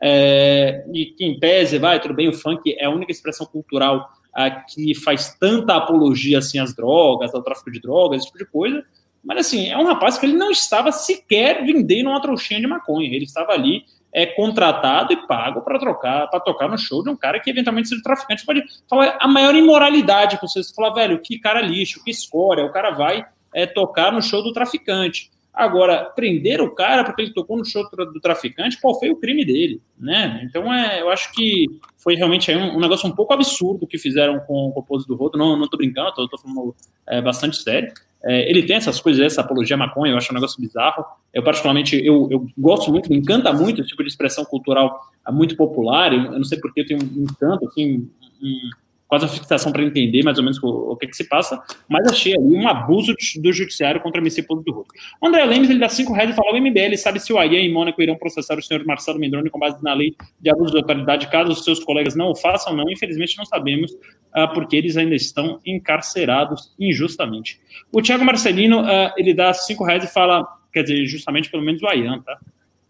É, 0.01 0.86
e 0.93 1.07
que 1.07 1.26
em 1.26 1.39
pese, 1.39 1.78
vai, 1.78 1.99
tudo 1.99 2.14
bem, 2.14 2.30
o 2.30 2.34
funk 2.34 2.74
é 2.78 2.86
a 2.86 2.89
única 2.89 3.12
expressão 3.12 3.45
cultural 3.45 4.10
a, 4.34 4.49
que 4.49 4.95
faz 4.95 5.36
tanta 5.39 5.76
apologia 5.76 6.38
assim 6.38 6.60
às 6.60 6.74
drogas, 6.74 7.34
ao 7.34 7.43
tráfico 7.43 7.72
de 7.72 7.82
drogas, 7.82 8.20
esse 8.20 8.28
tipo 8.28 8.38
de 8.38 8.45
coisa. 8.45 8.84
Mas 9.24 9.39
assim, 9.39 9.68
é 9.68 9.78
um 9.78 9.86
rapaz 9.86 10.18
que 10.18 10.26
ele 10.26 10.38
não 10.38 10.49
estava 10.49 10.91
sequer 10.91 11.66
vendendo 11.66 12.10
uma 12.10 12.22
trouxinha 12.22 12.62
de 12.62 12.68
maconha, 12.68 13.07
ele 13.14 13.26
estava 13.26 13.51
ali 13.51 13.84
é 14.12 14.26
contratado 14.26 15.14
e 15.14 15.28
pago 15.28 15.62
para 15.62 15.80
trocar, 15.80 16.28
para 16.28 16.39
tocar 16.39 16.68
no 16.68 16.78
show 16.78 17.03
de 17.03 17.10
um 17.10 17.16
cara 17.16 17.39
que 17.39 17.49
eventualmente 17.49 17.89
seja 17.89 18.01
traficante. 18.01 18.45
Pode 18.45 18.64
falar 18.89 19.18
a 19.20 19.28
maior 19.28 19.55
imoralidade 19.55 20.39
com 20.39 20.47
você, 20.47 20.64
você 20.64 20.74
fala, 20.74 20.93
velho, 20.93 21.20
que 21.20 21.39
cara 21.39 21.62
lixo, 21.62 22.03
que 22.03 22.12
escória, 22.12 22.66
o 22.66 22.72
cara 22.72 22.91
vai 22.91 23.26
é, 23.53 23.66
tocar 23.66 24.12
no 24.12 24.22
show 24.22 24.43
do 24.43 24.53
traficante. 24.53 25.30
Agora, 25.53 26.05
prender 26.16 26.62
o 26.62 26.74
cara 26.74 27.03
porque 27.03 27.22
ele 27.22 27.34
tocou 27.34 27.57
no 27.57 27.66
show 27.66 27.84
do 27.91 28.22
traficante, 28.22 28.80
qual 28.80 28.97
foi 28.97 29.10
o 29.10 29.16
crime 29.16 29.43
dele, 29.43 29.82
né? 29.99 30.41
Então, 30.43 30.74
é, 30.74 31.01
eu 31.01 31.10
acho 31.10 31.34
que 31.34 31.66
foi 31.97 32.16
realmente 32.16 32.49
um, 32.55 32.78
um 32.78 32.80
negócio 32.80 33.10
um 33.10 33.16
pouco 33.16 33.34
absurdo 33.34 33.88
que 33.88 33.97
fizeram 33.97 34.39
com, 34.41 34.72
o 34.74 34.82
pose 34.84 35.05
do 35.05 35.16
Rodo. 35.16 35.38
Não, 35.38 35.57
não 35.57 35.68
tô 35.68 35.76
brincando, 35.76 36.14
tô, 36.14 36.28
tô 36.30 36.38
falando 36.38 36.74
é, 37.05 37.22
bastante 37.22 37.57
sério. 37.57 37.91
É, 38.24 38.49
ele 38.49 38.63
tem 38.63 38.76
essas 38.76 38.99
coisas, 38.99 39.22
essa 39.22 39.41
apologia 39.41 39.76
à 39.76 39.80
maconha, 39.80 40.11
eu 40.11 40.17
acho 40.17 40.32
um 40.32 40.36
negócio 40.36 40.59
bizarro. 40.59 41.05
Eu, 41.34 41.43
particularmente, 41.43 41.95
eu, 41.95 42.28
eu 42.30 42.47
gosto 42.57 42.91
muito, 42.91 43.09
me 43.09 43.17
encanta 43.17 43.51
muito 43.53 43.82
esse 43.82 43.89
tipo 43.89 44.03
de 44.03 44.09
expressão 44.09 44.43
cultural 44.43 44.99
muito 45.32 45.55
popular. 45.55 46.11
Eu, 46.11 46.26
eu 46.26 46.32
não 46.38 46.43
sei 46.43 46.59
porque 46.59 46.82
eu 46.82 46.86
tenho 46.86 47.01
um 47.01 47.24
encanto, 47.24 47.65
assim, 47.67 48.09
um, 48.41 48.70
quase 49.10 49.26
uma 49.26 49.32
fixação 49.32 49.72
para 49.72 49.84
entender 49.84 50.24
mais 50.24 50.38
ou 50.38 50.43
menos 50.43 50.62
o, 50.62 50.91
o, 50.91 50.95
que, 50.95 51.07
que 51.07 51.18
se 51.18 51.28
passa, 51.28 51.60
mas 51.89 52.07
achei 52.07 52.36
ali 52.36 52.55
um 52.55 52.68
abuso 52.68 53.16
do 53.41 53.51
judiciário 53.51 53.99
contra 53.99 54.22
a 54.22 54.22
MC 54.22 54.43
Pouso 54.43 54.64
do 54.64 54.72
Roto. 54.72 54.93
O 55.20 55.28
André 55.28 55.43
Lemes, 55.45 55.68
ele 55.68 55.80
dá 55.80 55.89
cinco 55.89 56.14
reais 56.14 56.30
e 56.30 56.34
fala, 56.34 56.53
o 56.53 56.62
MBL 56.62 56.95
sabe 56.95 57.20
se 57.20 57.34
o 57.34 57.39
AIA 57.39 57.60
e 57.60 57.74
Mônaco 57.74 57.99
irão 58.03 58.16
processar 58.16 58.57
o 58.60 58.62
senhor 58.62 58.86
Marcelo 58.86 59.20
Mendrone 59.20 59.49
com 59.49 59.57
base 59.57 59.84
na 59.84 59.95
lei 59.95 60.16
de 60.39 60.51
abuso 60.51 60.72
de 60.72 60.78
autoridade, 60.78 61.28
caso 61.28 61.51
os 61.51 61.64
seus 61.64 61.84
colegas 61.84 62.16
não 62.16 62.30
o 62.30 62.36
façam, 62.36 62.76
não, 62.76 62.88
infelizmente 62.88 63.36
não 63.36 63.45
sabemos, 63.45 63.91
uh, 63.91 64.53
porque 64.53 64.76
eles 64.76 64.95
ainda 64.95 65.16
estão 65.16 65.60
encarcerados 65.66 66.72
injustamente. 66.80 67.60
O 67.91 68.03
Thiago 68.03 68.24
Marcelino, 68.24 68.82
uh, 68.82 69.12
ele 69.18 69.34
dá 69.34 69.51
cinco 69.55 69.84
reais 69.84 70.03
e 70.03 70.07
fala, 70.07 70.45
quer 70.72 70.84
dizer, 70.84 71.03
justamente 71.07 71.49
pelo 71.49 71.64
menos 71.64 71.82
o 71.82 71.88
AIAN, 71.88 72.22
tá? 72.22 72.38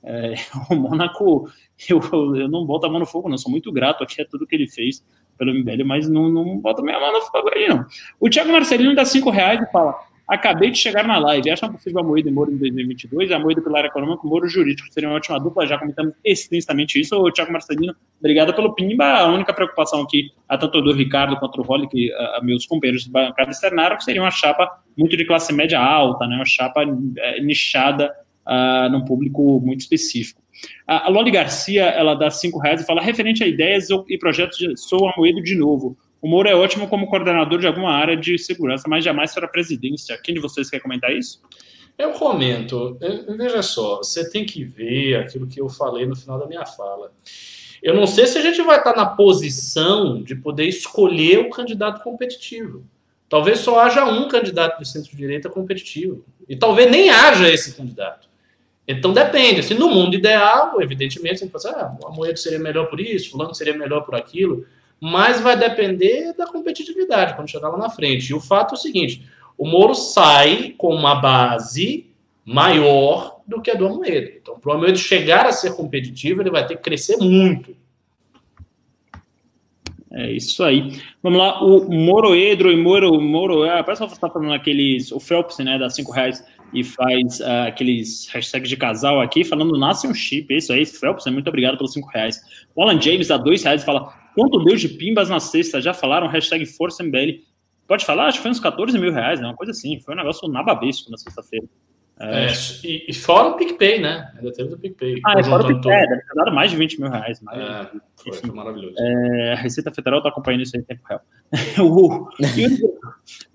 É, 0.03 0.33
o 0.69 0.75
Mônaco, 0.75 1.49
eu, 1.87 2.01
eu 2.35 2.49
não 2.49 2.65
boto 2.65 2.85
a 2.85 2.89
mão 2.89 2.99
no 2.99 3.05
fogo, 3.05 3.29
não, 3.29 3.37
sou 3.37 3.49
muito 3.49 3.71
grato 3.71 4.03
aqui 4.03 4.21
a 4.21 4.25
tudo 4.25 4.45
que 4.45 4.55
ele 4.55 4.67
fez 4.67 5.01
pelo 5.39 5.53
MBL, 5.53 5.83
mas 5.85 6.07
não, 6.09 6.29
não 6.29 6.59
bota 6.59 6.83
minha 6.83 6.99
mão 6.99 7.13
no 7.13 7.21
fogo 7.21 7.49
aí, 7.55 7.67
não. 7.67 7.85
O 8.19 8.29
Thiago 8.29 8.51
Marcelino 8.51 8.93
dá 8.93 9.05
cinco 9.05 9.29
reais 9.29 9.61
e 9.61 9.71
fala: 9.71 9.95
Acabei 10.29 10.69
de 10.69 10.77
chegar 10.77 11.07
na 11.07 11.17
live. 11.17 11.49
Acham 11.49 11.71
possível 11.71 12.01
a 12.01 12.03
Moeda 12.03 12.29
e 12.29 12.31
Moro 12.31 12.51
em 12.51 12.57
2022? 12.57 13.31
A 13.31 13.39
Moeda 13.39 13.61
pelo 13.61 13.75
área 13.75 13.87
econômica, 13.87 14.27
o 14.27 14.29
Moro 14.29 14.47
jurídico. 14.47 14.87
Seria 14.93 15.09
uma 15.09 15.15
ótima 15.15 15.39
dupla, 15.39 15.65
já 15.65 15.75
comentamos 15.79 16.13
extensamente 16.23 17.01
isso. 17.01 17.15
O 17.15 17.31
Thiago 17.31 17.51
Marcelino, 17.51 17.95
obrigado 18.19 18.53
pelo 18.53 18.75
Pimba. 18.75 19.05
A 19.05 19.27
única 19.27 19.51
preocupação 19.51 20.01
aqui, 20.01 20.29
a 20.47 20.55
tanto 20.55 20.83
do 20.83 20.93
Ricardo 20.93 21.35
quanto 21.37 21.55
do 21.57 21.63
Rolli, 21.63 21.87
que 21.89 22.13
a 22.13 22.41
meus 22.43 22.67
companheiros 22.67 23.05
de 23.05 23.09
bancada 23.09 23.49
externaram, 23.49 23.97
que 23.97 24.03
seria 24.03 24.21
uma 24.21 24.29
chapa 24.29 24.69
muito 24.95 25.17
de 25.17 25.25
classe 25.25 25.51
média 25.51 25.79
alta, 25.79 26.27
né? 26.27 26.35
uma 26.35 26.45
chapa 26.45 26.83
é, 27.17 27.41
nichada 27.41 28.13
uh, 28.45 28.87
num 28.91 29.03
público 29.05 29.59
muito 29.59 29.79
específico. 29.79 30.38
A, 30.87 31.07
a 31.07 31.09
Loli 31.09 31.31
Garcia, 31.31 31.85
ela 31.85 32.15
dá 32.15 32.29
cinco 32.29 32.59
reais 32.59 32.81
e 32.81 32.85
fala, 32.85 33.01
referente 33.01 33.43
a 33.43 33.47
ideias 33.47 33.87
e 34.07 34.17
projetos 34.17 34.57
de 34.57 34.75
Sou 34.77 35.07
Amoedo 35.07 35.41
de 35.41 35.55
novo. 35.55 35.97
O 36.21 36.27
Moro 36.27 36.49
é 36.49 36.55
ótimo 36.55 36.87
como 36.87 37.07
coordenador 37.07 37.59
de 37.59 37.67
alguma 37.67 37.91
área 37.91 38.15
de 38.15 38.37
segurança, 38.37 38.83
mas 38.87 39.03
jamais 39.03 39.33
para 39.33 39.45
a 39.45 39.49
presidência. 39.49 40.19
Quem 40.21 40.35
de 40.35 40.41
vocês 40.41 40.69
quer 40.69 40.79
comentar 40.79 41.11
isso? 41.11 41.41
Eu 41.97 42.11
comento. 42.11 42.97
Veja 43.37 43.61
só, 43.61 43.97
você 43.97 44.29
tem 44.29 44.45
que 44.45 44.63
ver 44.63 45.15
aquilo 45.15 45.47
que 45.47 45.59
eu 45.59 45.67
falei 45.67 46.05
no 46.05 46.15
final 46.15 46.39
da 46.39 46.47
minha 46.47 46.65
fala. 46.65 47.11
Eu 47.83 47.93
não 47.93 48.07
sei 48.07 48.25
se 48.25 48.37
a 48.37 48.41
gente 48.41 48.61
vai 48.61 48.77
estar 48.77 48.95
na 48.95 49.05
posição 49.05 50.21
de 50.21 50.33
poder 50.35 50.65
escolher 50.65 51.39
o 51.39 51.49
candidato 51.49 52.01
competitivo. 52.01 52.85
Talvez 53.27 53.59
só 53.59 53.79
haja 53.79 54.05
um 54.05 54.27
candidato 54.27 54.79
de 54.79 54.87
centro-direita 54.87 55.49
competitivo. 55.49 56.25
E 56.47 56.55
talvez 56.55 56.89
nem 56.89 57.09
haja 57.09 57.49
esse 57.49 57.75
candidato. 57.75 58.28
Então 58.91 59.13
depende. 59.13 59.59
Assim, 59.59 59.75
no 59.75 59.87
mundo 59.87 60.15
ideal, 60.15 60.81
evidentemente, 60.81 61.37
você 61.37 61.45
pode 61.45 61.63
pensar, 61.63 61.79
ah, 61.79 61.97
o 62.03 62.07
Amoedo 62.07 62.39
seria 62.39 62.57
melhor 62.57 62.87
por 62.87 62.99
isso, 62.99 63.29
fulano 63.29 63.53
seria 63.53 63.77
melhor 63.77 64.01
por 64.01 64.15
aquilo, 64.15 64.65
mas 64.99 65.39
vai 65.39 65.55
depender 65.55 66.33
da 66.33 66.47
competitividade 66.47 67.35
quando 67.35 67.51
chegar 67.51 67.69
lá 67.69 67.77
na 67.77 67.91
frente. 67.91 68.31
E 68.31 68.33
o 68.33 68.41
fato 68.41 68.73
é 68.73 68.77
o 68.77 68.81
seguinte: 68.81 69.23
o 69.55 69.67
Moro 69.67 69.93
sai 69.93 70.73
com 70.75 70.93
uma 70.93 71.13
base 71.13 72.07
maior 72.43 73.41
do 73.45 73.61
que 73.61 73.69
a 73.69 73.75
do 73.75 73.85
Amoedo. 73.85 74.31
Então, 74.41 74.59
para 74.59 74.71
o 74.71 74.73
Amoedo 74.73 74.97
chegar 74.97 75.45
a 75.45 75.51
ser 75.51 75.75
competitivo, 75.75 76.41
ele 76.41 76.49
vai 76.49 76.65
ter 76.65 76.75
que 76.75 76.81
crescer 76.81 77.17
muito. 77.17 77.77
É 80.11 80.31
isso 80.31 80.63
aí. 80.63 80.99
Vamos 81.21 81.37
lá, 81.37 81.63
o 81.63 81.87
Moroedro 81.87 82.71
e 82.71 82.75
Moro, 82.75 83.21
Moro, 83.21 83.63
ah, 83.69 83.83
parece 83.83 84.01
que 84.01 84.09
você 84.09 84.15
está 84.15 84.27
falando 84.27 84.53
aqueles, 84.53 85.11
o 85.11 85.19
Phelps, 85.19 85.59
né, 85.59 85.77
dá 85.77 85.87
cinco 85.91 86.11
reais 86.11 86.43
e 86.73 86.83
faz 86.83 87.39
uh, 87.39 87.67
aqueles 87.67 88.27
hashtags 88.29 88.69
de 88.69 88.77
casal 88.77 89.19
aqui, 89.19 89.43
falando 89.43 89.77
nasce 89.77 90.07
um 90.07 90.13
chip, 90.13 90.53
isso 90.55 90.71
aí, 90.71 90.85
Phelps, 90.85 91.25
muito 91.27 91.47
obrigado 91.47 91.77
pelos 91.77 91.93
cinco 91.93 92.09
reais. 92.09 92.39
O 92.75 92.81
Alan 92.81 92.99
James 93.01 93.27
dá 93.27 93.37
dois 93.37 93.63
reais 93.63 93.81
e 93.81 93.85
fala, 93.85 94.13
quanto 94.35 94.63
deu 94.63 94.75
de 94.75 94.89
pimbas 94.89 95.29
na 95.29 95.39
sexta? 95.39 95.81
Já 95.81 95.93
falaram, 95.93 96.27
hashtag 96.27 96.65
Força 96.65 97.03
MBL. 97.03 97.41
Pode 97.87 98.05
falar? 98.05 98.27
Acho 98.27 98.37
que 98.37 98.43
foi 98.43 98.51
uns 98.51 98.59
14 98.59 98.97
mil 98.99 99.11
reais, 99.11 99.39
né, 99.39 99.47
uma 99.47 99.55
coisa 99.55 99.71
assim, 99.71 99.99
foi 99.99 100.13
um 100.13 100.17
negócio 100.17 100.47
nababesco 100.47 101.09
na 101.09 101.17
sexta-feira. 101.17 101.67
É, 102.21 102.47
é, 102.47 102.53
e, 102.83 103.05
e, 103.07 103.13
fora 103.13 103.47
o 103.47 103.55
PicPay, 103.55 104.01
né? 104.01 104.29
Ainda 104.35 104.51
teve 104.51 104.69
do 104.69 104.77
PicPay. 104.77 105.21
Ah, 105.25 105.39
é 105.39 105.43
fora 105.43 105.63
o 105.63 105.67
PicPay, 105.67 106.01
deve 106.01 106.21
ter 106.21 106.35
dado 106.35 106.53
mais 106.53 106.69
de 106.69 106.75
20 106.75 106.99
mil 106.99 107.09
reais. 107.09 107.39
É, 107.53 107.89
foi, 108.17 108.33
foi 108.33 108.51
maravilhoso. 108.51 108.93
É, 108.99 109.53
a 109.53 109.55
Receita 109.55 109.89
Federal 109.89 110.19
está 110.19 110.27
acompanhando 110.27 110.63
isso 110.63 110.75
aí 110.75 110.81
em 110.81 110.85
tempo 110.85 111.01
real. 111.07 111.21
o 111.79 112.29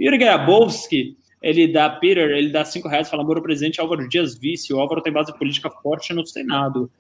Yuri 0.00 0.16
Grabowski, 0.16 1.14
ele 1.48 1.68
dá, 1.68 1.90
Peter, 1.90 2.30
ele 2.30 2.50
dá 2.50 2.64
5 2.64 2.88
reais, 2.88 3.08
fala, 3.08 3.22
amor, 3.22 3.38
o 3.38 3.42
presidente 3.42 3.80
Álvaro 3.80 4.08
Dias 4.08 4.38
vice, 4.38 4.72
o 4.72 4.80
Álvaro 4.80 5.02
tem 5.02 5.12
base 5.12 5.36
política 5.36 5.70
forte 5.70 6.12
no 6.12 6.26
Senado. 6.26 6.90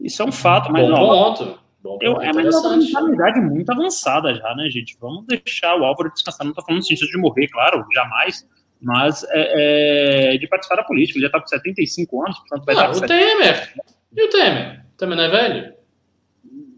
Isso 0.00 0.22
é 0.22 0.24
um 0.24 0.32
fato, 0.32 0.72
mas... 0.72 0.88
Bom 0.88 0.96
ponto. 0.96 1.58
Bom, 1.82 1.98
eu, 2.00 2.20
é 2.20 2.30
uma 2.30 2.42
mentalidade 2.42 3.40
muito 3.40 3.70
avançada 3.70 4.34
já, 4.34 4.54
né, 4.54 4.70
gente? 4.70 4.96
Vamos 5.00 5.26
deixar 5.26 5.76
o 5.76 5.84
Álvaro 5.84 6.12
descansar. 6.12 6.44
Não 6.44 6.52
estou 6.52 6.64
falando 6.64 6.80
no 6.80 6.86
sentido 6.86 7.08
de 7.08 7.18
morrer, 7.18 7.48
claro, 7.48 7.84
jamais 7.92 8.46
mas 8.82 9.24
é, 9.30 10.34
é, 10.34 10.38
de 10.38 10.46
participar 10.48 10.76
da 10.76 10.82
política. 10.82 11.16
Ele 11.16 11.22
já 11.22 11.28
está 11.28 11.40
com 11.40 11.46
75 11.46 12.24
anos, 12.24 12.38
portanto 12.40 12.64
vai 12.64 12.74
ah, 12.74 12.90
O 12.90 13.00
Temer. 13.00 13.72
E 14.14 14.26
o 14.26 14.28
Temer? 14.28 14.84
Temer 14.98 15.16
não 15.16 15.24
é 15.24 15.28
velho? 15.28 15.74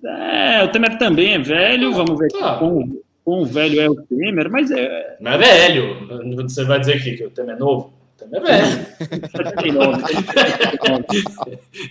É, 0.04 0.62
o 0.64 0.68
Temer 0.68 0.98
também 0.98 1.32
é 1.32 1.38
velho. 1.38 1.88
Ah, 1.88 1.96
Vamos 1.96 2.18
ver 2.18 2.28
tá. 2.28 2.58
quão, 2.58 3.00
quão 3.24 3.44
velho 3.44 3.80
é 3.80 3.88
o 3.88 3.96
Temer, 3.96 4.50
mas 4.50 4.70
é. 4.70 5.16
Não 5.20 5.32
é 5.32 5.38
velho. 5.38 6.36
Você 6.42 6.64
vai 6.64 6.78
dizer 6.78 7.02
que, 7.02 7.16
que 7.16 7.24
o 7.24 7.30
Temer 7.30 7.56
é 7.56 7.58
novo? 7.58 7.92
O 8.14 8.18
Temer 8.18 8.42
é 8.42 8.44
velho. 8.44 8.86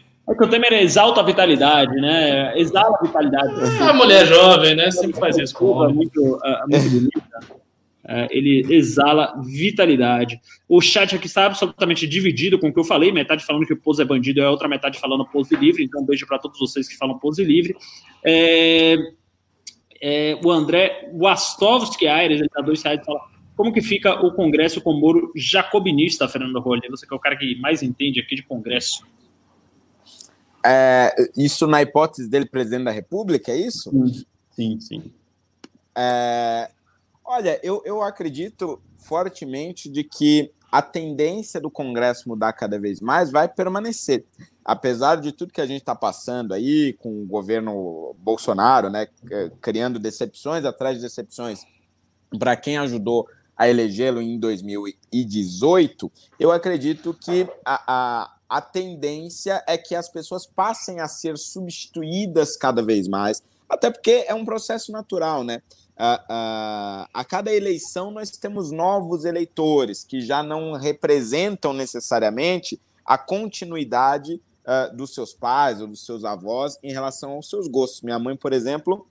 É 0.25 0.33
que 0.33 0.41
o 0.41 0.47
Temer 0.47 0.71
exalta 0.71 1.19
a 1.19 1.23
vitalidade, 1.23 1.93
né? 1.99 2.57
Exala 2.57 2.97
a 2.97 3.05
vitalidade. 3.05 3.53
É, 3.59 3.83
a 3.83 3.93
mulher 3.93 4.25
jovem, 4.25 4.73
né? 4.73 4.89
Sempre 4.89 5.19
faz 5.19 5.37
isso 5.37 5.53
com 5.53 5.73
muito, 5.89 6.39
muito 6.69 6.89
bonita. 6.89 7.39
É, 8.05 8.27
ele 8.31 8.65
exala 8.73 9.33
vitalidade. 9.41 10.39
O 10.67 10.81
chat 10.81 11.15
aqui 11.15 11.27
está 11.27 11.45
absolutamente 11.45 12.07
dividido 12.07 12.59
com 12.59 12.67
o 12.67 12.73
que 12.73 12.79
eu 12.79 12.83
falei, 12.83 13.11
metade 13.11 13.45
falando 13.45 13.65
que 13.65 13.73
o 13.73 13.77
pose 13.77 14.01
é 14.01 14.05
bandido 14.05 14.39
e 14.39 14.43
a 14.43 14.51
outra 14.51 14.67
metade 14.67 14.99
falando 14.99 15.25
pose 15.25 15.55
livre, 15.55 15.83
então 15.83 16.01
um 16.01 16.05
beijo 16.05 16.27
para 16.27 16.37
todos 16.37 16.59
vocês 16.59 16.87
que 16.87 16.97
falam 16.97 17.17
pose 17.17 17.43
livre. 17.43 17.75
É, 18.23 18.97
é, 20.03 20.39
o 20.43 20.51
André 20.51 21.09
Wastovski 21.13 22.07
Aires, 22.07 22.39
ele 22.39 22.49
dá 22.53 22.61
dois 22.61 22.83
reais 22.83 22.99
e 23.01 23.05
fala 23.05 23.21
como 23.55 23.71
que 23.71 23.81
fica 23.81 24.13
o 24.25 24.33
Congresso 24.33 24.81
com 24.81 24.91
o 24.91 24.99
Moro 24.99 25.31
jacobinista, 25.35 26.27
Fernando 26.27 26.59
Rolli? 26.59 26.89
Você 26.89 27.07
que 27.07 27.13
é 27.13 27.17
o 27.17 27.19
cara 27.19 27.37
que 27.37 27.55
mais 27.59 27.81
entende 27.81 28.19
aqui 28.19 28.35
de 28.35 28.43
Congresso. 28.43 29.05
É, 30.65 31.13
isso 31.37 31.67
na 31.67 31.81
hipótese 31.81 32.29
dele 32.29 32.45
presidente 32.45 32.85
da 32.85 32.91
República, 32.91 33.51
é 33.51 33.57
isso? 33.57 33.91
Sim, 33.91 34.25
sim. 34.51 34.79
sim. 34.79 35.13
É, 35.95 36.69
Olha, 37.25 37.59
eu, 37.63 37.81
eu 37.85 38.01
acredito 38.01 38.81
fortemente 38.97 39.89
de 39.89 40.03
que 40.03 40.51
a 40.71 40.81
tendência 40.81 41.59
do 41.61 41.71
Congresso 41.71 42.27
mudar 42.27 42.51
cada 42.53 42.79
vez 42.79 42.99
mais 42.99 43.31
vai 43.31 43.47
permanecer. 43.47 44.25
Apesar 44.65 45.17
de 45.17 45.31
tudo 45.31 45.51
que 45.51 45.61
a 45.61 45.65
gente 45.65 45.81
está 45.81 45.95
passando 45.95 46.53
aí 46.53 46.93
com 46.93 47.21
o 47.21 47.25
governo 47.25 48.15
Bolsonaro, 48.19 48.89
né, 48.89 49.07
criando 49.61 49.99
decepções 49.99 50.63
atrás 50.63 50.95
de 50.95 51.01
decepções 51.01 51.65
para 52.39 52.55
quem 52.55 52.77
ajudou 52.77 53.27
a 53.55 53.67
elegê-lo 53.67 54.21
em 54.21 54.39
2018, 54.39 56.11
eu 56.39 56.51
acredito 56.51 57.13
que 57.13 57.47
a, 57.63 57.83
a, 57.87 58.35
a 58.49 58.61
tendência 58.61 59.63
é 59.67 59.77
que 59.77 59.95
as 59.95 60.09
pessoas 60.09 60.45
passem 60.45 60.99
a 60.99 61.07
ser 61.07 61.37
substituídas 61.37 62.57
cada 62.57 62.81
vez 62.81 63.07
mais, 63.07 63.43
até 63.69 63.91
porque 63.91 64.25
é 64.27 64.33
um 64.33 64.45
processo 64.45 64.91
natural, 64.91 65.43
né? 65.43 65.61
Uh, 65.95 66.15
uh, 66.23 67.07
a 67.13 67.23
cada 67.27 67.53
eleição 67.53 68.09
nós 68.09 68.31
temos 68.31 68.71
novos 68.71 69.25
eleitores 69.25 70.03
que 70.03 70.21
já 70.21 70.41
não 70.41 70.73
representam 70.73 71.71
necessariamente 71.71 72.81
a 73.05 73.15
continuidade 73.15 74.41
uh, 74.65 74.95
dos 74.95 75.13
seus 75.13 75.33
pais 75.33 75.81
ou 75.81 75.87
dos 75.87 76.05
seus 76.05 76.23
avós 76.23 76.77
em 76.83 76.91
relação 76.91 77.31
aos 77.31 77.49
seus 77.49 77.67
gostos. 77.67 78.01
Minha 78.01 78.19
mãe, 78.19 78.35
por 78.35 78.53
exemplo, 78.53 79.07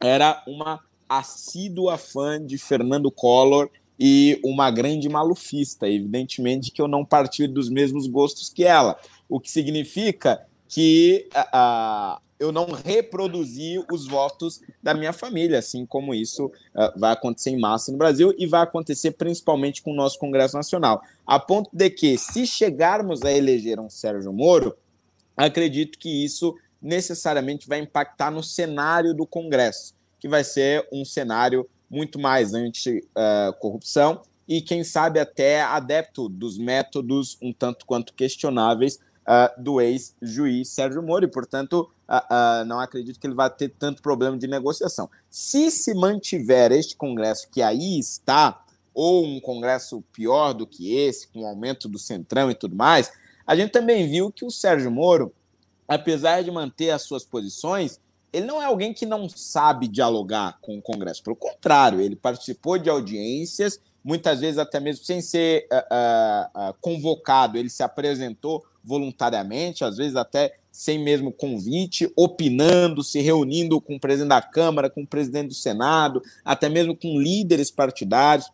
era 0.00 0.42
uma 0.46 0.80
assídua 1.08 1.96
fã 1.96 2.44
de 2.44 2.58
Fernando 2.58 3.10
Collor 3.10 3.70
e 3.98 4.40
uma 4.44 4.70
grande 4.70 5.08
malufista. 5.08 5.88
Evidentemente 5.88 6.70
que 6.70 6.80
eu 6.80 6.88
não 6.88 7.04
partilho 7.04 7.52
dos 7.52 7.68
mesmos 7.68 8.06
gostos 8.06 8.48
que 8.48 8.64
ela, 8.64 8.98
o 9.28 9.40
que 9.40 9.50
significa 9.50 10.46
que 10.68 11.28
uh, 11.34 12.20
eu 12.38 12.52
não 12.52 12.66
reproduzi 12.66 13.82
os 13.90 14.06
votos 14.06 14.60
da 14.82 14.94
minha 14.94 15.12
família, 15.12 15.58
assim 15.58 15.84
como 15.84 16.14
isso 16.14 16.46
uh, 16.46 16.98
vai 16.98 17.12
acontecer 17.12 17.50
em 17.50 17.58
massa 17.58 17.90
no 17.90 17.98
Brasil 17.98 18.32
e 18.38 18.46
vai 18.46 18.62
acontecer 18.62 19.12
principalmente 19.12 19.82
com 19.82 19.90
o 19.90 19.96
nosso 19.96 20.18
Congresso 20.18 20.56
Nacional. 20.56 21.02
A 21.26 21.38
ponto 21.40 21.70
de 21.72 21.90
que, 21.90 22.16
se 22.16 22.46
chegarmos 22.46 23.22
a 23.22 23.32
eleger 23.32 23.80
um 23.80 23.90
Sérgio 23.90 24.32
Moro, 24.32 24.76
acredito 25.38 25.98
que 25.98 26.24
isso 26.24 26.54
necessariamente 26.80 27.68
vai 27.68 27.80
impactar 27.80 28.30
no 28.30 28.42
cenário 28.42 29.14
do 29.14 29.26
Congresso, 29.26 29.94
que 30.18 30.28
vai 30.28 30.44
ser 30.44 30.86
um 30.92 31.04
cenário 31.04 31.68
muito 31.90 32.18
mais 32.18 32.54
anti-corrupção 32.54 34.22
e, 34.46 34.60
quem 34.60 34.82
sabe, 34.82 35.20
até 35.20 35.62
adepto 35.62 36.28
dos 36.28 36.58
métodos 36.58 37.36
um 37.40 37.52
tanto 37.52 37.84
quanto 37.86 38.14
questionáveis 38.14 38.96
uh, 38.96 39.62
do 39.62 39.80
ex-juiz 39.80 40.68
Sérgio 40.70 41.02
Moro, 41.02 41.24
e, 41.24 41.28
portanto, 41.28 41.90
uh, 42.08 42.64
não 42.64 42.80
acredito 42.80 43.20
que 43.20 43.26
ele 43.26 43.34
vai 43.34 43.50
ter 43.50 43.68
tanto 43.68 44.00
problema 44.00 44.38
de 44.38 44.46
negociação. 44.46 45.10
Se 45.28 45.70
se 45.70 45.94
mantiver 45.94 46.72
este 46.72 46.96
Congresso 46.96 47.48
que 47.50 47.60
aí 47.60 47.98
está, 47.98 48.64
ou 48.94 49.24
um 49.24 49.38
Congresso 49.38 50.02
pior 50.12 50.52
do 50.54 50.66
que 50.66 50.96
esse, 50.96 51.28
com 51.28 51.42
o 51.42 51.46
aumento 51.46 51.88
do 51.88 51.98
centrão 51.98 52.50
e 52.50 52.54
tudo 52.54 52.74
mais, 52.74 53.12
a 53.48 53.56
gente 53.56 53.70
também 53.70 54.06
viu 54.06 54.30
que 54.30 54.44
o 54.44 54.50
Sérgio 54.50 54.90
Moro, 54.90 55.32
apesar 55.88 56.44
de 56.44 56.50
manter 56.50 56.90
as 56.90 57.00
suas 57.00 57.24
posições, 57.24 57.98
ele 58.30 58.44
não 58.44 58.60
é 58.60 58.66
alguém 58.66 58.92
que 58.92 59.06
não 59.06 59.26
sabe 59.26 59.88
dialogar 59.88 60.58
com 60.60 60.76
o 60.76 60.82
Congresso. 60.82 61.22
Pelo 61.22 61.34
contrário, 61.34 61.98
ele 61.98 62.14
participou 62.14 62.76
de 62.76 62.90
audiências, 62.90 63.80
muitas 64.04 64.40
vezes 64.40 64.58
até 64.58 64.78
mesmo 64.78 65.02
sem 65.02 65.22
ser 65.22 65.66
uh, 65.72 66.70
uh, 66.70 66.74
convocado, 66.82 67.56
ele 67.56 67.70
se 67.70 67.82
apresentou 67.82 68.62
voluntariamente, 68.84 69.82
às 69.82 69.96
vezes 69.96 70.14
até 70.14 70.54
sem 70.70 70.98
mesmo 70.98 71.32
convite, 71.32 72.12
opinando, 72.14 73.02
se 73.02 73.22
reunindo 73.22 73.80
com 73.80 73.96
o 73.96 74.00
presidente 74.00 74.28
da 74.28 74.42
Câmara, 74.42 74.90
com 74.90 75.04
o 75.04 75.06
presidente 75.06 75.48
do 75.48 75.54
Senado, 75.54 76.22
até 76.44 76.68
mesmo 76.68 76.94
com 76.94 77.18
líderes 77.18 77.70
partidários. 77.70 78.50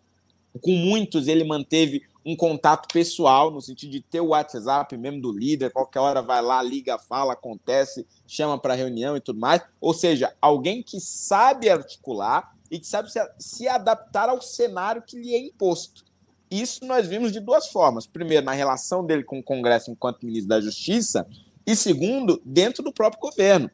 Com 0.60 0.70
muitos 0.70 1.26
ele 1.26 1.42
manteve 1.42 2.04
um 2.24 2.34
contato 2.34 2.92
pessoal, 2.92 3.50
no 3.50 3.60
sentido 3.60 3.90
de 3.90 4.00
ter 4.00 4.20
o 4.20 4.28
WhatsApp 4.28 4.96
mesmo 4.96 5.20
do 5.20 5.30
líder, 5.30 5.72
qualquer 5.72 6.00
hora 6.00 6.22
vai 6.22 6.40
lá, 6.40 6.62
liga, 6.62 6.98
fala, 6.98 7.34
acontece, 7.34 8.06
chama 8.26 8.58
para 8.58 8.74
reunião 8.74 9.16
e 9.16 9.20
tudo 9.20 9.38
mais. 9.38 9.62
Ou 9.80 9.92
seja, 9.92 10.34
alguém 10.40 10.82
que 10.82 10.98
sabe 11.00 11.68
articular 11.68 12.54
e 12.70 12.78
que 12.78 12.86
sabe 12.86 13.12
se, 13.12 13.20
se 13.38 13.68
adaptar 13.68 14.28
ao 14.28 14.40
cenário 14.40 15.02
que 15.02 15.18
lhe 15.18 15.34
é 15.34 15.38
imposto. 15.38 16.04
Isso 16.50 16.84
nós 16.86 17.06
vimos 17.06 17.32
de 17.32 17.40
duas 17.40 17.68
formas. 17.68 18.06
Primeiro, 18.06 18.46
na 18.46 18.52
relação 18.52 19.04
dele 19.04 19.24
com 19.24 19.38
o 19.38 19.42
Congresso 19.42 19.90
enquanto 19.90 20.24
ministro 20.24 20.48
da 20.48 20.60
Justiça, 20.60 21.26
e 21.66 21.74
segundo, 21.74 22.40
dentro 22.44 22.82
do 22.82 22.92
próprio 22.92 23.20
governo. 23.20 23.70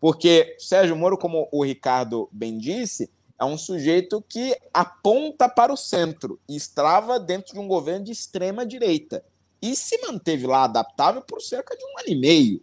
Porque 0.00 0.56
Sérgio 0.58 0.96
Moro, 0.96 1.16
como 1.16 1.48
o 1.50 1.64
Ricardo 1.64 2.28
bem 2.30 2.58
disse, 2.58 3.10
é 3.38 3.44
um 3.44 3.58
sujeito 3.58 4.22
que 4.28 4.56
aponta 4.72 5.48
para 5.48 5.72
o 5.72 5.76
centro 5.76 6.40
e 6.48 6.56
estava 6.56 7.18
dentro 7.18 7.52
de 7.52 7.58
um 7.58 7.66
governo 7.66 8.04
de 8.04 8.12
extrema 8.12 8.64
direita 8.64 9.24
e 9.60 9.74
se 9.74 9.98
manteve 10.06 10.46
lá 10.46 10.64
adaptável 10.64 11.22
por 11.22 11.40
cerca 11.40 11.76
de 11.76 11.84
um 11.84 11.98
ano 11.98 12.08
e 12.08 12.16
meio. 12.16 12.62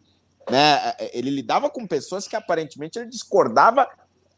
Né? 0.49 0.95
Ele 1.13 1.29
lidava 1.29 1.69
com 1.69 1.85
pessoas 1.85 2.27
que 2.27 2.35
aparentemente 2.35 2.97
ele 2.97 3.09
discordava 3.09 3.87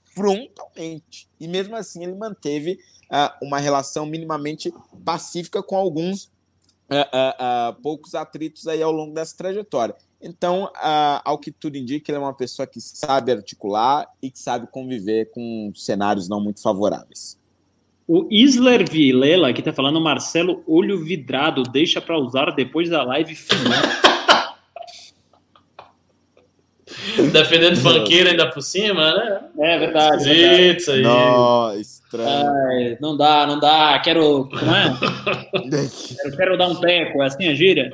frontalmente 0.03 1.29
e 1.39 1.47
mesmo 1.47 1.75
assim 1.75 2.03
ele 2.03 2.15
manteve 2.15 2.79
uh, 3.11 3.45
uma 3.45 3.59
relação 3.59 4.05
minimamente 4.05 4.73
pacífica 5.03 5.61
com 5.61 5.75
alguns 5.75 6.25
uh, 6.89 7.71
uh, 7.73 7.81
poucos 7.81 8.15
atritos 8.15 8.67
aí 8.67 8.81
ao 8.81 8.91
longo 8.91 9.13
dessa 9.13 9.36
trajetória. 9.36 9.95
Então, 10.24 10.71
ao 11.26 11.38
que 11.38 11.51
tudo 11.51 11.78
indica, 11.78 12.09
ele 12.09 12.17
é 12.17 12.21
uma 12.21 12.34
pessoa 12.34 12.65
que 12.65 12.80
sabe 12.80 13.32
articular 13.32 14.07
e 14.21 14.32
que 14.32 14.39
sabe 14.39 14.67
conviver 14.71 15.30
com 15.32 15.71
cenários 15.76 16.30
não 16.30 16.39
muito 16.39 16.61
favoráveis. 16.61 17.38
O 18.07 18.28
Isler 18.32 18.89
Vilela, 18.89 19.53
que 19.53 19.59
está 19.59 19.74
falando, 19.74 19.99
Marcelo, 19.99 20.63
olho 20.65 21.03
vidrado, 21.03 21.63
deixa 21.63 22.01
para 22.01 22.17
usar 22.17 22.51
depois 22.51 22.89
da 22.89 23.03
live 23.03 23.36
final. 23.36 24.12
Defendendo 27.32 27.82
banqueiro 27.82 28.30
ainda 28.30 28.49
por 28.49 28.61
cima, 28.61 29.14
né? 29.14 29.41
É 29.59 29.80
verdade. 29.80 30.30
Esquisito 30.30 30.80
isso 30.80 30.91
aí. 30.91 31.01
Não, 31.01 31.80
estranho. 31.80 32.51
Ai, 32.70 32.97
não 32.99 33.18
dá, 33.18 33.47
não 33.47 33.59
dá. 33.59 33.99
Quero. 33.99 34.49
Como 34.49 34.76
é? 34.76 34.93
quero, 36.24 36.38
quero 36.38 36.57
dar 36.57 36.68
um 36.68 36.76
teco. 36.76 37.22
É 37.22 37.28
assim 37.28 37.47
a 37.47 37.53
gíria? 37.53 37.91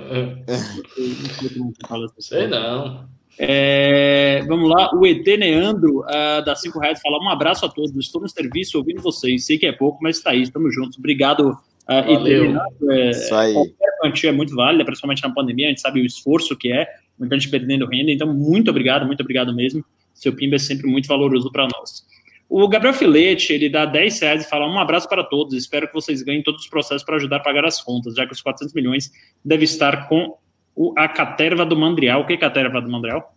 Sei 2.19 2.47
não. 2.47 3.07
É, 3.41 4.43
vamos 4.49 4.69
lá, 4.69 4.93
o 4.93 5.07
ET 5.07 5.25
Neandro 5.25 6.01
uh, 6.01 6.43
da 6.43 6.57
5 6.57 6.77
reais 6.77 6.99
fala: 7.01 7.23
um 7.23 7.29
abraço 7.29 7.65
a 7.65 7.69
todos, 7.69 7.95
estou 7.95 8.21
no 8.21 8.27
serviço 8.27 8.77
ouvindo 8.77 9.01
vocês. 9.01 9.45
Sei 9.45 9.57
que 9.57 9.65
é 9.65 9.71
pouco, 9.71 9.99
mas 10.01 10.17
está 10.17 10.31
aí, 10.31 10.41
estamos 10.41 10.75
juntos. 10.75 10.97
Obrigado, 10.97 11.51
uh, 11.51 11.57
Valeu. 11.87 12.55
ET 12.55 12.61
É, 12.89 13.09
Isso 13.11 13.33
aí. 13.33 13.53
Qualquer 13.53 13.97
quantia 14.01 14.29
é 14.29 14.33
muito 14.33 14.53
válida, 14.53 14.83
principalmente 14.83 15.23
na 15.23 15.33
pandemia, 15.33 15.67
a 15.67 15.69
gente 15.69 15.79
sabe 15.79 16.01
o 16.01 16.05
esforço 16.05 16.57
que 16.57 16.69
é 16.69 16.85
muita 17.19 17.37
gente 17.37 17.49
perdendo 17.49 17.85
renda. 17.85 18.11
Então, 18.11 18.33
muito 18.33 18.71
obrigado, 18.71 19.05
muito 19.05 19.21
obrigado 19.21 19.53
mesmo. 19.53 19.83
Seu 20.13 20.33
PIMB 20.33 20.55
é 20.55 20.59
sempre 20.59 20.87
muito 20.87 21.07
valoroso 21.07 21.51
para 21.51 21.67
nós. 21.67 22.05
O 22.49 22.67
Gabriel 22.67 22.95
Filete, 22.95 23.53
ele 23.53 23.69
dá 23.69 23.85
10 23.85 24.21
reais 24.21 24.43
e 24.43 24.49
fala: 24.49 24.65
um 24.65 24.79
abraço 24.79 25.07
para 25.07 25.23
todos. 25.23 25.53
Espero 25.53 25.87
que 25.87 25.93
vocês 25.93 26.23
ganhem 26.23 26.41
todos 26.41 26.63
os 26.63 26.67
processos 26.67 27.03
para 27.03 27.17
ajudar 27.17 27.37
a 27.37 27.41
pagar 27.41 27.63
as 27.63 27.79
contas, 27.81 28.15
já 28.15 28.25
que 28.25 28.33
os 28.33 28.41
400 28.41 28.73
milhões 28.73 29.11
deve 29.45 29.65
estar 29.65 30.07
com 30.09 30.35
o, 30.75 30.93
a 30.97 31.07
caterva 31.07 31.63
do 31.63 31.77
Mandrial. 31.77 32.21
O 32.21 32.25
que 32.25 32.33
é 32.33 32.37
caterva 32.37 32.81
do 32.81 32.89
Mandrial? 32.89 33.35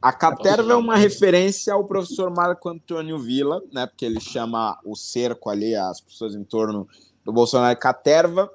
A 0.00 0.12
caterva 0.12 0.72
é 0.72 0.76
uma 0.76 0.96
referência 0.96 1.74
ao 1.74 1.84
professor 1.84 2.30
Marco 2.30 2.68
Antônio 2.68 3.18
Villa, 3.18 3.60
né? 3.72 3.86
Porque 3.86 4.04
ele 4.04 4.20
chama 4.20 4.78
o 4.84 4.94
cerco 4.94 5.50
ali, 5.50 5.74
as 5.74 6.00
pessoas 6.00 6.34
em 6.34 6.44
torno 6.44 6.88
do 7.24 7.32
Bolsonaro 7.32 7.78
caterva. 7.78 8.50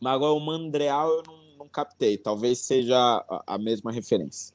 Mas 0.00 0.14
agora 0.14 0.32
o 0.32 0.40
Mandrial 0.40 1.08
eu 1.10 1.22
não 1.26 1.39
captei. 1.70 2.16
Talvez 2.16 2.58
seja 2.58 2.96
a, 3.46 3.58
mesma 3.58 3.92
referência. 3.92 4.54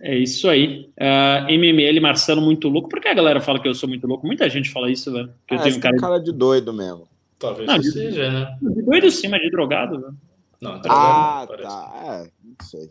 É 0.00 0.16
isso 0.16 0.48
aí. 0.48 0.90
Uh, 0.98 1.00
ah, 1.00 1.46
MML 1.48 2.00
Marcelo 2.00 2.40
muito 2.40 2.68
louco. 2.68 2.88
Por 2.88 3.00
que 3.00 3.08
a 3.08 3.14
galera 3.14 3.40
fala 3.40 3.60
que 3.60 3.68
eu 3.68 3.74
sou 3.74 3.88
muito 3.88 4.06
louco? 4.06 4.26
Muita 4.26 4.48
gente 4.48 4.70
fala 4.70 4.90
isso, 4.90 5.12
velho. 5.12 5.32
Que 5.46 5.54
eu 5.54 5.58
ah, 5.58 5.62
tenho 5.62 5.76
um 5.76 5.80
cara... 5.80 5.96
cara 5.96 6.18
de 6.18 6.32
doido 6.32 6.72
mesmo. 6.72 7.08
Talvez 7.38 7.66
não, 7.66 7.82
seja, 7.82 8.30
né? 8.30 8.58
De 8.60 8.82
doido 8.82 9.10
sim, 9.10 9.28
mas 9.28 9.40
de 9.40 9.50
drogado, 9.50 10.00
velho. 10.00 10.16
Não, 10.60 10.80
drogado 10.80 10.90
ah, 10.90 11.46
não, 11.50 11.56
tá. 11.56 11.92
É, 12.04 12.30
não 12.42 12.66
sei. 12.66 12.90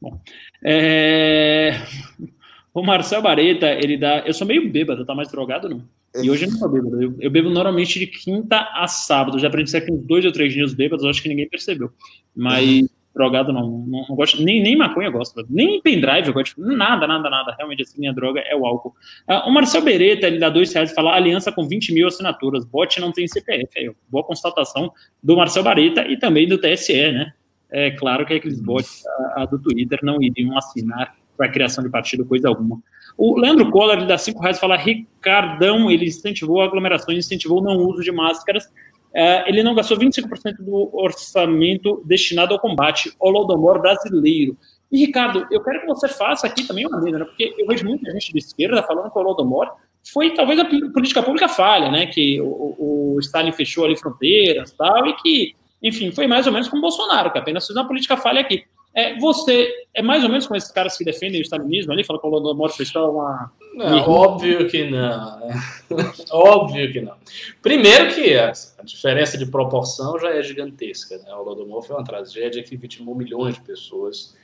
Bom. 0.00 0.20
É... 0.64 1.72
O 2.72 2.82
Marcel 2.82 3.20
Bareta, 3.20 3.66
ele 3.66 3.96
dá. 3.96 4.20
Eu 4.20 4.32
sou 4.32 4.46
meio 4.46 4.70
bêbado, 4.70 5.04
tá 5.04 5.12
mais 5.12 5.28
drogado, 5.28 5.68
não? 5.68 5.82
E 6.22 6.30
hoje 6.30 6.44
eu 6.44 6.50
não 6.50 6.58
tô 6.58 6.68
bêbado. 6.68 7.02
Eu, 7.02 7.14
eu, 7.20 7.30
bebo 7.30 7.50
normalmente 7.50 7.98
de 7.98 8.06
quinta 8.06 8.68
a 8.74 8.86
sábado. 8.88 9.38
Já 9.38 9.48
aprendi 9.48 9.70
ser 9.70 9.82
com 9.82 9.96
dois 9.96 10.24
ou 10.24 10.32
três 10.32 10.52
dias 10.52 10.74
bêbados, 10.74 11.04
acho 11.04 11.22
que 11.22 11.28
ninguém 11.28 11.48
percebeu. 11.48 11.90
Mas 12.34 12.68
uhum. 12.68 12.88
drogado 13.14 13.52
não, 13.52 13.84
não, 13.86 14.06
não, 14.08 14.16
gosto. 14.16 14.42
Nem, 14.42 14.60
nem 14.60 14.76
maconha 14.76 15.06
eu 15.06 15.12
gosto. 15.12 15.46
Nem 15.48 15.80
pendrive 15.80 16.26
eu 16.26 16.34
gosto. 16.34 16.60
Nada, 16.60 17.06
nada, 17.06 17.30
nada. 17.30 17.54
Realmente, 17.56 17.82
assim, 17.82 18.00
minha 18.00 18.12
droga 18.12 18.40
é 18.40 18.56
o 18.56 18.66
álcool. 18.66 18.94
Uh, 19.28 19.48
o 19.48 19.52
Marcel 19.52 19.82
Beretta, 19.82 20.26
ele 20.26 20.40
dá 20.40 20.48
dois 20.48 20.72
reais 20.72 20.90
e 20.90 20.94
fala 20.94 21.14
aliança 21.14 21.52
com 21.52 21.68
20 21.68 21.92
mil 21.92 22.08
assinaturas. 22.08 22.64
Bot 22.64 23.00
não 23.00 23.12
tem 23.12 23.28
CPF. 23.28 23.78
Aí, 23.78 23.92
boa 24.08 24.24
constatação 24.24 24.92
do 25.22 25.36
Marcel 25.36 25.62
Bareta 25.62 26.02
e 26.08 26.18
também 26.18 26.48
do 26.48 26.58
TSE, 26.58 27.12
né? 27.12 27.32
É 27.70 27.92
claro 27.92 28.26
que 28.26 28.34
aqueles 28.34 28.60
bots 28.60 29.06
a, 29.06 29.42
a 29.42 29.46
do 29.46 29.56
Twitter 29.60 30.00
não 30.02 30.20
iriam 30.20 30.58
assinar 30.58 31.14
para 31.36 31.46
a 31.46 31.50
criação 31.50 31.84
de 31.84 31.88
partido, 31.88 32.26
coisa 32.26 32.48
alguma. 32.48 32.82
O 33.22 33.38
Leandro 33.38 33.70
Collor, 33.70 33.98
ele 33.98 34.06
dá 34.06 34.16
cinco 34.16 34.40
reais, 34.40 34.58
fala, 34.58 34.78
Ricardão, 34.78 35.90
ele 35.90 36.06
incentivou 36.06 36.62
aglomerações, 36.62 37.18
incentivou 37.18 37.60
o 37.60 37.62
não 37.62 37.76
uso 37.76 38.02
de 38.02 38.10
máscaras, 38.10 38.64
uh, 38.64 39.44
ele 39.46 39.62
não 39.62 39.74
gastou 39.74 39.98
25% 39.98 40.56
do 40.60 40.88
orçamento 40.90 42.02
destinado 42.06 42.54
ao 42.54 42.58
combate, 42.58 43.12
ao 43.20 43.28
Lodomor 43.28 43.78
brasileiro. 43.78 44.56
E, 44.90 45.04
Ricardo, 45.04 45.46
eu 45.50 45.62
quero 45.62 45.82
que 45.82 45.86
você 45.86 46.08
faça 46.08 46.46
aqui 46.46 46.66
também 46.66 46.86
uma 46.86 46.98
lenda, 46.98 47.18
né? 47.18 47.24
porque 47.26 47.54
eu 47.58 47.66
vejo 47.66 47.84
muita 47.84 48.10
gente 48.10 48.32
de 48.32 48.38
esquerda 48.38 48.82
falando 48.82 49.12
que 49.12 49.18
o 49.18 49.22
Lodomor 49.22 49.70
foi 50.14 50.32
talvez 50.32 50.58
a 50.58 50.64
política 50.64 51.22
pública 51.22 51.46
falha, 51.46 51.90
né? 51.90 52.06
Que 52.06 52.40
o, 52.40 53.16
o 53.16 53.20
Stalin 53.20 53.52
fechou 53.52 53.84
ali 53.84 53.98
fronteiras 53.98 54.72
tal, 54.72 55.06
e 55.06 55.12
que 55.16 55.54
enfim, 55.82 56.10
foi 56.10 56.26
mais 56.26 56.46
ou 56.46 56.52
menos 56.54 56.68
com 56.68 56.78
o 56.78 56.80
Bolsonaro, 56.80 57.30
que 57.30 57.38
apenas 57.38 57.66
fez 57.66 57.76
uma 57.76 57.86
política 57.86 58.16
falha 58.16 58.40
aqui. 58.40 58.64
É, 58.92 59.16
você 59.18 59.86
é 59.94 60.02
mais 60.02 60.24
ou 60.24 60.28
menos 60.28 60.46
como 60.46 60.56
esses 60.56 60.70
caras 60.72 60.96
que 60.96 61.04
defendem 61.04 61.40
o 61.40 61.42
stalinismo 61.42 61.92
ali, 61.92 62.02
fala 62.02 62.18
que 62.18 62.26
o 62.26 62.30
Holodomor 62.30 62.70
foi 62.70 62.84
só 62.84 63.10
uma. 63.10 63.52
Não, 63.74 64.08
óbvio 64.08 64.68
que 64.68 64.90
não. 64.90 65.48
óbvio 66.30 66.92
que 66.92 67.00
não. 67.00 67.16
Primeiro 67.62 68.12
que 68.12 68.34
a, 68.34 68.52
a, 68.78 68.82
diferença 68.82 69.38
de 69.38 69.46
proporção 69.46 70.18
já 70.18 70.34
é 70.34 70.42
gigantesca. 70.42 71.18
Né? 71.18 71.32
O 71.34 71.40
Holodomor 71.40 71.82
foi 71.82 71.96
uma 71.96 72.04
tragédia 72.04 72.62
que 72.64 72.76
vitimou 72.76 73.14
milhões 73.14 73.54
de 73.54 73.60
pessoas 73.60 74.36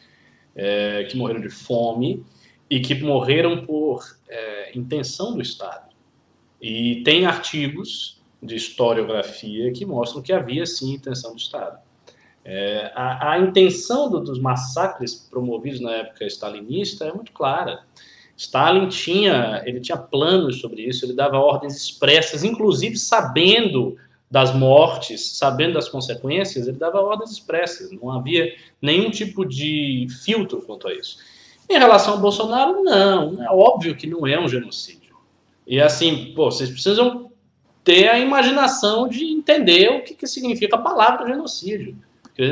é, 0.55 1.05
que 1.05 1.17
morreram 1.17 1.41
de 1.41 1.51
fome 1.51 2.25
e 2.71 2.81
que 2.81 2.95
morreram 2.95 3.65
por 3.67 4.05
é, 4.29 4.79
intenção 4.79 5.35
do 5.35 5.43
Estado. 5.43 5.91
E 6.63 7.03
tem 7.05 7.27
artigos 7.27 8.23
de 8.41 8.55
historiografia 8.55 9.73
que 9.73 9.85
mostram 9.85 10.23
que 10.23 10.33
havia 10.33 10.65
sim 10.67 10.95
intenção 10.95 11.33
do 11.33 11.39
Estado. 11.39 11.79
É, 12.49 12.93
a, 12.95 13.33
a, 13.33 13.41
intenção 13.41 14.09
do, 14.09 14.21
dos 14.21 14.39
massacres 14.39 15.17
promovidos 15.29 15.81
na 15.81 15.91
época 15.91 16.25
stalinista 16.27 17.05
é 17.05 17.13
muito 17.13 17.33
clara. 17.33 17.81
Stalin 18.37 18.89
tinha, 18.89 19.65
ele 19.67 19.81
tinha 19.81 19.97
planos 19.97 20.61
sobre 20.61 20.83
isso, 20.83 21.05
ele 21.05 21.13
dava 21.13 21.39
ordens 21.39 21.75
expressas, 21.77 22.45
inclusive 22.45 22.97
sabendo 22.97 23.97
das 24.31 24.55
mortes, 24.55 25.37
sabendo 25.37 25.75
das 25.75 25.89
consequências, 25.89 26.69
ele 26.69 26.77
dava 26.77 27.01
ordens 27.01 27.33
expressas, 27.33 27.91
não 27.91 28.13
havia 28.13 28.55
nenhum 28.81 29.11
tipo 29.11 29.45
de 29.45 30.07
filtro 30.25 30.63
quanto 30.63 30.87
a 30.87 30.95
isso. 30.95 31.19
Em 31.69 31.79
relação 31.79 32.15
ao 32.15 32.21
Bolsonaro, 32.21 32.81
não, 32.85 33.43
é 33.43 33.51
óbvio 33.51 33.97
que 33.97 34.07
não 34.07 34.25
é 34.25 34.39
um 34.39 34.49
genocídio. 34.49 35.17
E 35.67 35.81
assim, 35.81 36.33
pô, 36.37 36.49
vocês 36.49 36.71
precisam 36.71 37.29
ter 37.83 38.07
a 38.09 38.21
imaginação 38.21 39.09
de 39.09 39.25
entender 39.25 39.91
o 39.91 40.05
que, 40.05 40.15
que 40.15 40.29
significa 40.29 40.77
a 40.77 40.81
palavra 40.81 41.27
genocídio. 41.27 41.97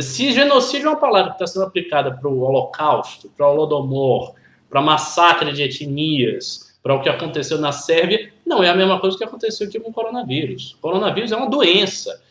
Se 0.01 0.33
genocídio 0.33 0.87
é 0.87 0.91
uma 0.91 1.01
palavra 1.01 1.31
que 1.31 1.37
está 1.37 1.47
sendo 1.47 1.65
aplicada 1.65 2.11
para 2.13 2.29
o 2.29 2.41
Holocausto, 2.41 3.29
para 3.37 3.47
o 3.47 3.53
Holodomor, 3.53 4.35
para 4.71 4.81
massacre 4.81 5.53
de 5.53 5.63
etnias, 5.63 6.75
para 6.83 6.95
o 6.95 7.01
que 7.01 7.09
aconteceu 7.09 7.59
na 7.59 7.71
Sérvia, 7.71 8.33
não 8.47 8.63
é 8.63 8.69
a 8.69 8.75
mesma 8.75 8.99
coisa 8.99 9.17
que 9.17 9.25
aconteceu 9.25 9.67
aqui 9.67 9.79
com 9.79 9.91
o 9.91 9.93
coronavírus. 9.93 10.73
O 10.75 10.79
coronavírus 10.79 11.33
é 11.33 11.37
uma 11.37 11.49
doença. 11.49 12.23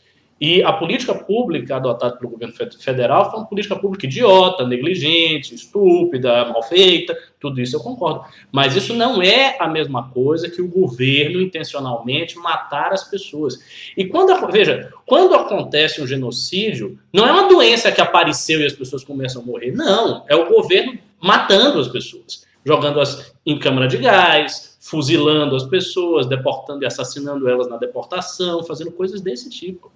E 0.41 0.61
a 0.63 0.73
política 0.73 1.15
pública 1.15 1.77
adotada 1.77 2.17
pelo 2.17 2.31
governo 2.31 2.53
federal 2.53 3.29
foi 3.29 3.39
uma 3.39 3.47
política 3.47 3.75
pública 3.75 4.05
idiota, 4.05 4.67
negligente, 4.67 5.55
estúpida, 5.55 6.45
mal 6.45 6.61
feita, 6.63 7.17
tudo 7.39 7.61
isso 7.61 7.75
eu 7.75 7.79
concordo. 7.79 8.25
Mas 8.51 8.75
isso 8.75 8.93
não 8.93 9.21
é 9.21 9.55
a 9.59 9.67
mesma 9.67 10.09
coisa 10.09 10.49
que 10.49 10.61
o 10.61 10.67
governo 10.67 11.41
intencionalmente 11.41 12.37
matar 12.37 12.91
as 12.91 13.03
pessoas. 13.03 13.59
E 13.95 14.05
quando, 14.05 14.35
veja, 14.51 14.91
quando 15.05 15.33
acontece 15.33 16.01
um 16.01 16.07
genocídio, 16.07 16.99
não 17.11 17.27
é 17.27 17.31
uma 17.31 17.47
doença 17.47 17.91
que 17.91 18.01
apareceu 18.01 18.59
e 18.59 18.65
as 18.65 18.73
pessoas 18.73 19.03
começam 19.03 19.41
a 19.41 19.45
morrer. 19.45 19.71
Não, 19.71 20.25
é 20.27 20.35
o 20.35 20.49
governo 20.49 20.97
matando 21.21 21.79
as 21.79 21.87
pessoas, 21.87 22.45
jogando-as 22.65 23.33
em 23.45 23.57
câmara 23.57 23.87
de 23.87 23.97
gás, 23.97 24.77
fuzilando 24.81 25.55
as 25.55 25.63
pessoas, 25.63 26.25
deportando 26.25 26.83
e 26.83 26.85
assassinando 26.85 27.47
elas 27.47 27.69
na 27.69 27.77
deportação, 27.77 28.61
fazendo 28.63 28.91
coisas 28.91 29.21
desse 29.21 29.49
tipo. 29.49 29.89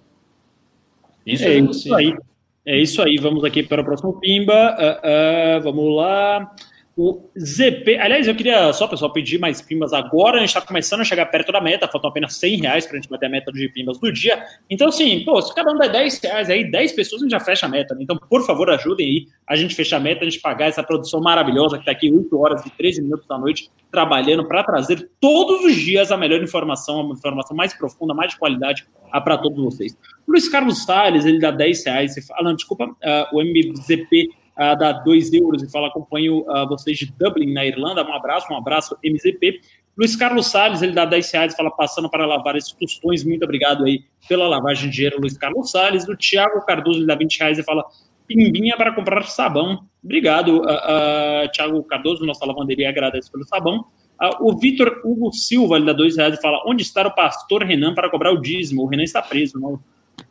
Isso 1.32 1.44
é, 1.44 1.54
é 1.54 1.58
isso 1.58 1.94
aí. 1.94 2.16
É 2.64 2.78
isso 2.78 3.02
aí. 3.02 3.16
Vamos 3.16 3.44
aqui 3.44 3.62
para 3.62 3.82
o 3.82 3.84
próximo 3.84 4.18
Pimba. 4.20 4.76
Uh, 4.78 5.58
uh, 5.58 5.62
vamos 5.62 5.96
lá. 5.96 6.54
O 7.00 7.30
ZP. 7.38 7.96
Aliás, 7.96 8.26
eu 8.26 8.34
queria 8.34 8.72
só, 8.72 8.88
pessoal, 8.88 9.12
pedir 9.12 9.38
mais 9.38 9.62
pimbas 9.62 9.92
agora. 9.92 10.38
A 10.38 10.40
gente 10.40 10.48
está 10.48 10.60
começando 10.60 11.00
a 11.00 11.04
chegar 11.04 11.26
perto 11.26 11.52
da 11.52 11.60
meta, 11.60 11.86
faltam 11.86 12.10
apenas 12.10 12.34
100 12.34 12.56
reais 12.56 12.86
para 12.86 12.98
a 12.98 13.00
gente 13.00 13.08
bater 13.08 13.26
a 13.26 13.28
meta 13.28 13.52
de 13.52 13.68
pimbas 13.68 14.00
do 14.00 14.12
dia. 14.12 14.44
Então, 14.68 14.88
assim, 14.88 15.24
pô, 15.24 15.40
se 15.40 15.54
cada 15.54 15.70
um 15.70 15.78
der 15.78 15.92
10 15.92 16.20
reais 16.20 16.50
aí, 16.50 16.68
10 16.68 16.92
pessoas 16.92 17.22
a 17.22 17.24
gente 17.24 17.30
já 17.30 17.38
fecha 17.38 17.66
a 17.66 17.68
meta. 17.68 17.94
Né? 17.94 18.02
Então, 18.02 18.18
por 18.28 18.44
favor, 18.44 18.68
ajudem 18.70 19.06
aí 19.06 19.26
a 19.46 19.54
gente 19.54 19.76
fechar 19.76 19.98
a 19.98 20.00
meta, 20.00 20.22
a 20.22 20.28
gente 20.28 20.40
pagar 20.40 20.66
essa 20.66 20.82
produção 20.82 21.20
maravilhosa 21.20 21.76
que 21.76 21.82
está 21.82 21.92
aqui 21.92 22.12
8 22.12 22.36
horas 22.36 22.66
e 22.66 22.70
13 22.70 23.00
minutos 23.02 23.28
da 23.28 23.38
noite 23.38 23.70
trabalhando 23.92 24.44
para 24.44 24.64
trazer 24.64 25.08
todos 25.20 25.64
os 25.64 25.76
dias 25.76 26.10
a 26.10 26.16
melhor 26.16 26.42
informação, 26.42 27.12
a 27.12 27.14
informação 27.14 27.56
mais 27.56 27.72
profunda, 27.72 28.12
mais 28.12 28.32
de 28.32 28.38
qualidade 28.40 28.84
para 29.24 29.38
todos 29.38 29.62
vocês. 29.62 29.96
Luiz 30.28 30.46
Carlos 30.46 30.84
Salles, 30.84 31.24
ele 31.24 31.38
dá 31.38 31.50
10 31.50 31.86
reais. 31.86 32.14
Ah, 32.32 32.42
não, 32.42 32.54
desculpa, 32.54 32.84
uh, 32.84 33.36
o 33.36 33.42
MZP 33.42 34.28
uh, 34.58 34.78
dá 34.78 34.92
2 34.92 35.32
euros 35.32 35.62
e 35.62 35.70
fala: 35.70 35.88
acompanho 35.88 36.40
uh, 36.40 36.68
vocês 36.68 36.98
de 36.98 37.10
Dublin, 37.18 37.54
na 37.54 37.64
Irlanda. 37.64 38.04
Um 38.04 38.12
abraço, 38.12 38.52
um 38.52 38.56
abraço, 38.56 38.94
MZP. 39.02 39.60
Luiz 39.96 40.14
Carlos 40.14 40.46
Salles, 40.48 40.82
ele 40.82 40.92
dá 40.92 41.06
10 41.06 41.32
reais 41.32 41.54
e 41.54 41.56
fala: 41.56 41.70
passando 41.70 42.10
para 42.10 42.26
lavar 42.26 42.56
esses 42.56 42.72
tostões. 42.72 43.24
Muito 43.24 43.42
obrigado 43.42 43.84
aí 43.86 44.04
pela 44.28 44.46
lavagem 44.46 44.90
de 44.90 44.96
dinheiro, 44.96 45.18
Luiz 45.18 45.38
Carlos 45.38 45.70
Salles. 45.70 46.06
O 46.06 46.14
Thiago 46.14 46.60
Cardoso, 46.66 46.98
ele 46.98 47.06
dá 47.06 47.14
20 47.14 47.38
reais 47.38 47.58
e 47.58 47.62
fala: 47.62 47.82
pimbinha 48.26 48.76
para 48.76 48.94
comprar 48.94 49.22
sabão. 49.24 49.86
Obrigado, 50.04 50.58
uh, 50.58 50.62
uh, 50.62 51.50
Thiago 51.52 51.82
Cardoso, 51.84 52.26
nossa 52.26 52.44
lavanderia 52.44 52.90
agradece 52.90 53.32
pelo 53.32 53.44
sabão. 53.44 53.86
Uh, 54.20 54.50
o 54.50 54.58
Vitor 54.58 55.00
Hugo 55.04 55.32
Silva, 55.32 55.76
ele 55.76 55.86
dá 55.86 55.94
dois 55.94 56.18
reais 56.18 56.38
e 56.38 56.42
fala: 56.42 56.62
onde 56.66 56.82
está 56.82 57.06
o 57.06 57.14
pastor 57.14 57.62
Renan 57.62 57.94
para 57.94 58.10
cobrar 58.10 58.30
o 58.30 58.42
dízimo? 58.42 58.82
O 58.82 58.86
Renan 58.86 59.04
está 59.04 59.22
preso, 59.22 59.58
não? 59.58 59.80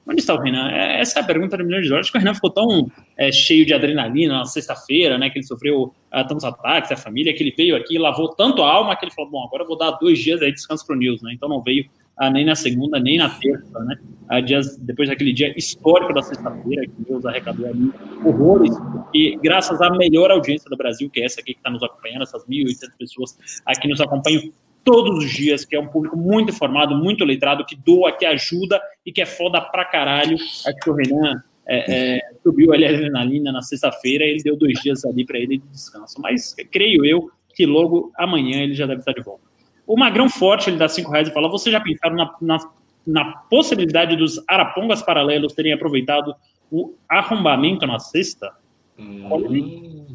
Onde 0.10 0.22
está 0.22 0.34
o 0.34 0.40
Renan? 0.40 0.70
É, 0.70 1.02
essa 1.02 1.20
é 1.20 1.22
a 1.22 1.26
pergunta 1.26 1.58
do 1.58 1.66
milhão 1.66 1.82
de 1.82 1.90
dólares. 1.90 2.10
Que 2.10 2.18
o 2.18 2.20
Renan 2.20 2.34
ficou 2.34 2.50
tão 2.50 2.90
é, 3.18 3.32
cheio 3.32 3.66
de 3.66 3.74
adrenalina 3.74 4.38
na 4.38 4.46
sexta-feira, 4.46 5.18
né? 5.18 5.30
Que 5.30 5.40
ele 5.40 5.46
sofreu 5.46 5.84
uh, 5.84 6.28
tantos 6.28 6.46
ataques, 6.46 6.92
a 6.92 6.96
família, 6.96 7.34
que 7.34 7.44
ele 7.44 7.54
veio 7.56 7.76
aqui, 7.76 7.98
lavou 7.98 8.30
tanto 8.30 8.62
a 8.62 8.72
alma 8.72 8.96
que 8.96 9.04
ele 9.06 9.12
falou: 9.14 9.30
bom, 9.32 9.44
agora 9.44 9.64
eu 9.64 9.68
vou 9.68 9.78
dar 9.78 9.92
dois 9.92 10.20
dias 10.20 10.42
aí 10.42 10.50
de 10.50 10.56
descanso 10.56 10.86
para 10.86 10.96
o 10.96 11.00
News, 11.00 11.22
né? 11.22 11.34
Então 11.34 11.50
não 11.50 11.62
veio 11.62 11.86
uh, 12.22 12.30
nem 12.30 12.46
na 12.46 12.56
segunda, 12.56 13.00
nem 13.00 13.18
na 13.18 13.30
terça, 13.30 13.80
né? 13.80 13.98
Uh, 14.32 14.42
dias, 14.42 14.78
depois 14.78 15.10
daquele 15.10 15.34
dia 15.34 15.54
histórico 15.58 16.14
da 16.14 16.22
sexta-feira, 16.22 16.84
que 16.84 17.04
Deus 17.06 17.26
arrecadou 17.26 17.68
ali 17.68 17.92
horrores, 18.24 18.74
e 19.14 19.38
graças 19.44 19.82
à 19.82 19.90
melhor 19.90 20.32
audiência 20.32 20.70
do 20.70 20.78
Brasil, 20.78 21.10
que 21.10 21.20
é 21.20 21.26
essa 21.26 21.42
aqui 21.42 21.54
que 21.54 21.60
está 21.60 21.70
nos 21.70 21.84
acompanhando, 21.84 22.24
essas 22.24 22.46
1.800 22.46 22.98
pessoas 22.98 23.38
aqui 23.66 23.90
nos 23.90 24.00
acompanham 24.00 24.54
todos 24.88 25.26
os 25.26 25.30
dias, 25.30 25.66
que 25.66 25.76
é 25.76 25.80
um 25.80 25.88
público 25.88 26.16
muito 26.16 26.52
informado, 26.52 26.96
muito 26.96 27.26
letrado, 27.26 27.66
que 27.66 27.76
doa, 27.76 28.10
que 28.14 28.26
ajuda 28.26 28.82
e 29.06 29.12
que 29.12 29.22
é 29.22 29.26
foda 29.26 29.60
pra 29.60 29.84
caralho. 29.84 30.36
Acho 30.36 30.74
que 30.82 30.90
o 30.90 30.94
Renan 30.94 31.44
é, 31.68 32.16
é, 32.16 32.22
subiu 32.42 32.72
ali 32.72 32.86
a 32.86 32.90
adrenalina 32.90 33.52
na 33.52 33.62
sexta-feira 33.62 34.24
ele 34.24 34.42
deu 34.42 34.56
dois 34.56 34.80
dias 34.80 35.04
ali 35.04 35.26
para 35.26 35.38
ele 35.38 35.58
de 35.58 35.68
descanso. 35.68 36.22
Mas 36.22 36.56
creio 36.72 37.06
eu 37.06 37.30
que 37.54 37.66
logo 37.66 38.14
amanhã 38.16 38.64
ele 38.64 38.74
já 38.74 38.86
deve 38.86 39.00
estar 39.00 39.12
de 39.12 39.22
volta. 39.22 39.44
O 39.86 39.98
Magrão 39.98 40.30
Forte, 40.30 40.70
ele 40.70 40.78
dá 40.78 40.88
cinco 40.88 41.12
reais 41.12 41.28
e 41.28 41.34
fala: 41.34 41.50
Vocês 41.50 41.74
já 41.74 41.82
pensaram 41.82 42.16
na, 42.16 42.34
na, 42.42 42.58
na 43.06 43.26
possibilidade 43.50 44.16
dos 44.16 44.42
arapongas 44.48 45.02
paralelos 45.02 45.52
terem 45.52 45.74
aproveitado 45.74 46.34
o 46.72 46.94
arrombamento 47.10 47.86
na 47.86 48.00
sexta? 48.00 48.54
Hum, 48.98 50.06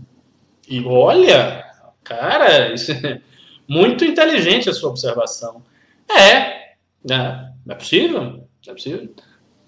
e 0.67 0.83
olha, 0.87 1.63
cara, 2.03 2.73
isso 2.73 2.93
é 2.93 3.21
muito 3.69 4.05
inteligente 4.05 4.69
a 4.69 4.73
sua 4.73 4.91
observação. 4.91 5.63
É, 6.09 6.75
né? 7.05 7.53
é 7.69 7.75
possível, 7.75 8.49
é 8.67 8.73
possível. 8.73 9.15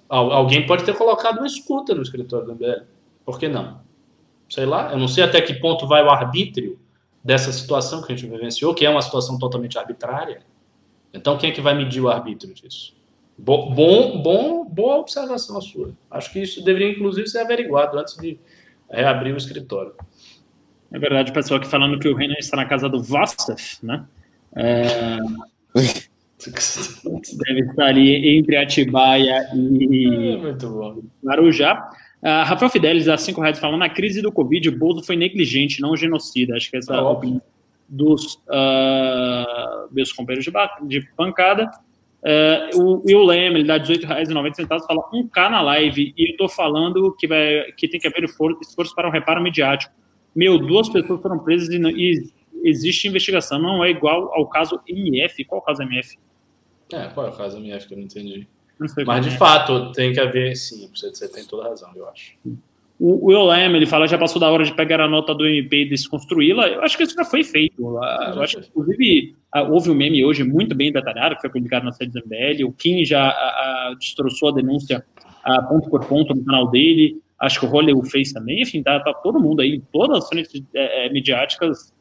Alguém 0.09 0.67
pode 0.67 0.85
ter 0.85 0.95
colocado 0.95 1.39
uma 1.39 1.47
escuta 1.47 1.95
no 1.95 2.03
escritório 2.03 2.47
do 2.47 2.55
MBL. 2.55 2.85
Por 3.25 3.39
que 3.39 3.49
não? 3.49 3.81
Sei 4.49 4.67
lá, 4.67 4.93
eu 4.93 4.99
não 4.99 5.09
sei 5.09 5.25
até 5.25 5.41
que 5.41 5.55
ponto 5.55 5.87
vai 5.87 6.03
o 6.03 6.11
arbítrio 6.11 6.79
dessa 7.23 7.51
situação 7.51 8.03
que 8.03 8.13
a 8.13 8.17
gente 8.17 8.31
vivenciou, 8.31 8.75
que 8.75 8.85
é 8.85 8.91
uma 8.91 9.01
situação 9.01 9.39
totalmente 9.39 9.79
arbitrária. 9.79 10.43
Então, 11.13 11.39
quem 11.39 11.51
é 11.51 11.53
que 11.53 11.61
vai 11.61 11.75
medir 11.75 12.01
o 12.01 12.11
arbítrio 12.11 12.53
disso? 12.53 12.95
Bom, 13.37 13.73
bom, 13.75 14.21
bom 14.21 14.65
boa 14.65 14.97
observação 14.97 15.57
a 15.57 15.61
sua. 15.61 15.93
Acho 16.11 16.33
que 16.33 16.41
isso 16.41 16.63
deveria, 16.63 16.91
inclusive, 16.91 17.27
ser 17.29 17.39
averiguado 17.39 17.99
antes 17.99 18.17
de 18.17 18.39
reabrir 18.91 19.33
o 19.33 19.37
escritório. 19.37 19.95
É 20.95 20.99
verdade, 20.99 21.33
o 21.33 21.35
pessoal 21.35 21.59
aqui 21.59 21.69
falando 21.69 21.99
que 21.99 22.09
o 22.09 22.15
Renan 22.15 22.37
está 22.39 22.57
na 22.57 22.67
casa 22.67 22.89
do 22.89 23.03
Vostaf, 23.03 23.85
né? 23.85 24.05
É... 24.55 25.19
Deve 25.75 27.61
estar 27.69 27.87
ali 27.87 28.39
entre 28.39 28.57
Atibaia 28.57 29.45
e 29.53 30.39
Marujá. 31.21 31.91
Uh, 32.23 32.47
Rafael 32.47 32.71
Fidelis, 32.71 33.07
dá 33.07 33.17
cinco 33.17 33.41
reais, 33.41 33.59
falando 33.59 33.81
na 33.81 33.89
crise 33.89 34.23
do 34.23 34.31
Covid, 34.31 34.69
o 34.69 34.79
Bozo 34.79 35.03
foi 35.05 35.17
negligente, 35.17 35.81
não 35.81 35.97
genocida. 35.97 36.55
Acho 36.55 36.71
que 36.71 36.77
essa 36.77 36.95
é 36.95 36.97
a 36.97 37.09
opinião 37.09 37.43
dos 37.89 38.37
uh, 38.47 39.91
meus 39.91 40.13
companheiros 40.13 40.45
de, 40.45 41.01
de 41.01 41.09
pancada. 41.17 41.73
Uh, 42.23 42.81
o 42.81 43.03
Will 43.05 43.25
Leme, 43.25 43.57
ele 43.57 43.67
dá 43.67 43.79
R$18,90, 43.79 44.67
fala 44.87 45.11
1K 45.13 45.51
na 45.51 45.61
live, 45.61 46.15
e 46.17 46.31
eu 46.31 46.37
tô 46.37 46.49
falando 46.49 47.17
que, 47.19 47.27
vai, 47.27 47.65
que 47.77 47.89
tem 47.89 47.99
que 47.99 48.07
haver 48.07 48.25
esforço 48.25 48.95
para 48.95 49.09
um 49.09 49.11
reparo 49.11 49.43
mediático 49.43 49.93
meu, 50.35 50.59
duas 50.59 50.89
pessoas 50.89 51.21
foram 51.21 51.39
presas 51.39 51.69
e, 51.69 51.79
e 51.79 52.31
existe 52.65 53.09
investigação, 53.09 53.59
não 53.59 53.85
é 53.85 53.91
igual 53.91 54.33
ao 54.35 54.47
caso 54.49 54.81
MF. 54.89 55.45
Qual 55.45 55.61
é 55.61 55.63
o 55.63 55.67
caso 55.67 55.83
MF? 55.83 56.19
É, 56.93 57.07
qual 57.09 57.27
é 57.27 57.31
o 57.31 57.37
caso 57.37 57.59
MF 57.59 57.87
que 57.87 57.95
eu 57.95 57.99
não 57.99 58.05
entendi? 58.05 58.47
Não 58.79 58.89
Mas, 59.07 59.27
de 59.27 59.35
é. 59.35 59.39
fato, 59.39 59.93
tem 59.93 60.13
que 60.13 60.21
haver, 60.21 60.57
sim, 60.57 60.91
você 60.93 61.29
tem 61.29 61.45
toda 61.45 61.67
a 61.67 61.69
razão, 61.71 61.91
eu 61.95 62.09
acho. 62.09 62.37
O 62.99 63.27
Will 63.27 63.43
Lam, 63.43 63.77
ele 63.77 63.87
fala 63.87 64.07
já 64.07 64.17
passou 64.17 64.41
da 64.41 64.51
hora 64.51 64.65
de 64.65 64.73
pegar 64.73 65.01
a 65.01 65.09
nota 65.09 65.35
do 65.35 65.47
MP 65.47 65.83
e 65.83 65.89
desconstruí-la. 65.89 66.69
Eu 66.69 66.83
acho 66.83 66.97
que 66.97 67.03
isso 67.03 67.15
já 67.15 67.25
foi 67.25 67.43
feito. 67.43 67.81
Eu 67.81 68.43
acho 68.43 68.61
que, 68.61 68.69
inclusive, 68.69 69.35
houve 69.69 69.91
um 69.91 69.95
meme 69.95 70.25
hoje 70.25 70.45
muito 70.45 70.77
bem 70.77 70.93
detalhado, 70.93 71.35
que 71.35 71.41
foi 71.41 71.51
publicado 71.51 71.85
na 71.85 71.93
sede 71.93 72.13
do 72.13 72.21
MBL. 72.25 72.65
O 72.65 72.73
Kim 72.73 73.05
já 73.05 73.29
a, 73.29 73.31
a, 73.91 73.95
destroçou 73.99 74.51
a 74.51 74.53
denúncia 74.53 75.05
a 75.43 75.61
ponto 75.63 75.91
por 75.91 76.05
ponto 76.07 76.35
no 76.35 76.45
canal 76.45 76.71
dele, 76.71 77.21
acho 77.41 77.61
que 77.61 77.67
o 77.67 77.99
o 77.99 78.05
fez 78.05 78.33
também, 78.33 78.63
enfim, 78.63 78.83
tá, 78.83 79.01
tá 79.01 79.13
todo 79.15 79.41
mundo 79.41 79.61
aí, 79.61 79.83
todas 79.93 80.19
as 80.19 80.29
frentes 80.29 80.63
é, 80.75 81.07
é, 81.07 81.11
midiáticas, 81.11 81.93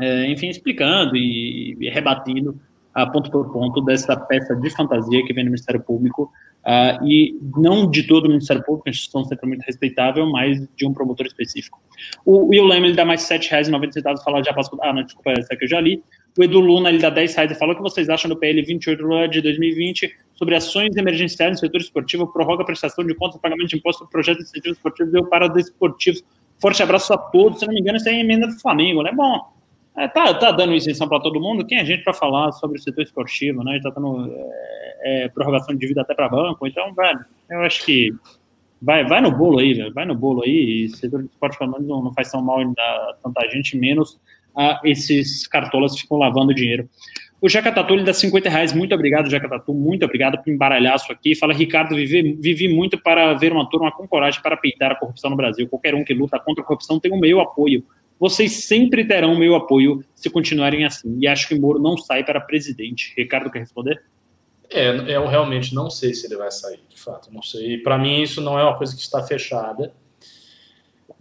é, 0.00 0.26
enfim, 0.26 0.48
explicando 0.48 1.16
e, 1.16 1.76
e 1.80 1.88
rebatendo 1.90 2.58
a 2.94 3.06
ponto 3.06 3.30
por 3.30 3.52
ponto 3.52 3.80
dessa 3.80 4.16
peça 4.16 4.54
de 4.54 4.70
fantasia 4.70 5.24
que 5.24 5.32
vem 5.32 5.44
no 5.44 5.50
Ministério 5.50 5.80
Público, 5.80 6.30
uh, 6.64 7.04
e 7.04 7.36
não 7.56 7.90
de 7.90 8.06
todo 8.06 8.26
o 8.26 8.28
Ministério 8.28 8.62
Público, 8.62 8.88
a 8.88 8.90
instituição 8.90 9.24
sempre 9.24 9.48
muito 9.48 9.62
respeitável, 9.62 10.30
mas 10.30 10.64
de 10.76 10.86
um 10.86 10.94
promotor 10.94 11.26
específico. 11.26 11.80
O 12.24 12.46
Will 12.46 12.64
Leme, 12.64 12.88
ele 12.88 12.96
dá 12.96 13.04
mais 13.04 13.28
R$ 13.28 13.38
7,90, 13.38 14.22
fala 14.22 14.42
já 14.44 14.54
passou, 14.54 14.78
ah, 14.80 14.92
não, 14.92 15.02
desculpa, 15.02 15.32
essa 15.32 15.54
aqui 15.54 15.64
eu 15.64 15.68
já 15.68 15.80
li. 15.80 16.02
O 16.36 16.42
Edu 16.42 16.58
Luna, 16.58 16.88
ele 16.88 16.98
dá 16.98 17.08
R$ 17.08 17.14
10 17.14 17.36
e 17.52 17.54
fala 17.54 17.72
o 17.72 17.76
que 17.76 17.82
vocês 17.82 18.08
acham 18.08 18.28
do 18.28 18.36
PL 18.36 18.60
28 18.60 19.28
de 19.28 19.40
2020 19.40 20.16
sobre 20.34 20.56
ações 20.56 20.96
emergenciais 20.96 21.52
no 21.52 21.58
setor 21.58 21.80
esportivo, 21.80 22.26
prorroga 22.26 22.64
a 22.64 22.66
prestação 22.66 23.04
de 23.04 23.14
contas, 23.14 23.40
pagamento 23.40 23.68
de 23.68 23.76
imposto, 23.76 24.04
projeto 24.08 24.38
de 24.38 24.42
incentivos 24.42 24.78
esportivos 24.78 25.14
e 25.14 25.22
para 25.28 25.46
desportivos. 25.46 26.24
Forte 26.60 26.82
abraço 26.82 27.12
a 27.12 27.18
todos, 27.18 27.60
se 27.60 27.66
não 27.66 27.72
me 27.72 27.80
engano, 27.80 27.98
isso 27.98 28.08
é 28.08 28.18
emenda 28.18 28.48
do 28.48 28.58
Flamengo, 28.60 29.02
né? 29.02 29.12
Bom, 29.14 29.54
é, 29.96 30.08
tá, 30.08 30.34
tá 30.34 30.50
dando 30.50 30.74
isenção 30.74 31.08
para 31.08 31.20
todo 31.20 31.40
mundo. 31.40 31.64
Quem 31.64 31.78
é 31.78 31.82
a 31.82 31.84
gente 31.84 32.02
para 32.02 32.12
falar 32.12 32.50
sobre 32.52 32.78
o 32.78 32.82
setor 32.82 33.02
esportivo, 33.02 33.62
né? 33.62 33.76
Está 33.76 33.90
dando 33.90 34.28
é, 34.28 35.24
é, 35.24 35.28
prorrogação 35.28 35.72
de 35.72 35.80
dívida 35.80 36.00
até 36.00 36.14
para 36.14 36.28
banco. 36.28 36.66
Então, 36.66 36.92
velho, 36.94 37.24
eu 37.48 37.60
acho 37.60 37.84
que 37.84 38.12
vai, 38.82 39.06
vai 39.06 39.20
no 39.20 39.30
bolo 39.30 39.60
aí, 39.60 39.72
velho. 39.72 39.94
Vai 39.94 40.04
no 40.04 40.16
bolo 40.16 40.42
aí. 40.42 40.50
E 40.50 40.86
o 40.86 40.96
setor 40.96 41.22
de 41.22 41.28
esporte, 41.28 41.56
pelo 41.58 41.70
menos, 41.70 41.86
não, 41.86 42.02
não 42.02 42.12
faz 42.12 42.28
tão 42.28 42.42
mal 42.42 42.60
a 42.60 43.14
tanta 43.22 43.48
gente, 43.50 43.76
menos 43.76 44.18
a 44.56 44.80
esses 44.84 45.46
cartolas 45.46 45.98
ficam 45.98 46.18
lavando 46.18 46.54
dinheiro. 46.54 46.88
O 47.40 47.48
Jeca 47.48 47.70
Tatu, 47.70 47.94
ele 47.94 48.04
dá 48.04 48.14
50 48.14 48.48
reais. 48.48 48.72
Muito 48.72 48.94
obrigado, 48.94 49.28
Jeca 49.28 49.48
Tatu. 49.48 49.74
Muito 49.74 50.04
obrigado 50.04 50.42
por 50.42 50.50
embaralhar 50.50 50.96
isso 50.96 51.12
aqui. 51.12 51.34
Fala, 51.34 51.52
Ricardo, 51.52 51.94
vivi, 51.94 52.32
vivi 52.40 52.68
muito 52.68 52.98
para 52.98 53.34
ver 53.34 53.52
uma 53.52 53.68
turma 53.68 53.92
com 53.92 54.08
coragem 54.08 54.40
para 54.40 54.56
peitar 54.56 54.92
a 54.92 54.94
corrupção 54.94 55.30
no 55.30 55.36
Brasil. 55.36 55.68
Qualquer 55.68 55.94
um 55.94 56.04
que 56.04 56.14
luta 56.14 56.38
contra 56.38 56.62
a 56.62 56.66
corrupção 56.66 56.98
tem 56.98 57.12
o 57.12 57.18
meu 57.18 57.40
apoio 57.40 57.84
vocês 58.18 58.64
sempre 58.64 59.04
terão 59.04 59.36
meu 59.36 59.54
apoio 59.54 60.04
se 60.14 60.30
continuarem 60.30 60.84
assim. 60.84 61.18
E 61.20 61.26
acho 61.26 61.48
que 61.48 61.54
Moro 61.54 61.78
não 61.78 61.96
sai 61.96 62.24
para 62.24 62.40
presidente. 62.40 63.12
Ricardo 63.16 63.50
quer 63.50 63.60
responder? 63.60 64.02
É, 64.70 64.88
eu 65.14 65.26
realmente 65.26 65.74
não 65.74 65.90
sei 65.90 66.14
se 66.14 66.26
ele 66.26 66.36
vai 66.36 66.50
sair, 66.50 66.80
de 66.88 66.98
fato, 66.98 67.32
não 67.32 67.42
sei. 67.42 67.78
Para 67.78 67.98
mim 67.98 68.22
isso 68.22 68.40
não 68.40 68.58
é 68.58 68.64
uma 68.64 68.76
coisa 68.76 68.94
que 68.94 69.02
está 69.02 69.22
fechada. 69.22 69.92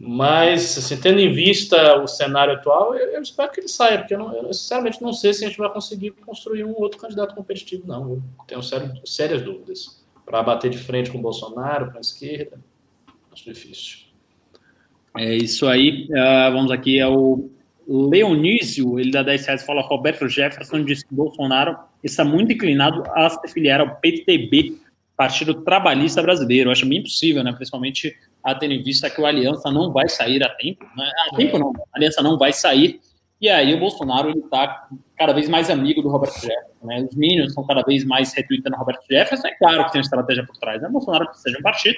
Mas, 0.05 0.77
assim, 0.77 0.97
tendo 0.97 1.19
em 1.19 1.31
vista 1.31 1.97
o 2.01 2.07
cenário 2.07 2.55
atual, 2.55 2.93
eu, 2.93 3.13
eu 3.13 3.21
espero 3.21 3.49
que 3.51 3.61
ele 3.61 3.69
saia, 3.69 3.99
porque 3.99 4.13
eu, 4.13 4.19
não, 4.19 4.35
eu, 4.35 4.53
sinceramente 4.53 5.01
não 5.01 5.13
sei 5.13 5.33
se 5.33 5.45
a 5.45 5.47
gente 5.47 5.57
vai 5.57 5.71
conseguir 5.71 6.11
construir 6.11 6.65
um 6.65 6.73
outro 6.75 6.99
candidato 6.99 7.33
competitivo, 7.33 7.87
não. 7.87 8.11
Eu 8.11 8.23
tenho 8.45 8.61
sério, 8.61 8.91
sérias 9.05 9.41
dúvidas. 9.41 10.03
Para 10.25 10.43
bater 10.43 10.69
de 10.69 10.77
frente 10.77 11.09
com 11.09 11.19
o 11.19 11.21
Bolsonaro, 11.21 11.87
para 11.87 11.99
a 11.99 12.01
esquerda, 12.01 12.59
acho 13.31 13.45
difícil. 13.45 13.99
É 15.17 15.35
isso 15.35 15.67
aí. 15.67 16.09
Uh, 16.09 16.51
vamos 16.51 16.71
aqui, 16.71 16.99
é 16.99 17.07
o 17.07 17.49
Leonísio, 17.87 18.99
ele 18.99 19.11
dá 19.11 19.23
10 19.23 19.45
reais, 19.45 19.63
fala 19.65 19.81
Roberto 19.81 20.27
Jefferson 20.27 20.83
disse 20.83 21.05
que 21.05 21.13
Bolsonaro 21.13 21.77
está 22.03 22.25
muito 22.25 22.51
inclinado 22.51 23.03
a 23.13 23.29
se 23.29 23.47
filiar 23.53 23.79
ao 23.79 23.95
PTB, 23.97 24.77
Partido 25.15 25.61
Trabalhista 25.61 26.21
Brasileiro. 26.21 26.69
Eu 26.69 26.71
acho 26.71 26.85
bem 26.85 27.01
possível, 27.01 27.43
né? 27.43 27.53
principalmente 27.53 28.17
a 28.43 28.53
tendo 28.53 28.73
em 28.73 28.83
vista 28.83 29.09
que 29.09 29.21
o 29.21 29.25
Aliança 29.25 29.71
não 29.71 29.91
vai 29.91 30.09
sair 30.09 30.43
a 30.43 30.49
tempo. 30.49 30.85
Né? 30.95 31.09
A 31.31 31.35
tempo 31.35 31.57
não, 31.57 31.69
a 31.69 31.97
Aliança 31.97 32.21
não 32.21 32.37
vai 32.37 32.51
sair. 32.51 32.99
E 33.39 33.49
aí 33.49 33.73
o 33.73 33.79
Bolsonaro 33.79 34.31
está 34.31 34.87
cada 35.17 35.33
vez 35.33 35.49
mais 35.49 35.69
amigo 35.69 36.01
do 36.01 36.09
Roberto 36.09 36.35
Jefferson. 36.35 36.85
Né? 36.85 37.05
Os 37.09 37.15
Minions 37.15 37.49
estão 37.49 37.65
cada 37.65 37.81
vez 37.81 38.03
mais 38.05 38.33
retweetando 38.33 38.75
o 38.75 38.79
Roberto 38.79 39.05
Jefferson. 39.09 39.47
É 39.47 39.55
claro 39.55 39.85
que 39.85 39.91
tem 39.91 39.99
uma 39.99 40.03
estratégia 40.03 40.45
por 40.45 40.57
trás. 40.57 40.81
Né? 40.81 40.87
O 40.87 40.91
Bolsonaro 40.91 41.27
precisa 41.27 41.51
de 41.51 41.57
um 41.57 41.61
partido, 41.61 41.97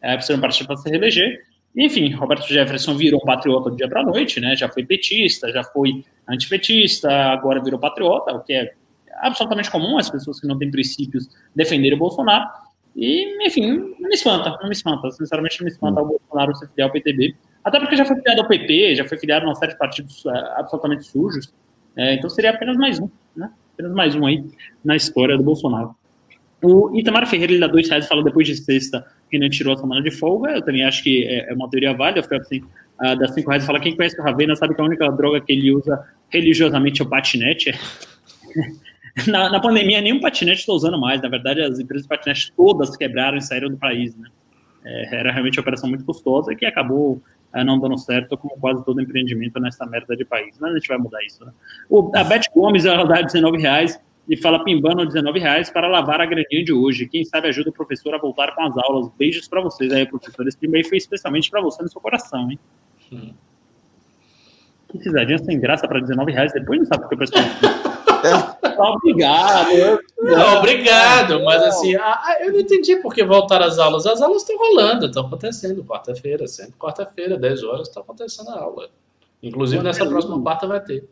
é, 0.00 0.14
precisa 0.14 0.34
de 0.34 0.38
um 0.38 0.42
partido 0.42 0.66
para 0.66 0.76
se 0.76 0.88
reeleger. 0.88 1.40
Enfim, 1.76 2.12
Roberto 2.12 2.46
Jefferson 2.46 2.94
virou 2.94 3.20
patriota 3.20 3.70
do 3.70 3.76
dia 3.76 3.88
para 3.88 4.02
a 4.02 4.04
noite, 4.04 4.38
né? 4.40 4.54
Já 4.54 4.68
foi 4.68 4.84
petista, 4.84 5.50
já 5.50 5.64
foi 5.64 6.04
antipetista, 6.28 7.10
agora 7.10 7.62
virou 7.62 7.80
patriota, 7.80 8.32
o 8.34 8.40
que 8.40 8.52
é 8.52 8.74
absolutamente 9.22 9.70
comum 9.70 9.96
as 9.96 10.10
pessoas 10.10 10.38
que 10.38 10.46
não 10.46 10.58
têm 10.58 10.70
princípios 10.70 11.28
defenderem 11.54 11.96
o 11.96 11.98
Bolsonaro. 11.98 12.46
E, 12.94 13.46
enfim, 13.46 13.94
não 13.98 14.08
me 14.08 14.14
espanta, 14.14 14.50
não 14.60 14.68
me 14.68 14.72
espanta. 14.74 15.10
Sinceramente, 15.10 15.60
não 15.60 15.64
me 15.64 15.70
espanta 15.70 16.00
o 16.00 16.06
Bolsonaro 16.06 16.54
ser 16.56 16.68
filiado 16.68 16.90
ao 16.90 16.92
PTB. 16.92 17.34
Até 17.64 17.78
porque 17.78 17.96
já 17.96 18.04
foi 18.04 18.16
filiado 18.16 18.42
ao 18.42 18.48
PP, 18.48 18.96
já 18.96 19.04
foi 19.04 19.18
filiado 19.18 19.46
a 19.46 19.48
uma 19.48 19.54
série 19.54 19.72
de 19.72 19.78
partidos 19.78 20.24
uh, 20.24 20.30
absolutamente 20.56 21.04
sujos. 21.04 21.52
É, 21.96 22.14
então 22.14 22.28
seria 22.28 22.50
apenas 22.50 22.76
mais 22.76 22.98
um, 22.98 23.08
né? 23.36 23.50
Apenas 23.74 23.92
mais 23.92 24.14
um 24.14 24.26
aí 24.26 24.44
na 24.84 24.96
história 24.96 25.36
do 25.36 25.42
Bolsonaro. 25.42 25.94
O 26.62 26.96
Itamar 26.96 27.26
Ferreira, 27.26 27.52
ele 27.52 27.60
dá 27.60 27.66
dois 27.66 27.88
reais, 27.88 28.06
fala 28.06 28.22
depois 28.22 28.46
de 28.46 28.56
sexta, 28.56 29.04
que 29.30 29.38
não 29.38 29.48
tirou 29.48 29.74
a 29.74 29.76
semana 29.76 30.02
de 30.02 30.10
folga. 30.10 30.52
Eu 30.52 30.62
também 30.62 30.84
acho 30.84 31.02
que 31.02 31.24
é, 31.24 31.50
é 31.50 31.54
uma 31.54 31.68
teoria 31.68 31.92
válida. 31.92 32.22
Fica 32.22 32.36
assim, 32.36 32.62
uh, 33.00 33.16
das 33.16 33.34
cinco 33.34 33.50
reais, 33.50 33.64
fala 33.64 33.80
quem 33.80 33.96
conhece 33.96 34.20
o 34.20 34.24
Ravena 34.24 34.54
sabe 34.56 34.74
que 34.74 34.80
a 34.80 34.84
única 34.84 35.10
droga 35.10 35.40
que 35.40 35.52
ele 35.52 35.72
usa 35.72 36.04
religiosamente 36.30 37.00
é 37.00 37.04
o 37.04 37.08
patinete. 37.08 37.72
na, 39.26 39.50
na 39.50 39.60
pandemia, 39.60 40.00
nenhum 40.00 40.20
patinete 40.20 40.60
estou 40.60 40.76
usando 40.76 40.98
mais. 40.98 41.20
Na 41.20 41.28
verdade, 41.28 41.60
as 41.60 41.78
empresas 41.78 42.04
de 42.04 42.08
patinete 42.08 42.52
todas 42.56 42.96
quebraram 42.96 43.36
e 43.36 43.42
saíram 43.42 43.68
do 43.68 43.76
país, 43.76 44.16
né? 44.16 44.28
É, 44.84 45.16
era 45.16 45.30
realmente 45.30 45.58
uma 45.58 45.62
operação 45.62 45.88
muito 45.88 46.04
custosa 46.04 46.54
que 46.54 46.66
acabou 46.66 47.22
uh, 47.54 47.64
não 47.64 47.78
dando 47.78 47.96
certo, 47.98 48.36
como 48.36 48.58
quase 48.58 48.84
todo 48.84 49.00
empreendimento 49.00 49.60
nessa 49.60 49.86
merda 49.86 50.16
de 50.16 50.24
país. 50.24 50.56
Mas 50.60 50.72
a 50.72 50.74
gente 50.74 50.88
vai 50.88 50.98
mudar 50.98 51.22
isso, 51.24 51.44
né? 51.44 51.52
O, 51.88 52.10
a 52.16 52.24
Beth 52.24 52.42
Gomes, 52.54 52.84
ela 52.84 53.04
dá 53.04 53.22
19 53.22 53.58
reais 53.58 54.00
e 54.28 54.36
fala 54.36 54.62
pimbando 54.64 55.04
19 55.04 55.38
reais 55.38 55.70
para 55.70 55.88
lavar 55.88 56.20
a 56.20 56.26
graninha 56.26 56.64
de 56.64 56.72
hoje. 56.72 57.08
Quem 57.08 57.24
sabe 57.24 57.48
ajuda 57.48 57.70
o 57.70 57.72
professor 57.72 58.14
a 58.14 58.18
voltar 58.18 58.54
com 58.54 58.62
as 58.62 58.76
aulas. 58.78 59.10
Beijos 59.18 59.46
para 59.46 59.60
vocês 59.60 59.92
aí, 59.92 60.06
professor. 60.06 60.46
Esse 60.46 60.58
e-mail 60.62 60.88
foi 60.88 60.98
especialmente 60.98 61.50
para 61.50 61.60
você 61.60 61.82
no 61.82 61.88
seu 61.88 62.00
coração, 62.00 62.50
hein? 62.50 62.58
Hum. 63.12 63.32
Que 64.88 64.98
risadinha 64.98 65.38
sem 65.38 65.58
graça 65.58 65.88
para 65.88 66.00
19 66.00 66.32
reais 66.32 66.52
depois 66.52 66.78
não 66.80 66.86
sabe 66.86 67.02
porque 67.02 67.14
o 67.14 67.18
pessoal. 67.18 67.44
obrigado. 68.78 70.00
Não, 70.18 70.58
obrigado, 70.58 71.44
mas 71.44 71.62
assim, 71.62 71.96
ah, 71.96 72.36
eu 72.40 72.52
não 72.52 72.60
entendi 72.60 72.96
por 72.96 73.14
que 73.14 73.24
voltar 73.24 73.62
às 73.62 73.78
aulas. 73.78 74.06
As 74.06 74.20
aulas 74.20 74.42
estão 74.42 74.56
rolando, 74.56 75.06
estão 75.06 75.26
acontecendo 75.26 75.84
quarta-feira, 75.84 76.46
sempre 76.46 76.74
quarta-feira, 76.78 77.36
10 77.36 77.62
horas, 77.64 77.88
está 77.88 78.00
acontecendo 78.00 78.50
a 78.50 78.60
aula. 78.60 78.88
Inclusive, 79.42 79.82
nessa 79.82 80.06
próxima 80.06 80.40
quarta 80.40 80.66
vai 80.66 80.80
ter. 80.80 81.04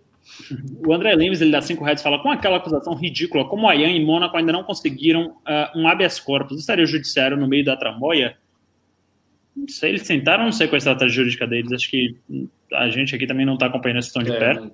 O 0.87 0.93
André 0.93 1.15
Lemes, 1.15 1.41
ele 1.41 1.51
dá 1.51 1.61
5 1.61 1.82
reais 1.82 2.03
fala, 2.03 2.23
com 2.23 2.31
aquela 2.31 2.59
acusação 2.59 2.95
ridícula, 2.95 3.49
como 3.49 3.69
a 3.69 3.73
Ayan 3.73 3.91
e 3.91 4.05
Mônaco 4.05 4.37
ainda 4.37 4.53
não 4.53 4.62
conseguiram 4.62 5.37
uh, 5.47 5.78
um 5.78 5.89
habeas 5.89 6.20
corpus, 6.20 6.59
estaria 6.59 6.85
o 6.85 6.87
judiciário 6.87 7.37
no 7.37 7.49
meio 7.49 7.65
da 7.65 7.77
tramóia? 7.77 8.37
Não 9.56 9.68
sei, 9.68 9.90
eles 9.90 10.06
tentaram, 10.06 10.44
não 10.44 10.52
sei 10.52 10.68
qual 10.68 10.74
é 10.74 10.77
a 10.77 10.78
estratégia 10.78 11.16
jurídica 11.16 11.47
deles, 11.47 11.72
acho 11.72 11.90
que 11.90 12.16
a 12.72 12.89
gente 12.89 13.14
aqui 13.14 13.27
também 13.27 13.44
não 13.44 13.55
está 13.55 13.66
acompanhando 13.66 13.98
a 13.98 14.02
situação 14.02 14.31
de 14.31 14.36
é, 14.36 14.39
perto. 14.39 14.72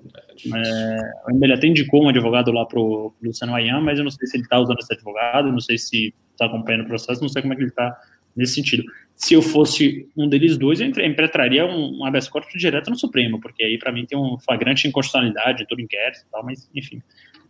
É, 0.55 0.59
é, 0.59 1.45
ele 1.45 1.53
até 1.53 1.67
indicou 1.67 2.05
um 2.05 2.09
advogado 2.09 2.53
lá 2.53 2.65
para 2.67 2.79
o 2.79 3.13
Luciano 3.23 3.55
Ayan, 3.55 3.81
mas 3.81 3.99
eu 3.99 4.05
não 4.05 4.11
sei 4.11 4.27
se 4.27 4.37
ele 4.37 4.45
está 4.45 4.61
usando 4.61 4.79
esse 4.79 4.93
advogado, 4.93 5.51
não 5.51 5.61
sei 5.61 5.79
se 5.79 6.15
está 6.33 6.47
acompanhando 6.47 6.83
o 6.83 6.87
processo, 6.87 7.23
não 7.23 7.29
sei 7.29 7.43
como 7.43 7.55
é 7.55 7.57
que 7.57 7.63
ele 7.63 7.71
está 7.71 7.99
nesse 8.37 8.55
sentido. 8.55 8.85
Se 9.15 9.33
eu 9.33 9.41
fosse 9.41 10.07
um 10.15 10.29
deles 10.29 10.59
dois, 10.59 10.79
eu 10.79 10.87
emprestaria 10.87 11.65
um, 11.65 12.01
um 12.01 12.05
habeas 12.05 12.29
corpus 12.29 12.61
direto 12.61 12.91
no 12.91 12.97
Supremo, 12.97 13.41
porque 13.41 13.65
aí 13.65 13.79
para 13.79 13.91
mim 13.91 14.05
tem 14.05 14.19
um 14.19 14.39
flagrante 14.39 14.87
inconstitucionalidade, 14.87 15.67
todo 15.67 15.81
inquérito 15.81 16.21
e 16.21 16.31
tal, 16.31 16.45
mas 16.45 16.71
enfim. 16.75 17.01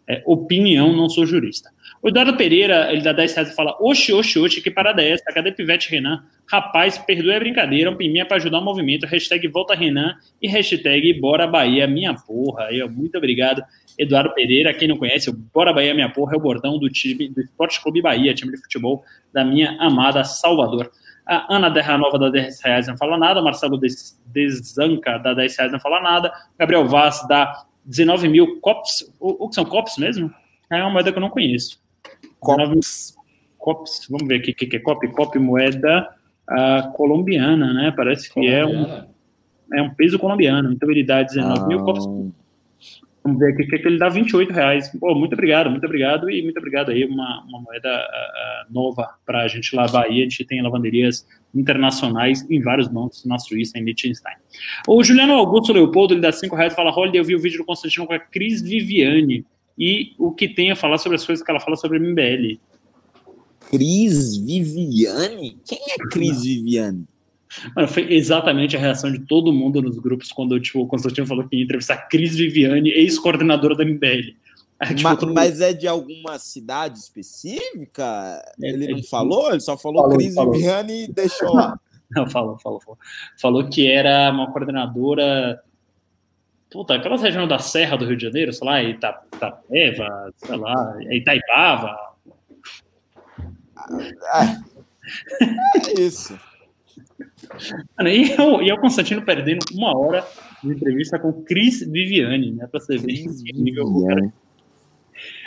É, 0.09 0.23
opinião, 0.25 0.93
não 0.93 1.09
sou 1.09 1.27
jurista. 1.27 1.71
O 2.01 2.09
Eduardo 2.09 2.37
Pereira, 2.37 2.93
ele 2.93 3.03
dá 3.03 3.13
10 3.13 3.35
reais 3.35 3.51
e 3.51 3.55
fala: 3.55 3.77
Oxe, 3.81 4.13
oxe, 4.13 4.39
oxe, 4.39 4.61
que 4.61 4.71
parada 4.71 5.03
é 5.03 5.11
essa? 5.11 5.25
Cadê 5.25 5.51
Pivete 5.51 5.91
Renan? 5.91 6.23
Rapaz, 6.49 6.97
perdoe 6.97 7.35
a 7.35 7.41
brincadeira, 7.41 7.91
um 7.91 7.97
piminha 7.97 8.25
para 8.25 8.37
ajudar 8.37 8.61
o 8.61 8.65
movimento. 8.65 9.05
Hashtag 9.05 9.49
volta 9.49 9.75
Renan 9.75 10.15
e 10.41 10.47
hashtag 10.47 11.13
Bora 11.15 11.47
Bahia, 11.49 11.89
minha 11.89 12.15
porra. 12.15 12.67
Aí, 12.67 12.89
muito 12.89 13.19
obrigado, 13.19 13.65
Eduardo 13.99 14.33
Pereira. 14.33 14.73
Quem 14.73 14.87
não 14.87 14.97
conhece, 14.97 15.33
Bora 15.53 15.73
Bahia, 15.73 15.93
minha 15.93 16.09
porra, 16.09 16.35
é 16.35 16.37
o 16.37 16.41
bordão 16.41 16.79
do 16.79 16.89
time 16.89 17.29
do 17.29 17.41
Esporte 17.41 17.83
Clube 17.83 18.01
Bahia, 18.01 18.33
time 18.33 18.53
de 18.53 18.59
futebol 18.59 19.03
da 19.35 19.45
minha 19.45 19.77
amada 19.81 20.23
Salvador. 20.23 20.89
A 21.27 21.53
Ana 21.53 21.69
Derranova 21.69 22.17
dá 22.17 22.31
10 22.31 22.63
reais 22.63 22.87
não 22.87 22.97
fala 22.97 23.19
nada. 23.19 23.43
Marcelo 23.43 23.77
Desanca 24.27 25.19
dá 25.19 25.35
10 25.35 25.57
reais 25.57 25.73
não 25.73 25.81
fala 25.81 26.01
nada. 26.01 26.33
Gabriel 26.57 26.87
Vaz 26.87 27.27
dá 27.27 27.65
19 27.87 28.29
mil 28.29 28.61
cops. 28.61 29.11
O, 29.19 29.49
que 29.49 29.55
são 29.55 29.65
cops 29.65 29.97
mesmo? 29.97 30.31
É 30.71 30.77
uma 30.83 30.91
moeda 30.91 31.13
que 31.13 31.19
eu 31.19 31.23
não 31.23 31.31
conheço. 31.31 31.81
Cops. 32.41 33.17
Cops. 33.57 34.07
Vamos 34.11 34.27
ver 34.29 34.37
aqui 34.37 34.51
o 34.51 34.55
que, 34.55 34.67
que 34.67 34.77
é 34.77 34.81
cop. 34.81 35.07
Cop 35.13 35.39
moeda 35.39 36.09
uh, 36.51 36.93
colombiana, 36.93 37.73
né? 37.73 37.93
Parece 37.97 38.29
que 38.29 38.35
colombiana. 38.35 39.09
é 39.71 39.79
um, 39.79 39.79
é 39.79 39.83
um 39.83 39.95
peso 39.95 40.19
colombiano. 40.19 40.73
Então 40.73 40.91
ele 40.91 41.05
dá 41.05 41.23
19 41.23 41.61
ah. 41.61 41.67
mil 41.67 41.85
cops 41.85 42.05
Vamos 43.27 43.41
ver 43.41 43.55
aqui 43.55 43.67
que, 43.67 43.79
que 43.81 43.89
ele 43.89 43.99
dá 43.99 44.09
28 44.09 44.53
reais. 44.53 44.89
Pô, 45.01 45.13
muito 45.13 45.33
obrigado, 45.33 45.69
muito 45.69 45.85
obrigado 45.85 46.31
e 46.31 46.41
muito 46.43 46.57
obrigado 46.59 46.93
aí, 46.93 47.05
uma, 47.05 47.45
uma 47.49 47.61
moeda 47.61 47.89
uh, 47.89 48.73
nova 48.73 49.15
para 49.27 49.43
a 49.43 49.49
gente 49.49 49.75
lavar 49.75 50.05
aí. 50.05 50.21
A 50.21 50.23
gente 50.23 50.45
tem 50.45 50.63
lavanderias 50.63 51.27
internacionais 51.53 52.49
em 52.49 52.61
vários 52.61 52.87
bancos, 52.87 53.25
na 53.25 53.37
Suíça, 53.37 53.79
em 53.79 53.83
Liechtenstein. 53.83 54.37
O 54.87 55.03
Juliano 55.03 55.33
Augusto 55.33 55.73
Leopoldo, 55.73 56.15
ele 56.15 56.21
dá 56.21 56.31
5 56.31 56.55
reais 56.55 56.73
e 56.73 56.77
fala: 56.77 56.97
Olha, 56.97 57.19
eu 57.19 57.25
vi 57.25 57.35
o 57.35 57.41
vídeo 57.41 57.59
do 57.59 57.65
Constantino 57.65 58.07
com 58.07 58.13
a 58.13 58.19
Cris 58.21 58.63
Viviane 58.63 59.45
e 59.77 60.13
o 60.21 60.31
que 60.31 60.47
tem 60.47 60.71
a 60.71 60.77
falar 60.77 60.99
sobre 60.99 61.17
as 61.17 61.27
coisas 61.27 61.45
que 61.45 61.51
ela 61.51 61.59
fala 61.59 61.77
sobre 61.77 61.99
MBL. 61.99 62.61
Cris 63.69 64.37
Viviane? 64.37 65.59
Quem 65.67 65.79
é 65.91 65.97
Cris 66.13 66.45
Viviane? 66.45 67.09
Mano, 67.75 67.89
foi 67.89 68.13
exatamente 68.13 68.77
a 68.77 68.81
reação 68.81 69.11
de 69.11 69.21
todo 69.21 69.53
mundo 69.53 69.81
nos 69.81 69.99
grupos 69.99 70.33
quando 70.33 70.59
tipo, 70.61 70.81
o 70.81 70.87
Constantino 70.87 71.27
falou 71.27 71.47
que 71.49 71.57
ia 71.57 71.65
entrevistar 71.65 72.09
Cris 72.09 72.35
Viviane, 72.37 72.91
ex-coordenadora 72.91 73.77
da 73.77 73.85
MBL. 73.85 74.35
Tipo, 74.89 75.03
mas, 75.03 75.23
mas, 75.23 75.61
é 75.61 75.73
de 75.73 75.89
alguma 75.89 76.39
cidade 76.39 76.99
específica? 76.99 78.43
É, 78.63 78.69
ele 78.69 78.87
é 78.87 78.91
não 78.91 79.03
falou? 79.05 79.51
Ele 79.51 79.61
só 79.61 79.77
falou, 79.77 80.03
falou 80.03 80.19
Cris 80.19 80.35
falou. 80.35 80.53
Viviane 80.53 81.05
e 81.05 81.13
deixou 81.13 81.55
lá. 81.55 81.79
Não, 82.11 82.29
falou, 82.29 82.59
falou, 82.59 82.81
falou. 82.81 82.99
Falou 83.41 83.69
que 83.69 83.91
era 83.91 84.31
uma 84.31 84.53
coordenadora. 84.53 85.61
Puta, 86.71 86.95
aquela 86.95 87.17
região 87.17 87.49
da 87.49 87.59
Serra 87.59 87.97
do 87.97 88.05
Rio 88.05 88.17
de 88.17 88.25
Janeiro, 88.25 88.53
sei 88.53 88.67
lá, 88.67 88.83
Itapeva, 88.83 90.33
sei 90.37 90.57
lá, 90.57 90.97
Itaipava. 91.11 91.97
É, 95.41 95.91
é 95.91 96.01
isso. 96.01 96.39
Mano, 97.97 98.11
e, 98.11 98.33
eu, 98.33 98.63
e 98.63 98.73
o 98.73 98.81
Constantino 98.81 99.23
perdendo 99.23 99.65
uma 99.73 99.97
hora 99.97 100.27
de 100.63 100.71
entrevista 100.71 101.19
com 101.19 101.33
Cris 101.45 101.81
Viviane, 101.81 102.53
né? 102.53 102.67
Pra 102.67 102.81
você 102.81 102.97
ver 102.99 103.27
nível 103.55 103.85
o 103.85 104.07
cara. 104.07 104.33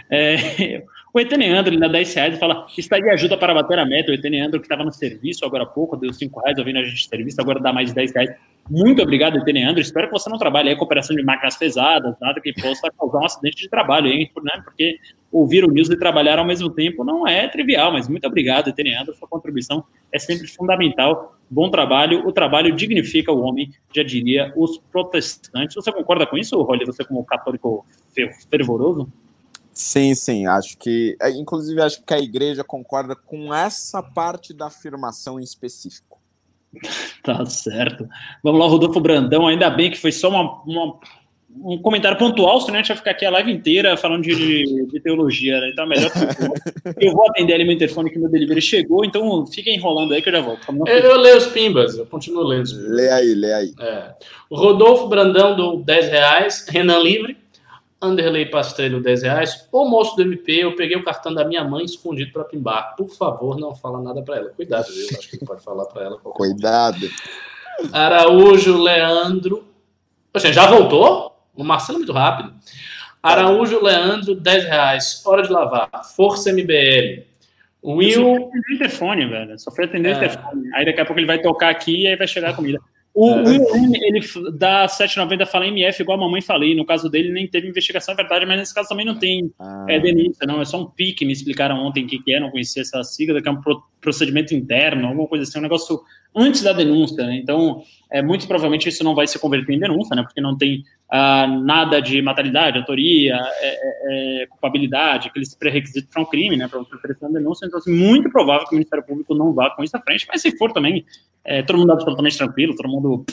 É, 0.09 0.83
o 1.13 1.19
Eteneandro, 1.19 1.73
ele 1.73 1.79
dá 1.79 1.87
10 1.87 2.13
reais 2.13 2.35
e 2.35 2.39
fala: 2.39 2.67
está 2.77 2.99
de 2.99 3.09
ajuda 3.09 3.37
para 3.37 3.53
bater 3.53 3.79
a 3.79 3.85
meta. 3.85 4.11
O 4.11 4.13
Eteneandro, 4.13 4.59
que 4.59 4.65
estava 4.65 4.83
no 4.83 4.91
serviço 4.91 5.45
agora 5.45 5.63
há 5.63 5.67
pouco, 5.67 5.97
deu 5.97 6.13
5 6.13 6.39
reais 6.41 6.57
ouvindo 6.57 6.79
a 6.79 6.83
gente 6.83 6.95
de 6.95 7.07
serviço, 7.07 7.41
agora 7.41 7.59
dá 7.59 7.73
mais 7.73 7.89
de 7.89 7.95
10 7.95 8.13
reais. 8.13 8.29
Muito 8.69 9.01
obrigado, 9.01 9.37
Eteneandro. 9.37 9.81
Espero 9.81 10.07
que 10.07 10.13
você 10.13 10.29
não 10.29 10.37
trabalhe 10.37 10.69
aí 10.69 10.75
com 10.75 10.85
operação 10.85 11.15
de 11.15 11.23
máquinas 11.23 11.57
pesadas, 11.57 12.15
nada 12.21 12.39
que 12.39 12.53
possa 12.53 12.91
causar 12.91 13.19
um 13.19 13.25
acidente 13.25 13.63
de 13.63 13.69
trabalho, 13.69 14.07
hein? 14.07 14.29
Né? 14.43 14.61
Porque 14.63 14.97
ouvir 15.31 15.65
o 15.65 15.71
news 15.71 15.89
e 15.89 15.97
trabalhar 15.97 16.37
ao 16.37 16.45
mesmo 16.45 16.69
tempo 16.69 17.03
não 17.03 17.27
é 17.27 17.47
trivial, 17.47 17.91
mas 17.91 18.07
muito 18.07 18.27
obrigado, 18.27 18.69
Eteneandro. 18.69 19.15
Sua 19.15 19.27
contribuição 19.27 19.83
é 20.13 20.19
sempre 20.19 20.47
fundamental. 20.47 21.35
Bom 21.49 21.71
trabalho. 21.71 22.27
O 22.27 22.31
trabalho 22.31 22.75
dignifica 22.75 23.31
o 23.31 23.41
homem, 23.41 23.71
já 23.91 24.03
diria 24.03 24.53
os 24.55 24.77
protestantes. 24.91 25.73
Você 25.73 25.91
concorda 25.91 26.27
com 26.27 26.37
isso, 26.37 26.61
Rolly? 26.61 26.85
Você, 26.85 27.03
como 27.03 27.25
católico 27.25 27.83
fervoroso? 28.51 29.11
Sim, 29.79 30.13
sim, 30.13 30.45
acho 30.45 30.77
que. 30.77 31.15
É, 31.21 31.29
inclusive, 31.29 31.81
acho 31.81 32.03
que 32.03 32.13
a 32.13 32.19
igreja 32.19 32.65
concorda 32.65 33.15
com 33.15 33.53
essa 33.53 34.03
parte 34.03 34.53
da 34.53 34.65
afirmação 34.65 35.39
em 35.39 35.43
específico. 35.43 36.19
Tá 37.23 37.45
certo. 37.45 38.07
Vamos 38.43 38.59
lá, 38.59 38.67
Rodolfo 38.67 38.99
Brandão. 38.99 39.47
Ainda 39.47 39.69
bem 39.69 39.89
que 39.89 39.97
foi 39.97 40.11
só 40.11 40.29
uma, 40.29 40.61
uma 40.63 40.99
um 41.63 41.77
comentário 41.77 42.17
pontual, 42.17 42.59
senão 42.59 42.75
a 42.75 42.77
gente 42.79 42.89
vai 42.89 42.97
ficar 42.97 43.11
aqui 43.11 43.25
a 43.25 43.31
live 43.31 43.51
inteira 43.51 43.95
falando 43.95 44.23
de, 44.23 44.35
de, 44.35 44.85
de 44.85 44.99
teologia, 44.99 45.59
né? 45.61 45.69
Então 45.71 45.85
é 45.85 45.87
melhor 45.87 46.11
que 46.11 47.05
eu 47.05 47.13
vou 47.13 47.27
atender 47.29 47.53
ali 47.53 47.63
meu 47.63 47.73
interfone 47.73 48.09
que 48.09 48.19
meu 48.19 48.29
delivery 48.29 48.61
chegou, 48.61 49.05
então 49.05 49.45
fiquem 49.47 49.75
enrolando 49.75 50.13
aí 50.13 50.21
que 50.21 50.29
eu 50.29 50.33
já 50.33 50.41
volto. 50.41 50.61
Eu, 50.87 50.97
eu, 50.97 51.17
leio 51.17 51.37
os 51.37 51.47
pimbas, 51.47 51.97
eu 51.97 52.05
continuo 52.05 52.43
lendo 52.43 52.63
os 52.63 52.73
pimbas. 52.73 52.89
Lê 52.89 53.09
aí, 53.09 53.33
lê 53.33 53.53
aí. 53.53 53.73
É. 53.79 54.13
Rodolfo 54.51 55.07
Brandão 55.07 55.55
do 55.55 55.77
10 55.77 56.09
reais, 56.09 56.65
Renan 56.67 56.99
Livre. 56.99 57.37
Anderley 58.01 58.45
Pastrello, 58.49 59.01
10 59.01 59.23
reais. 59.23 59.67
O 59.71 59.85
moço 59.85 60.15
do 60.15 60.21
MP, 60.21 60.63
eu 60.63 60.75
peguei 60.75 60.95
o 60.95 61.03
cartão 61.03 61.33
da 61.33 61.43
minha 61.43 61.63
mãe 61.63 61.83
escondido 61.83 62.31
para 62.31 62.45
pimbar. 62.45 62.95
Por 62.95 63.09
favor, 63.09 63.59
não 63.59 63.75
fala 63.75 64.01
nada 64.01 64.21
para 64.21 64.37
ela. 64.37 64.49
Cuidado, 64.51 64.87
viu? 64.93 65.07
Acho 65.17 65.29
que 65.29 65.45
pode 65.45 65.63
falar 65.63 65.85
para 65.85 66.03
ela. 66.03 66.17
Cuidado. 66.17 67.09
Araújo 67.91 68.81
Leandro. 68.81 69.67
Poxa, 70.31 70.53
já 70.53 70.65
voltou? 70.67 71.35
O 71.53 71.63
Marcelo 71.63 71.97
é 71.97 71.99
muito 71.99 72.13
rápido. 72.13 72.53
Araújo 73.21 73.83
Leandro, 73.83 74.33
10 74.33 74.63
reais. 74.63 75.21
Hora 75.25 75.43
de 75.43 75.51
lavar. 75.51 75.89
Força 76.15 76.53
MBL. 76.53 77.27
Will. 77.83 78.13
Só 78.13 78.21
foi 78.21 78.35
atender 78.35 78.75
o 78.75 78.77
telefone, 78.77 79.25
velho. 79.25 79.59
Só 79.59 79.71
foi 79.71 79.85
atender 79.85 80.09
o 80.09 80.11
é. 80.11 80.19
telefone. 80.19 80.69
Aí 80.73 80.85
daqui 80.85 81.01
a 81.01 81.05
pouco 81.05 81.19
ele 81.19 81.27
vai 81.27 81.41
tocar 81.41 81.69
aqui 81.69 82.03
e 82.03 82.07
aí 82.07 82.15
vai 82.15 82.27
chegar 82.27 82.51
a 82.51 82.53
comida. 82.53 82.79
O 83.13 83.29
é. 83.31 83.41
Will 83.41 83.65
ele 84.01 84.21
dá 84.53 84.85
7,90 84.85 85.45
fala 85.45 85.67
MF, 85.67 86.01
igual 86.01 86.17
a 86.17 86.21
mamãe 86.21 86.41
falei. 86.41 86.75
No 86.75 86.85
caso 86.85 87.09
dele, 87.09 87.31
nem 87.31 87.47
teve 87.47 87.67
investigação, 87.67 88.13
é 88.13 88.17
verdade, 88.17 88.45
mas 88.45 88.57
nesse 88.57 88.73
caso 88.73 88.89
também 88.89 89.05
não 89.05 89.17
tem 89.17 89.51
ah. 89.59 89.85
é, 89.89 89.99
denúncia, 89.99 90.45
não. 90.45 90.61
É 90.61 90.65
só 90.65 90.81
um 90.81 90.85
pique. 90.85 91.25
Me 91.25 91.33
explicaram 91.33 91.77
ontem 91.77 92.05
o 92.05 92.07
que, 92.07 92.19
que 92.19 92.33
é, 92.33 92.39
não 92.39 92.51
conhecia 92.51 92.81
essa 92.81 93.03
sigla, 93.03 93.41
que 93.41 93.49
é 93.49 93.51
um 93.51 93.61
procedimento 93.99 94.53
interno, 94.53 95.07
alguma 95.07 95.27
coisa 95.27 95.43
assim, 95.43 95.59
um 95.59 95.63
negócio 95.63 95.99
antes 96.35 96.61
da 96.61 96.73
denúncia, 96.73 97.25
né? 97.25 97.37
Então, 97.37 97.83
é, 98.11 98.21
muito 98.21 98.47
provavelmente 98.47 98.89
isso 98.89 99.03
não 99.03 99.15
vai 99.15 99.27
se 99.27 99.39
converter 99.39 99.73
em 99.73 99.79
denúncia, 99.79 100.15
né? 100.15 100.23
Porque 100.23 100.41
não 100.41 100.57
tem 100.57 100.83
ah, 101.09 101.47
nada 101.47 102.01
de 102.01 102.21
materialidade, 102.21 102.77
autoria, 102.77 103.35
é, 103.35 103.67
é, 103.67 104.43
é 104.43 104.47
culpabilidade, 104.47 105.27
aqueles 105.27 105.55
pré-requisitos 105.55 106.09
para 106.09 106.21
um 106.21 106.25
crime, 106.25 106.55
né? 106.55 106.67
Para 106.67 106.79
você 106.79 106.95
oferecer 106.95 107.25
uma 107.25 107.37
denúncia. 107.37 107.65
Então, 107.65 107.79
assim, 107.79 107.93
muito 107.93 108.29
provável 108.29 108.67
que 108.67 108.73
o 108.73 108.77
Ministério 108.77 109.05
Público 109.05 109.33
não 109.35 109.53
vá 109.53 109.69
com 109.71 109.83
isso 109.83 109.95
à 109.97 110.01
frente, 110.01 110.25
mas 110.27 110.41
se 110.41 110.57
for 110.57 110.71
também, 110.71 111.05
é, 111.43 111.61
todo 111.63 111.77
mundo 111.77 111.91
absolutamente 111.91 112.37
tranquilo, 112.37 112.75
todo 112.75 112.89
mundo. 112.89 113.25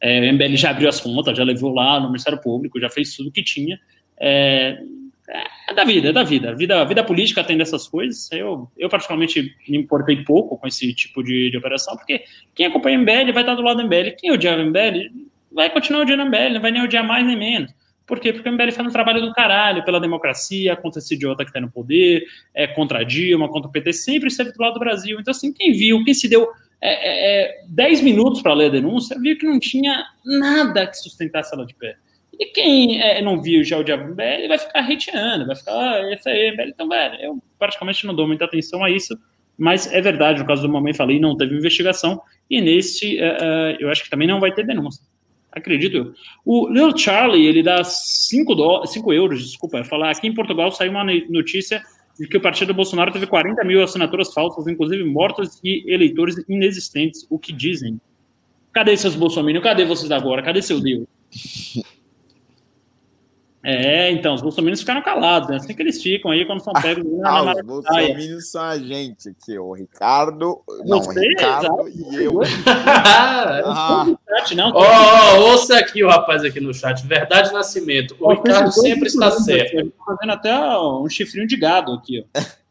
É, 0.00 0.20
o 0.20 0.34
MBL 0.34 0.56
já 0.56 0.70
abriu 0.70 0.88
as 0.88 1.00
contas, 1.00 1.36
já 1.36 1.42
levou 1.42 1.72
lá 1.72 1.98
no 1.98 2.08
Ministério 2.08 2.40
Público, 2.40 2.78
já 2.78 2.90
fez 2.90 3.16
tudo 3.16 3.30
que 3.30 3.42
tinha. 3.42 3.78
É, 4.20 4.78
é 5.28 5.74
da 5.74 5.84
vida, 5.84 6.08
é 6.08 6.12
da 6.12 6.22
vida. 6.22 6.50
A 6.50 6.54
vida, 6.54 6.84
vida 6.84 7.04
política 7.04 7.42
tem 7.42 7.58
dessas 7.58 7.88
coisas. 7.88 8.30
Eu, 8.30 8.70
eu, 8.76 8.88
particularmente, 8.88 9.54
me 9.68 9.78
importei 9.78 10.22
pouco 10.24 10.56
com 10.56 10.66
esse 10.66 10.94
tipo 10.94 11.22
de, 11.22 11.50
de 11.50 11.56
operação, 11.56 11.96
porque 11.96 12.24
quem 12.54 12.66
acompanha 12.66 12.98
o 12.98 13.02
MBL 13.02 13.32
vai 13.32 13.42
estar 13.42 13.54
do 13.54 13.62
lado 13.62 13.82
do 13.82 13.84
MBL. 13.84 14.14
Quem 14.18 14.30
odiava 14.30 14.62
o 14.62 14.66
MBL 14.66 15.10
vai 15.50 15.70
continuar 15.70 16.02
odiando 16.02 16.22
o 16.22 16.26
MBL, 16.26 16.54
não 16.54 16.60
vai 16.60 16.70
nem 16.70 16.82
odiar 16.82 17.04
mais 17.04 17.26
nem 17.26 17.36
menos. 17.36 17.72
Por 18.06 18.20
quê? 18.20 18.32
Porque 18.32 18.48
o 18.48 18.52
MBL 18.52 18.70
faz 18.70 18.86
um 18.86 18.92
trabalho 18.92 19.20
do 19.20 19.32
caralho 19.32 19.84
pela 19.84 19.98
democracia, 19.98 20.76
contra 20.76 21.00
esse 21.00 21.14
idiota 21.14 21.42
que 21.42 21.50
está 21.50 21.60
no 21.60 21.70
poder, 21.70 22.24
é, 22.54 22.68
contra 22.68 23.00
a 23.00 23.02
Dilma, 23.02 23.48
contra 23.48 23.68
o 23.68 23.72
PT, 23.72 23.92
sempre 23.94 24.28
esteve 24.28 24.52
do 24.52 24.62
lado 24.62 24.74
do 24.74 24.80
Brasil. 24.80 25.18
Então, 25.18 25.32
assim, 25.32 25.52
quem 25.52 25.72
viu, 25.72 26.04
quem 26.04 26.14
se 26.14 26.28
deu 26.28 26.48
é, 26.80 27.46
é, 27.46 27.64
10 27.68 27.98
é, 27.98 28.02
minutos 28.04 28.42
para 28.42 28.54
ler 28.54 28.66
a 28.66 28.70
denúncia, 28.70 29.18
viu 29.18 29.36
que 29.36 29.44
não 29.44 29.58
tinha 29.58 30.04
nada 30.24 30.86
que 30.86 30.96
sustentasse 30.96 31.52
ela 31.52 31.66
de 31.66 31.74
pé. 31.74 31.96
E 32.38 32.46
quem 32.46 33.00
é, 33.00 33.22
não 33.22 33.40
viu 33.40 33.64
já 33.64 33.78
o 33.78 33.84
Diabo 33.84 34.10
MBL 34.10 34.48
vai 34.48 34.58
ficar 34.58 34.80
hateando, 34.80 35.46
vai 35.46 35.56
ficar, 35.56 35.72
ah, 35.72 36.12
esse 36.12 36.28
aí, 36.28 36.50
MBL, 36.52 36.68
então, 36.68 36.88
velho, 36.88 37.14
eu 37.20 37.42
praticamente 37.58 38.06
não 38.06 38.14
dou 38.14 38.26
muita 38.26 38.44
atenção 38.44 38.84
a 38.84 38.90
isso, 38.90 39.18
mas 39.56 39.90
é 39.92 40.00
verdade, 40.00 40.40
no 40.40 40.46
caso 40.46 40.62
do 40.62 40.68
Mamãe 40.68 40.92
Falei, 40.92 41.18
não 41.18 41.36
teve 41.36 41.56
investigação, 41.56 42.20
e 42.50 42.60
nesse 42.60 43.16
uh, 43.16 43.20
uh, 43.20 43.76
eu 43.80 43.88
acho 43.88 44.04
que 44.04 44.10
também 44.10 44.28
não 44.28 44.38
vai 44.38 44.52
ter 44.52 44.66
denúncia. 44.66 45.02
Acredito 45.50 45.96
eu. 45.96 46.12
O 46.44 46.68
Lil 46.68 46.96
Charlie, 46.96 47.46
ele 47.46 47.62
dá 47.62 47.82
5 47.82 48.52
euros, 49.12 49.42
desculpa, 49.42 49.82
falar 49.84 50.10
aqui 50.10 50.28
em 50.28 50.34
Portugal 50.34 50.70
saiu 50.70 50.90
uma 50.90 51.04
notícia 51.30 51.82
de 52.20 52.28
que 52.28 52.36
o 52.36 52.40
partido 52.40 52.74
Bolsonaro 52.74 53.10
teve 53.10 53.26
40 53.26 53.64
mil 53.64 53.82
assinaturas 53.82 54.32
falsas, 54.34 54.66
inclusive 54.66 55.02
mortos 55.04 55.58
e 55.64 55.84
eleitores 55.90 56.36
inexistentes. 56.48 57.26
O 57.30 57.38
que 57.38 57.52
dizem? 57.52 57.98
Cadê 58.72 58.94
seus 58.96 59.14
bolsominions? 59.14 59.62
Cadê 59.62 59.86
vocês 59.86 60.10
agora? 60.10 60.42
Cadê 60.42 60.60
seu 60.60 60.78
Deus? 60.78 61.06
É, 63.68 64.12
então, 64.12 64.32
os 64.32 64.42
bolsominions 64.42 64.78
ficaram 64.78 65.02
calados, 65.02 65.48
né? 65.48 65.56
Assim 65.56 65.74
que 65.74 65.82
eles 65.82 66.00
ficam 66.00 66.30
aí 66.30 66.46
quando 66.46 66.62
são 66.62 66.72
pegos 66.72 67.04
na, 67.18 67.30
ah, 67.30 67.52
Os 67.52 67.62
bolsominions 67.62 68.48
são 68.48 68.62
a 68.62 68.78
gente 68.78 69.30
aqui, 69.30 69.58
o 69.58 69.72
Ricardo, 69.72 70.62
não, 70.84 71.02
Você, 71.02 71.18
Ricardo 71.18 71.88
exato. 71.88 72.12
e 72.12 72.24
eu. 72.24 72.40
ah. 73.66 74.06
não, 74.54 74.72
oh, 74.72 75.50
ouça 75.50 75.76
aqui 75.78 76.04
o 76.04 76.08
rapaz 76.08 76.44
aqui 76.44 76.60
no 76.60 76.72
chat, 76.72 77.04
Verdade 77.04 77.52
Nascimento, 77.52 78.14
o 78.20 78.30
Ricardo 78.34 78.70
sempre 78.70 79.08
está 79.08 79.32
certo. 79.32 79.80
Estou 79.80 80.06
fazendo 80.06 80.30
até 80.30 80.56
um 80.78 81.08
chifrinho 81.08 81.48
de 81.48 81.56
gado 81.56 81.92
aqui, 81.92 82.24
ó. 82.36 82.40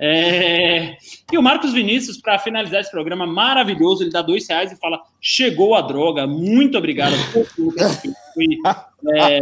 É... 0.00 0.96
E 1.32 1.36
o 1.36 1.42
Marcos 1.42 1.72
Vinícius, 1.72 2.20
para 2.20 2.38
finalizar 2.38 2.80
esse 2.80 2.90
programa 2.90 3.26
maravilhoso, 3.26 4.04
ele 4.04 4.12
dá 4.12 4.22
dois 4.22 4.48
reais 4.48 4.70
e 4.70 4.76
fala: 4.76 5.02
chegou 5.20 5.74
a 5.74 5.80
droga, 5.80 6.24
muito 6.24 6.78
obrigado. 6.78 7.16
Foi, 7.32 7.44
é, 9.18 9.40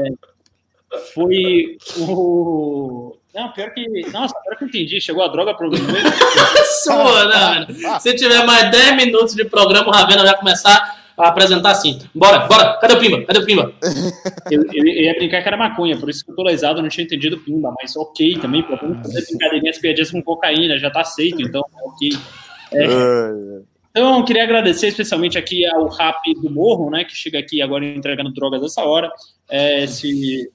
foi 1.15 1.77
o. 1.99 3.17
Não, 3.35 3.53
pior 3.53 3.73
que. 3.73 3.87
Nossa, 4.11 4.35
pior 4.43 4.57
que 4.57 4.65
eu 4.65 4.69
entendi. 4.69 5.01
Chegou 5.01 5.23
a 5.23 5.29
droga 5.29 5.55
pro 5.55 5.71
Sua, 6.85 7.25
né, 7.27 7.67
mano? 7.77 8.01
Se 8.01 8.15
tiver 8.15 8.45
mais 8.47 8.71
10 8.71 8.97
minutos 8.97 9.35
de 9.35 9.45
programa, 9.45 9.89
o 9.89 9.91
Ravena 9.91 10.25
vai 10.25 10.37
começar 10.37 10.97
a 11.17 11.29
apresentar 11.29 11.71
assim. 11.71 11.99
Bora, 12.15 12.47
bora, 12.47 12.79
cadê 12.79 12.95
o 12.95 12.99
Pimba? 12.99 13.25
Cadê 13.25 13.41
o 13.41 13.47
Pimba? 13.47 13.73
Eu, 14.51 14.63
eu, 14.63 14.87
eu 14.87 15.05
ia 15.05 15.15
brincar 15.15 15.43
que 15.43 15.49
era 15.49 15.57
maconha, 15.57 15.99
por 15.99 16.09
isso 16.09 16.25
que 16.25 16.31
eu 16.31 16.37
tô 16.37 16.45
lesado, 16.45 16.79
eu 16.79 16.83
não 16.83 16.89
tinha 16.89 17.05
entendido 17.05 17.39
Pimba, 17.39 17.75
mas 17.81 17.97
ok 17.97 18.39
também, 18.39 18.63
podemos 18.63 18.99
fazer 18.99 19.27
brincadeirinhas 19.27 19.79
piadinhas 19.79 20.11
com 20.13 20.23
cocaína, 20.23 20.79
já 20.79 20.89
tá 20.89 21.01
aceito, 21.01 21.43
então 21.43 21.65
ok. 21.83 22.11
É, 22.73 22.87
então, 23.91 24.23
queria 24.25 24.45
agradecer 24.45 24.89
especialmente 24.89 25.39
aqui 25.39 25.67
ao 25.67 25.89
Rap 25.89 26.21
do 26.35 26.51
Morro, 26.51 26.91
né, 26.91 27.03
que 27.03 27.17
chega 27.17 27.39
aqui 27.39 27.63
agora 27.63 27.85
entregando 27.85 28.33
drogas 28.33 28.63
essa 28.63 28.83
hora. 28.83 29.11
É, 29.49 29.85
esse 29.85 30.49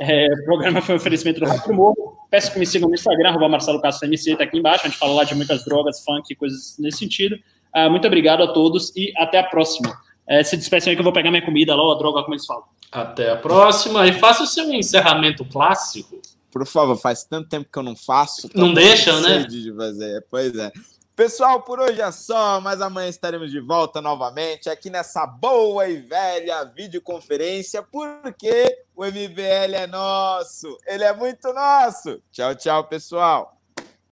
é, 0.00 0.26
o 0.32 0.44
programa 0.44 0.80
foi 0.80 0.94
um 0.94 0.98
oferecimento 0.98 1.40
do 1.40 1.46
Rádio 1.46 1.74
Morro. 1.74 2.18
Peço 2.30 2.52
que 2.52 2.58
me 2.58 2.66
sigam 2.66 2.88
no 2.88 2.94
Instagram, 2.94 3.30
arroba 3.30 3.48
Marcelo 3.48 3.80
Castro 3.80 4.06
MC, 4.06 4.36
tá 4.36 4.44
aqui 4.44 4.58
embaixo. 4.58 4.86
A 4.86 4.88
gente 4.88 4.98
fala 4.98 5.14
lá 5.14 5.24
de 5.24 5.34
muitas 5.34 5.64
drogas, 5.64 6.04
funk, 6.04 6.34
coisas 6.34 6.76
nesse 6.78 6.98
sentido. 6.98 7.36
Uh, 7.74 7.90
muito 7.90 8.06
obrigado 8.06 8.42
a 8.42 8.52
todos 8.52 8.92
e 8.96 9.12
até 9.16 9.38
a 9.38 9.44
próxima. 9.44 9.90
Uh, 10.28 10.44
se 10.44 10.56
despeçam 10.56 10.90
aí 10.90 10.96
que 10.96 11.00
eu 11.00 11.04
vou 11.04 11.12
pegar 11.12 11.30
minha 11.30 11.44
comida 11.44 11.74
lá, 11.74 11.94
droga, 11.96 12.22
como 12.22 12.34
eles 12.34 12.46
falam. 12.46 12.64
Até 12.90 13.30
a 13.30 13.36
próxima 13.36 14.06
e 14.06 14.12
faça 14.12 14.42
o 14.42 14.46
seu 14.46 14.72
encerramento 14.72 15.44
clássico. 15.44 16.20
Por 16.50 16.66
favor, 16.66 16.96
faz 16.96 17.24
tanto 17.24 17.48
tempo 17.48 17.68
que 17.70 17.78
eu 17.78 17.82
não 17.82 17.94
faço. 17.94 18.48
Não 18.54 18.72
deixam, 18.72 19.20
né? 19.20 19.44
De 19.44 19.72
fazer. 19.74 20.24
Pois 20.30 20.56
é. 20.56 20.72
Pessoal, 21.18 21.62
por 21.62 21.80
hoje 21.80 22.00
é 22.00 22.12
só, 22.12 22.60
mas 22.60 22.80
amanhã 22.80 23.08
estaremos 23.08 23.50
de 23.50 23.58
volta 23.58 24.00
novamente 24.00 24.70
aqui 24.70 24.88
nessa 24.88 25.26
boa 25.26 25.88
e 25.88 25.96
velha 25.96 26.62
videoconferência, 26.62 27.82
porque 27.82 28.84
o 28.94 29.04
MBL 29.04 29.74
é 29.74 29.86
nosso, 29.88 30.78
ele 30.86 31.02
é 31.02 31.12
muito 31.12 31.52
nosso. 31.52 32.22
Tchau, 32.30 32.54
tchau, 32.54 32.84
pessoal. 32.84 33.57